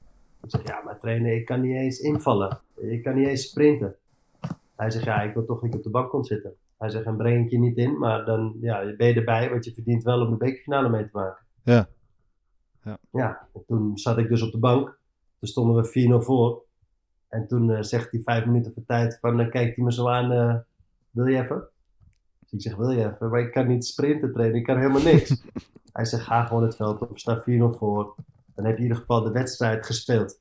Ik 0.46 0.52
zeg, 0.52 0.68
ja, 0.68 0.82
maar 0.84 1.00
trainer, 1.00 1.34
ik 1.34 1.46
kan 1.46 1.62
niet 1.62 1.76
eens 1.76 2.00
invallen. 2.00 2.60
Ik 2.76 3.04
kan 3.04 3.16
niet 3.16 3.28
eens 3.28 3.50
sprinten. 3.50 3.96
Hij 4.76 4.92
zegt, 4.92 5.06
ja, 5.06 5.22
ik 5.22 5.34
wil 5.34 5.46
toch 5.46 5.62
je 5.62 5.74
op 5.74 5.84
de 5.84 5.90
bank 5.90 6.10
komt 6.10 6.28
zitten. 6.28 6.54
Hij 6.78 6.90
zegt, 6.90 7.06
en 7.06 7.18
breng 7.18 7.46
ik 7.46 7.52
je 7.52 7.60
niet 7.60 7.78
in, 7.78 7.98
maar 7.98 8.26
dan 8.26 8.58
ja, 8.62 8.96
ben 8.98 9.08
je 9.08 9.14
erbij, 9.14 9.50
want 9.50 9.66
je 9.66 9.74
verdient 9.74 10.04
wel 10.04 10.22
om 10.22 10.30
de 10.30 10.38
bekerfinale 10.38 10.90
mee 10.90 11.04
te 11.04 11.10
maken. 11.18 11.46
Ja. 11.64 11.88
Ja. 12.84 12.98
Ja, 13.12 13.48
en 13.54 13.64
toen 13.68 13.98
zat 13.98 14.18
ik 14.18 14.30
dus 14.30 14.42
op 14.42 14.52
de 14.52 14.58
bank. 14.58 14.98
Toen 15.40 15.50
stonden 15.50 15.84
we 15.84 16.20
4-0 16.22 16.26
voor. 16.26 16.64
En 17.28 17.48
toen 17.48 17.72
eh, 17.72 17.82
zegt 17.82 18.12
hij 18.12 18.22
vijf 18.22 18.46
minuten 18.46 18.74
voor 18.74 18.86
tijd 18.86 19.18
van, 19.22 19.38
dan 19.38 19.50
kijkt 19.50 19.76
hij 19.76 19.86
me 19.86 19.94
zo 19.94 20.10
aan, 20.10 20.32
eh, 20.32 20.56
wil 21.12 21.26
je 21.26 21.42
even? 21.42 21.68
Dus 22.40 22.52
ik 22.52 22.62
zeg, 22.62 22.76
wil 22.76 22.92
je 22.92 23.06
even? 23.06 23.30
Maar 23.30 23.40
ik 23.40 23.52
kan 23.52 23.68
niet 23.68 23.86
sprinten 23.86 24.34
trainen, 24.34 24.58
ik 24.58 24.64
kan 24.64 24.78
helemaal 24.78 25.02
niks. 25.02 25.44
hij 25.94 26.06
zegt, 26.06 26.24
ga 26.24 26.46
gewoon 26.46 26.64
het 26.64 26.76
veld 26.76 27.02
op, 27.02 27.20
sta 27.20 27.44
4-0 27.44 27.44
voor. 27.78 28.16
Dan 28.56 28.66
heb 28.66 28.74
je 28.74 28.78
in 28.84 28.88
ieder 28.88 28.98
geval 29.02 29.22
de 29.24 29.32
wedstrijd 29.32 29.86
gespeeld. 29.86 30.40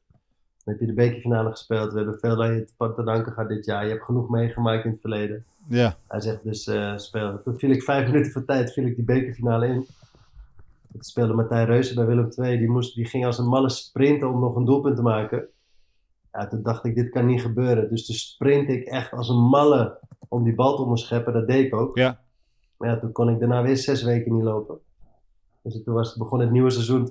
Dan 0.64 0.74
heb 0.74 0.80
je 0.80 0.86
de 0.86 0.92
bekerfinale 0.92 1.50
gespeeld. 1.50 1.90
We 1.92 1.96
hebben 1.96 2.18
veel 2.18 2.42
aan 2.42 2.54
je 2.54 2.64
te- 2.76 3.02
danken 3.04 3.32
gehad 3.32 3.48
dit 3.48 3.64
jaar. 3.64 3.84
Je 3.84 3.90
hebt 3.90 4.04
genoeg 4.04 4.28
meegemaakt 4.28 4.84
in 4.84 4.90
het 4.90 5.00
verleden. 5.00 5.44
Ja. 5.68 5.96
Hij 6.08 6.20
zegt 6.20 6.44
dus 6.44 6.70
speel. 6.96 7.40
Toen 7.42 7.58
viel 7.58 7.70
ik 7.70 7.82
vijf 7.82 8.06
minuten 8.10 8.32
voor 8.32 8.44
tijd, 8.44 8.72
viel 8.72 8.86
ik 8.86 8.94
die 8.96 9.04
bekerfinale 9.04 9.66
in. 9.66 9.86
Toen 10.92 11.02
speelde 11.02 11.34
Martijn 11.34 11.66
Reuzen 11.66 11.94
bij 11.94 12.06
Willem 12.06 12.28
II. 12.36 12.58
Die, 12.58 12.68
moest, 12.70 12.94
die 12.94 13.04
ging 13.06 13.26
als 13.26 13.38
een 13.38 13.48
malle 13.48 13.68
sprinten 13.70 14.28
om 14.28 14.40
nog 14.40 14.56
een 14.56 14.64
doelpunt 14.64 14.96
te 14.96 15.02
maken. 15.02 15.46
Ja, 16.32 16.46
toen 16.46 16.62
dacht 16.62 16.84
ik, 16.84 16.94
dit 16.94 17.10
kan 17.10 17.26
niet 17.26 17.40
gebeuren. 17.40 17.90
Dus 17.90 18.06
toen 18.06 18.14
sprint 18.14 18.68
ik 18.68 18.84
echt 18.84 19.12
als 19.12 19.28
een 19.28 19.42
malle 19.48 19.98
om 20.28 20.44
die 20.44 20.54
bal 20.54 20.76
te 20.76 20.82
onderscheppen. 20.82 21.32
Dat 21.32 21.46
deed 21.46 21.66
ik 21.66 21.74
ook. 21.74 21.96
Ja. 21.98 22.20
Maar 22.76 22.88
ja, 22.88 22.98
toen 22.98 23.12
kon 23.12 23.28
ik 23.28 23.38
daarna 23.38 23.62
weer 23.62 23.76
zes 23.76 24.02
weken 24.02 24.34
niet 24.34 24.42
lopen. 24.44 24.78
Dus 25.64 25.82
toen 25.84 25.94
was, 25.94 26.16
begon 26.16 26.40
het 26.40 26.50
nieuwe 26.50 26.70
seizoen 26.70 27.08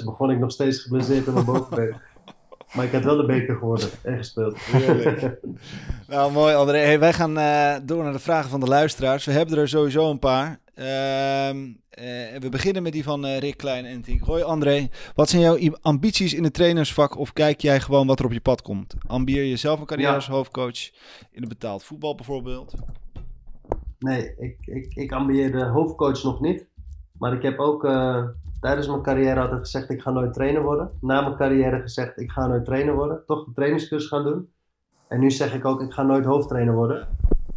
2005-2006. 0.00 0.04
Begon 0.04 0.30
ik 0.30 0.38
nog 0.38 0.50
steeds 0.50 0.78
geblesseerd 0.78 1.26
in 1.26 1.32
mijn 1.32 1.44
bovenbeen. 1.44 1.96
Maar 2.74 2.84
ik 2.84 2.92
had 2.92 3.04
wel 3.04 3.16
de 3.16 3.26
beker 3.26 3.56
geworden 3.56 3.88
en 4.02 4.16
gespeeld. 4.16 4.58
Nou, 6.08 6.32
mooi 6.32 6.54
André. 6.54 6.78
Hey, 6.78 6.98
wij 6.98 7.12
gaan 7.12 7.38
eh, 7.38 7.74
door 7.82 8.02
naar 8.02 8.12
de 8.12 8.18
vragen 8.18 8.50
van 8.50 8.60
de 8.60 8.66
luisteraars. 8.66 9.24
We 9.24 9.32
hebben 9.32 9.58
er 9.58 9.68
sowieso 9.68 10.10
een 10.10 10.18
paar. 10.18 10.60
Ehm, 10.74 11.72
eh, 11.90 12.38
we 12.38 12.48
beginnen 12.50 12.82
met 12.82 12.92
die 12.92 13.02
van 13.04 13.24
eh, 13.26 13.38
Rick 13.38 13.56
Klein 13.56 13.84
en 13.84 14.02
Tink. 14.02 14.20
Hoi 14.20 14.42
André, 14.42 14.88
wat 15.14 15.28
zijn 15.28 15.42
jouw 15.42 15.58
ambities 15.80 16.34
in 16.34 16.44
het 16.44 16.54
trainersvak 16.54 17.18
of 17.18 17.32
kijk 17.32 17.60
jij 17.60 17.80
gewoon 17.80 18.06
wat 18.06 18.18
er 18.18 18.24
op 18.24 18.32
je 18.32 18.40
pad 18.40 18.62
komt? 18.62 18.94
Ambieer 19.06 19.44
je 19.44 19.56
zelf 19.56 19.80
een 19.80 19.86
carrière 19.86 20.10
Ja. 20.10 20.14
als 20.16 20.28
hoofdcoach 20.28 20.90
in 21.30 21.40
het 21.40 21.48
betaald 21.48 21.84
voetbal 21.84 22.14
bijvoorbeeld? 22.14 22.74
Nee, 23.98 24.34
ik, 24.38 24.56
ik, 24.60 24.94
ik 24.94 25.12
ambieer 25.12 25.52
de 25.52 25.64
hoofdcoach 25.64 26.22
nog 26.22 26.40
niet. 26.40 26.66
Maar 27.20 27.32
ik 27.32 27.42
heb 27.42 27.58
ook 27.58 27.84
eh, 27.84 28.24
tijdens 28.60 28.88
mijn 28.88 29.02
carrière 29.02 29.40
altijd 29.40 29.60
gezegd, 29.60 29.90
ik 29.90 30.02
ga 30.02 30.10
nooit 30.10 30.32
trainer 30.32 30.62
worden. 30.62 30.90
Na 31.00 31.20
mijn 31.20 31.36
carrière 31.36 31.80
gezegd, 31.80 32.20
ik 32.20 32.30
ga 32.30 32.46
nooit 32.46 32.64
trainer 32.64 32.94
worden. 32.94 33.22
Toch 33.26 33.44
de 33.44 33.52
trainingscursus 33.52 34.08
gaan 34.08 34.24
doen. 34.24 34.48
En 35.08 35.20
nu 35.20 35.30
zeg 35.30 35.54
ik 35.54 35.64
ook, 35.64 35.80
ik 35.80 35.92
ga 35.92 36.02
nooit 36.02 36.24
hoofdtrainer 36.24 36.74
worden. 36.74 37.08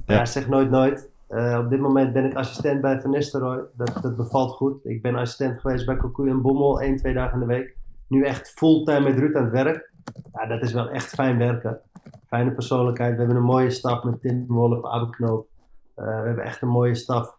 Ja. 0.05 0.16
Ja, 0.16 0.26
zeg 0.26 0.47
nooit 0.47 0.70
nooit. 0.70 1.11
Eh, 1.28 1.59
op 1.64 1.70
dit 1.70 1.80
moment 1.80 2.14
ben 2.14 2.26
ik 2.26 2.36
assistent 2.36 2.82
bij 2.82 3.01
Van 3.01 3.09
Nistelrooy. 3.09 3.64
Dat, 3.76 3.97
dat 4.01 4.16
bevalt 4.16 4.51
goed. 4.51 4.86
Ik 4.86 5.01
ben 5.01 5.16
assistent 5.16 5.59
geweest 5.59 5.86
bij 5.86 5.97
Cocu 5.97 6.30
en 6.30 6.41
Bommel, 6.41 6.82
één, 6.82 6.97
twee 6.97 7.14
dagen 7.14 7.34
in 7.34 7.47
de 7.47 7.53
week. 7.53 7.78
Nu 8.07 8.26
echt 8.26 8.49
fulltime 8.49 8.99
met 8.99 9.20
Ruud 9.20 9.36
aan 9.36 9.43
het 9.43 9.53
werk. 9.53 9.91
Ja, 10.34 10.45
dat 10.45 10.61
is 10.61 10.74
wel 10.74 10.89
echt 10.89 11.09
fijn 11.09 11.38
werken. 11.38 11.80
Fijne 12.28 12.51
persoonlijkheid. 12.51 13.11
We 13.11 13.18
hebben 13.18 13.38
een 13.38 13.43
mooie 13.43 13.70
staf 13.70 14.03
met 14.03 14.22
Tim 14.22 14.45
Wolf, 14.47 14.86
Abe 14.86 15.09
Knoop. 15.09 15.47
Eh, 15.95 16.05
we 16.05 16.26
hebben 16.28 16.43
echt 16.43 16.61
een 16.61 16.68
mooie 16.68 16.95
staf. 16.95 17.38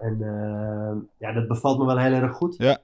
En 0.00 0.22
eh, 0.22 0.96
ja, 1.18 1.32
dat 1.32 1.48
bevalt 1.48 1.78
me 1.78 1.84
wel 1.84 1.98
heel 1.98 2.12
erg 2.12 2.32
goed. 2.32 2.54
Ja. 2.56 2.78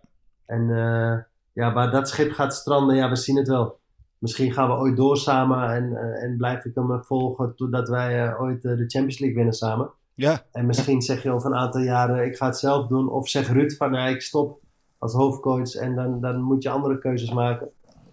En 0.47 0.71
eh, 0.71 1.19
ja, 1.53 1.73
waar 1.73 1.91
dat 1.91 2.09
schip 2.09 2.33
gaat 2.33 2.55
stranden, 2.55 2.97
ja, 2.97 3.09
we 3.09 3.17
zien 3.17 3.37
het 3.37 3.49
wel. 3.49 3.79
Misschien 4.19 4.53
gaan 4.53 4.69
we 4.69 4.75
ooit 4.75 4.97
door 4.97 5.17
samen 5.17 5.71
en, 5.71 5.97
eh, 5.97 6.23
en 6.23 6.37
blijf 6.37 6.65
ik 6.65 6.75
hem 6.75 7.05
volgen 7.05 7.57
totdat 7.57 7.89
wij 7.89 8.39
ooit 8.39 8.63
de 8.63 8.69
Champions 8.77 9.19
League 9.19 9.37
winnen 9.37 9.55
samen. 9.55 9.91
Ja, 10.15 10.43
En 10.53 10.67
misschien 10.67 11.03
zeg 11.03 11.23
je 11.23 11.31
over 11.31 11.51
een 11.51 11.57
aantal 11.57 11.81
jaren, 11.81 12.27
ik 12.27 12.37
ga 12.37 12.47
het 12.47 12.59
zelf 12.59 12.87
doen. 12.87 13.11
Of 13.11 13.29
zeg 13.29 13.49
Ruud 13.49 13.73
van, 13.73 13.93
ja, 13.93 14.07
ik 14.07 14.23
stop 14.23 14.61
als 14.99 15.13
hoofdcoach 15.13 15.75
en 15.75 15.95
dan, 15.95 16.21
dan 16.21 16.43
moet 16.43 16.63
je 16.63 16.71
andere 16.71 16.99
keuzes 16.99 17.33
maken. 17.33 17.69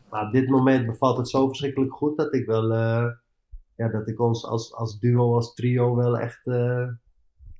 Maar 0.10 0.26
op 0.26 0.32
dit 0.32 0.50
moment 0.50 0.86
bevalt 0.86 1.18
het 1.18 1.30
zo 1.30 1.48
verschrikkelijk 1.48 1.94
goed 1.94 2.18
dat 2.18 2.34
ik 2.34 2.46
wel, 2.46 2.74
ja, 3.76 3.88
dat 3.92 4.08
ik 4.08 4.20
ons 4.20 4.46
als, 4.46 4.74
als 4.74 5.00
duo, 5.00 5.36
als 5.36 5.54
trio 5.54 5.96
wel 5.96 6.18
echt, 6.18 6.46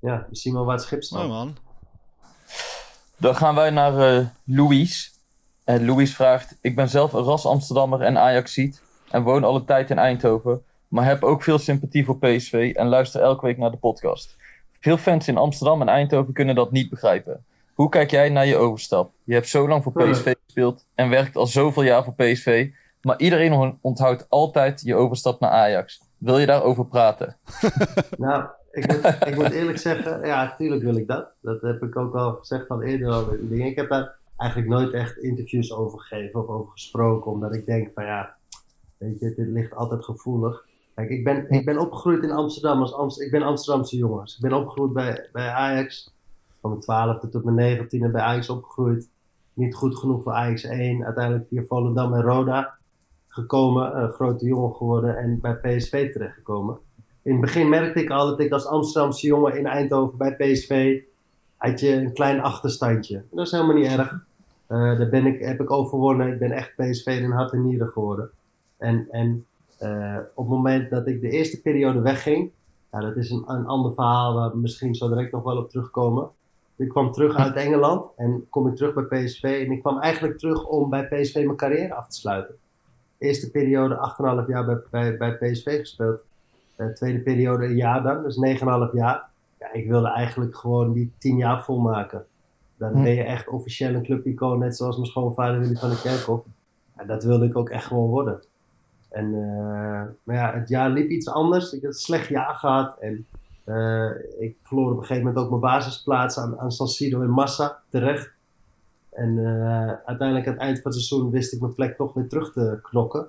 ja, 0.04 0.26
we 0.30 0.36
zien 0.36 0.54
wel 0.54 0.66
waar 0.66 0.76
het 0.76 0.84
schip 0.84 1.04
staat. 1.04 1.18
mooi 1.20 1.32
man. 1.32 1.58
Dan 3.18 3.36
gaan 3.36 3.56
wij 3.56 3.70
naar 3.70 4.18
eh 4.18 4.26
Louise. 4.44 5.10
En 5.64 5.86
Louise 5.86 6.14
vraagt: 6.16 6.58
Ik 6.62 6.76
ben 6.76 6.90
zelf 6.90 7.14
een 7.14 7.24
ras 7.24 7.46
Amsterdammer 7.46 8.02
en 8.02 8.18
Ajaxiet. 8.18 8.82
En 9.10 9.24
woon 9.24 9.44
al 9.44 9.56
een 9.56 9.66
tijd 9.66 9.90
in 9.90 9.98
Eindhoven. 10.00 10.64
Maar 10.88 11.06
heb 11.06 11.24
ook 11.24 11.44
veel 11.44 11.58
sympathie 11.60 12.06
voor 12.06 12.18
PSV 12.18 12.72
en 12.76 12.88
luister 12.88 13.22
elke 13.22 13.46
week 13.46 13.58
naar 13.58 13.72
de 13.72 13.78
podcast. 13.78 14.36
Veel 14.80 14.98
fans 14.98 15.28
in 15.28 15.38
Amsterdam 15.38 15.82
en 15.82 15.88
Eindhoven 15.90 16.34
kunnen 16.34 16.56
dat 16.56 16.72
niet 16.72 16.90
begrijpen. 16.90 17.46
Hoe 17.74 17.90
kijk 17.90 18.12
jij 18.12 18.30
naar 18.30 18.46
je 18.46 18.56
overstap? 18.58 19.12
Je 19.24 19.34
hebt 19.34 19.48
zo 19.48 19.68
lang 19.68 19.84
voor 19.84 19.92
PSV 19.94 20.34
gespeeld 20.46 20.86
en 20.96 21.10
werkt 21.10 21.36
al 21.36 21.48
zoveel 21.48 21.84
jaar 21.84 22.04
voor 22.04 22.14
PSV. 22.16 22.70
Maar 23.02 23.20
iedereen 23.20 23.54
on- 23.54 23.78
onthoudt 23.82 24.26
altijd 24.30 24.82
je 24.82 24.96
overstap 24.96 25.40
naar 25.40 25.50
Ajax. 25.52 26.02
Wil 26.18 26.38
je 26.40 26.46
daarover 26.46 26.86
praten? 26.86 27.38
Nou, 28.18 28.46
ik 28.74 28.88
moet, 28.88 29.18
ik 29.30 29.36
moet 29.36 29.52
eerlijk 29.52 29.78
zeggen, 29.78 30.26
ja, 30.26 30.44
natuurlijk 30.44 30.82
wil 30.84 30.96
ik 30.96 31.08
dat. 31.08 31.32
Dat 31.42 31.62
heb 31.62 31.84
ik 31.84 31.96
ook 31.96 32.16
al 32.16 32.34
gezegd 32.34 32.70
al 32.70 32.82
eerder 32.82 33.12
al 33.12 33.36
dingen. 33.42 33.68
Ik 33.68 33.76
heb 33.76 33.90
daar 33.90 34.16
eigenlijk 34.38 34.72
nooit 34.72 34.94
echt 34.94 35.18
interviews 35.18 35.74
over 35.74 36.00
gegeven 36.00 36.40
of 36.40 36.48
over 36.48 36.72
gesproken, 36.72 37.32
omdat 37.32 37.56
ik 37.56 37.66
denk 37.66 37.94
van 37.94 38.06
ja, 38.06 38.36
weet 38.98 39.20
je, 39.20 39.34
dit 39.36 39.48
ligt 39.48 39.76
altijd 39.76 40.04
gevoelig. 40.04 40.66
Kijk, 40.96 41.10
ik 41.10 41.24
ben, 41.24 41.50
ik 41.50 41.66
ben 41.66 41.78
opgegroeid 41.78 42.24
in 42.24 42.32
Amsterdam. 42.32 42.82
Als 42.82 42.94
Amst 42.94 43.22
ik 43.22 43.32
ben 43.32 43.42
Amsterdamse 43.42 43.98
jongen. 43.98 44.24
Dus 44.24 44.36
ik 44.36 44.42
ben 44.42 44.54
opgegroeid 44.54 44.94
bij, 44.94 45.30
bij 45.32 45.50
Ajax. 45.50 46.14
Van 46.62 46.70
mijn 46.70 46.82
twaalfde 46.82 47.30
tot 47.30 47.44
mijn 47.44 47.56
negentiende 47.56 48.10
bij 48.10 48.22
Ajax 48.22 48.50
opgegroeid. 48.50 49.10
Niet 49.54 49.76
goed 49.76 49.98
genoeg 49.98 50.24
voor 50.24 50.34
Ajax 50.34 50.64
1. 50.64 51.06
Uiteindelijk 51.06 51.48
via 51.48 51.64
Volendam 51.64 52.14
en 52.14 52.22
Roda 52.22 52.78
gekomen. 53.28 53.98
Een 53.98 54.10
grote 54.10 54.46
jongen 54.46 54.76
geworden 54.76 55.18
en 55.18 55.40
bij 55.42 55.56
PSV 55.56 56.12
terechtgekomen. 56.12 56.78
In 57.24 57.32
het 57.32 57.42
begin 57.42 57.70
merkte 57.70 58.02
ik 58.02 58.10
al 58.10 58.28
dat 58.28 58.40
ik 58.40 58.52
als 58.52 58.66
Amsterdamse 58.66 59.28
jongen 59.28 59.58
in 59.58 59.66
Eindhoven 59.66 60.18
bij 60.18 60.36
PSV 60.36 61.02
had 61.58 61.80
je 61.80 61.96
een 61.96 62.14
klein 62.14 62.42
achterstandje. 62.42 63.24
Dat 63.32 63.46
is 63.46 63.52
helemaal 63.52 63.76
niet 63.76 63.88
erg. 63.88 64.26
Eh, 64.68 64.98
daar 64.98 65.10
ben 65.10 65.26
ik, 65.26 65.40
heb 65.40 65.62
ik 65.62 65.72
overwonnen. 65.72 66.32
Ik 66.32 66.40
ben 66.40 66.52
echt 66.52 66.76
PSV 66.76 67.06
in 67.06 67.32
hart 67.32 67.52
en 67.52 67.66
nieren 67.66 67.88
geworden. 67.88 68.30
En, 68.78 69.08
en 69.12 69.46
eh, 69.78 70.18
op 70.36 70.46
het 70.46 70.56
moment 70.56 70.90
dat 70.90 71.08
ik 71.08 71.22
de 71.22 71.30
eerste 71.30 71.62
periode 71.62 72.02
wegging, 72.02 72.52
ja, 72.92 73.00
dat 73.00 73.16
is 73.16 73.30
een, 73.30 73.44
een 73.48 73.66
ander 73.66 73.94
verhaal 73.94 74.34
waar 74.34 74.52
we 74.52 74.58
misschien 74.58 74.96
zo 74.96 75.10
direct 75.10 75.32
nog 75.32 75.44
wel 75.44 75.58
op 75.58 75.70
terugkomen. 75.70 76.30
Ik 76.76 76.90
kwam 76.90 77.12
terug 77.12 77.36
uit 77.36 77.56
Engeland 77.56 78.06
en 78.16 78.46
kom 78.50 78.68
ik 78.68 78.76
terug 78.76 78.94
bij 78.94 79.24
PSV. 79.24 79.64
En 79.66 79.72
ik 79.72 79.82
kwam 79.82 80.00
eigenlijk 80.00 80.38
terug 80.38 80.66
om 80.66 80.90
bij 80.90 81.08
PSV 81.08 81.36
mijn 81.36 81.56
carrière 81.56 81.94
af 81.94 82.08
te 82.08 82.16
sluiten. 82.16 82.56
Eerste 83.18 83.52
periode 83.52 84.16
8,5 84.44 84.48
jaar 84.48 84.66
bij, 84.66 84.82
bij, 84.92 85.18
bij 85.18 85.38
PSV 85.38 85.80
gespeeld. 85.80 86.20
Eh, 86.76 86.88
tweede 86.88 87.20
periode 87.20 87.66
een 87.66 87.76
jaar 87.76 88.04
dan, 88.04 88.24
dus 88.24 88.38
9,5 88.38 88.94
jaar. 88.94 89.30
Ja, 89.60 89.74
ik 89.74 89.88
wilde 89.88 90.10
eigenlijk 90.10 90.56
gewoon 90.56 90.94
die 90.94 91.12
10 91.18 91.38
jaar 91.38 91.64
volmaken. 91.64 92.26
Dan 92.78 92.92
Hm. 92.92 93.04
ben 93.04 93.14
je 93.14 93.24
echt 93.24 93.48
officieel 93.48 93.94
een 93.94 94.04
clubicoon, 94.04 94.60
net 94.60 94.76
zoals 94.76 94.96
mijn 94.96 95.08
schoonvader 95.08 95.60
Willy 95.60 95.76
van 95.76 95.90
der 95.90 96.02
Kerkhoff. 96.02 96.46
Ja, 96.98 97.04
dat 97.04 97.24
wilde 97.24 97.46
ik 97.46 97.56
ook 97.58 97.70
echt 97.70 97.86
gewoon 97.86 98.10
worden. 98.10 98.42
En, 99.10 99.26
eh, 99.26 100.02
maar 100.24 100.36
ja, 100.36 100.54
het 100.54 100.70
jaar 100.70 100.90
liep 100.90 101.10
iets 101.10 101.28
anders. 101.30 101.74
Ik 101.74 101.82
had 101.82 101.92
een 101.94 101.98
slecht 102.00 102.28
jaar 102.28 102.56
gehad. 102.56 102.98
En 103.00 103.26
eh, 103.64 104.10
ik 104.40 104.56
verloor 104.62 104.92
op 104.92 104.98
een 104.98 105.06
gegeven 105.06 105.26
moment 105.26 105.44
ook 105.44 105.50
mijn 105.50 105.62
basisplaats 105.62 106.38
aan, 106.38 106.60
aan 106.60 106.72
San 106.72 106.88
Siro 106.88 107.22
in 107.22 107.30
Massa 107.30 107.80
terecht. 107.90 108.32
En 109.12 109.40
uiteindelijk 110.06 110.48
aan 110.48 110.54
het 110.54 110.62
eind 110.62 110.82
van 110.82 110.92
het 110.92 111.02
seizoen 111.02 111.32
wist 111.32 111.54
ik 111.54 111.60
mijn 111.62 111.74
plek 111.74 111.96
toch 111.96 112.14
weer 112.14 112.28
terug 112.28 112.52
te 112.54 112.80
knokken. 112.82 113.28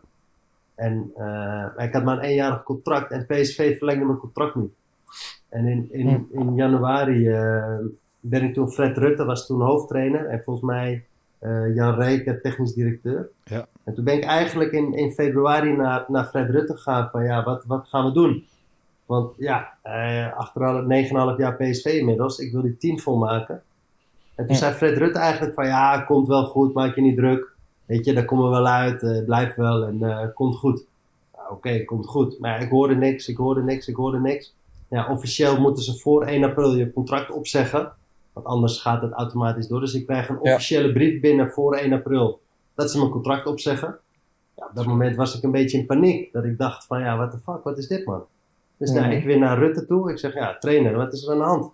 En 0.74 1.10
eh, 1.16 1.84
ik 1.86 1.92
had 1.92 2.04
maar 2.04 2.16
een 2.16 2.22
eenjarig 2.24 2.62
contract 2.62 3.10
en 3.10 3.26
PSV 3.26 3.76
verlengde 3.78 4.04
mijn 4.04 4.18
contract 4.18 4.54
niet. 4.54 4.72
En 5.48 5.66
in, 5.66 5.88
in, 5.92 6.26
in 6.32 6.54
januari 6.54 7.28
eh, 7.28 7.76
ben 8.20 8.42
ik 8.42 8.54
toen, 8.54 8.70
Fred 8.70 8.96
Rutte 8.96 9.24
was 9.24 9.46
toen 9.46 9.60
hoofdtrainer 9.60 10.26
en 10.26 10.42
volgens 10.44 10.66
mij 10.66 11.04
eh, 11.38 11.74
Jan 11.74 11.94
Reken 11.94 12.40
technisch 12.42 12.72
directeur. 12.74 13.28
Ja. 13.44 13.66
En 13.84 13.94
toen 13.94 14.04
ben 14.04 14.14
ik 14.16 14.24
eigenlijk 14.24 14.72
in, 14.72 14.94
in 14.94 15.12
februari 15.12 15.72
naar, 15.76 16.04
naar 16.08 16.24
Fred 16.24 16.50
Rutte 16.50 16.72
gegaan 16.76 17.08
van 17.08 17.24
ja, 17.24 17.44
wat, 17.44 17.64
wat 17.64 17.88
gaan 17.88 18.04
we 18.04 18.12
doen? 18.12 18.44
Want 19.06 19.32
ja, 19.38 19.72
eh, 19.82 20.36
achteraf 20.36 20.82
9,5 21.34 21.36
jaar 21.36 21.54
PSV 21.56 21.84
inmiddels, 21.84 22.38
ik 22.38 22.52
wil 22.52 22.62
die 22.62 22.76
10 22.76 23.00
volmaken. 23.00 23.62
En 24.34 24.44
toen 24.46 24.54
Ja. 24.54 24.60
zei 24.60 24.72
Fred 24.74 24.96
Rutte 24.98 25.18
eigenlijk 25.18 25.54
van 25.54 25.66
ja, 25.66 26.00
komt 26.00 26.28
wel 26.28 26.44
goed, 26.44 26.74
maak 26.74 26.94
je 26.94 27.00
niet 27.00 27.16
druk. 27.16 27.52
Weet 27.86 28.04
je, 28.04 28.12
daar 28.14 28.24
komen 28.24 28.44
we 28.44 28.50
wel 28.50 28.66
uit, 28.66 29.02
eh, 29.02 29.24
blijf 29.24 29.54
wel 29.54 29.84
en 29.84 30.02
eh, 30.02 30.26
komt 30.34 30.56
goed. 30.56 30.84
Nou, 31.36 31.52
Oké, 31.52 31.84
komt 31.84 32.06
goed. 32.06 32.38
Maar 32.38 32.62
ik 32.62 32.70
hoorde 32.70 32.94
niks, 32.94 33.28
ik 33.28 33.36
hoorde 33.36 33.62
niks, 33.62 33.88
ik 33.88 33.96
hoorde 33.96 34.20
niks. 34.20 34.54
Ja, 34.88 35.08
officieel 35.10 35.60
moeten 35.60 35.82
ze 35.82 35.98
voor 35.98 36.24
1 36.26 36.44
april 36.44 36.74
je 36.74 36.92
contract 36.92 37.30
opzeggen. 37.30 37.92
Want 38.32 38.46
anders 38.46 38.80
gaat 38.80 39.02
het 39.02 39.12
automatisch 39.12 39.66
door. 39.68 39.80
Dus 39.80 39.94
ik 39.94 40.06
krijg 40.06 40.28
een 40.28 40.38
Ja. 40.42 40.52
officiële 40.52 40.92
brief 40.92 41.20
binnen 41.20 41.48
voor 41.50 41.74
1 41.76 41.92
april 41.92 42.40
dat 42.74 42.90
ze 42.90 42.98
mijn 42.98 43.10
contract 43.10 43.46
opzeggen. 43.46 43.98
Ja, 44.56 44.66
op 44.66 44.74
dat 44.74 44.86
moment 44.86 45.16
was 45.16 45.36
ik 45.36 45.42
een 45.42 45.50
beetje 45.50 45.78
in 45.78 45.86
paniek. 45.86 46.32
Dat 46.32 46.44
ik 46.44 46.58
dacht 46.58 46.86
van 46.86 47.00
ja, 47.00 47.16
what 47.16 47.30
the 47.30 47.38
fuck, 47.38 47.62
wat 47.64 47.78
is 47.78 47.86
dit 47.88 48.06
man? 48.06 48.24
Dus 48.76 48.90
nou, 48.90 49.06
Mhm. 49.06 49.16
ik 49.16 49.24
weer 49.24 49.38
naar 49.38 49.58
Rutte 49.58 49.86
toe. 49.86 50.10
Ik 50.10 50.18
zeg 50.18 50.34
ja, 50.34 50.56
trainer, 50.58 50.96
wat 50.96 51.12
is 51.12 51.26
er 51.26 51.32
aan 51.32 51.38
de 51.38 51.44
hand? 51.44 51.72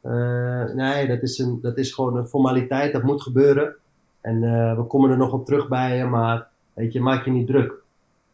Eh, 0.00 0.74
nee, 0.74 1.06
dat 1.06 1.22
is, 1.22 1.38
een, 1.38 1.58
dat 1.62 1.76
is 1.78 1.92
gewoon 1.92 2.16
een 2.16 2.26
formaliteit, 2.26 2.92
dat 2.92 3.02
moet 3.02 3.22
gebeuren. 3.22 3.74
En 4.24 4.44
eh, 4.44 4.76
we 4.76 4.82
komen 4.82 5.10
er 5.10 5.16
nog 5.16 5.32
op 5.32 5.44
terug 5.44 5.68
bij 5.68 5.96
je, 5.96 6.04
maar 6.04 6.46
weet 6.72 6.92
je, 6.92 7.00
maak 7.00 7.24
je 7.24 7.30
niet 7.30 7.46
druk. 7.46 7.72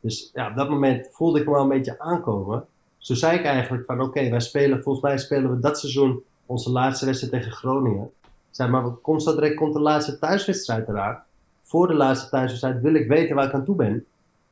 Dus 0.01 0.31
ja, 0.35 0.51
op 0.51 0.57
dat 0.57 0.69
moment 0.69 1.09
voelde 1.11 1.41
ik 1.41 1.47
me 1.47 1.53
wel 1.53 1.63
een 1.63 1.69
beetje 1.69 1.99
aankomen. 1.99 2.65
Zo 2.99 3.15
zei 3.15 3.39
ik 3.39 3.45
eigenlijk 3.45 3.85
van 3.85 4.01
oké, 4.01 4.29
wij 4.29 4.41
spelen, 4.41 4.83
volgens 4.83 5.05
mij 5.05 5.19
spelen 5.19 5.51
we 5.51 5.61
dat 5.61 5.79
seizoen 5.79 6.23
onze 6.47 6.71
laatste 6.71 7.05
wedstrijd 7.05 7.33
tegen 7.33 7.53
Groningen. 7.53 8.11
Zei, 8.51 8.71
maar 8.71 9.21
zo 9.21 9.35
direct 9.35 9.55
komt 9.55 9.73
de 9.73 9.81
laatste 9.81 10.19
thuiswedstrijd 10.19 10.89
eraan. 10.89 11.23
Voor 11.63 11.87
de 11.87 11.95
laatste 11.95 12.29
thuiswedstrijd 12.29 12.81
wil 12.81 12.95
ik 12.95 13.09
weten 13.09 13.37
waar 13.37 13.47
ik 13.47 13.55
aan 13.55 13.65
toe 13.65 13.77
ben. 13.77 14.05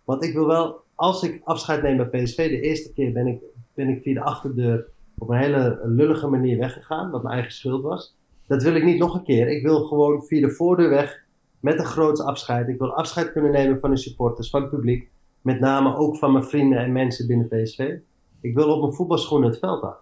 Want 0.04 0.24
ik 0.24 0.32
wil 0.32 0.46
wel, 0.46 0.80
als 0.94 1.22
ik 1.22 1.40
afscheid 1.44 1.82
neem 1.82 1.96
bij 1.96 2.22
PSV, 2.22 2.36
de 2.36 2.60
eerste 2.60 2.92
keer 2.92 3.12
ben 3.12 3.26
ik, 3.26 3.40
ben 3.74 3.88
ik 3.88 4.02
via 4.02 4.14
de 4.14 4.22
achterdeur 4.22 4.86
op 5.18 5.28
een 5.28 5.38
hele 5.38 5.80
lullige 5.84 6.26
manier 6.26 6.58
weggegaan, 6.58 7.10
wat 7.10 7.22
mijn 7.22 7.34
eigen 7.34 7.52
schuld 7.52 7.82
was. 7.82 8.14
Dat 8.46 8.62
wil 8.62 8.74
ik 8.74 8.84
niet 8.84 8.98
nog 8.98 9.14
een 9.14 9.22
keer. 9.22 9.48
Ik 9.48 9.62
wil 9.62 9.84
gewoon 9.84 10.22
via 10.22 10.46
de 10.46 10.54
voordeur 10.54 10.90
weg 10.90 11.26
met 11.60 11.78
een 11.78 11.84
groot 11.84 12.20
afscheid. 12.20 12.68
Ik 12.68 12.78
wil 12.78 12.94
afscheid 12.94 13.32
kunnen 13.32 13.50
nemen 13.50 13.80
van 13.80 13.90
de 13.90 13.96
supporters, 13.96 14.50
van 14.50 14.60
het 14.60 14.70
publiek. 14.70 15.10
Met 15.42 15.60
name 15.60 15.96
ook 15.96 16.16
van 16.16 16.32
mijn 16.32 16.44
vrienden 16.44 16.78
en 16.78 16.92
mensen 16.92 17.26
binnen 17.26 17.48
PSV. 17.48 17.96
Ik 18.40 18.54
wil 18.54 18.74
op 18.74 18.80
mijn 18.80 18.92
voetbalschoenen 18.92 19.50
het 19.50 19.58
veld 19.58 19.82
af. 19.82 19.96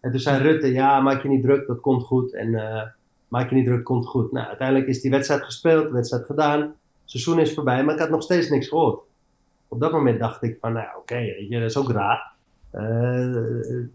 En 0.00 0.10
toen 0.10 0.20
zei 0.20 0.42
Rutte, 0.42 0.72
ja, 0.72 1.00
maak 1.00 1.22
je 1.22 1.28
niet 1.28 1.42
druk, 1.42 1.66
dat 1.66 1.80
komt 1.80 2.02
goed. 2.02 2.34
En 2.34 2.54
eh, 2.54 2.82
maak 3.28 3.48
je 3.48 3.54
niet 3.54 3.64
druk, 3.64 3.84
komt 3.84 4.06
goed. 4.06 4.32
Nou, 4.32 4.46
uiteindelijk 4.46 4.88
is 4.88 5.00
die 5.00 5.10
wedstrijd 5.10 5.42
gespeeld, 5.42 5.86
de 5.86 5.92
wedstrijd 5.92 6.26
gedaan. 6.26 6.60
Het 6.60 6.72
seizoen 7.04 7.38
is 7.38 7.54
voorbij, 7.54 7.84
maar 7.84 7.94
ik 7.94 8.00
had 8.00 8.10
nog 8.10 8.22
steeds 8.22 8.48
niks 8.48 8.68
gehoord. 8.68 9.00
Op 9.68 9.80
dat 9.80 9.92
moment 9.92 10.18
dacht 10.18 10.42
ik 10.42 10.56
van, 10.60 10.72
nou 10.72 10.86
oké, 10.98 11.16
je, 11.16 11.46
dat 11.48 11.70
is 11.70 11.76
ook 11.76 11.90
raar. 11.90 12.32
Eh, 12.70 13.34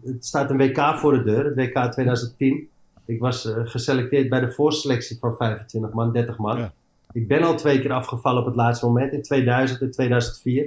het 0.04 0.24
staat 0.24 0.50
een 0.50 0.56
WK 0.56 0.98
voor 0.98 1.12
de 1.12 1.22
deur, 1.22 1.44
het 1.44 1.54
WK 1.54 1.92
2010. 1.92 2.68
Ik 3.04 3.20
was 3.20 3.44
eh, 3.44 3.60
geselecteerd 3.64 4.28
bij 4.28 4.40
de 4.40 4.52
voorselectie 4.52 5.18
van 5.18 5.36
25 5.36 5.92
man, 5.92 6.12
30 6.12 6.38
man. 6.38 6.70
Ik 7.12 7.28
ben 7.28 7.42
al 7.42 7.56
twee 7.56 7.80
keer 7.80 7.92
afgevallen 7.92 8.40
op 8.40 8.46
het 8.46 8.56
laatste 8.56 8.86
moment, 8.86 9.12
in 9.12 9.22
2000 9.22 9.80
en 9.80 9.90
2004. 9.90 10.66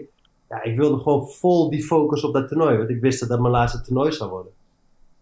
Ja, 0.50 0.64
ik 0.64 0.78
wilde 0.78 0.98
gewoon 0.98 1.30
vol 1.30 1.70
die 1.70 1.84
focus 1.84 2.24
op 2.24 2.34
dat 2.34 2.48
toernooi, 2.48 2.78
want 2.78 2.90
ik 2.90 3.02
wist 3.02 3.20
dat 3.20 3.30
dat 3.30 3.40
mijn 3.40 3.54
laatste 3.54 3.82
toernooi 3.82 4.12
zou 4.12 4.30
worden. 4.30 4.52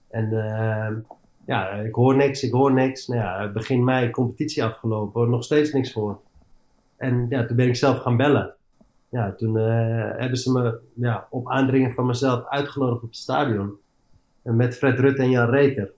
En 0.09 0.33
eh, 0.33 0.97
ja, 1.45 1.69
ik 1.69 1.95
hoor 1.95 2.15
niks, 2.15 2.43
ik 2.43 2.51
hoor 2.51 2.73
niks. 2.73 3.07
Nou 3.07 3.49
begin 3.49 3.83
mei 3.83 4.09
competitie 4.09 4.63
afgelopen, 4.63 5.29
nog 5.29 5.43
steeds 5.43 5.71
niks 5.73 5.91
gehoord. 5.91 6.19
En 6.97 7.25
ja, 7.29 7.45
toen 7.45 7.55
ben 7.55 7.67
ik 7.67 7.75
zelf 7.75 7.97
gaan 7.97 8.17
bellen. 8.17 8.53
Ja, 9.09 9.33
toen 9.37 9.57
eh, 9.57 10.09
hebben 10.17 10.37
ze 10.37 10.51
me 10.51 10.79
ja, 10.93 11.27
op 11.29 11.49
aandringen 11.49 11.91
van 11.91 12.05
mezelf 12.05 12.45
uitgenodigd 12.47 13.01
op 13.01 13.09
het 13.09 13.17
stadion. 13.17 13.71
Met 14.41 14.77
Fred 14.77 14.99
Rutte 14.99 15.21
en 15.21 15.29
Jan 15.29 15.49
Reker. 15.49 15.91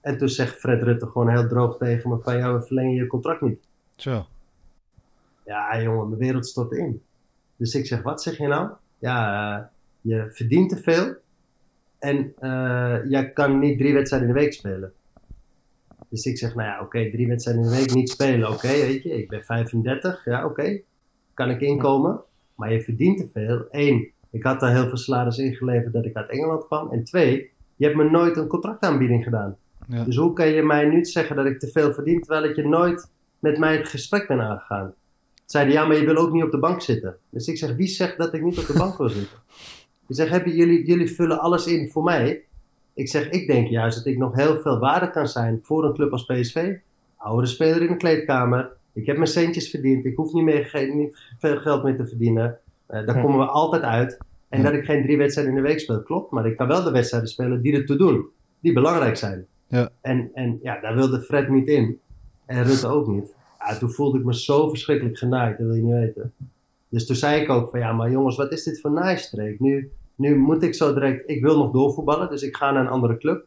En 0.00 0.18
toen 0.18 0.28
zegt 0.28 0.58
Fred 0.58 0.82
Rutte 0.82 1.06
gewoon 1.06 1.28
heel 1.28 1.48
droog 1.48 1.76
tegen 1.76 2.10
me 2.10 2.18
van... 2.18 2.36
Ja, 2.36 2.54
we 2.54 2.62
verlengen 2.62 2.94
je 2.94 3.06
contract 3.06 3.40
niet. 3.40 3.60
Zo. 3.96 4.26
Ja, 5.50 5.82
jongen, 5.82 6.08
mijn 6.08 6.20
wereld 6.20 6.46
stort 6.46 6.72
in. 6.72 7.02
Dus 7.56 7.74
ik 7.74 7.86
zeg, 7.86 8.02
wat 8.02 8.22
zeg 8.22 8.38
je 8.38 8.46
nou? 8.46 8.70
Ja, 8.98 9.56
eh, 9.56 9.64
je 10.00 10.30
verdient 10.30 10.68
te 10.68 10.76
veel. 10.76 11.14
En 11.98 12.32
eh, 12.38 12.98
jij 13.08 13.30
kan 13.32 13.58
niet 13.58 13.78
drie 13.78 13.94
wedstrijden 13.94 14.28
in 14.28 14.34
de 14.34 14.40
week 14.40 14.52
spelen. 14.52 14.92
Dus 16.08 16.24
ik 16.24 16.38
zeg, 16.38 16.54
nou 16.54 16.68
ja, 16.68 16.80
oké, 16.80 17.10
drie 17.10 17.28
wedstrijden 17.28 17.64
in 17.64 17.70
de 17.70 17.76
week 17.76 17.94
niet 17.94 18.10
spelen. 18.10 18.48
Oké, 18.48 18.68
weet 18.68 19.02
je, 19.02 19.10
ik 19.10 19.28
ben 19.28 19.44
35. 19.44 20.24
Ja, 20.24 20.44
oké. 20.44 20.80
Kan 21.34 21.50
ik 21.50 21.60
inkomen. 21.60 22.20
Maar 22.54 22.72
je 22.72 22.82
verdient 22.82 23.18
te 23.18 23.28
veel. 23.32 23.66
Eén, 23.70 24.10
ik 24.30 24.42
had 24.42 24.60
daar 24.60 24.72
heel 24.72 24.88
veel 24.88 24.96
salaris 24.96 25.38
ingeleverd 25.38 25.92
dat 25.92 26.04
ik 26.04 26.16
uit 26.16 26.28
Engeland 26.28 26.66
kwam. 26.66 26.90
En 26.90 27.04
twee, 27.04 27.50
je 27.76 27.84
hebt 27.84 27.96
me 27.96 28.10
nooit 28.10 28.36
een 28.36 28.46
contractaanbieding 28.46 29.24
gedaan. 29.24 29.56
Ja. 29.88 30.04
Dus 30.04 30.16
hoe 30.16 30.32
kan 30.32 30.48
je 30.48 30.62
mij 30.62 30.84
nu 30.84 31.04
zeggen 31.04 31.36
dat 31.36 31.46
ik 31.46 31.58
te 31.58 31.68
veel 31.68 31.92
verdien, 31.92 32.20
terwijl 32.20 32.44
ik 32.44 32.56
je 32.56 32.68
nooit 32.68 33.10
met 33.38 33.58
mij 33.58 33.76
het 33.76 33.88
gesprek 33.88 34.26
ben 34.26 34.40
aangegaan? 34.40 34.94
Zeiden 35.50 35.74
ja, 35.74 35.86
maar 35.86 35.96
je 35.96 36.04
wil 36.04 36.16
ook 36.16 36.32
niet 36.32 36.42
op 36.42 36.50
de 36.50 36.58
bank 36.58 36.80
zitten. 36.82 37.16
Dus 37.30 37.48
ik 37.48 37.58
zeg, 37.58 37.76
wie 37.76 37.86
zegt 37.86 38.18
dat 38.18 38.34
ik 38.34 38.42
niet 38.42 38.58
op 38.58 38.66
de 38.66 38.78
bank 38.78 38.98
wil 38.98 39.08
zitten? 39.18 39.38
Ik 40.08 40.14
zeg, 40.16 40.28
hebben 40.28 40.52
jullie, 40.54 40.84
jullie 40.86 41.14
vullen 41.14 41.40
alles 41.40 41.66
in 41.66 41.90
voor 41.90 42.02
mij. 42.02 42.42
Ik 42.94 43.08
zeg, 43.08 43.28
ik 43.30 43.46
denk 43.46 43.68
juist 43.68 43.96
dat 43.96 44.06
ik 44.06 44.18
nog 44.18 44.34
heel 44.34 44.60
veel 44.60 44.78
waarde 44.78 45.10
kan 45.10 45.28
zijn 45.28 45.60
voor 45.62 45.84
een 45.84 45.94
club 45.94 46.12
als 46.12 46.24
PSV. 46.24 46.74
Oudere 47.16 47.46
speler 47.46 47.82
in 47.82 47.88
de 47.88 47.96
kleedkamer. 47.96 48.70
Ik 48.92 49.06
heb 49.06 49.16
mijn 49.16 49.28
centjes 49.28 49.70
verdiend. 49.70 50.04
Ik 50.04 50.16
hoef 50.16 50.32
niet, 50.32 50.44
meer, 50.44 50.90
niet 50.94 51.18
veel 51.38 51.58
geld 51.58 51.82
meer 51.84 51.96
te 51.96 52.06
verdienen. 52.06 52.58
Eh, 52.86 53.06
daar 53.06 53.16
Hm. 53.16 53.22
komen 53.22 53.38
we 53.38 53.46
altijd 53.46 53.82
uit. 53.82 54.18
En 54.48 54.58
Ja. 54.62 54.64
dat 54.70 54.74
ik 54.74 54.84
geen 54.84 55.02
drie 55.02 55.16
wedstrijden 55.16 55.54
in 55.56 55.62
de 55.62 55.68
week 55.68 55.80
speel, 55.80 56.02
klopt. 56.02 56.30
Maar 56.30 56.46
ik 56.46 56.56
kan 56.56 56.66
wel 56.68 56.82
de 56.82 56.90
wedstrijden 56.90 57.28
spelen 57.28 57.60
die 57.62 57.72
er 57.76 57.86
toe 57.86 57.96
doen. 57.96 58.24
Die 58.60 58.72
belangrijk 58.72 59.16
zijn. 59.16 59.46
Ja. 59.68 59.88
En, 60.00 60.30
en 60.34 60.58
ja, 60.62 60.80
daar 60.80 60.94
wilde 60.94 61.20
Fred 61.20 61.48
niet 61.48 61.68
in. 61.68 62.00
En 62.46 62.64
Rutte 62.64 62.88
ook 62.88 63.06
niet. 63.06 63.34
Ja, 63.72 63.78
toen 63.78 63.90
voelde 63.90 64.18
ik 64.18 64.24
me 64.24 64.34
zo 64.34 64.68
verschrikkelijk 64.68 65.18
genaaid. 65.18 65.58
Dat 65.58 65.66
wil 65.66 65.76
je 65.76 65.82
niet 65.82 65.92
weten. 65.92 66.32
Dus 66.88 67.06
toen 67.06 67.16
zei 67.16 67.40
ik 67.42 67.50
ook 67.50 67.70
van 67.70 67.80
ja, 67.80 67.92
maar 67.92 68.10
jongens, 68.10 68.36
wat 68.36 68.52
is 68.52 68.64
dit 68.64 68.80
voor 68.80 68.90
naaistreek? 68.92 69.60
Nu, 69.60 69.90
nu 70.14 70.36
moet 70.36 70.62
ik 70.62 70.74
zo 70.74 70.94
direct, 70.94 71.22
ik 71.30 71.42
wil 71.42 71.58
nog 71.58 71.72
doorvoetballen, 71.72 72.30
dus 72.30 72.42
ik 72.42 72.56
ga 72.56 72.70
naar 72.70 72.82
een 72.82 72.88
andere 72.90 73.16
club. 73.18 73.44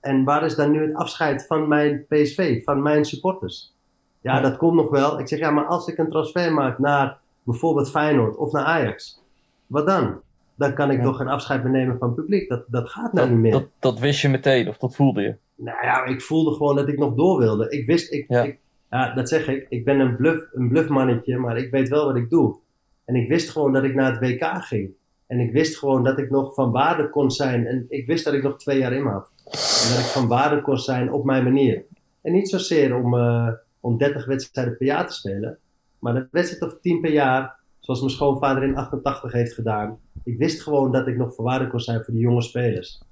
En 0.00 0.24
waar 0.24 0.44
is 0.44 0.54
dan 0.54 0.70
nu 0.70 0.82
het 0.86 0.94
afscheid 0.94 1.46
van 1.46 1.68
mijn 1.68 2.04
PSV, 2.08 2.64
van 2.64 2.82
mijn 2.82 3.04
supporters? 3.04 3.72
Ja, 4.20 4.40
dat 4.40 4.56
komt 4.56 4.74
nog 4.74 4.90
wel. 4.90 5.18
Ik 5.18 5.28
zeg 5.28 5.38
ja, 5.38 5.50
maar 5.50 5.64
als 5.66 5.88
ik 5.88 5.98
een 5.98 6.08
transfer 6.08 6.52
maak 6.52 6.78
naar 6.78 7.18
bijvoorbeeld 7.42 7.90
Feyenoord 7.90 8.36
of 8.36 8.52
naar 8.52 8.64
Ajax, 8.64 9.20
wat 9.66 9.86
dan? 9.86 10.20
Dan 10.54 10.74
kan 10.74 10.90
ik 10.90 10.98
Ja. 10.98 11.04
toch 11.04 11.16
geen 11.16 11.28
afscheid 11.28 11.62
meer 11.62 11.72
nemen 11.72 11.98
van 11.98 12.06
het 12.08 12.16
publiek. 12.16 12.48
Dat, 12.48 12.64
dat 12.66 12.88
gaat 12.90 13.12
nou 13.12 13.26
Dat, 13.26 13.28
niet 13.36 13.38
meer. 13.44 13.52
dat, 13.52 13.66
dat 13.78 13.98
wist 13.98 14.20
je 14.20 14.28
meteen, 14.28 14.68
of 14.68 14.76
dat 14.78 14.96
voelde 14.96 15.20
je. 15.22 15.34
Nou 15.54 15.78
ja, 15.84 16.04
ik 16.04 16.22
voelde 16.22 16.52
gewoon 16.52 16.76
dat 16.76 16.88
ik 16.88 16.98
nog 16.98 17.14
door 17.14 17.38
wilde. 17.38 17.70
Ik 17.70 17.86
wist, 17.86 18.12
ik, 18.12 18.24
Ja. 18.28 18.42
ik, 18.42 18.58
ja, 18.90 19.14
dat 19.14 19.28
zeg 19.28 19.48
ik. 19.48 19.66
Ik 19.68 19.84
ben 19.84 20.00
een, 20.00 20.16
bluff, 20.16 20.48
een 20.52 20.68
bluffmannetje, 20.68 21.38
maar 21.38 21.56
ik 21.56 21.70
weet 21.70 21.88
wel 21.88 22.04
wat 22.04 22.16
ik 22.16 22.30
doe. 22.30 22.58
En 23.04 23.14
ik 23.14 23.28
wist 23.28 23.50
gewoon 23.50 23.72
dat 23.72 23.84
ik 23.84 23.94
naar 23.94 24.10
het 24.10 24.20
WK 24.20 24.44
ging. 24.64 24.90
En 25.26 25.40
ik 25.40 25.52
wist 25.52 25.78
gewoon 25.78 26.04
dat 26.04 26.18
ik 26.18 26.30
nog 26.30 26.54
van 26.54 26.70
waarde 26.70 27.10
kon 27.10 27.30
zijn. 27.30 27.66
En 27.66 27.86
ik 27.88 28.06
wist 28.06 28.24
dat 28.24 28.34
ik 28.34 28.42
nog 28.42 28.58
twee 28.58 28.78
jaar 28.78 28.92
in 28.92 29.06
had. 29.06 29.30
En 29.44 29.94
dat 29.94 29.98
ik 29.98 30.10
van 30.12 30.28
waarde 30.28 30.60
kon 30.60 30.78
zijn 30.78 31.12
op 31.12 31.24
mijn 31.24 31.44
manier. 31.44 31.84
En 32.22 32.32
niet 32.32 32.48
zozeer 32.48 32.96
om, 32.96 33.14
eh, 33.14 33.48
om 33.80 33.98
30 33.98 34.26
wedstrijden 34.26 34.76
per 34.76 34.86
jaar 34.86 35.06
te 35.06 35.14
spelen. 35.14 35.58
Maar 35.98 36.16
een 36.16 36.28
wedstrijd 36.30 36.72
of 36.72 36.80
10 36.80 37.00
per 37.00 37.12
jaar, 37.12 37.56
zoals 37.78 38.00
mijn 38.00 38.12
schoonvader 38.12 38.62
in 38.62 38.76
88 38.76 39.32
heeft 39.32 39.54
gedaan. 39.54 39.98
Ik 40.24 40.38
wist 40.38 40.62
gewoon 40.62 40.92
dat 40.92 41.06
ik 41.06 41.16
nog 41.16 41.34
van 41.34 41.44
waarde 41.44 41.68
kon 41.68 41.80
zijn 41.80 42.02
voor 42.04 42.14
die 42.14 42.22
jonge 42.22 42.42
spelers. 42.42 43.02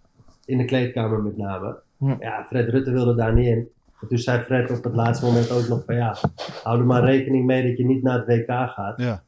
In 0.44 0.58
de 0.58 0.64
kleedkamer 0.64 1.22
met 1.22 1.36
name. 1.36 1.78
Ja, 2.18 2.44
Fred 2.44 2.68
Rutte 2.68 2.90
wilde 2.90 3.14
daar 3.14 3.34
niet 3.34 3.46
in. 3.46 3.68
En 4.00 4.08
toen 4.08 4.18
zei 4.18 4.42
Fred 4.42 4.70
op 4.78 4.84
het 4.84 4.94
laatste 4.94 5.24
moment 5.24 5.50
ook 5.50 5.68
nog 5.68 5.84
van 5.84 5.94
ja, 5.94 6.16
hou 6.62 6.78
er 6.78 6.86
maar 6.86 7.04
rekening 7.04 7.46
mee 7.46 7.68
dat 7.68 7.78
je 7.78 7.84
niet 7.84 8.02
naar 8.02 8.18
het 8.18 8.26
WK 8.26 8.50
gaat. 8.50 9.00
Ja. 9.00 9.22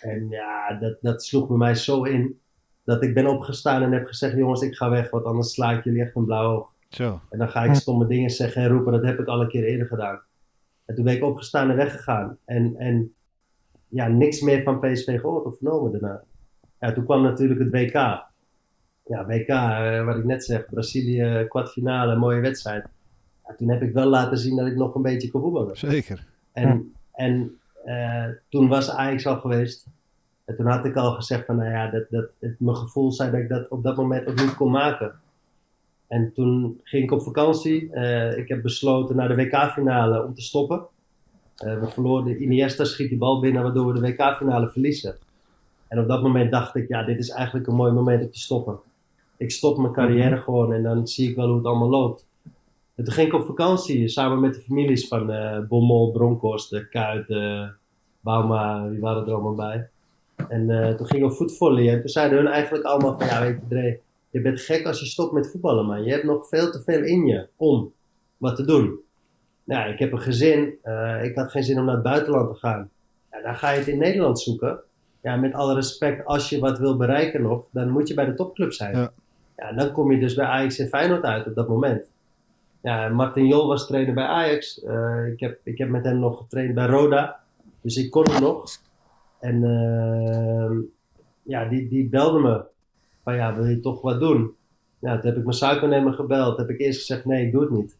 En 0.00 0.28
ja, 0.28 0.78
dat, 0.80 0.96
dat 1.00 1.24
sloeg 1.24 1.48
bij 1.48 1.56
mij 1.56 1.74
zo 1.74 2.02
in. 2.02 2.40
Dat 2.84 3.02
ik 3.02 3.14
ben 3.14 3.26
opgestaan 3.26 3.82
en 3.82 3.92
heb 3.92 4.06
gezegd, 4.06 4.36
jongens, 4.36 4.62
ik 4.62 4.74
ga 4.74 4.90
weg, 4.90 5.10
want 5.10 5.24
anders 5.24 5.52
sla 5.52 5.70
ik 5.70 5.84
jullie 5.84 6.02
echt 6.02 6.16
een 6.16 6.24
blauw 6.24 6.56
oog. 6.56 6.74
Zo. 6.88 7.20
En 7.30 7.38
dan 7.38 7.48
ga 7.48 7.64
ik 7.64 7.74
stomme 7.74 8.06
dingen 8.06 8.30
zeggen 8.30 8.62
en 8.62 8.68
roepen, 8.68 8.92
dat 8.92 9.04
heb 9.04 9.18
ik 9.18 9.26
al 9.26 9.40
een 9.40 9.48
keer 9.48 9.64
eerder 9.64 9.86
gedaan. 9.86 10.20
En 10.84 10.94
toen 10.94 11.04
ben 11.04 11.14
ik 11.14 11.24
opgestaan 11.24 11.70
en 11.70 11.76
weggegaan. 11.76 12.38
En, 12.44 12.76
en 12.76 13.14
ja, 13.88 14.06
niks 14.06 14.40
meer 14.40 14.62
van 14.62 14.80
PSV 14.80 15.20
gehoord 15.20 15.44
of 15.44 15.56
vernomen 15.56 15.92
daarna. 15.92 16.22
Ja, 16.80 16.92
toen 16.92 17.04
kwam 17.04 17.22
natuurlijk 17.22 17.60
het 17.60 17.70
WK. 17.70 17.92
Ja, 19.04 19.26
WK, 19.26 19.48
eh, 19.48 20.04
wat 20.04 20.16
ik 20.16 20.24
net 20.24 20.44
zeg, 20.44 20.66
Brazilië, 20.70 21.44
kwartfinale, 21.48 22.16
mooie 22.16 22.40
wedstrijd. 22.40 22.86
Toen 23.56 23.68
heb 23.68 23.82
ik 23.82 23.92
wel 23.92 24.06
laten 24.06 24.38
zien 24.38 24.56
dat 24.56 24.66
ik 24.66 24.76
nog 24.76 24.94
een 24.94 25.02
beetje 25.02 25.30
kon 25.30 25.40
voetballen. 25.40 25.76
Zeker. 25.76 26.26
En, 26.52 26.94
en 27.12 27.58
eh, 27.84 28.24
toen 28.48 28.68
was 28.68 28.90
Ajax 28.90 29.26
al 29.26 29.38
geweest. 29.38 29.86
En 30.44 30.56
toen 30.56 30.66
had 30.66 30.84
ik 30.84 30.96
al 30.96 31.12
gezegd 31.12 31.46
van, 31.46 31.56
nou 31.56 31.70
ja, 31.70 31.90
dat, 31.90 32.06
dat, 32.10 32.34
het, 32.38 32.60
mijn 32.60 32.76
gevoel 32.76 33.12
zei 33.12 33.30
dat 33.30 33.40
ik 33.40 33.48
dat 33.48 33.68
op 33.68 33.82
dat 33.82 33.96
moment 33.96 34.26
ook 34.26 34.40
niet 34.40 34.54
kon 34.54 34.70
maken. 34.70 35.12
En 36.06 36.32
toen 36.34 36.80
ging 36.84 37.04
ik 37.04 37.10
op 37.10 37.22
vakantie. 37.22 37.92
Eh, 37.92 38.38
ik 38.38 38.48
heb 38.48 38.62
besloten 38.62 39.16
naar 39.16 39.28
de 39.28 39.34
WK-finale 39.34 40.24
om 40.24 40.34
te 40.34 40.42
stoppen. 40.42 40.86
Eh, 41.56 41.80
we 41.80 41.86
verloren, 41.86 42.42
Iniesta 42.42 42.84
schiet 42.84 43.08
die 43.08 43.18
bal 43.18 43.40
binnen 43.40 43.62
waardoor 43.62 43.92
we 43.92 44.00
de 44.00 44.06
WK-finale 44.06 44.68
verliezen. 44.68 45.16
En 45.88 45.98
op 45.98 46.08
dat 46.08 46.22
moment 46.22 46.50
dacht 46.50 46.74
ik, 46.74 46.88
ja, 46.88 47.02
dit 47.02 47.18
is 47.18 47.28
eigenlijk 47.28 47.66
een 47.66 47.74
mooi 47.74 47.92
moment 47.92 48.24
om 48.24 48.30
te 48.30 48.38
stoppen. 48.38 48.78
Ik 49.36 49.50
stop 49.50 49.78
mijn 49.78 49.92
carrière 49.92 50.36
gewoon 50.36 50.72
en 50.72 50.82
dan 50.82 51.06
zie 51.06 51.30
ik 51.30 51.36
wel 51.36 51.46
hoe 51.46 51.56
het 51.56 51.66
allemaal 51.66 51.88
loopt. 51.88 52.26
En 52.98 53.04
toen 53.04 53.12
ging 53.12 53.26
ik 53.26 53.34
op 53.34 53.46
vakantie 53.46 54.08
samen 54.08 54.40
met 54.40 54.54
de 54.54 54.60
families 54.60 55.08
van 55.08 55.30
eh 55.30 55.58
Bommel, 55.68 56.10
Bronkhorst, 56.10 56.72
eh, 56.72 56.88
Kuit, 56.90 57.28
eh, 57.28 57.68
Bauma, 58.20 58.88
die 58.88 59.00
waren 59.00 59.26
er 59.26 59.32
allemaal 59.32 59.54
bij. 59.54 59.88
En 60.48 60.96
toen 60.96 61.06
gingen 61.06 61.28
we 61.28 61.34
voetvolleyen 61.34 61.92
en 61.92 62.00
toen 62.00 62.08
zeiden 62.08 62.38
hun 62.38 62.46
eigenlijk 62.46 62.84
allemaal 62.84 63.18
van, 63.18 63.26
ja 63.26 63.40
weet 63.40 63.58
je 63.60 63.66
Dre, 63.68 64.00
je 64.30 64.40
bent 64.40 64.60
gek 64.60 64.86
als 64.86 65.00
je 65.00 65.06
stopt 65.06 65.32
met 65.32 65.50
voetballen 65.50 65.86
man. 65.86 66.04
Je 66.04 66.10
hebt 66.10 66.24
nog 66.24 66.48
veel 66.48 66.70
te 66.70 66.82
veel 66.82 67.02
in 67.02 67.26
je 67.26 67.48
om 67.56 67.92
wat 68.36 68.56
te 68.56 68.64
doen. 68.64 69.00
Nou, 69.64 69.92
ik 69.92 69.98
heb 69.98 70.12
een 70.12 70.20
gezin, 70.20 70.78
ik 71.22 71.34
had 71.34 71.50
geen 71.50 71.62
zin 71.64 71.78
om 71.78 71.84
naar 71.84 71.94
het 71.94 72.02
buitenland 72.02 72.48
te 72.48 72.54
gaan. 72.54 72.90
Ja, 73.30 73.42
dan 73.42 73.56
ga 73.56 73.70
je 73.70 73.78
het 73.78 73.88
in 73.88 73.98
Nederland 73.98 74.40
zoeken. 74.40 74.80
Ja, 75.22 75.36
met 75.36 75.52
alle 75.52 75.74
respect, 75.74 76.26
als 76.26 76.48
je 76.48 76.58
wat 76.58 76.78
wil 76.78 76.96
bereiken 76.96 77.42
nog, 77.42 77.66
dan 77.72 77.90
moet 77.90 78.08
je 78.08 78.14
bij 78.14 78.24
de 78.24 78.34
topclub 78.34 78.72
zijn. 78.72 78.96
Ja. 78.96 79.12
Ja, 79.56 79.72
dan 79.72 79.92
kom 79.92 80.12
je 80.12 80.20
dus 80.20 80.34
bij 80.34 80.46
Ajax 80.46 80.78
en 80.78 80.88
Feyenoord 80.88 81.22
uit 81.22 81.46
op 81.46 81.54
dat 81.54 81.68
moment. 81.68 82.10
Ja, 82.80 83.08
Martin 83.08 83.46
Jol 83.46 83.66
was 83.66 83.86
trainer 83.86 84.14
bij 84.14 84.24
Ajax. 84.24 84.82
Eh, 84.82 85.26
ik, 85.32 85.40
heb, 85.40 85.60
ik 85.62 85.78
heb 85.78 85.88
met 85.88 86.04
hem 86.04 86.18
nog 86.18 86.38
getraind 86.38 86.74
bij 86.74 86.86
Roda. 86.86 87.40
Dus 87.80 87.96
ik 87.96 88.10
kon 88.10 88.30
hem 88.30 88.42
nog. 88.42 88.64
En 89.40 89.64
ehm, 89.64 90.76
ja, 91.42 91.68
die, 91.68 91.88
die 91.88 92.08
belde 92.08 92.38
me. 92.38 92.62
Van 93.22 93.34
ja, 93.34 93.54
wil 93.54 93.64
je 93.64 93.80
toch 93.80 94.00
wat 94.00 94.20
doen? 94.20 94.56
Ja, 94.98 95.18
toen 95.18 95.28
heb 95.28 95.36
ik 95.36 95.44
mijn 95.44 95.56
suikernemer 95.56 96.12
gebeld. 96.12 96.56
Heb 96.56 96.70
ik 96.70 96.80
eerst 96.80 96.98
gezegd, 96.98 97.24
nee, 97.24 97.46
ik 97.46 97.52
doe 97.52 97.60
het 97.60 97.70
niet. 97.70 97.96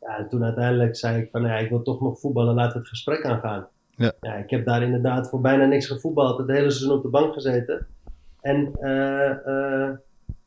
Ja, 0.00 0.18
en 0.18 0.28
toen 0.28 0.44
uiteindelijk 0.44 0.96
zei 0.96 1.22
ik 1.22 1.30
van, 1.30 1.42
ja, 1.42 1.56
ik 1.56 1.68
wil 1.68 1.82
toch 1.82 2.00
nog 2.00 2.20
voetballen. 2.20 2.54
Laten 2.54 2.72
we 2.72 2.78
het 2.78 2.88
gesprek 2.88 3.24
aangaan. 3.24 3.68
Ja. 3.90 4.12
ja, 4.20 4.34
ik 4.34 4.50
heb 4.50 4.64
daar 4.64 4.82
inderdaad 4.82 5.28
voor 5.28 5.40
bijna 5.40 5.64
niks 5.64 5.86
gevoetbald. 5.86 6.38
Het 6.38 6.48
hele 6.48 6.70
seizoen 6.70 6.96
op 6.96 7.02
de 7.02 7.08
bank 7.08 7.32
gezeten. 7.32 7.86
En 8.40 8.72
eh, 8.80 9.30
eh, 9.46 9.90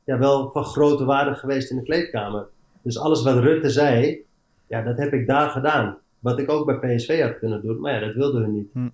ja, 0.03 0.17
wel 0.17 0.51
van 0.51 0.63
grote 0.63 1.05
waarde 1.05 1.33
geweest 1.33 1.71
in 1.71 1.77
de 1.77 1.83
kleedkamer. 1.83 2.47
Dus 2.85 2.99
alles 2.99 3.23
wat 3.23 3.37
Rutte 3.37 3.69
zei, 3.69 4.25
ja, 4.67 4.81
dat 4.81 4.97
heb 4.97 5.13
ik 5.13 5.27
daar 5.27 5.49
gedaan. 5.49 5.97
Wat 6.19 6.39
ik 6.39 6.49
ook 6.49 6.65
bij 6.65 6.95
PSV 6.95 7.21
had 7.21 7.39
kunnen 7.39 7.61
doen, 7.61 7.79
maar 7.79 7.93
ja, 7.93 7.99
dat 7.99 8.15
wilden 8.15 8.41
hun 8.41 8.53
niet. 8.53 8.69
Hm. 8.73 8.89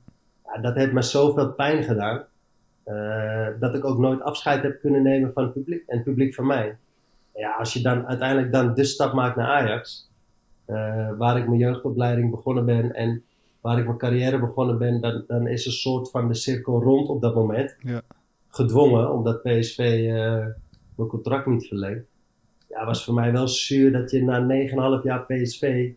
Ja, 0.46 0.62
dat 0.62 0.76
heeft 0.76 0.92
me 0.92 1.02
zoveel 1.02 1.52
pijn 1.52 1.84
gedaan, 1.84 2.26
eh, 2.84 3.48
dat 3.60 3.76
ik 3.76 3.86
ook 3.86 3.98
nooit 3.98 4.22
afscheid 4.22 4.64
heb 4.64 4.80
kunnen 4.80 5.04
nemen 5.04 5.34
van 5.34 5.44
het 5.44 5.54
publiek 5.54 5.84
en 5.88 5.96
het 5.96 6.06
publiek 6.06 6.34
van 6.34 6.48
mij. 6.48 6.78
Ja, 7.36 7.56
als 7.56 7.74
je 7.74 7.82
dan 7.82 8.08
uiteindelijk 8.08 8.52
dan 8.52 8.74
de 8.74 8.84
stap 8.84 9.14
maakt 9.14 9.36
naar 9.36 9.48
Ajax, 9.48 10.10
eh, 10.66 11.10
waar 11.18 11.38
ik 11.38 11.48
mijn 11.48 11.60
jeugdopleiding 11.60 12.32
begonnen 12.32 12.66
ben 12.66 12.94
en 12.94 13.24
waar 13.62 13.78
ik 13.78 13.86
mijn 13.86 13.98
carrière 13.98 14.40
begonnen 14.40 14.78
ben, 14.78 15.02
dan, 15.02 15.24
dan 15.28 15.48
is 15.48 15.66
een 15.66 15.72
soort 15.72 16.12
van 16.12 16.28
de 16.28 16.34
cirkel 16.34 16.84
rond 16.84 17.08
op 17.08 17.22
dat 17.22 17.36
moment. 17.36 17.76
Ja. 17.80 18.02
Gedwongen, 18.48 19.14
omdat 19.14 19.42
PSV 19.42 19.78
eh, 19.80 20.46
mijn 20.96 21.10
contract 21.10 21.46
niet 21.46 21.68
verlengt. 21.68 22.11
Ja, 22.72 22.86
was 22.86 23.04
voor 23.04 23.14
mij 23.14 23.32
wel 23.32 23.48
zuur 23.48 23.92
dat 23.92 24.12
je 24.12 24.24
na 24.24 24.48
9,5 25.00 25.04
jaar 25.04 25.26
PSV 25.26 25.90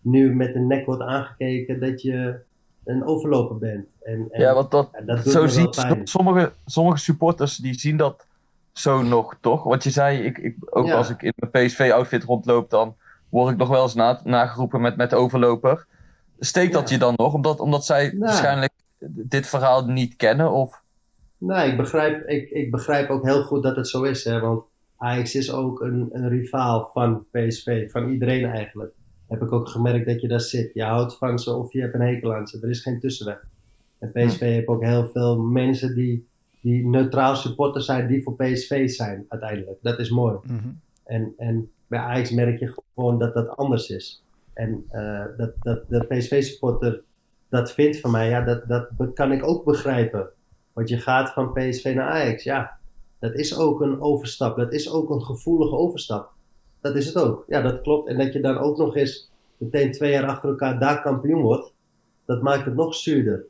nu 0.00 0.34
met 0.34 0.52
de 0.52 0.58
nek 0.58 0.86
wordt 0.86 1.02
aangekeken 1.02 1.80
dat 1.80 2.02
je 2.02 2.38
een 2.84 3.04
overloper 3.04 3.58
bent. 3.58 3.88
En, 4.02 4.26
en 4.30 4.40
Ja, 4.40 4.54
want 4.54 4.70
dat, 4.70 4.88
ja, 4.92 5.00
dat 5.00 5.24
doet 5.24 5.32
zo 5.32 5.46
zien 5.46 5.70
pijn. 5.70 6.06
sommige, 6.06 6.52
sommige 6.66 6.98
supporters 6.98 7.56
die 7.56 7.74
zien 7.80 7.96
dat 7.96 8.26
zo 8.72 9.02
nog, 9.02 9.36
toch? 9.40 9.62
Want 9.62 9.84
je 9.84 9.90
zei, 9.90 10.18
ik, 10.18 10.38
ik, 10.38 10.56
ook 10.70 10.86
Ja. 10.86 10.96
als 10.96 11.10
ik 11.10 11.22
in 11.22 11.32
mijn 11.36 11.66
PSV-outfit 11.66 12.24
rondloop, 12.24 12.70
dan 12.70 12.96
word 13.28 13.52
ik 13.52 13.58
nog 13.58 13.68
wel 13.68 13.82
eens 13.82 13.94
na, 13.94 14.20
nageroepen 14.24 14.80
met, 14.80 14.96
met 14.96 15.14
overloper. 15.14 15.86
Steekt 16.38 16.72
dat 16.72 16.88
Ja. 16.88 16.94
je 16.94 17.00
dan 17.00 17.14
nog, 17.16 17.34
omdat, 17.34 17.60
omdat 17.60 17.84
zij 17.84 18.04
Nou. 18.06 18.18
waarschijnlijk 18.18 18.72
dit 19.04 19.46
verhaal 19.46 19.84
niet 19.86 20.16
kennen? 20.16 20.50
Of... 20.52 20.82
Nee, 21.38 21.70
ik 21.70 21.76
begrijp, 21.76 22.28
ik, 22.28 22.50
ik 22.50 22.70
begrijp 22.70 23.10
ook 23.10 23.24
heel 23.24 23.42
goed 23.42 23.62
dat 23.62 23.76
het 23.76 23.88
zo 23.88 24.02
is. 24.02 24.24
Hè? 24.24 24.40
Want 24.40 24.62
Ajax 25.00 25.34
is 25.34 25.52
ook 25.52 25.80
een, 25.80 26.08
een 26.12 26.28
rivaal 26.28 26.90
van 26.92 27.24
PSV, 27.30 27.90
van 27.90 28.08
iedereen 28.08 28.44
eigenlijk. 28.44 28.92
Heb 29.26 29.42
ik 29.42 29.52
ook 29.52 29.68
gemerkt 29.68 30.06
dat 30.06 30.20
je 30.20 30.28
daar 30.28 30.40
zit. 30.40 30.70
Je 30.74 30.82
houdt 30.82 31.18
van 31.18 31.38
ze 31.38 31.54
of 31.54 31.72
je 31.72 31.80
hebt 31.80 31.94
een 31.94 32.00
hekel 32.00 32.34
aan 32.34 32.46
ze. 32.46 32.58
Er 32.62 32.70
is 32.70 32.82
geen 32.82 33.00
tussenweg. 33.00 33.44
En 33.98 34.12
PSV 34.12 34.40
heeft 34.40 34.66
ook 34.66 34.84
heel 34.84 35.06
veel 35.06 35.38
mensen 35.38 35.94
die, 35.94 36.26
die 36.60 36.86
neutraal 36.86 37.36
supporter 37.36 37.82
zijn, 37.82 38.06
die 38.06 38.22
voor 38.22 38.34
PSV 38.36 38.88
zijn 38.88 39.24
uiteindelijk. 39.28 39.78
Dat 39.82 39.98
is 39.98 40.10
mooi. 40.10 40.38
Mhm. 40.42 40.68
En, 41.04 41.34
en 41.36 41.70
bij 41.86 41.98
Ajax 41.98 42.30
merk 42.30 42.58
je 42.58 42.74
gewoon 42.94 43.18
dat 43.18 43.34
dat 43.34 43.56
anders 43.56 43.90
is. 43.90 44.22
En 44.52 44.84
eh, 44.88 45.24
dat, 45.36 45.50
dat 45.60 45.88
de 45.88 46.04
PSV-supporter 46.04 47.02
dat 47.48 47.72
vindt 47.72 48.00
van 48.00 48.10
mij, 48.10 48.28
ja, 48.28 48.40
dat, 48.40 48.68
dat 48.68 49.12
kan 49.14 49.32
ik 49.32 49.46
ook 49.48 49.64
begrijpen. 49.64 50.28
Want 50.72 50.88
je 50.88 50.98
gaat 50.98 51.30
van 51.30 51.52
PSV 51.52 51.92
naar 51.94 52.08
Ajax, 52.08 52.42
ja, 52.42 52.79
dat 53.20 53.34
is 53.34 53.58
ook 53.58 53.80
een 53.80 54.00
overstap. 54.00 54.56
Dat 54.56 54.72
is 54.72 54.90
ook 54.90 55.10
een 55.10 55.22
gevoelige 55.22 55.76
overstap. 55.76 56.32
Dat 56.80 56.96
is 56.96 57.06
het 57.06 57.16
ook. 57.16 57.44
Ja, 57.48 57.60
dat 57.60 57.80
klopt. 57.80 58.08
En 58.08 58.18
dat 58.18 58.32
je 58.32 58.40
dan 58.40 58.58
ook 58.58 58.76
nog 58.76 58.96
eens 58.96 59.30
meteen 59.56 59.92
twee 59.92 60.10
jaar 60.10 60.26
achter 60.26 60.48
elkaar 60.48 60.78
daar 60.78 61.02
kampioen 61.02 61.42
wordt, 61.42 61.72
dat 62.24 62.42
maakt 62.42 62.64
het 62.64 62.74
nog 62.74 62.94
zuurder. 62.94 63.44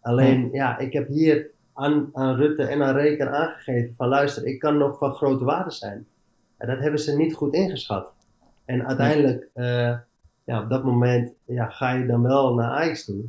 Alleen, 0.00 0.48
ja, 0.52 0.78
ik 0.78 0.92
heb 0.92 1.08
hier 1.08 1.50
aan, 1.72 2.10
aan 2.12 2.36
Rutte 2.36 2.62
en 2.62 2.82
aan 2.82 2.94
Reken 2.94 3.32
aangegeven 3.32 3.94
van 3.94 4.08
luister, 4.08 4.46
ik 4.46 4.58
kan 4.58 4.76
nog 4.76 4.98
van 4.98 5.12
grote 5.12 5.44
waarde 5.44 5.70
zijn. 5.70 6.06
En 6.56 6.68
dat 6.68 6.78
hebben 6.78 7.00
ze 7.00 7.16
niet 7.16 7.34
goed 7.34 7.54
ingeschat. 7.54 8.12
En 8.64 8.86
uiteindelijk, 8.86 9.48
eh, 9.52 9.96
ja, 10.44 10.62
op 10.62 10.68
dat 10.68 10.84
moment 10.84 11.32
ja, 11.44 11.68
ga 11.68 11.92
je 11.92 12.06
dan 12.06 12.22
wel 12.22 12.54
naar 12.54 12.70
Ajax 12.70 13.04
toe. 13.04 13.24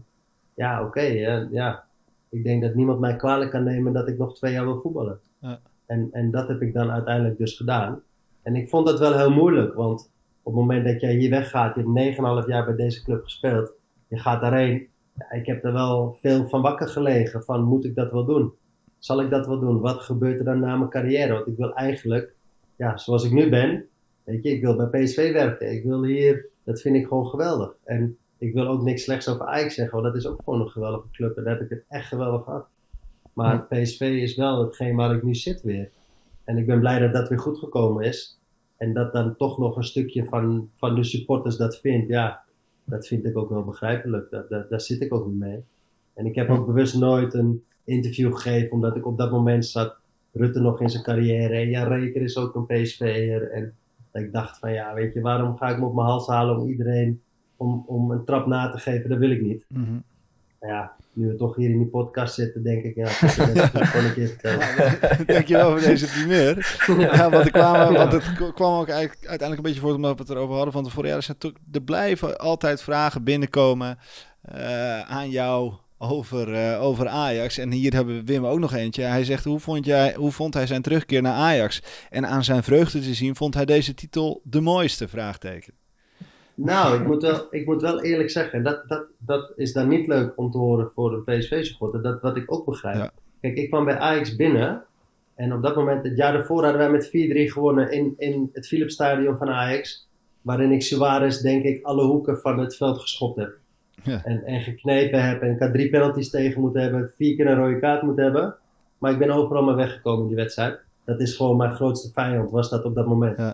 Ja, 0.54 0.86
oké. 0.86 1.02
hè, 1.02 1.46
ja. 1.52 1.84
Ik 2.30 2.44
denk 2.44 2.62
dat 2.62 2.76
niemand 2.76 3.00
mij 3.00 3.16
kwalijk 3.16 3.52
kan 3.52 3.64
nemen 3.64 3.94
dat 3.94 4.08
ik 4.08 4.18
nog 4.18 4.36
twee 4.36 4.54
jaar 4.54 4.66
wil 4.66 4.82
voetballen. 4.82 5.20
Ja. 5.40 5.60
En, 5.92 6.10
en 6.12 6.32
dat 6.32 6.48
heb 6.48 6.62
ik 6.62 6.74
dan 6.74 6.92
uiteindelijk 6.92 7.38
dus 7.38 7.58
gedaan. 7.58 8.02
En 8.42 8.56
ik 8.56 8.70
vond 8.70 8.88
dat 8.88 9.00
wel 9.00 9.18
heel 9.18 9.32
moeilijk, 9.32 9.74
want 9.74 10.12
op 10.44 10.54
het 10.54 10.62
moment 10.62 10.86
dat 10.86 11.02
jij 11.02 11.16
hier 11.16 11.30
weggaat, 11.30 11.76
je 11.76 11.92
hebt 11.94 12.44
9,5 12.44 12.48
jaar 12.48 12.66
bij 12.66 12.76
deze 12.76 13.04
club 13.04 13.24
gespeeld, 13.24 13.72
je 14.08 14.18
gaat 14.18 14.42
daarheen. 14.42 14.88
Ik 15.32 15.46
heb 15.46 15.64
er 15.64 15.74
wel 15.74 16.18
veel 16.20 16.48
van 16.48 16.62
wakker 16.62 16.88
gelegen, 16.88 17.44
van 17.44 17.64
moet 17.64 17.86
ik 17.86 17.96
dat 17.96 18.12
wel 18.12 18.26
doen? 18.26 18.54
Zal 19.00 19.22
ik 19.22 19.30
dat 19.30 19.48
wel 19.48 19.60
doen? 19.60 19.80
Wat 19.80 20.02
gebeurt 20.02 20.40
er 20.40 20.46
dan 20.46 20.60
na 20.60 20.76
mijn 20.76 20.90
carrière? 20.90 21.34
Want 21.34 21.48
ik 21.48 21.58
wil 21.58 21.74
eigenlijk, 21.74 22.34
ja, 22.76 22.98
zoals 22.98 23.24
ik 23.24 23.32
nu 23.32 23.50
ben, 23.50 23.86
weet 24.24 24.44
je, 24.44 24.50
ik 24.50 24.62
wil 24.62 24.76
bij 24.76 25.04
PSV 25.04 25.34
werken. 25.34 25.72
Ik 25.72 25.84
wil 25.84 26.04
hier, 26.04 26.46
dat 26.64 26.82
vind 26.82 26.96
ik 26.96 27.08
gewoon 27.08 27.28
geweldig. 27.28 27.76
En 27.84 28.18
ik 28.38 28.54
wil 28.54 28.68
ook 28.68 28.82
niks 28.82 29.04
slechts 29.04 29.30
over 29.30 29.46
Ajax 29.46 29.76
zeggen, 29.76 30.02
want 30.02 30.14
dat 30.14 30.24
is 30.24 30.30
ook 30.30 30.42
gewoon 30.44 30.62
een 30.62 30.70
geweldige 30.70 31.12
club 31.12 31.38
en 31.38 31.44
daar 31.44 31.54
heb 31.54 31.64
ik 31.64 31.70
het 31.70 31.84
echt 31.88 32.08
geweldig 32.08 32.44
gehad. 32.44 32.68
Maar 33.34 33.66
PSV 33.66 34.02
is 34.02 34.36
wel 34.36 34.64
hetgeen 34.64 34.96
waar 34.96 35.16
ik 35.16 35.24
nu 35.24 35.36
zit 35.36 35.62
weer. 35.62 35.90
En 36.44 36.58
ik 36.58 36.66
ben 36.66 36.80
blij 36.80 37.00
dat 37.00 37.14
dat 37.14 37.30
weer 37.30 37.40
goed 37.40 37.58
gekomen 37.58 38.04
is. 38.04 38.40
En 38.78 38.94
dat 38.94 39.14
dan 39.14 39.36
toch 39.36 39.58
nog 39.58 39.76
een 39.76 39.84
stukje 39.84 40.26
van, 40.26 40.70
van 40.76 40.96
de 40.96 41.04
supporters 41.04 41.58
dat 41.58 41.80
vindt, 41.80 42.08
ja, 42.08 42.42
dat 42.84 43.08
vind 43.08 43.26
ik 43.26 43.38
ook 43.38 43.50
wel 43.50 43.64
begrijpelijk. 43.64 44.30
Dat, 44.30 44.50
dat, 44.50 44.70
daar 44.70 44.82
zit 44.82 45.02
ik 45.02 45.14
ook 45.14 45.28
niet 45.28 45.40
mee. 45.40 45.64
En 46.14 46.26
ik 46.26 46.36
heb 46.36 46.50
ook 46.50 46.66
bewust 46.66 46.96
nooit 46.98 47.34
een 47.34 47.64
interview 47.84 48.36
gegeven, 48.36 48.72
omdat 48.72 48.96
ik 48.96 49.06
op 49.06 49.18
dat 49.18 49.32
moment 49.32 49.66
zat, 49.66 50.00
Rutte 50.34 50.60
nog 50.60 50.82
in 50.82 50.90
zijn 50.90 51.04
carrière. 51.04 51.54
En 51.54 51.70
ja, 51.70 51.84
Reker 51.84 52.22
is 52.22 52.38
ook 52.38 52.56
een 52.56 52.66
PSV'er. 52.66 53.52
En 53.52 53.74
ik 54.14 54.32
dacht 54.32 54.60
van, 54.60 54.74
ja, 54.74 54.94
weet 54.94 55.14
je, 55.14 55.22
waarom 55.22 55.58
ga 55.58 55.70
ik 55.70 55.80
me 55.80 55.86
op 55.86 55.96
mijn 55.96 56.08
hals 56.08 56.28
halen 56.28 56.60
om 56.60 56.70
iedereen 56.70 57.22
om, 57.58 57.84
om 57.88 58.12
een 58.12 58.26
trap 58.26 58.46
na 58.46 58.70
te 58.70 58.78
geven? 58.78 59.10
Dat 59.10 59.20
wil 59.20 59.32
ik 59.32 59.42
niet. 59.42 59.66
Maar 59.70 60.02
ja, 60.68 60.92
nu 61.14 61.28
we 61.28 61.36
toch 61.36 61.56
hier 61.56 61.70
in 61.70 61.78
die 61.78 61.88
podcast 61.88 62.34
zitten, 62.34 62.64
denk 62.64 62.84
ik, 62.84 62.96
ja, 62.96 63.08
gewoon 63.08 64.06
een 64.06 64.14
keer 64.14 64.28
vertellen. 64.28 64.98
Dankjewel 65.36 65.70
voor 65.72 65.80
deze 65.90 66.08
primeur. 66.08 66.78
Ja, 66.98 67.30
want, 67.30 67.46
er 67.46 67.52
kwamen, 67.52 67.94
want 67.94 68.12
het 68.12 68.54
kwam 68.54 68.80
ook 68.80 68.88
eigenlijk 68.90 69.28
uiteindelijk 69.28 69.58
een 69.58 69.64
beetje 69.64 69.80
voort 69.80 69.96
omdat 69.96 70.16
we 70.16 70.22
het 70.22 70.30
erover 70.32 70.56
hadden 70.56 70.74
van 70.74 70.84
tevoren. 70.84 71.10
Ja, 71.10 71.16
er, 71.16 71.24
zijn 71.24 71.38
toch- 71.38 71.54
er 71.72 71.82
blijven 71.82 72.38
altijd 72.38 72.82
vragen 72.82 73.24
binnenkomen 73.24 73.98
eh, 74.42 75.00
aan 75.02 75.30
jou 75.30 75.74
over, 75.98 76.54
eh, 76.54 76.82
over 76.84 77.08
Ajax. 77.08 77.58
En 77.58 77.72
hier 77.72 77.94
hebben 77.94 78.16
we 78.16 78.24
Wim 78.24 78.46
ook 78.46 78.60
nog 78.60 78.74
eentje. 78.74 79.04
Hij 79.04 79.24
zegt, 79.24 79.44
hoe 79.44 79.60
vond, 79.60 79.86
jij, 79.86 80.14
hoe 80.16 80.32
vond 80.32 80.54
hij 80.54 80.68
zijn 80.68 80.82
terugkeer 80.82 81.22
naar 81.22 81.34
Ajax? 81.34 81.82
En 82.10 82.26
aan 82.28 82.44
zijn 82.44 82.64
vreugde 82.64 83.00
te 83.00 83.14
zien, 83.14 83.36
vond 83.36 83.54
hij 83.54 83.66
deze 83.66 83.94
titel 83.94 84.42
de 84.44 84.62
mooiste? 84.62 85.08
Vraagteken. 85.08 85.74
Nou, 86.56 87.00
ik 87.00 87.08
moet 87.08 87.22
wel, 87.22 87.48
ik 87.50 87.66
moet 87.66 87.82
wel 87.82 88.02
eerlijk 88.02 88.30
zeggen, 88.30 88.64
dat, 88.64 88.84
dat, 88.88 89.06
dat 89.18 89.52
is 89.56 89.74
dan 89.74 89.88
niet 89.88 90.08
leuk 90.08 90.34
om 90.36 90.52
te 90.52 90.58
horen 90.58 90.92
voor 90.92 91.14
een 91.14 91.24
PSV-supporter. 91.24 92.02
Dat 92.02 92.22
wat 92.22 92.38
ik 92.38 92.54
ook 92.54 92.66
begrijp. 92.66 92.96
Ja. 92.96 93.12
Kijk, 93.42 93.58
ik 93.58 93.70
kwam 93.70 93.86
bij 93.86 93.98
Ajax 93.98 94.36
binnen. 94.36 94.84
En 95.36 95.54
op 95.54 95.62
dat 95.62 95.76
moment, 95.76 96.04
het 96.04 96.18
jaar 96.18 96.34
daarvoor, 96.34 96.64
hadden 96.64 96.82
wij 96.82 96.92
met 96.92 97.08
4-3 97.08 97.10
gewonnen 97.52 97.92
in, 97.92 98.14
in 98.18 98.50
het 98.54 98.68
Philipsstadion 98.68 99.38
van 99.38 99.50
Ajax. 99.50 100.10
Waarin 100.42 100.72
ik 100.72 100.82
Suarez, 100.82 101.42
denk 101.42 101.64
ik, 101.64 101.84
alle 101.84 102.04
hoeken 102.04 102.38
van 102.38 102.60
het 102.60 102.76
veld 102.76 103.00
geschopt 103.00 103.40
heb. 103.40 103.58
Ja. 104.04 104.22
En, 104.24 104.44
en 104.44 104.62
geknepen 104.62 105.28
heb. 105.28 105.42
En 105.42 105.52
ik 105.52 105.60
had 105.60 105.74
drie 105.74 105.90
penalties 105.90 106.30
tegen 106.30 106.62
moeten 106.62 106.82
hebben. 106.82 107.12
Vier 107.16 107.36
keer 107.36 107.48
een 107.48 107.58
rode 107.58 107.80
kaart 107.80 108.02
moeten 108.02 108.24
hebben. 108.24 108.56
Maar 108.98 109.12
ik 109.12 109.18
ben 109.18 109.32
overal 109.32 109.64
maar 109.64 109.76
weggekomen 109.76 110.22
in 110.22 110.28
die 110.28 110.36
wedstrijd. 110.36 110.80
Dat 111.06 111.20
is 111.20 111.36
gewoon 111.36 111.58
mijn 111.58 111.74
grootste 111.74 112.12
vijand, 112.14 112.52
was 112.52 112.70
dat 112.70 112.86
op 112.86 112.96
dat 112.96 113.08
moment. 113.08 113.38
Ja. 113.38 113.54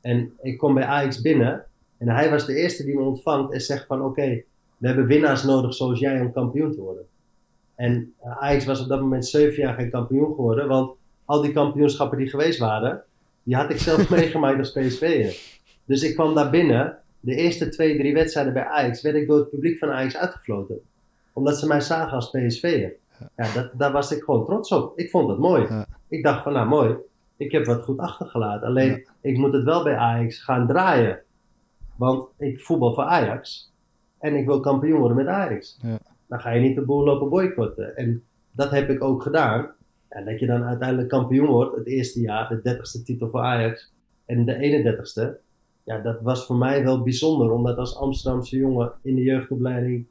En 0.00 0.32
ik 0.42 0.58
kom 0.58 0.74
bij 0.74 0.84
Ajax 0.84 1.20
binnen. 1.20 1.64
En 1.98 2.08
hij 2.08 2.30
was 2.30 2.46
de 2.46 2.54
eerste 2.54 2.84
die 2.84 2.94
me 2.94 3.02
ontvangt 3.02 3.52
en 3.52 3.60
zegt 3.60 3.86
van 3.86 4.02
oké, 4.02 4.42
we 4.76 4.86
hebben 4.86 5.06
winnaars 5.06 5.42
nodig 5.42 5.74
zoals 5.74 5.98
jij 5.98 6.20
om 6.20 6.32
kampioen 6.32 6.72
te 6.72 6.80
worden. 6.80 7.06
En 7.74 8.14
eh, 8.20 8.42
Ajax 8.42 8.64
was 8.64 8.80
op 8.80 8.88
dat 8.88 9.00
moment 9.00 9.26
zeven 9.26 9.62
jaar 9.62 9.74
geen 9.74 9.90
kampioen 9.90 10.34
geworden, 10.34 10.68
want 10.68 10.96
al 11.24 11.42
die 11.42 11.52
kampioenschappen 11.52 12.18
die 12.18 12.28
geweest 12.28 12.58
waren, 12.58 13.04
die 13.42 13.56
had 13.56 13.70
ik 13.70 13.78
zelf 13.78 14.10
meegemaakt 14.16 14.58
als 14.58 14.72
PSV'er. 14.72 15.36
Dus 15.84 16.02
ik 16.02 16.14
kwam 16.14 16.34
daar 16.34 16.50
binnen, 16.50 16.98
de 17.20 17.34
eerste 17.34 17.68
twee, 17.68 17.98
drie 17.98 18.14
wedstrijden 18.14 18.52
bij 18.52 18.64
Ajax, 18.64 19.02
werd 19.02 19.16
ik 19.16 19.26
door 19.26 19.38
het 19.38 19.50
publiek 19.50 19.78
van 19.78 19.90
Ajax 19.90 20.16
uitgefloten. 20.16 20.80
Omdat 21.32 21.58
ze 21.58 21.66
mij 21.66 21.80
zagen 21.80 22.12
als 22.12 22.30
PSV'er. 22.30 22.92
Ja, 23.36 23.52
dat, 23.54 23.70
daar 23.72 23.92
was 23.92 24.12
ik 24.12 24.22
gewoon 24.22 24.44
trots 24.44 24.72
op. 24.72 24.98
Ik 24.98 25.10
vond 25.10 25.28
dat 25.28 25.38
mooi. 25.38 25.62
Ja. 25.62 25.86
Ik 26.08 26.22
dacht 26.22 26.42
van 26.42 26.52
nou 26.52 26.68
mooi, 26.68 26.96
ik 27.36 27.52
heb 27.52 27.64
wat 27.64 27.84
goed 27.84 27.98
achtergelaten. 27.98 28.66
Alleen, 28.66 29.08
ik 29.20 29.36
moet 29.36 29.52
het 29.52 29.64
wel 29.64 29.82
bij 29.82 29.96
Ajax 29.96 30.42
gaan 30.42 30.66
draaien. 30.66 31.20
Want 31.96 32.28
ik 32.38 32.60
voetbal 32.60 32.94
voor 32.94 33.04
Ajax. 33.04 33.72
En 34.18 34.34
ik 34.34 34.46
wil 34.46 34.60
kampioen 34.60 34.98
worden 34.98 35.16
met 35.16 35.26
Ajax. 35.26 35.78
Ja. 35.82 35.98
Dan 36.28 36.40
ga 36.40 36.50
je 36.50 36.60
niet 36.60 36.74
de 36.74 36.84
boel 36.84 37.04
lopen 37.04 37.28
boycotten. 37.28 37.96
En 37.96 38.24
dat 38.50 38.70
heb 38.70 38.90
ik 38.90 39.02
ook 39.02 39.22
gedaan. 39.22 39.70
En 40.08 40.24
dat 40.24 40.40
je 40.40 40.46
dan 40.46 40.64
uiteindelijk 40.64 41.08
kampioen 41.08 41.46
wordt, 41.46 41.76
het 41.76 41.86
eerste 41.86 42.20
jaar, 42.20 42.48
de 42.48 42.74
30ste 42.74 43.04
titel 43.04 43.28
voor 43.28 43.40
Ajax. 43.40 43.92
En 44.24 44.44
de 44.44 44.54
31ste. 44.54 45.44
Ja, 45.84 45.98
dat 45.98 46.20
was 46.20 46.46
voor 46.46 46.56
mij 46.56 46.84
wel 46.84 47.02
bijzonder. 47.02 47.50
Om 47.50 47.64
dat 47.64 47.76
als 47.76 47.96
Amsterdamse 47.96 48.56
jongen 48.56 48.92
in 49.02 49.14
de 49.14 49.22
jeugdopleiding 49.22 50.06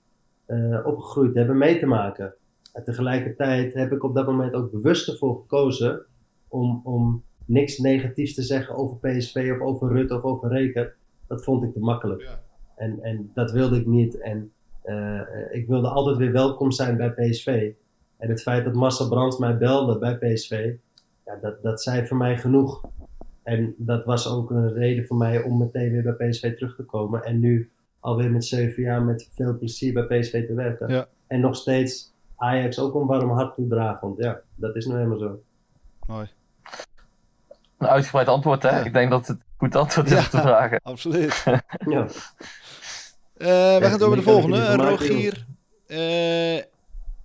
eh, 0.46 0.86
opgegroeid 0.86 1.32
te 1.32 1.38
hebben 1.38 1.58
mee 1.58 1.80
te 1.80 1.86
maken. 1.86 2.34
En 2.74 2.84
tegelijkertijd 2.84 3.74
heb 3.74 3.92
ik 3.92 4.04
op 4.04 4.16
dat 4.16 4.26
moment 4.26 4.54
ook 4.54 4.72
bewust 4.72 5.08
ervoor 5.08 5.38
gekozen 5.38 6.06
om, 6.48 6.82
om 6.84 7.24
niks 7.46 7.78
negatiefs 7.78 8.34
te 8.34 8.42
zeggen 8.42 8.76
over 8.76 8.98
PSV 8.98 9.52
of 9.54 9.60
over 9.60 9.92
Rutte 9.92 10.16
of 10.16 10.24
over 10.24 10.50
Reken. 10.50 10.94
Dat 11.28 11.44
vond 11.44 11.64
ik 11.64 11.74
te 11.74 11.80
makkelijk. 11.80 12.38
En, 12.76 13.00
en 13.02 13.32
dat 13.34 13.52
wilde 13.52 13.78
ik 13.78 13.86
niet. 13.86 14.18
En 14.22 14.52
eh, 14.82 15.22
ik 15.52 15.68
wilde 15.68 15.88
altijd 15.88 16.18
weer 16.18 16.32
welkom 16.32 16.72
zijn 16.72 16.98
bij 16.98 17.12
PSV. 17.12 17.72
En 18.18 18.30
het 18.30 18.42
feit 18.42 18.66
dat 18.66 18.74
Marcel 18.74 19.10
Brands 19.10 19.38
mij 19.38 19.58
belde 19.58 19.98
bij 19.98 20.18
PSV, 20.18 20.74
ja, 21.26 21.38
dat, 21.42 21.64
dat 21.64 21.82
zei 21.82 22.08
voor 22.08 22.18
mij 22.18 22.38
genoeg. 22.38 22.84
En 23.44 23.76
dat 23.78 24.06
was 24.06 24.28
ook 24.30 24.50
een 24.50 24.74
reden 24.74 25.06
voor 25.06 25.18
mij 25.18 25.44
om 25.44 25.58
meteen 25.58 25.92
weer 25.92 26.04
bij 26.04 26.30
PSV 26.30 26.56
terug 26.56 26.76
te 26.76 26.84
komen. 26.84 27.24
En 27.24 27.40
nu 27.40 27.72
alweer 28.00 28.32
met 28.32 28.46
zeven 28.46 28.84
jaar 28.84 29.04
met 29.04 29.30
veel 29.32 29.58
plezier 29.58 29.94
bij 29.94 30.20
PSV 30.20 30.48
te 30.48 30.54
werken. 30.54 30.90
Ja. 30.90 31.08
En 31.28 31.40
nog 31.40 31.56
steeds 31.56 32.14
Ajax 32.36 32.80
ook 32.80 32.96
een 32.96 33.06
warm 33.06 33.30
hart 33.30 33.56
toedragen. 33.56 34.08
Want 34.08 34.20
ja, 34.20 34.42
dat 34.56 34.76
is 34.76 34.86
nou 34.86 34.98
helemaal 34.98 35.20
zo. 35.20 35.42
Mooi. 36.08 36.28
Een 37.78 37.88
uitgebreid 37.88 38.28
antwoord, 38.28 38.64
hè? 38.64 38.70
Ja. 38.80 38.84
Ik 38.86 38.94
denk 38.94 39.10
dat 39.10 39.28
het 39.28 39.38
een 39.40 39.44
goed 39.58 39.76
antwoord 39.76 40.08
is 40.08 40.14
Ja. 40.14 40.20
op 40.26 40.32
de 40.32 40.42
vragen. 40.42 40.80
Absoluut. 40.84 41.44
Ja. 41.88 42.08
Eh, 43.38 43.78
we 43.78 43.80
gaan 43.82 44.00
door 44.00 44.10
met 44.10 44.18
de 44.18 44.24
volgende. 44.24 44.58
maken, 44.58 44.90
Rogier 44.90 45.46
eh, 45.88 46.58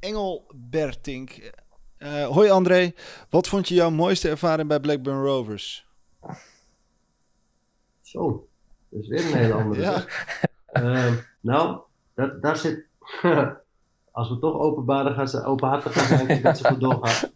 Engelbertink. 0.01 1.53
Eh, 1.99 2.27
hoi 2.27 2.51
André, 2.51 2.93
wat 3.29 3.49
vond 3.49 3.69
je 3.69 3.75
jouw 3.75 3.91
mooiste 3.91 4.29
ervaring 4.29 4.69
bij 4.69 4.81
Blackburn 4.81 5.23
Rovers? 5.23 5.87
Zo, 8.03 8.49
dat 8.89 9.03
is 9.03 9.09
weer 9.09 9.25
een 9.25 9.37
hele 9.39 9.53
andere. 9.55 9.81
Ja. 9.91 9.93
zeg. 9.93 10.37
Ehm, 10.67 11.15
nou, 11.41 11.81
dat, 12.15 12.43
daar 12.43 12.57
zit. 12.57 12.85
Als 14.13 14.29
we 14.29 14.39
toch 14.39 14.55
openbaarder 14.59 15.15
gaan 15.15 15.29
zijn, 15.29 15.45
openhartig 15.45 15.93
gaan 15.93 16.19
zijn, 16.27 16.43
dat 16.43 16.59
ze 16.59 16.65
goed 16.69 16.81
doorgaan. 16.81 17.31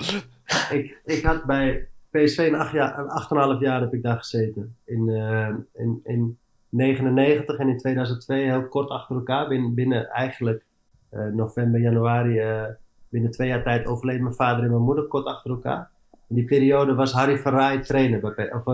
Ik, 0.71 1.01
ik 1.05 1.25
had 1.25 1.45
bij 1.45 1.89
PSV 2.15 2.39
een, 2.39 2.55
acht 2.55 2.73
jaar, 2.73 2.99
een 2.99 3.57
8,5 3.57 3.61
jaar 3.61 3.81
heb 3.81 3.95
ik 3.95 4.03
daar 4.03 4.17
gezeten. 4.17 4.77
In, 4.85 5.09
eh, 5.09 5.55
in, 5.73 6.01
in 6.05 6.39
99 6.69 7.59
en 7.59 7.69
in 7.69 7.79
2002 7.79 8.45
heel 8.45 8.69
kort 8.69 8.89
achter 8.89 9.17
elkaar. 9.17 9.49
Binnen, 9.49 9.75
binnen 9.75 10.09
eigenlijk 10.09 10.65
eh, 11.11 11.27
november, 11.27 11.81
januari, 11.81 12.39
eh, 12.39 12.65
binnen 13.09 13.31
twee 13.31 13.49
jaar 13.49 13.63
tijd 13.63 13.87
overleden 13.87 14.23
mijn 14.23 14.35
vader 14.35 14.65
en 14.65 14.71
mijn 14.71 14.83
moeder 14.83 15.05
kort 15.05 15.27
achter 15.27 15.51
elkaar. 15.51 15.91
In 16.29 16.35
die 16.35 16.45
periode 16.45 16.95
was 16.95 17.13
Harry 17.13 17.39
Verraai 17.39 17.81
trainer, 17.81 18.35
bij, 18.35 18.53
of, 18.53 18.65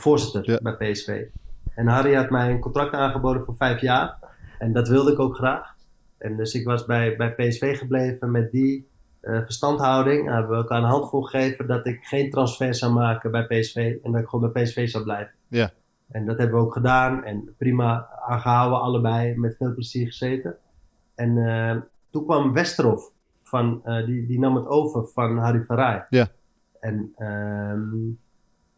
voorzitter 0.00 0.50
Ja. 0.50 0.58
bij 0.62 0.92
PSV. 0.92 1.24
En 1.74 1.86
Harry 1.86 2.14
had 2.14 2.30
mij 2.30 2.50
een 2.50 2.60
contract 2.60 2.92
aangeboden 2.92 3.44
voor 3.44 3.56
vijf 3.56 3.80
jaar. 3.80 4.18
En 4.58 4.72
dat 4.72 4.88
wilde 4.88 5.12
ik 5.12 5.18
ook 5.18 5.36
graag. 5.36 5.74
En 6.18 6.36
dus 6.36 6.54
ik 6.54 6.64
was 6.64 6.86
bij, 6.86 7.16
bij 7.16 7.34
PSV 7.34 7.78
gebleven 7.78 8.30
met 8.30 8.50
die 8.50 8.86
eh, 9.24 9.42
verstandhouding. 9.42 10.28
Hebben 10.30 10.50
we 10.50 10.56
elkaar 10.56 10.78
een 10.78 10.88
handvol 10.88 11.22
gegeven 11.22 11.66
dat 11.66 11.86
ik 11.86 12.04
geen 12.04 12.30
transfer 12.30 12.74
zou 12.74 12.92
maken 12.92 13.30
bij 13.30 13.46
PSV. 13.46 13.96
En 14.02 14.12
dat 14.12 14.20
ik 14.20 14.28
gewoon 14.28 14.52
bij 14.52 14.62
PSV 14.62 14.88
zou 14.88 15.04
blijven. 15.04 15.34
Ja. 15.48 15.70
En 16.08 16.26
dat 16.26 16.38
hebben 16.38 16.58
we 16.58 16.64
ook 16.64 16.72
gedaan. 16.72 17.24
En 17.24 17.54
prima 17.58 18.08
aangehouden 18.26 18.80
allebei. 18.80 19.36
Met 19.36 19.56
veel 19.56 19.74
plezier 19.74 20.06
gezeten. 20.06 20.56
En 21.14 21.38
eh, 21.46 21.76
toen 22.10 22.24
kwam 22.24 22.52
Westerhof. 22.52 23.12
Van, 23.42 23.80
eh, 23.84 24.06
die, 24.06 24.26
die 24.26 24.38
nam 24.38 24.56
het 24.56 24.66
over 24.66 25.04
van 25.04 25.38
Harry 25.38 25.62
Verraai. 25.62 26.02
Ja. 26.08 26.28
En 26.80 27.12
ehm, 27.16 28.08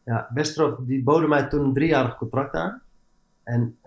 ja, 0.05 0.31
Westerhof 0.35 0.79
die 0.79 1.03
boden 1.03 1.29
mij 1.29 1.49
toen 1.49 1.65
een 1.65 1.75
driejarig 1.75 2.17
contract 2.17 2.55
aan. 2.55 2.83
En 3.43 3.79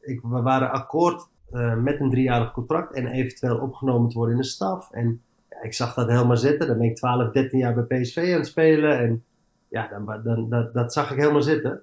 ik, 0.00 0.20
we 0.22 0.42
waren 0.42 0.70
akkoord 0.70 1.28
met 1.76 2.00
een 2.00 2.10
driejarig 2.10 2.52
contract 2.52 2.94
en 2.94 3.06
eventueel 3.06 3.58
opgenomen 3.58 4.08
te 4.08 4.16
worden 4.16 4.34
in 4.34 4.40
de 4.40 4.46
staf. 4.46 4.90
En 4.90 5.22
ja, 5.54 5.62
ik 5.62 5.74
zag 5.74 5.94
dat 5.94 6.08
helemaal 6.08 6.36
zitten. 6.36 6.68
Dan 6.68 6.78
ben 6.78 6.88
ik 6.88 6.96
12, 6.96 7.32
13 7.32 7.58
jaar 7.58 7.74
bij 7.74 8.00
PSV 8.00 8.16
aan 8.16 8.38
het 8.38 8.46
spelen. 8.46 8.98
En 8.98 9.24
ja, 9.68 9.88
dan, 9.88 10.22
dan, 10.22 10.48
dat, 10.48 10.74
dat 10.74 10.92
zag 10.92 11.10
ik 11.10 11.18
helemaal 11.18 11.42
zitten. 11.42 11.82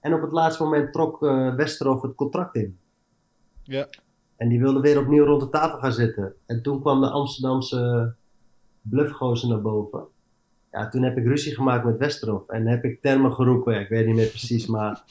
En 0.00 0.14
op 0.14 0.20
het 0.20 0.32
laatste 0.32 0.62
moment 0.62 0.92
trok 0.92 1.22
eh 1.22 1.54
Westerhof 1.54 2.02
het 2.02 2.14
contract 2.14 2.54
in. 2.54 2.78
Ja. 3.62 3.88
En 4.36 4.48
die 4.48 4.60
wilde 4.60 4.80
weer 4.80 4.98
opnieuw 4.98 5.24
rond 5.24 5.40
de 5.40 5.48
tafel 5.48 5.78
gaan 5.78 5.92
zitten. 5.92 6.34
En 6.46 6.62
toen 6.62 6.80
kwam 6.80 7.00
de 7.00 7.10
Amsterdamse 7.10 8.14
bluffgozer 8.80 9.48
naar 9.48 9.60
boven. 9.60 10.06
Ja, 10.72 10.88
toen 10.88 11.02
heb 11.02 11.16
ik 11.16 11.24
ruzie 11.24 11.54
gemaakt 11.54 11.84
met 11.84 11.98
Westerhof. 11.98 12.48
En 12.48 12.66
heb 12.66 12.84
ik 12.84 13.02
termen 13.02 13.32
geroepen. 13.32 13.74
Ja, 13.74 13.80
ik 13.80 13.88
weet 13.88 14.06
niet 14.06 14.14
meer 14.14 14.28
precies, 14.28 14.66
maar 14.66 15.02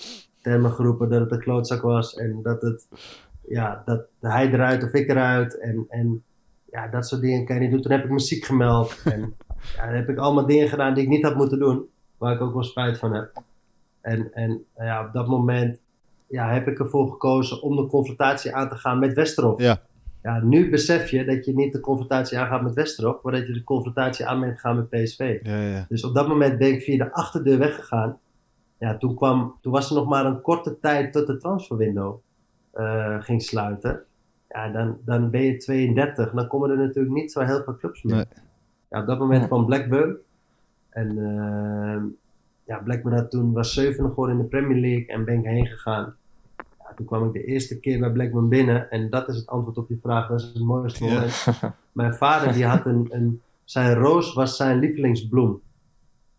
termen 0.41 0.71
geroepen 0.71 1.09
dat 1.09 1.19
het 1.19 1.31
een 1.31 1.39
klootzak 1.39 1.81
was. 1.81 2.15
En 2.15 2.39
dat 2.41 2.61
het, 2.61 2.87
ja, 3.47 3.81
dat 3.85 4.05
hij 4.19 4.51
eruit 4.51 4.83
of 4.83 4.93
ik 4.93 5.09
eruit. 5.09 5.59
En, 5.59 5.85
en 5.89 6.23
ja, 6.71 6.87
dat 6.87 7.07
soort 7.07 7.21
dingen 7.21 7.45
kan 7.45 7.55
je 7.55 7.61
niet 7.61 7.71
doen. 7.71 7.81
Toen 7.81 7.91
heb 7.91 8.03
ik 8.03 8.09
muziek 8.09 8.45
gemeld. 8.45 9.01
En 9.03 9.35
ja, 9.75 9.85
dan 9.85 9.95
heb 9.95 10.09
ik 10.09 10.17
allemaal 10.17 10.45
dingen 10.45 10.69
gedaan 10.69 10.93
die 10.93 11.03
ik 11.03 11.09
niet 11.09 11.23
had 11.23 11.35
moeten 11.35 11.59
doen. 11.59 11.85
Waar 12.17 12.33
ik 12.33 12.41
ook 12.41 12.53
wel 12.53 12.63
spijt 12.63 12.97
van 12.97 13.13
heb. 13.13 13.41
En, 14.01 14.33
en 14.33 14.65
ja, 14.77 15.05
op 15.05 15.13
dat 15.13 15.27
moment 15.27 15.79
ja, 16.27 16.51
heb 16.51 16.67
ik 16.67 16.79
ervoor 16.79 17.11
gekozen 17.11 17.61
om 17.61 17.75
de 17.75 17.87
confrontatie 17.87 18.55
aan 18.55 18.69
te 18.69 18.75
gaan 18.75 18.99
met 18.99 19.13
Westerhof. 19.13 19.61
Ja. 19.61 19.81
Ja, 20.23 20.39
nu 20.43 20.69
besef 20.69 21.09
je 21.09 21.25
dat 21.25 21.45
je 21.45 21.53
niet 21.53 21.73
de 21.73 21.79
confrontatie 21.79 22.37
aangaat 22.37 22.61
met 22.61 22.73
Westerhof, 22.73 23.21
maar 23.21 23.33
dat 23.33 23.47
je 23.47 23.53
de 23.53 23.63
confrontatie 23.63 24.25
aan 24.25 24.39
bent 24.39 24.53
gegaan 24.53 24.75
met 24.75 24.89
PSV. 24.89 25.39
Ja, 25.43 25.61
ja. 25.61 25.85
Dus 25.89 26.03
op 26.03 26.13
dat 26.13 26.27
moment 26.27 26.57
ben 26.57 26.73
ik 26.73 26.81
via 26.81 27.05
de 27.05 27.13
achterdeur 27.13 27.57
weggegaan. 27.57 28.19
Ja, 28.79 28.97
toen, 28.97 29.15
kwam, 29.15 29.57
toen 29.61 29.71
was 29.71 29.89
er 29.89 29.95
nog 29.95 30.07
maar 30.07 30.25
een 30.25 30.41
korte 30.41 30.79
tijd 30.79 31.13
tot 31.13 31.27
de 31.27 31.37
transferwindow 31.37 32.19
eh, 32.71 33.15
ging 33.19 33.41
sluiten. 33.41 34.03
Ja, 34.49 34.71
dan, 34.71 34.97
dan 35.05 35.29
ben 35.29 35.41
je 35.41 35.57
32. 35.57 36.31
Dan 36.31 36.47
komen 36.47 36.69
er 36.69 36.77
natuurlijk 36.77 37.15
niet 37.15 37.31
zo 37.31 37.39
heel 37.41 37.63
veel 37.63 37.75
clubs 37.77 38.03
meer. 38.03 38.15
Nee. 38.15 38.25
Ja, 38.89 38.99
op 39.01 39.07
dat 39.07 39.19
moment 39.19 39.47
kwam 39.47 39.65
Blackburn. 39.65 40.17
En 40.89 41.09
ehm, 41.17 42.03
ja, 42.63 42.77
Blackburn 42.83 43.15
had 43.15 43.31
toen, 43.31 43.53
was 43.53 43.73
zevende 43.73 44.09
geworden 44.09 44.35
in 44.35 44.41
de 44.41 44.47
Premier 44.47 44.77
League 44.77 45.07
en 45.07 45.25
ben 45.25 45.39
ik 45.39 45.45
heen 45.45 45.65
gegaan. 45.67 46.15
Ja, 46.57 46.93
toen 46.95 47.05
kwam 47.05 47.25
ik 47.27 47.33
de 47.33 47.43
eerste 47.43 47.79
keer 47.79 47.99
bij 47.99 48.11
Blackburn 48.11 48.49
binnen. 48.49 48.89
En 48.91 49.09
dat 49.09 49.27
is 49.27 49.35
het 49.35 49.47
antwoord 49.47 49.77
op 49.77 49.89
je 49.89 49.97
vraag. 50.01 50.27
Dat 50.27 50.39
is 50.39 50.45
het 50.45 50.63
mooiste 50.63 51.05
Ja. 51.05 51.13
moment. 51.13 51.43
Mijn 51.91 52.13
vader 52.13 52.53
die 52.53 52.65
had 52.65 52.85
een, 52.85 53.07
een... 53.09 53.41
Zijn 53.63 53.93
roos 53.93 54.33
was 54.33 54.55
zijn 54.55 54.79
lievelingsbloem. 54.79 55.61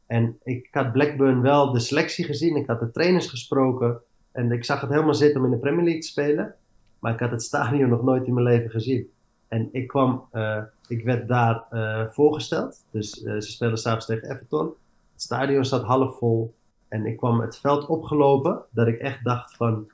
En 0.06 0.38
ik 0.44 0.68
had 0.70 0.92
Blackburn 0.92 1.40
wel 1.40 1.72
de 1.72 1.78
selectie 1.80 2.24
gezien. 2.24 2.56
Ik 2.56 2.66
had 2.66 2.80
de 2.80 2.90
trainers 2.90 3.26
gesproken. 3.26 4.00
En 4.32 4.52
ik 4.52 4.64
zag 4.64 4.80
het 4.80 4.90
helemaal 4.90 5.14
zitten 5.14 5.40
om 5.40 5.46
in 5.46 5.52
de 5.52 5.58
Premier 5.58 5.82
League 5.84 6.00
te 6.00 6.06
spelen. 6.06 6.54
Maar 7.00 7.12
ik 7.12 7.20
had 7.20 7.30
het 7.30 7.42
stadion 7.42 7.88
nog 7.88 8.02
nooit 8.02 8.26
in 8.26 8.34
mijn 8.34 8.46
leven 8.46 8.70
gezien. 8.70 9.10
En 9.48 9.68
ik 9.72 9.88
kwam, 9.88 10.24
eh, 10.30 10.62
ik 10.88 11.04
werd 11.04 11.28
daar 11.28 11.64
eh, 11.70 12.06
voorgesteld. 12.08 12.84
Dus 12.90 13.22
eh, 13.22 13.34
ze 13.34 13.50
speelden 13.50 13.78
s'avonds 13.78 14.06
tegen 14.06 14.30
Everton. 14.30 14.66
Het 15.12 15.22
stadion 15.22 15.64
zat 15.64 15.82
half 15.82 16.18
vol. 16.18 16.54
En 16.88 17.06
ik 17.06 17.16
kwam 17.16 17.40
het 17.40 17.58
veld 17.58 17.86
opgelopen. 17.86 18.62
Dat 18.70 18.86
ik 18.86 18.98
echt 18.98 19.24
dacht 19.24 19.56
van, 19.56 19.90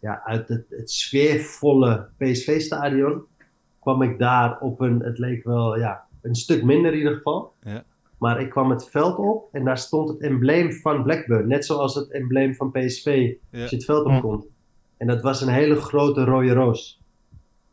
ja, 0.00 0.22
uit 0.24 0.48
het, 0.48 0.64
het 0.68 0.90
sfeervolle 0.90 2.08
PSV-stadion 2.16 3.22
kwam 3.80 4.02
ik 4.02 4.18
daar 4.18 4.60
op 4.60 4.80
een, 4.80 5.00
het 5.00 5.18
leek 5.18 5.44
wel, 5.44 5.78
ja, 5.78 6.04
een 6.22 6.34
stuk 6.34 6.64
minder 6.64 6.92
in 6.92 6.98
ieder 6.98 7.14
geval. 7.14 7.52
Ja. 7.62 7.84
Maar 8.18 8.40
ik 8.40 8.50
kwam 8.50 8.70
het 8.70 8.88
veld 8.88 9.18
op 9.18 9.48
en 9.52 9.64
daar 9.64 9.78
stond 9.78 10.08
het 10.08 10.20
embleem 10.20 10.72
van 10.72 11.02
Blackburn. 11.02 11.48
Net 11.48 11.64
zoals 11.64 11.94
het 11.94 12.10
embleem 12.10 12.54
van 12.54 12.70
PSV 12.70 13.34
Ja. 13.50 13.60
als 13.60 13.70
je 13.70 13.76
het 13.76 13.84
veld 13.84 14.06
opkomt. 14.06 14.46
En 15.00 15.06
dat 15.06 15.22
was 15.22 15.40
een 15.40 15.48
hele 15.48 15.76
grote 15.76 16.24
rode 16.24 16.52
roos. 16.52 17.00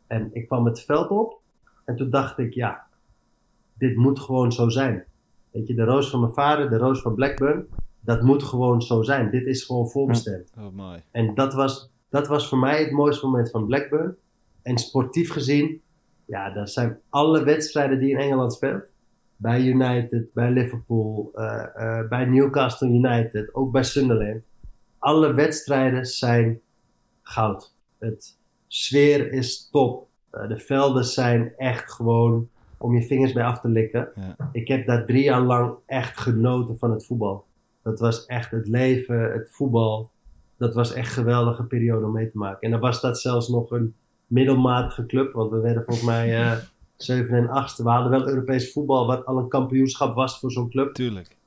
En 0.06 0.30
ik 0.32 0.46
kwam 0.46 0.64
het 0.64 0.80
veld 0.80 1.10
op 1.10 1.40
en 1.84 1.96
toen 1.96 2.10
dacht 2.10 2.38
ik, 2.38 2.54
ja, 2.54 2.86
dit 3.74 3.96
moet 3.96 4.20
gewoon 4.20 4.52
zo 4.52 4.68
zijn. 4.68 5.04
Weet 5.50 5.66
je, 5.66 5.74
de 5.74 5.84
roos 5.84 6.10
van 6.10 6.20
mijn 6.20 6.32
vader, 6.32 6.70
de 6.70 6.76
roos 6.76 7.00
van 7.00 7.14
Blackburn, 7.14 7.66
dat 8.00 8.22
moet 8.22 8.42
gewoon 8.42 8.82
zo 8.82 9.02
zijn. 9.02 9.30
Dit 9.30 9.46
is 9.46 9.64
gewoon 9.64 9.88
voorbestemd. 9.88 10.52
Oh, 10.58 10.72
mooi. 10.72 11.02
En 11.10 11.34
dat 11.34 11.54
was, 11.54 11.90
dat 12.08 12.26
was 12.26 12.48
voor 12.48 12.58
mij 12.58 12.80
het 12.82 12.90
mooiste 12.90 13.26
moment 13.26 13.50
van 13.50 13.66
Blackburn. 13.66 14.16
En 14.62 14.78
sportief 14.78 15.30
gezien, 15.30 15.80
ja, 16.24 16.50
dat 16.50 16.70
zijn 16.70 16.98
alle 17.08 17.44
wedstrijden 17.44 17.98
die 17.98 18.10
in 18.10 18.18
Engeland 18.18 18.52
speelt. 18.52 18.90
Bij 19.36 19.62
United, 19.62 20.32
bij 20.32 20.50
Liverpool, 20.50 21.30
eh, 21.34 21.64
eh, 21.74 22.08
bij 22.08 22.24
Newcastle 22.24 22.88
United, 22.88 23.54
ook 23.54 23.72
bij 23.72 23.84
Sunderland. 23.84 24.42
Alle 24.98 25.32
wedstrijden 25.32 26.04
zijn 26.06 26.60
goud. 27.28 27.74
Het 27.98 28.38
sfeer 28.66 29.32
is 29.32 29.68
top. 29.70 30.08
Eh, 30.30 30.48
de 30.48 30.58
velden 30.58 31.04
zijn 31.04 31.52
echt 31.56 31.92
gewoon 31.92 32.48
om 32.78 32.94
je 32.94 33.02
vingers 33.02 33.32
bij 33.32 33.44
af 33.44 33.60
te 33.60 33.68
likken. 33.68 34.08
Ja. 34.14 34.50
Ik 34.52 34.68
heb 34.68 34.86
daar 34.86 35.06
drie 35.06 35.22
jaar 35.22 35.40
lang 35.40 35.74
echt 35.86 36.18
genoten 36.18 36.78
van 36.78 36.90
het 36.90 37.06
voetbal. 37.06 37.44
Dat 37.82 38.00
was 38.00 38.26
echt 38.26 38.50
het 38.50 38.68
leven, 38.68 39.32
het 39.32 39.50
voetbal. 39.50 40.10
Dat 40.56 40.74
was 40.74 40.92
echt 40.92 41.08
een 41.08 41.22
geweldige 41.22 41.64
periode 41.64 42.06
om 42.06 42.12
mee 42.12 42.30
te 42.30 42.38
maken. 42.38 42.60
En 42.60 42.70
dan 42.70 42.80
was 42.80 43.00
dat 43.00 43.20
zelfs 43.20 43.48
nog 43.48 43.70
een 43.70 43.94
middelmatige 44.26 45.06
club. 45.06 45.32
Want 45.32 45.50
we 45.50 45.60
werden 45.60 45.84
volgens 45.84 46.06
mij 46.06 46.42
eh 46.42 46.56
7 46.96 47.36
en 47.36 47.48
8. 47.48 47.78
We 47.78 47.88
hadden 47.88 48.10
wel 48.10 48.28
Europees 48.28 48.72
voetbal, 48.72 49.06
wat 49.06 49.26
al 49.26 49.38
een 49.38 49.48
kampioenschap 49.48 50.14
was 50.14 50.38
voor 50.38 50.52
zo'n 50.52 50.70
club. 50.70 50.94
Tuurlijk. 50.94 51.37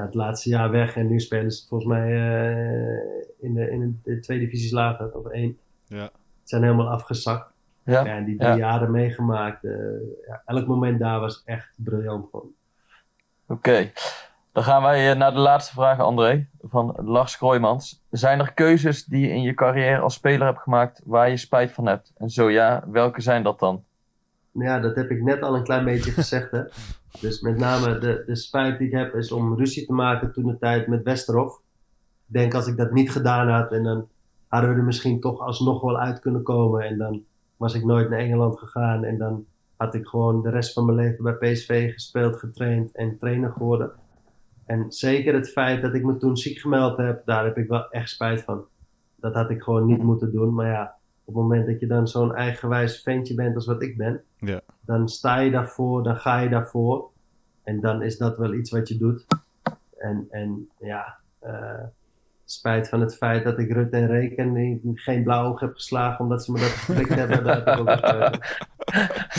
Ja, 0.00 0.06
het 0.06 0.14
laatste 0.14 0.48
jaar 0.48 0.70
weg 0.70 0.96
en 0.96 1.06
nu 1.08 1.20
spelen 1.20 1.50
ze 1.52 1.66
volgens 1.68 1.90
mij 1.90 2.06
eh, 2.08 3.24
in, 3.40 3.54
de, 3.54 3.70
in 3.70 4.00
de 4.04 4.20
twee 4.20 4.38
divisies 4.38 4.70
lager, 4.70 5.12
of 5.12 5.26
één. 5.26 5.58
Ja. 5.86 6.10
Zijn 6.44 6.62
helemaal 6.62 6.88
afgezakt. 6.90 7.50
Ja. 7.84 8.04
Ja, 8.04 8.16
en 8.16 8.24
die 8.24 8.36
drie 8.36 8.48
Ja. 8.50 8.56
jaren 8.56 8.90
meegemaakt. 8.90 9.64
eh, 9.64 9.72
ja, 10.26 10.42
elk 10.46 10.66
moment 10.66 10.98
daar 10.98 11.20
was 11.20 11.42
echt 11.44 11.70
briljant 11.76 12.26
gewoon. 12.30 12.48
Oké, 13.46 13.90
dan 14.52 14.62
gaan 14.62 14.82
wij 14.82 15.10
eh, 15.10 15.16
naar 15.18 15.32
de 15.32 15.38
laatste 15.38 15.74
vraag, 15.74 15.98
André, 16.00 16.46
van 16.62 16.96
Lars 17.04 17.36
Kroijmans. 17.36 18.02
Zijn 18.10 18.40
er 18.40 18.52
keuzes 18.52 19.04
die 19.04 19.20
je 19.26 19.32
in 19.32 19.42
je 19.42 19.54
carrière 19.54 19.98
als 20.00 20.14
speler 20.14 20.46
hebt 20.46 20.60
gemaakt 20.62 21.00
waar 21.04 21.30
je 21.30 21.36
spijt 21.36 21.72
van 21.72 21.86
hebt? 21.86 22.12
En 22.16 22.30
zo 22.30 22.50
ja, 22.50 22.84
welke 22.90 23.20
zijn 23.20 23.42
dat 23.42 23.58
dan? 23.58 23.84
Nou 24.52 24.68
ja, 24.70 24.80
dat 24.80 24.96
heb 24.96 25.10
ik 25.10 25.22
net 25.22 25.42
al 25.42 25.54
een 25.56 25.64
klein 25.64 25.84
beetje 25.84 26.10
gezegd. 26.10 26.50
Hè? 26.50 26.60
Dus 27.20 27.40
met 27.40 27.58
name 27.58 27.98
de, 27.98 28.22
de 28.26 28.36
spijt 28.36 28.78
die 28.78 28.86
ik 28.86 28.94
heb 28.94 29.14
is 29.14 29.32
om 29.32 29.56
ruzie 29.56 29.86
te 29.86 29.92
maken 29.92 30.32
toen 30.32 30.46
de 30.46 30.58
tijd 30.58 30.86
met 30.86 31.02
Westerhof. 31.02 31.60
Ik 32.26 32.34
denk 32.34 32.54
als 32.54 32.66
ik 32.66 32.76
dat 32.76 32.92
niet 32.92 33.10
gedaan 33.10 33.48
had 33.48 33.72
en 33.72 33.82
dan 33.82 34.08
hadden 34.48 34.70
we 34.70 34.76
er 34.76 34.84
misschien 34.84 35.20
toch 35.20 35.40
alsnog 35.40 35.80
wel 35.80 35.98
uit 35.98 36.20
kunnen 36.20 36.42
komen. 36.42 36.82
En 36.82 36.98
dan 36.98 37.24
was 37.56 37.74
ik 37.74 37.84
nooit 37.84 38.10
naar 38.10 38.18
Engeland 38.18 38.58
gegaan 38.58 39.04
en 39.04 39.18
dan 39.18 39.46
had 39.76 39.94
ik 39.94 40.06
gewoon 40.06 40.42
de 40.42 40.50
rest 40.50 40.72
van 40.72 40.84
mijn 40.84 40.96
leven 40.96 41.24
bij 41.24 41.52
PSV 41.52 41.92
gespeeld, 41.92 42.36
getraind 42.36 42.92
en 42.92 43.18
trainer 43.18 43.52
geworden. 43.52 43.90
En 44.66 44.92
zeker 44.92 45.34
het 45.34 45.50
feit 45.50 45.82
dat 45.82 45.94
ik 45.94 46.04
me 46.04 46.16
toen 46.16 46.36
ziek 46.36 46.58
gemeld 46.58 46.96
heb, 46.96 47.22
daar 47.24 47.44
heb 47.44 47.56
ik 47.56 47.68
wel 47.68 47.90
echt 47.90 48.10
spijt 48.10 48.42
van. 48.42 48.64
Dat 49.16 49.34
had 49.34 49.50
ik 49.50 49.62
gewoon 49.62 49.86
niet 49.86 50.02
moeten 50.02 50.32
doen. 50.32 50.54
Maar 50.54 50.66
ja, 50.66 50.94
op 51.24 51.34
het 51.34 51.42
moment 51.42 51.66
dat 51.66 51.80
je 51.80 51.86
dan 51.86 52.08
zo'n 52.08 52.34
eigenwijs 52.34 53.02
ventje 53.02 53.34
bent 53.34 53.54
als 53.54 53.66
wat 53.66 53.82
ik 53.82 53.96
ben, 53.96 54.22
Ja. 54.38 54.60
dan 54.80 55.08
sta 55.08 55.38
je 55.38 55.50
daarvoor, 55.50 56.02
dan 56.02 56.16
ga 56.16 56.38
je 56.40 56.48
daarvoor. 56.48 57.08
En 57.62 57.80
dan 57.80 58.02
is 58.02 58.18
dat 58.18 58.38
wel 58.38 58.54
iets 58.54 58.70
wat 58.70 58.88
je 58.88 58.96
doet. 58.96 59.24
En, 59.98 60.26
en 60.30 60.68
ja, 60.78 61.16
eh, 61.38 61.82
spijt 62.44 62.88
van 62.88 63.00
het 63.00 63.16
feit 63.16 63.44
dat 63.44 63.58
ik 63.58 63.72
Rutte 63.72 63.96
en 63.96 64.06
Reken 64.06 64.80
geen 64.94 65.22
blauw 65.22 65.44
oog 65.48 65.60
heb 65.60 65.74
geslagen 65.74 66.24
omdat 66.24 66.44
ze 66.44 66.52
me 66.52 66.58
dat 66.58 66.68
geflikt 66.68 67.14
hebben. 67.14 67.46
Heb 67.46 67.66
ik 67.66 67.78
ook 67.78 67.98
van. 67.98 68.40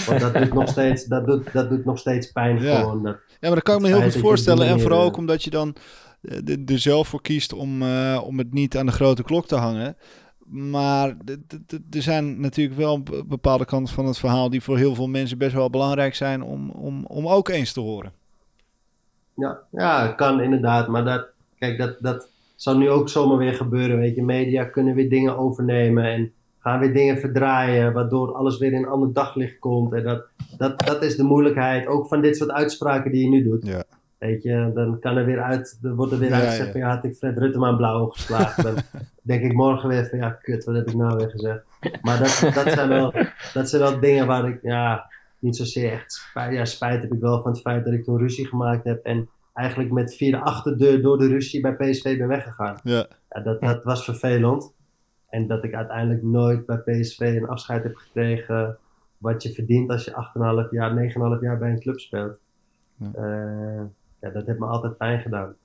Want 0.06 0.20
dat 0.20 0.34
doet 0.34 0.54
nog 0.54 0.70
steeds, 0.70 1.06
dat 1.06 1.26
doet, 1.26 1.54
dat 1.54 1.70
doet 1.70 1.86
nog 1.86 2.00
steeds 2.00 2.32
pijn 2.32 2.62
Ja. 2.62 2.80
gewoon. 2.80 3.04
Dat, 3.04 3.18
Ja, 3.28 3.36
maar 3.48 3.56
dat 3.56 3.64
kan 3.64 3.76
ik 3.76 3.82
me 3.82 3.88
heel 3.88 4.02
goed 4.02 4.14
dat 4.14 4.22
voorstellen. 4.22 4.68
En 4.68 4.80
vooral 4.80 5.04
ook 5.04 5.18
omdat 5.18 5.44
je 5.44 5.50
dan 5.50 5.76
de, 6.22 6.64
er 6.66 6.80
zelf 6.80 7.08
voor 7.08 7.22
kiest 7.22 7.54
om, 7.54 7.82
eh, 7.82 8.22
om 8.26 8.38
het 8.38 8.54
niet 8.54 8.78
aan 8.78 8.86
de 8.86 8.92
grote 8.92 9.24
klok 9.24 9.48
te 9.48 9.56
hangen. 9.56 9.96
Maar 10.52 11.16
er 11.92 12.02
zijn 12.02 12.40
natuurlijk 12.40 12.78
wel 12.78 13.04
bepaalde 13.28 13.66
kanten 13.66 13.94
van 13.94 14.06
het 14.06 14.18
verhaal 14.18 14.50
die 14.50 14.62
voor 14.62 14.78
heel 14.78 14.96
veel 14.96 15.08
mensen 15.08 15.38
best 15.38 15.54
wel 15.54 15.70
belangrijk 15.70 16.16
zijn 16.16 16.44
om, 16.44 16.70
om, 16.70 17.06
om 17.06 17.28
ook 17.28 17.50
eens 17.50 17.74
te 17.74 17.80
horen. 17.80 18.12
Ja, 19.36 19.60
ja, 19.72 20.08
kan 20.08 20.42
inderdaad. 20.42 20.88
Maar 20.88 21.06
dat, 21.06 21.28
kijk, 21.60 21.78
dat, 21.78 21.96
dat 22.00 22.30
zal 22.56 22.78
nu 22.78 22.90
ook 22.90 23.10
zomaar 23.10 23.38
weer 23.38 23.54
gebeuren. 23.54 23.98
Weet 23.98 24.16
je, 24.16 24.24
media 24.24 24.64
kunnen 24.64 24.96
weer 24.96 25.10
dingen 25.10 25.38
overnemen 25.38 26.04
en 26.04 26.32
gaan 26.60 26.80
weer 26.80 26.94
dingen 26.94 27.20
verdraaien, 27.20 27.94
waardoor 27.94 28.34
alles 28.34 28.58
weer 28.58 28.72
in 28.72 28.78
een 28.78 28.90
ander 28.90 29.14
daglicht 29.14 29.60
komt. 29.60 29.94
En 29.94 30.04
dat, 30.04 30.26
dat, 30.58 30.80
dat 30.80 31.04
is 31.04 31.16
de 31.16 31.24
moeilijkheid, 31.24 31.88
ook 31.88 32.08
van 32.08 32.22
dit 32.22 32.38
soort 32.38 32.52
uitspraken 32.52 33.12
die 33.12 33.24
je 33.24 33.30
nu 33.30 33.44
doet. 33.44 33.66
Ja. 33.66 33.84
Weet 34.22 34.44
je, 34.44 34.72
dan 34.74 35.00
kan 35.00 35.18
er 35.18 35.26
weer 35.26 35.42
uit, 35.42 35.80
er 35.82 35.96
wordt 35.96 36.12
er 36.12 36.20
weer 36.20 36.30
Ja, 36.30 36.36
uitgezegd 36.36 36.66
ja. 36.66 36.72
van 36.72 36.82
ja, 36.82 36.90
had 36.96 37.04
ik 37.04 37.16
Fred 37.16 37.38
Rutte 37.38 37.60
maar 37.60 37.70
een 37.70 37.78
blauw 37.78 38.00
oog 38.00 38.14
geslagen. 38.14 38.64
Dan 38.64 38.76
denk 39.22 39.44
ik 39.44 39.54
morgen 39.54 39.90
weer 39.90 40.06
van 40.06 40.20
ja, 40.20 40.30
kut, 40.30 40.64
wat 40.64 40.76
heb 40.76 40.88
ik 40.88 40.96
nou 40.96 41.18
weer 41.18 41.30
gezegd. 41.30 41.64
Maar 42.02 42.18
dat, 42.18 42.54
dat, 42.54 42.74
zijn, 42.74 42.90
wel, 42.90 43.14
dat 43.54 43.70
zijn 43.70 43.82
wel 43.82 44.00
dingen 44.00 44.28
waar 44.28 44.48
ik, 44.48 44.60
ja, 44.62 45.12
niet 45.40 45.56
zozeer 45.56 45.92
echt 45.92 46.12
spijt, 46.12 46.54
ja, 46.54 46.66
spijt 46.66 47.02
heb 47.02 47.14
ik 47.14 47.20
wel 47.20 47.42
van 47.42 47.52
het 47.52 47.62
feit 47.62 47.86
dat 47.86 47.94
ik 47.94 48.04
toen 48.04 48.18
ruzie 48.18 48.48
gemaakt 48.48 48.84
heb 48.84 49.06
en 49.06 49.30
eigenlijk 49.54 49.92
met 49.92 50.16
via 50.16 50.32
de 50.32 50.44
achterdeur 50.44 51.02
door 51.02 51.18
de 51.18 51.28
ruzie 51.28 51.62
bij 51.62 51.76
PSV 51.76 52.18
ben 52.18 52.28
weggegaan. 52.28 52.78
Ja. 52.84 53.08
Ja, 53.30 53.42
dat, 53.42 53.62
dat 53.62 53.84
was 53.84 54.04
vervelend. 54.04 54.74
En 55.30 55.48
dat 55.48 55.64
ik 55.64 55.74
uiteindelijk 55.74 56.24
nooit 56.24 56.66
bij 56.66 56.78
PSV 56.78 57.20
een 57.20 57.48
afscheid 57.48 57.84
heb 57.84 57.96
gekregen 57.96 58.78
wat 59.18 59.44
je 59.44 59.54
verdient 59.54 59.90
als 59.90 60.06
je 60.06 60.12
8,5 60.66 60.70
jaar, 60.72 61.10
9,5 61.38 61.42
jaar 61.42 61.58
bij 61.58 61.70
een 61.70 61.80
club 61.80 62.00
speelt. 62.00 62.38
Ja. 62.96 63.12
Eh, 63.14 63.84
ja, 64.22 64.30
dat 64.30 64.46
heeft 64.46 64.60
me 64.60 64.66
altijd 64.66 64.98
pijn 64.98 65.20
gedaan. 65.22 65.56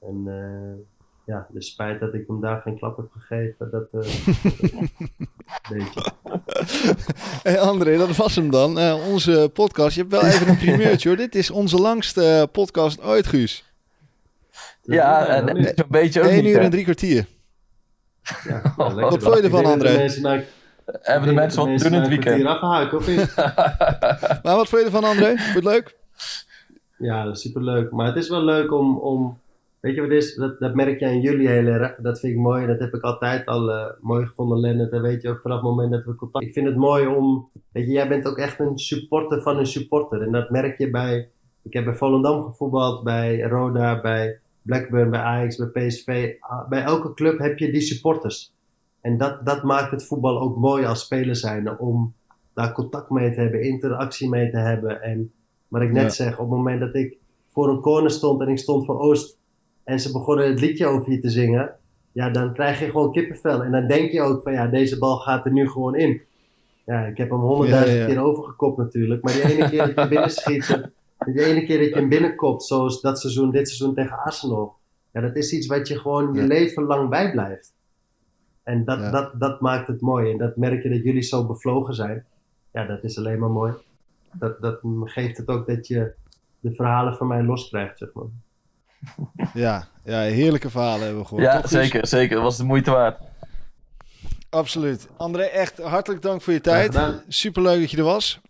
En 0.00 0.22
eh, 0.26 0.86
ja, 1.26 1.46
de 1.50 1.62
spijt 1.62 2.00
dat 2.00 2.14
ik 2.14 2.24
hem 2.26 2.40
daar 2.40 2.60
geen 2.60 2.78
klap 2.78 2.96
heb 2.96 3.06
gegeven, 3.12 3.70
dat 3.70 3.88
eh 3.92 4.00
weet 5.70 5.92
je. 5.94 6.12
Hey 7.42 7.60
André, 7.60 7.96
dat 7.96 8.16
was 8.16 8.34
hem 8.36 8.50
dan. 8.50 8.78
Eh, 8.78 9.08
onze 9.08 9.50
podcast. 9.52 9.94
Je 9.94 10.00
hebt 10.00 10.12
wel 10.12 10.24
even 10.24 10.48
een 10.48 10.56
primeurtje 10.58 11.08
hoor. 11.08 11.18
Dit 11.18 11.34
is 11.34 11.50
onze 11.50 11.76
langste 11.76 12.24
eh, 12.24 12.42
podcast 12.52 13.02
ooit, 13.02 13.26
Guus. 13.26 13.64
Ja, 14.82 15.26
en 15.26 15.46
dat 15.46 15.56
en 15.56 15.62
niet. 15.62 15.72
zo'n 15.76 15.86
beetje 15.88 16.20
ook 16.22 16.28
1 16.28 16.42
niet, 16.44 16.54
uur 16.54 16.60
en 16.60 16.70
drie 16.70 16.82
kwartier. 16.84 17.26
Ja, 18.44 18.74
nou, 18.76 18.94
lekker. 18.94 19.10
Wat 19.10 19.22
vond 19.22 19.36
je 19.36 19.42
ervan, 19.42 19.62
de 19.62 19.68
André? 19.68 20.20
nou- 20.20 20.42
Hebben 20.84 21.28
de 21.28 21.34
mensen 21.34 21.58
wat 21.58 21.78
doen 21.78 21.92
in 21.92 21.92
het 21.92 22.02
een 22.02 22.08
weekend? 22.08 22.44
afhaken, 22.44 22.98
of 22.98 23.06
niet? 23.06 23.34
Maar 24.42 24.56
wat 24.56 24.68
vond 24.68 24.80
je 24.82 24.84
ervan, 24.84 25.04
André? 25.04 25.26
Vond 25.26 25.40
je 25.46 25.52
het 25.54 25.64
leuk? 25.64 25.96
Ja, 27.00 27.24
dat 27.24 27.34
is 27.34 27.40
superleuk. 27.40 27.90
Maar 27.90 28.06
het 28.06 28.16
is 28.16 28.28
wel 28.28 28.44
leuk 28.44 28.72
om, 28.72 28.98
om 28.98 29.38
weet 29.80 29.94
je 29.94 30.00
wat 30.00 30.10
is? 30.10 30.34
Dat, 30.34 30.58
dat 30.58 30.74
merk 30.74 31.00
je 31.00 31.06
aan 31.06 31.20
jullie 31.20 31.48
heel 31.48 31.66
erg. 31.66 31.94
Dat 31.96 32.20
vind 32.20 32.32
ik 32.32 32.38
mooi. 32.38 32.66
Dat 32.66 32.78
heb 32.78 32.94
ik 32.94 33.02
altijd 33.02 33.46
al 33.46 33.70
eh, 33.70 33.86
mooi 34.00 34.26
gevonden, 34.26 34.60
Lennart. 34.60 34.90
Dat 34.90 35.00
weet 35.00 35.22
je 35.22 35.28
ook 35.28 35.40
vanaf 35.40 35.56
het 35.56 35.66
moment 35.66 35.92
dat 35.92 36.04
we 36.04 36.14
contact... 36.14 36.44
Ik 36.44 36.52
vind 36.52 36.66
het 36.66 36.76
mooi 36.76 37.06
om, 37.06 37.48
weet 37.72 37.86
je, 37.86 37.92
jij 37.92 38.08
bent 38.08 38.28
ook 38.28 38.38
echt 38.38 38.60
een 38.60 38.78
supporter 38.78 39.42
van 39.42 39.58
een 39.58 39.66
supporter. 39.66 40.22
En 40.22 40.32
dat 40.32 40.50
merk 40.50 40.78
je 40.78 40.90
bij, 40.90 41.28
ik 41.62 41.72
heb 41.72 41.84
bij 41.84 41.94
Volendam 41.94 42.42
gevoetbald, 42.42 43.04
bij 43.04 43.40
Roda, 43.40 44.00
bij 44.00 44.38
Blackburn, 44.62 45.10
bij 45.10 45.20
Ajax, 45.20 45.56
bij 45.56 45.86
PSV. 45.86 46.34
Ah, 46.40 46.68
Bij 46.68 46.82
elke 46.82 47.14
club 47.14 47.38
heb 47.38 47.58
je 47.58 47.72
die 47.72 47.80
supporters. 47.80 48.52
En 49.00 49.16
dat, 49.18 49.46
dat 49.46 49.62
maakt 49.62 49.90
het 49.90 50.06
voetbal 50.06 50.40
ook 50.40 50.56
mooi 50.56 50.84
als 50.84 51.00
speler 51.00 51.36
zijn. 51.36 51.78
Om 51.78 52.14
daar 52.54 52.72
contact 52.72 53.10
mee 53.10 53.34
te 53.34 53.40
hebben, 53.40 53.62
interactie 53.62 54.28
mee 54.28 54.50
te 54.50 54.58
hebben. 54.58 55.02
En 55.02 55.32
wat 55.70 55.82
ik 55.82 55.92
net 55.92 56.02
Ja. 56.02 56.08
zeg, 56.08 56.32
op 56.32 56.38
het 56.48 56.56
moment 56.56 56.80
dat 56.80 56.94
ik 56.94 57.16
voor 57.48 57.68
een 57.68 57.80
corner 57.80 58.10
stond 58.10 58.40
en 58.40 58.48
ik 58.48 58.58
stond 58.58 58.84
voor 58.84 59.00
Oost 59.00 59.38
en 59.84 60.00
ze 60.00 60.12
begonnen 60.12 60.46
het 60.48 60.60
liedje 60.60 60.86
over 60.86 61.12
je 61.12 61.18
te 61.18 61.30
zingen, 61.30 61.74
ja, 62.12 62.30
dan 62.30 62.52
krijg 62.52 62.80
je 62.80 62.90
gewoon 62.90 63.12
kippenvel. 63.12 63.62
En 63.62 63.72
dan 63.72 63.86
denk 63.86 64.10
je 64.10 64.20
ook 64.20 64.42
van 64.42 64.52
ja, 64.52 64.66
deze 64.66 64.98
bal 64.98 65.16
gaat 65.16 65.44
er 65.44 65.52
nu 65.52 65.68
gewoon 65.68 65.94
in. 65.96 66.20
Ja, 66.86 67.04
ik 67.04 67.16
heb 67.16 67.30
hem 67.30 67.38
honderdduizend 67.40 67.96
Ja, 67.98 68.06
ja, 68.06 68.08
keer 68.12 68.22
overgekopt 68.22 68.76
natuurlijk, 68.78 69.22
maar 69.22 69.32
die 69.32 69.42
ene 69.42 69.68
keer 69.68 69.78
dat 69.78 69.94
je 69.94 70.00
hem 70.00 70.08
binnenschiet, 70.08 70.68
eh, 70.68 70.82
die 71.34 71.44
ene 71.44 71.64
keer 71.64 71.78
dat 71.78 71.88
je 71.88 71.94
hem 71.94 72.08
binnenkopt, 72.08 72.62
zoals 72.64 73.00
dat 73.00 73.20
seizoen, 73.20 73.50
dit 73.50 73.68
seizoen 73.68 73.94
tegen 73.94 74.18
Arsenal, 74.18 74.74
ja, 75.12 75.20
dat 75.20 75.36
is 75.36 75.52
iets 75.52 75.66
wat 75.66 75.88
je 75.88 75.98
gewoon 75.98 76.34
je 76.34 76.42
leven 76.42 76.82
lang 76.82 77.08
bijblijft. 77.08 77.72
En 78.62 78.84
dat, 78.84 79.12
dat, 79.12 79.40
dat 79.40 79.60
maakt 79.60 79.86
het 79.86 80.00
mooi. 80.00 80.30
En 80.30 80.38
dat 80.38 80.56
merk 80.56 80.82
je 80.82 80.88
dat 80.88 81.02
jullie 81.02 81.22
zo 81.22 81.46
bevlogen 81.46 81.94
zijn. 81.94 82.24
Ja, 82.72 82.86
dat 82.86 83.04
is 83.04 83.18
alleen 83.18 83.38
maar 83.38 83.50
mooi. 83.50 83.72
Dat, 84.32 84.60
dat 84.60 84.78
geeft 85.04 85.36
het 85.36 85.48
ook 85.48 85.66
dat 85.66 85.86
je 85.86 86.12
de 86.60 86.74
verhalen 86.74 87.16
van 87.16 87.26
mij 87.26 87.42
loskrijgt, 87.42 87.98
zeg 87.98 88.08
maar. 88.12 88.24
Ja, 89.54 89.88
ja 90.04 90.20
heerlijke 90.20 90.70
verhalen 90.70 91.00
hebben 91.00 91.20
we 91.20 91.28
gehoord. 91.28 91.44
Ja, 91.44 91.60
toch, 91.60 91.70
zeker, 91.70 92.06
zeker. 92.06 92.34
Dat 92.34 92.44
was 92.44 92.56
de 92.56 92.64
moeite 92.64 92.90
waard. 92.90 93.18
Absoluut. 94.50 95.08
André, 95.16 95.42
echt 95.42 95.78
hartelijk 95.78 96.22
dank 96.22 96.42
voor 96.42 96.52
je 96.52 96.60
tijd. 96.60 96.98
Superleuk 97.28 97.80
dat 97.80 97.90
je 97.90 97.96
er 97.96 98.02
was. 98.02 98.40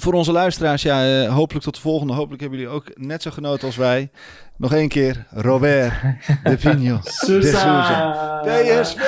Voor 0.00 0.12
onze 0.12 0.32
luisteraars, 0.32 0.82
ja, 0.82 1.22
eh, 1.22 1.34
hopelijk 1.34 1.64
tot 1.64 1.74
de 1.74 1.80
volgende. 1.80 2.12
Hopelijk 2.12 2.40
hebben 2.40 2.58
jullie 2.58 2.74
ook 2.74 2.84
net 2.94 3.22
zo 3.22 3.30
genoten 3.30 3.66
als 3.66 3.76
wij. 3.76 4.10
Nog 4.56 4.74
één 4.74 4.88
keer, 4.88 5.26
Robert 5.30 5.92
de 6.44 6.56
Pino. 6.56 7.00
de 7.02 7.10
Souza. 7.10 8.40
PSV, 8.44 9.00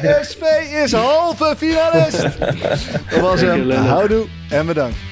PSV 0.00 0.42
is 0.84 0.92
halve 0.92 1.54
finalist. 1.56 2.38
Dat 3.10 3.20
was 3.20 3.40
hem. 3.40 3.70
Houdoe 3.70 4.26
en 4.48 4.66
bedankt. 4.66 5.11